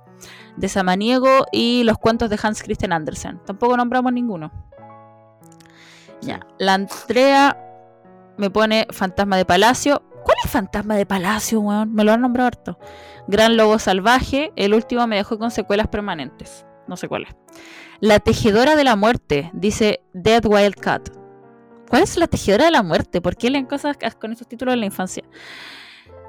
De 0.57 0.67
Samaniego 0.67 1.45
y 1.51 1.83
los 1.83 1.97
cuentos 1.97 2.29
de 2.29 2.39
Hans 2.41 2.63
Christian 2.63 2.91
Andersen. 2.91 3.39
Tampoco 3.45 3.77
nombramos 3.77 4.11
ninguno. 4.11 4.51
Ya. 6.21 6.39
La 6.57 6.73
Andrea 6.73 7.57
me 8.37 8.49
pone 8.49 8.87
Fantasma 8.91 9.37
de 9.37 9.45
Palacio. 9.45 10.01
¿Cuál 10.23 10.37
es 10.43 10.51
Fantasma 10.51 10.95
de 10.95 11.05
Palacio, 11.05 11.61
weón? 11.61 11.93
Me 11.93 12.03
lo 12.03 12.11
han 12.11 12.21
nombrado 12.21 12.47
harto. 12.47 12.79
Gran 13.27 13.55
Lobo 13.55 13.79
Salvaje. 13.79 14.51
El 14.55 14.73
último 14.73 15.05
me 15.07 15.15
dejó 15.17 15.37
con 15.37 15.51
secuelas 15.51 15.87
permanentes. 15.87 16.65
No 16.87 16.97
sé 16.97 17.07
cuál 17.07 17.23
es. 17.23 17.35
La 18.01 18.19
Tejedora 18.19 18.75
de 18.75 18.83
la 18.83 18.95
Muerte, 18.95 19.51
dice 19.53 20.01
Dead 20.13 20.43
Wild 20.45 20.75
Cat. 20.75 21.09
¿Cuál 21.89 22.03
es 22.03 22.15
la 22.17 22.27
tejedora 22.27 22.65
de 22.65 22.71
la 22.71 22.83
muerte? 22.83 23.19
¿Por 23.19 23.35
qué 23.35 23.49
leen 23.49 23.65
cosas 23.65 23.97
con 24.19 24.31
esos 24.31 24.47
títulos 24.47 24.73
en 24.73 24.79
la 24.79 24.85
infancia? 24.85 25.23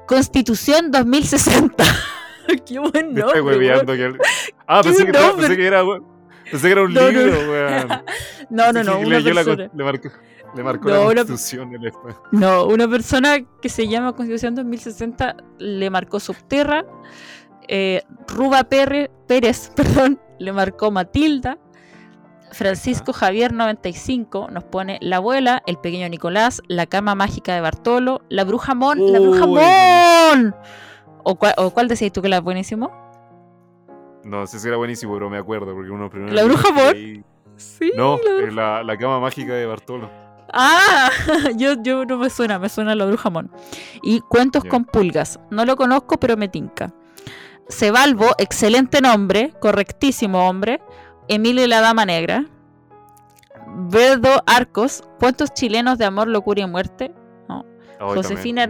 Constitución 0.07 0.91
2060. 0.91 1.85
qué 2.67 2.79
buen 2.79 3.15
nombre. 3.15 3.73
Ah, 4.67 4.81
pensé 4.83 5.05
que, 5.07 5.13
pensé 5.13 5.57
que, 5.57 5.67
era, 5.67 5.85
pensé 6.51 6.67
que 6.67 6.73
era 6.73 6.83
un 6.83 6.95
libro, 6.95 7.51
weón. 7.51 7.89
No, 8.49 8.73
no, 8.73 8.83
no. 8.83 8.99
Una 9.07 9.21
le 9.21 9.35
marcó, 9.35 10.09
le 10.57 10.63
marcó 10.65 10.89
la 10.89 11.25
Constitución. 11.25 11.69
Una, 11.69 11.93
no, 12.33 12.67
una 12.67 12.89
persona 12.89 13.39
que 13.61 13.69
se 13.69 13.87
llama 13.87 14.15
Constitución 14.15 14.55
2060 14.55 15.37
le 15.59 15.91
marcó 15.91 16.19
Subterra. 16.19 16.85
Eh, 17.69 18.03
Ruba 18.27 18.65
Pérez, 18.65 19.11
Pérez 19.29 19.71
perdón, 19.77 20.21
le 20.39 20.53
marcó 20.53 20.91
Matilda. 20.91 21.59
Francisco 22.53 23.13
Javier 23.13 23.53
95 23.53 24.49
nos 24.51 24.65
pone 24.65 24.99
La 25.01 25.17
abuela, 25.17 25.63
el 25.67 25.79
pequeño 25.79 26.09
Nicolás, 26.09 26.63
La 26.69 26.87
cama 26.87 27.15
mágica 27.15 27.55
de 27.55 27.61
Bartolo, 27.61 28.23
La 28.29 28.45
bruja 28.45 28.75
Mon, 28.75 29.13
La 29.13 29.21
bruja 29.21 29.47
Mon. 29.47 30.55
¿O 31.23 31.35
cuál, 31.37 31.55
¿O 31.59 31.71
cuál 31.71 31.89
decías 31.89 32.13
tú 32.13 32.23
que 32.23 32.29
era 32.29 32.41
buenísimo? 32.41 32.91
No 34.25 34.47
sé 34.47 34.59
si 34.59 34.69
era 34.69 34.77
buenísimo, 34.77 35.15
pero 35.15 35.31
me 35.31 35.39
acuerdo 35.39 35.75
porque 35.75 35.91
uno 35.91 36.11
primero. 36.11 36.33
¿La 36.33 36.45
bruja 36.45 36.71
Mon? 36.73 37.25
Sí. 37.57 37.93
No, 37.95 38.19
la, 38.51 38.83
la, 38.83 38.97
cama 38.97 39.21
mágica 39.21 39.53
de 39.53 39.67
Bartolo. 39.67 40.11
Ah, 40.53 41.11
yo, 41.57 41.75
yo 41.83 42.05
no 42.05 42.17
me 42.17 42.31
suena, 42.31 42.59
me 42.59 42.69
suena 42.69 42.95
la 42.95 43.07
bruja 43.07 43.31
Mon. 43.31 43.51
Y 44.03 44.21
Cuentos 44.21 44.65
con 44.65 44.85
pulgas. 44.85 45.39
No 45.51 45.65
lo 45.65 45.77
conozco, 45.77 46.19
pero 46.19 46.37
me 46.37 46.49
tinca. 46.49 46.93
Cebalbo, 47.69 48.31
excelente 48.39 49.01
nombre, 49.01 49.53
correctísimo 49.61 50.49
hombre. 50.49 50.81
Emilio 51.31 51.65
y 51.65 51.69
la 51.69 51.81
Dama 51.81 52.05
Negra. 52.05 52.45
Verdo 53.89 54.43
Arcos, 54.47 55.05
Cuentos 55.21 55.55
chilenos 55.55 55.97
de 55.97 56.05
amor, 56.05 56.27
locura 56.27 56.63
y 56.63 56.67
muerte. 56.67 57.13
Josefina. 58.01 58.69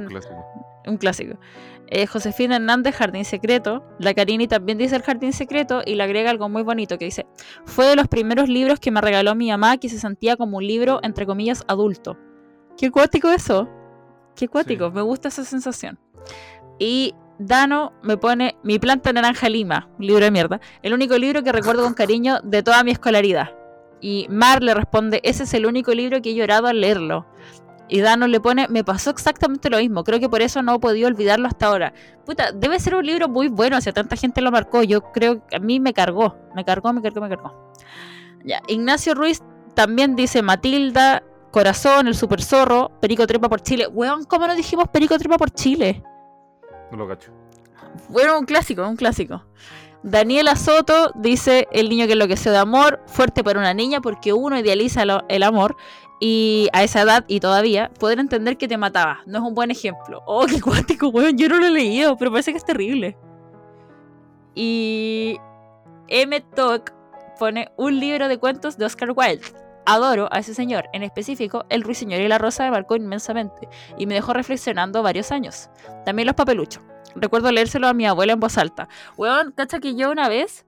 Un 0.87 0.99
clásico. 0.99 1.39
Eh, 1.87 2.07
Josefina 2.07 2.57
Hernández, 2.57 2.95
Jardín 2.97 3.25
Secreto. 3.25 3.83
La 3.99 4.13
Carini 4.13 4.47
también 4.47 4.77
dice 4.77 4.95
el 4.95 5.03
Jardín 5.03 5.33
Secreto 5.33 5.81
y 5.87 5.95
le 5.95 6.03
agrega 6.03 6.31
algo 6.31 6.51
muy 6.51 6.63
bonito 6.63 6.99
que 6.99 7.07
dice: 7.07 7.27
Fue 7.65 7.87
de 7.87 7.97
los 7.97 8.09
primeros 8.09 8.51
libros 8.51 8.79
que 8.79 8.91
me 8.91 9.01
regaló 9.01 9.35
mi 9.35 9.49
mamá 9.49 9.79
que 9.79 9.89
se 9.89 9.99
sentía 9.99 10.37
como 10.37 10.59
un 10.59 10.67
libro, 10.67 11.01
entre 11.03 11.25
comillas, 11.25 11.65
adulto. 11.67 12.19
Qué 12.77 12.91
cuático 12.91 13.31
eso. 13.31 13.69
Qué 14.37 14.49
cuático, 14.49 14.91
me 14.91 15.01
gusta 15.01 15.29
esa 15.29 15.45
sensación. 15.45 15.99
Y 16.79 17.15
Dano 17.41 17.95
me 18.03 18.19
pone 18.19 18.57
Mi 18.63 18.79
planta 18.79 19.15
naranja 19.15 19.49
lima, 19.49 19.89
un 19.99 20.07
libro 20.07 20.23
de 20.23 20.31
mierda, 20.31 20.61
el 20.83 20.93
único 20.93 21.17
libro 21.17 21.43
que 21.43 21.53
recuerdo 21.53 21.83
con 21.85 21.95
cariño 21.95 22.39
de 22.43 22.63
toda 22.63 22.85
mi 22.85 22.91
escolaridad. 22.91 23.55
Y 24.03 24.27
Mar 24.29 24.63
le 24.63 24.75
responde, 24.75 25.21
ese 25.25 25.45
es 25.45 25.55
el 25.55 25.65
único 25.65 25.93
libro 25.93 26.21
que 26.21 26.31
he 26.31 26.35
llorado 26.35 26.67
al 26.67 26.83
leerlo. 26.83 27.27
Y 27.89 28.01
Dano 28.01 28.27
le 28.27 28.41
pone, 28.41 28.69
me 28.69 28.85
pasó 28.85 29.09
exactamente 29.09 29.71
lo 29.71 29.79
mismo, 29.79 30.05
creo 30.05 30.21
que 30.21 30.29
por 30.29 30.43
eso 30.43 30.63
no 30.63 30.75
he 30.75 30.79
podido 30.79 31.09
olvidarlo 31.09 31.49
hasta 31.49 31.67
ahora. 31.67 31.95
Puta, 32.27 32.53
debe 32.53 32.79
ser 32.79 32.95
un 32.95 33.07
libro 33.07 33.27
muy 33.27 33.49
bueno, 33.49 33.79
o 33.79 33.81
sea, 33.81 33.95
tanta 33.95 34.17
gente 34.17 34.43
lo 34.43 34.51
marcó, 34.51 34.83
yo 34.83 35.01
creo 35.01 35.47
que 35.47 35.57
a 35.57 35.61
mí 35.61 35.81
me 35.81 35.95
cargó, 35.95 36.37
me 36.55 36.65
cargó, 36.67 36.93
me 36.93 37.01
cargó, 37.01 37.23
me 37.23 37.31
cargó. 37.31 37.73
Ya, 38.45 38.61
Ignacio 38.69 39.15
Ruiz 39.15 39.43
también 39.75 40.15
dice 40.15 40.43
Matilda, 40.43 41.23
Corazón, 41.51 42.07
El 42.07 42.15
Super 42.15 42.43
Zorro, 42.43 42.93
Perico 43.01 43.27
Trepa 43.27 43.49
por 43.49 43.63
Chile. 43.63 43.87
Weón, 43.89 44.25
¿cómo 44.25 44.47
no 44.47 44.55
dijimos 44.55 44.89
Perico 44.89 45.19
Trepa 45.19 45.39
por 45.39 45.51
Chile? 45.51 46.03
No 46.91 46.99
lo 46.99 47.09
cacho. 47.09 47.31
Bueno, 48.09 48.39
un 48.39 48.47
clásico, 48.47 48.87
un 48.87 48.97
clásico. 48.97 49.45
Daniela 50.03 50.57
Soto 50.57 51.13
dice 51.15 51.69
el 51.73 51.89
niño 51.91 52.07
que 52.07 52.15
enloqueció 52.15 52.53
de 52.53 52.59
amor, 52.59 53.01
fuerte 53.07 53.45
para 53.45 53.61
una 53.61 53.75
niña 53.75 54.01
porque 54.01 54.33
uno 54.33 54.59
idealiza 54.59 55.03
el 55.29 55.43
amor 55.43 55.77
y 56.21 56.69
a 56.73 56.83
esa 56.83 57.03
edad 57.03 57.25
y 57.29 57.41
todavía 57.41 57.91
poder 57.99 58.19
entender 58.19 58.57
que 58.57 58.69
te 58.69 58.79
mataba. 58.79 59.21
No 59.27 59.39
es 59.39 59.45
un 59.45 59.55
buen 59.55 59.71
ejemplo. 59.71 60.23
Oh, 60.27 60.47
qué 60.47 60.61
cuántico, 60.61 61.09
weón. 61.09 61.37
Yo 61.37 61.49
no 61.49 61.59
lo 61.59 61.67
he 61.67 61.71
leído, 61.71 62.17
pero 62.17 62.31
parece 62.31 62.53
que 62.53 62.59
es 62.59 62.65
terrible. 62.65 63.17
Y 64.55 65.39
M. 66.09 66.41
Talk 66.55 66.93
pone 67.39 67.71
un 67.77 67.99
libro 67.99 68.29
de 68.29 68.39
cuentos 68.39 68.77
de 68.77 68.85
Oscar 68.85 69.13
Wilde. 69.15 69.43
Adoro 69.91 70.29
a 70.31 70.39
ese 70.39 70.55
señor, 70.55 70.89
en 70.93 71.03
específico, 71.03 71.65
El 71.69 71.83
Ruiseñor 71.83 72.21
y 72.21 72.29
la 72.29 72.39
Rosa 72.39 72.63
me 72.63 72.71
marcó 72.71 72.95
inmensamente 72.95 73.69
y 73.99 74.07
me 74.07 74.15
dejó 74.15 74.33
reflexionando 74.33 75.03
varios 75.03 75.33
años. 75.33 75.69
También 76.05 76.27
los 76.27 76.37
papeluchos. 76.37 76.81
Recuerdo 77.17 77.51
leérselo 77.51 77.89
a 77.89 77.93
mi 77.93 78.07
abuela 78.07 78.35
en 78.35 78.39
voz 78.39 78.57
alta. 78.57 78.89
Weón, 79.17 79.51
cacha 79.51 79.81
que 79.81 79.97
yo 79.97 80.13
una 80.13 80.29
vez 80.29 80.65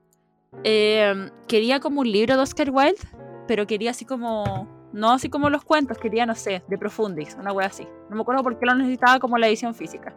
em, 0.64 1.30
quería 1.46 1.78
como 1.78 2.00
un 2.00 2.10
libro 2.10 2.34
de 2.34 2.42
Oscar 2.42 2.70
Wilde, 2.70 2.98
pero 3.46 3.64
quería 3.64 3.92
así 3.92 4.04
como. 4.04 4.66
No 4.92 5.12
así 5.12 5.30
como 5.30 5.50
los 5.50 5.64
cuentos, 5.64 5.98
quería, 5.98 6.26
no 6.26 6.34
sé, 6.34 6.64
de 6.66 6.76
Profundis, 6.76 7.36
una 7.38 7.52
wea 7.52 7.68
así. 7.68 7.86
No 8.10 8.16
me 8.16 8.22
acuerdo 8.22 8.42
por 8.42 8.58
qué 8.58 8.66
lo 8.66 8.74
necesitaba 8.74 9.20
como 9.20 9.38
la 9.38 9.46
edición 9.46 9.72
física. 9.72 10.14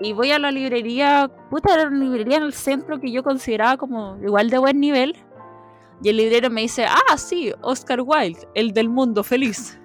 Y 0.00 0.14
voy 0.14 0.30
a 0.30 0.38
la 0.38 0.50
librería, 0.50 1.30
puta, 1.50 1.74
era 1.74 1.88
una 1.88 2.04
librería 2.04 2.38
en 2.38 2.44
el 2.44 2.54
centro 2.54 2.98
que 2.98 3.12
yo 3.12 3.22
consideraba 3.22 3.76
como 3.76 4.16
igual 4.22 4.48
de 4.48 4.58
buen 4.58 4.80
nivel. 4.80 5.14
Y 6.02 6.10
el 6.10 6.16
librero 6.16 6.50
me 6.50 6.62
dice, 6.62 6.86
ah, 6.86 7.18
sí, 7.18 7.52
Oscar 7.60 8.00
Wilde, 8.02 8.46
el 8.54 8.72
del 8.72 8.88
mundo 8.88 9.22
feliz. 9.22 9.78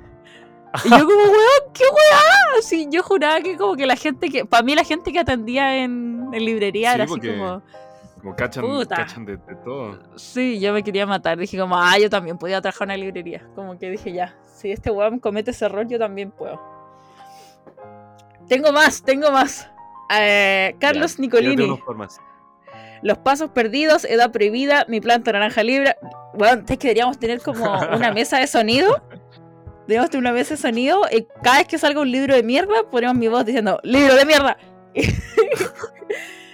Y 0.85 0.89
yo 0.89 1.05
como, 1.05 1.17
weón, 1.17 1.71
qué 1.71 1.83
weá. 1.83 2.57
Así, 2.57 2.87
yo 2.89 3.03
juraba 3.03 3.39
que 3.41 3.55
como 3.57 3.75
que 3.75 3.85
la 3.85 3.95
gente 3.95 4.29
que, 4.29 4.43
para 4.43 4.63
mí 4.63 4.73
la 4.73 4.83
gente 4.83 5.11
que 5.11 5.19
atendía 5.19 5.83
en, 5.83 6.31
librería 6.31 6.95
era 6.95 7.03
así 7.03 7.19
como... 7.19 7.61
Como 8.19 8.35
cachan, 8.35 8.65
cachan 8.87 9.25
de, 9.25 9.37
todo. 9.63 9.99
Sí, 10.15 10.59
yo 10.59 10.73
me 10.73 10.81
quería 10.81 11.05
matar. 11.05 11.37
Dije 11.37 11.59
como, 11.59 11.77
ah, 11.77 11.99
yo 11.99 12.09
también 12.09 12.37
podía 12.37 12.61
trabajar 12.61 12.87
en 12.87 12.91
una 12.91 12.97
librería. 12.97 13.45
Como 13.53 13.77
que 13.77 13.91
dije, 13.91 14.13
ya, 14.13 14.35
si 14.45 14.71
este 14.71 14.89
weón 14.89 15.19
comete 15.19 15.51
ese 15.51 15.65
error, 15.65 15.85
yo 15.87 15.99
también 15.99 16.31
puedo. 16.31 16.59
Tengo 18.47 18.71
más, 18.71 19.03
tengo 19.03 19.29
más. 19.29 19.69
Eh, 20.09 20.75
Carlos 20.79 21.19
Nicolini. 21.19 21.77
Los 23.03 23.17
pasos 23.17 23.51
perdidos, 23.51 24.05
edad 24.05 24.31
prohibida, 24.31 24.85
mi 24.87 25.01
planta 25.01 25.33
naranja 25.33 25.61
libre. 25.61 25.95
Bueno, 26.33 26.63
es 26.67 26.77
que 26.77 26.87
deberíamos 26.87 27.19
tener 27.19 27.41
como 27.41 27.65
una 27.95 28.11
mesa 28.13 28.39
de 28.39 28.47
sonido. 28.47 29.03
Deberíamos 29.81 30.09
tener 30.09 30.23
una 30.23 30.31
mesa 30.31 30.55
de 30.55 30.61
sonido 30.61 31.01
y 31.11 31.27
cada 31.43 31.57
vez 31.57 31.67
que 31.67 31.77
salga 31.77 31.99
un 31.99 32.09
libro 32.09 32.33
de 32.33 32.43
mierda, 32.43 32.89
ponemos 32.89 33.17
mi 33.17 33.27
voz 33.27 33.45
diciendo, 33.45 33.79
¡Libro 33.83 34.15
de 34.15 34.25
mierda! 34.25 34.57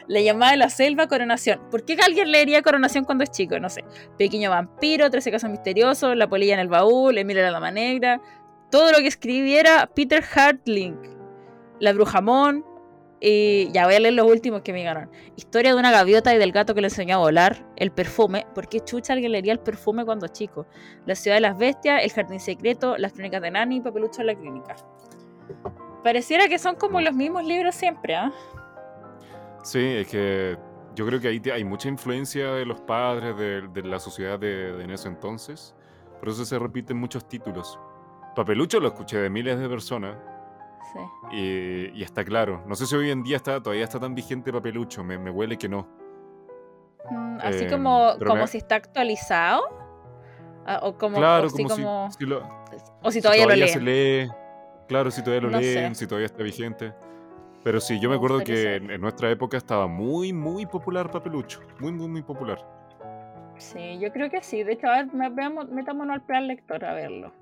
La 0.08 0.22
llamada 0.22 0.54
de 0.54 0.58
la 0.58 0.72
selva, 0.72 1.08
Coronación. 1.08 1.62
¿Por 1.70 1.86
qué 1.86 1.96
alguien 2.04 2.32
leería 2.32 2.64
Coronación 2.64 3.06
cuando 3.06 3.24
es 3.24 3.30
chico? 3.30 3.60
No 3.60 3.70
sé. 3.70 3.86
Pequeño 4.18 4.50
vampiro, 4.50 5.08
13 5.08 5.30
casos 5.30 5.52
misteriosos, 5.52 6.18
La 6.18 6.28
polilla 6.28 6.56
en 6.56 6.62
el 6.62 6.68
baúl, 6.68 7.20
Emilia 7.20 7.44
la 7.44 7.52
dama 7.52 7.70
negra. 7.70 8.20
Todo 8.72 8.92
lo 8.92 8.98
que 8.98 9.08
escribiera 9.08 9.88
Peter 9.94 10.24
Hartling. 10.24 10.98
La 11.80 11.94
brujamón, 11.94 12.66
Y 13.22 13.70
ya 13.72 13.86
voy 13.86 13.96
a 13.96 14.00
leer 14.00 14.14
los 14.14 14.26
últimos 14.26 14.62
que 14.62 14.72
me 14.72 14.80
llegaron. 14.80 15.10
Historia 15.36 15.74
de 15.74 15.80
una 15.80 15.92
gaviota 15.92 16.34
y 16.34 16.38
del 16.38 16.52
gato 16.52 16.74
que 16.74 16.82
le 16.82 16.88
enseñó 16.88 17.16
a 17.16 17.20
volar. 17.20 17.66
El 17.76 17.92
perfume. 17.92 18.46
¿Por 18.56 18.70
qué 18.70 18.80
chucha 18.80 19.14
alguien 19.14 19.34
leería 19.34 19.52
el 19.52 19.60
perfume 19.60 20.06
cuando 20.06 20.28
chico? 20.28 20.66
La 21.06 21.16
ciudad 21.16 21.38
de 21.38 21.42
las 21.42 21.58
bestias. 21.58 22.02
El 22.04 22.12
jardín 22.12 22.40
secreto. 22.40 22.98
Las 22.98 23.14
crónicas 23.14 23.42
de 23.42 23.52
Nani. 23.52 23.82
Papelucho 23.82 24.22
en 24.22 24.28
la 24.28 24.36
clínica. 24.36 24.76
Pareciera 26.04 26.48
que 26.48 26.58
son 26.58 26.76
como 26.76 27.02
los 27.02 27.14
mismos 27.14 27.44
libros 27.44 27.76
siempre, 27.76 28.16
¿ah? 28.16 28.32
Sí, 29.64 29.80
es 29.80 30.08
que 30.08 30.58
yo 30.96 31.06
creo 31.06 31.20
que 31.20 31.28
ahí 31.28 31.42
hay 31.54 31.64
mucha 31.64 31.90
influencia 31.90 32.54
de 32.54 32.66
los 32.66 32.80
padres, 32.82 33.36
de, 33.38 33.84
la 33.84 34.00
sociedad 34.00 34.40
de, 34.40 34.82
en 34.82 34.92
ese 34.92 35.10
entonces. 35.10 35.76
Por 36.20 36.30
eso 36.30 36.46
se 36.46 36.58
repiten 36.58 36.98
muchos 36.98 37.28
títulos. 37.28 37.80
Papelucho 38.36 38.80
lo 38.80 38.88
escuché 38.88 39.18
de 39.18 39.30
miles 39.30 39.60
de 39.60 39.68
personas. 39.68 40.18
Sí. 40.94 41.00
Y, 41.36 42.04
está 42.04 42.24
claro. 42.24 42.64
No 42.66 42.76
sé 42.76 42.86
si 42.86 42.96
hoy 42.96 43.12
en 43.12 43.24
día 43.24 43.38
está, 43.38 43.62
todavía 43.62 43.84
está 43.84 44.00
tan 44.00 44.16
vigente 44.16 44.52
Papelucho. 44.52 45.04
Me, 45.04 45.18
huele 45.30 45.58
que 45.58 45.70
no. 45.70 45.88
Mm, 47.10 47.38
así 47.42 47.66
em, 47.66 47.70
como, 47.70 48.14
como 48.26 48.48
si 48.48 48.58
está 48.58 48.76
actualizado. 48.76 49.62
Ah, 50.66 50.80
o 50.84 50.98
como, 50.98 51.18
claro, 51.18 51.48
o 51.48 51.52
como, 51.52 52.12
si, 52.12 52.26
lo, 52.26 52.44
o 53.02 53.12
si 53.12 53.22
todavía, 53.22 53.46
lo 53.48 53.68
se 53.68 53.82
lee. 53.82 54.30
Claro, 54.88 55.10
si 55.12 55.24
todavía 55.24 55.50
lo 55.50 55.60
leen, 55.60 55.96
si 55.96 56.06
todavía 56.06 56.26
está 56.26 56.44
vigente. 56.44 56.94
Pero 57.64 57.80
sí, 57.80 58.00
yo 58.00 58.10
me 58.10 58.16
acuerdo 58.16 58.40
que 58.44 58.76
en, 58.76 59.02
nuestra 59.02 59.30
época 59.30 59.58
estaba 59.58 59.88
muy, 59.88 60.34
muy 60.34 60.66
popular 60.66 61.12
Papelucho. 61.12 61.62
Muy, 61.80 61.92
muy, 61.92 62.08
muy 62.08 62.22
popular. 62.22 62.66
Sí, 63.58 64.00
yo 64.00 64.12
creo 64.12 64.30
que 64.30 64.42
sí. 64.42 64.64
De 64.64 64.74
hecho, 64.74 64.88
a 64.88 65.04
ver, 65.04 65.14
metámonos 65.14 66.14
al 66.14 66.22
plan 66.22 66.48
lector 66.48 66.84
a 66.86 66.94
verlo. 66.94 67.34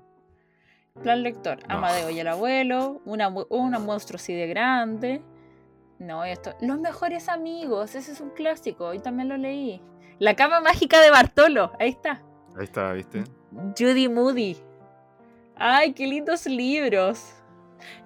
Plan 1.02 1.22
lector, 1.22 1.58
Amadeo 1.68 2.10
y 2.10 2.18
el 2.18 2.28
abuelo, 2.28 3.00
una, 3.04 3.28
una 3.28 3.78
monstruo 3.78 4.16
así 4.16 4.34
de 4.34 4.46
grande. 4.46 5.22
No, 5.98 6.24
esto. 6.24 6.54
Los 6.60 6.80
mejores 6.80 7.28
amigos, 7.28 7.94
ese 7.94 8.12
es 8.12 8.20
un 8.20 8.30
clásico, 8.30 8.86
hoy 8.86 9.00
también 9.00 9.28
lo 9.28 9.36
leí. 9.36 9.80
La 10.18 10.34
cama 10.34 10.60
mágica 10.60 11.00
de 11.00 11.10
Bartolo, 11.10 11.72
ahí 11.78 11.90
está. 11.90 12.22
Ahí 12.56 12.64
está, 12.64 12.92
¿viste? 12.92 13.24
Judy 13.76 14.08
Moody. 14.08 14.56
Ay, 15.56 15.92
qué 15.92 16.06
lindos 16.06 16.46
libros. 16.46 17.34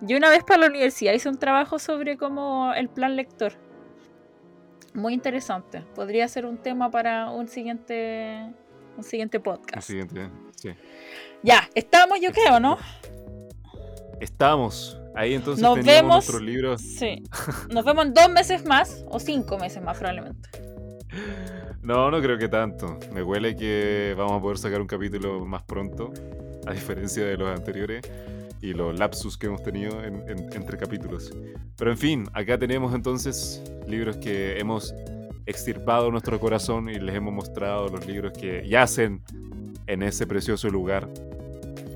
Yo 0.00 0.16
una 0.16 0.30
vez 0.30 0.44
para 0.44 0.60
la 0.60 0.66
universidad 0.66 1.12
hice 1.12 1.28
un 1.28 1.38
trabajo 1.38 1.78
sobre 1.78 2.16
cómo 2.16 2.72
el 2.74 2.88
plan 2.88 3.16
lector. 3.16 3.54
Muy 4.94 5.14
interesante. 5.14 5.80
Podría 5.94 6.28
ser 6.28 6.44
un 6.44 6.58
tema 6.58 6.90
para 6.90 7.30
un 7.30 7.48
siguiente 7.48 8.52
un 8.96 9.04
siguiente 9.04 9.40
podcast. 9.40 9.76
Un 9.76 9.82
siguiente, 9.82 10.30
sí. 10.56 10.70
Ya, 11.42 11.68
estamos, 11.74 12.20
yo 12.20 12.30
creo, 12.32 12.60
¿no? 12.60 12.78
Estamos. 14.20 14.98
Ahí 15.14 15.34
entonces 15.34 15.62
Nos 15.62 15.74
teníamos 15.74 15.96
vemos, 15.96 16.14
nuestros 16.14 16.42
libros. 16.42 16.80
Sí. 16.80 17.22
Nos 17.70 17.84
vemos 17.84 18.06
en 18.06 18.14
dos 18.14 18.30
meses 18.30 18.64
más 18.64 19.04
o 19.08 19.18
cinco 19.18 19.58
meses 19.58 19.82
más 19.82 19.98
probablemente. 19.98 20.48
No, 21.82 22.10
no 22.10 22.22
creo 22.22 22.38
que 22.38 22.48
tanto. 22.48 22.98
Me 23.12 23.22
huele 23.22 23.56
que 23.56 24.14
vamos 24.16 24.38
a 24.38 24.40
poder 24.40 24.58
sacar 24.58 24.80
un 24.80 24.86
capítulo 24.86 25.44
más 25.44 25.64
pronto, 25.64 26.12
a 26.66 26.72
diferencia 26.72 27.26
de 27.26 27.36
los 27.36 27.48
anteriores 27.48 28.02
y 28.60 28.72
los 28.72 28.96
lapsus 28.96 29.36
que 29.36 29.48
hemos 29.48 29.62
tenido 29.62 30.02
entre 30.04 30.78
capítulos. 30.78 31.32
Pero 31.76 31.90
en 31.90 31.98
fin, 31.98 32.28
acá 32.32 32.56
tenemos 32.56 32.94
entonces 32.94 33.60
libros 33.88 34.16
que 34.18 34.58
hemos 34.58 34.94
extirpado 35.46 36.10
nuestro 36.10 36.38
corazón 36.38 36.88
y 36.88 36.98
les 36.98 37.14
hemos 37.14 37.32
mostrado 37.32 37.88
los 37.88 38.06
libros 38.06 38.32
que 38.32 38.66
yacen 38.68 39.22
en 39.86 40.02
ese 40.02 40.26
precioso 40.26 40.68
lugar 40.68 41.08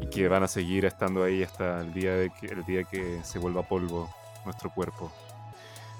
y 0.01 0.07
que 0.07 0.29
van 0.29 0.43
a 0.43 0.49
seguir 0.49 0.85
estando 0.85 1.23
ahí 1.23 1.43
hasta 1.43 1.81
el 1.81 1.93
día, 1.93 2.15
de 2.15 2.31
que, 2.31 2.47
el 2.47 2.65
día 2.65 2.85
que 2.85 3.21
se 3.23 3.39
vuelva 3.39 3.63
polvo 3.63 4.11
nuestro 4.45 4.71
cuerpo. 4.71 5.13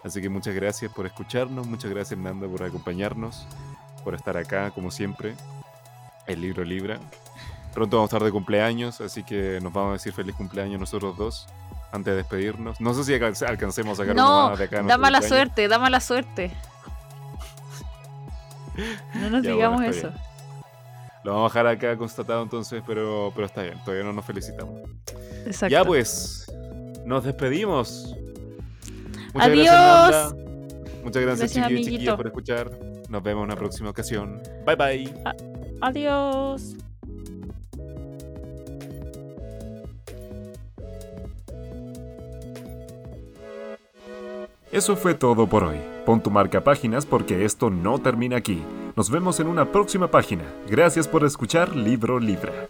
Así 0.05 0.21
que 0.21 0.29
muchas 0.29 0.55
gracias 0.55 0.93
por 0.93 1.07
escucharnos, 1.07 1.67
muchas 1.67 1.91
gracias 1.91 2.13
Hernanda 2.13 2.47
por 2.47 2.63
acompañarnos, 2.63 3.47
por 4.05 4.15
estar 4.15 4.37
acá 4.37 4.71
como 4.71 4.91
siempre, 4.91 5.35
el 6.27 6.41
libro 6.41 6.65
Libra. 6.65 7.01
Pronto 7.75 7.97
vamos 7.97 8.13
a 8.13 8.17
estar 8.17 8.25
de 8.25 8.33
cumpleaños, 8.33 9.01
así 9.01 9.23
que 9.23 9.59
nos 9.61 9.73
vamos 9.73 9.91
a 9.91 9.93
decir 9.95 10.13
feliz 10.13 10.35
cumpleaños 10.35 10.81
nosotros 10.81 11.17
dos 11.17 11.47
antes 11.93 12.13
de 12.13 12.17
despedirnos. 12.19 12.81
No 12.81 12.95
sé 12.95 13.05
si 13.05 13.15
alcancemos 13.45 13.99
a 13.99 14.03
sacar 14.03 14.17
no, 14.17 14.51
más 14.51 14.59
de 14.59 14.65
acá. 14.65 14.83
Da 14.83 14.97
mala 14.97 15.21
suerte, 15.23 15.69
da 15.69 15.79
mala 15.79 16.01
suerte. 16.01 16.53
No 19.15 19.31
nos 19.31 19.43
digamos 19.43 19.83
eso. 19.85 20.11
Lo 21.25 21.33
vamos 21.33 21.51
a 21.51 21.59
dejar 21.59 21.67
acá 21.75 21.97
constatado 21.97 22.43
entonces, 22.43 22.83
pero, 22.87 23.33
pero 23.35 23.47
está 23.47 23.63
bien, 23.63 23.79
todavía 23.85 24.05
no 24.05 24.13
nos 24.13 24.25
felicitamos. 24.25 24.81
Exacto. 25.45 25.73
Ya 25.73 25.85
pues, 25.85 26.47
nos 27.05 27.25
despedimos. 27.25 28.15
Muchas 29.35 29.51
Adiós. 29.51 29.67
gracias, 29.67 30.35
Muchas 31.03 31.23
gracias, 31.23 31.53
chiquillos, 31.53 31.85
chiquillos, 31.85 32.17
por 32.17 32.27
escuchar. 32.27 32.71
Nos 33.09 33.23
vemos 33.23 33.43
en 33.43 33.45
una 33.45 33.57
próxima 33.57 33.91
ocasión. 33.91 34.41
Bye 34.65 34.77
bye. 34.77 35.15
adiós. 35.81 36.77
Eso 44.73 44.97
fue 44.97 45.15
todo 45.15 45.47
por 45.49 45.63
hoy. 45.63 45.77
Pon 46.05 46.21
tu 46.21 46.31
marca 46.31 46.65
páginas 46.65 47.07
porque 47.07 47.45
esto 47.45 47.71
no 47.71 48.01
termina 48.01 48.37
aquí. 48.37 48.63
Nos 48.97 49.11
vemos 49.11 49.39
en 49.39 49.47
una 49.47 49.71
próxima 49.71 50.11
página. 50.11 50.45
Gracias 50.69 51.07
por 51.07 51.25
escuchar 51.25 51.77
Libro 51.77 52.19
Libra. 52.19 52.69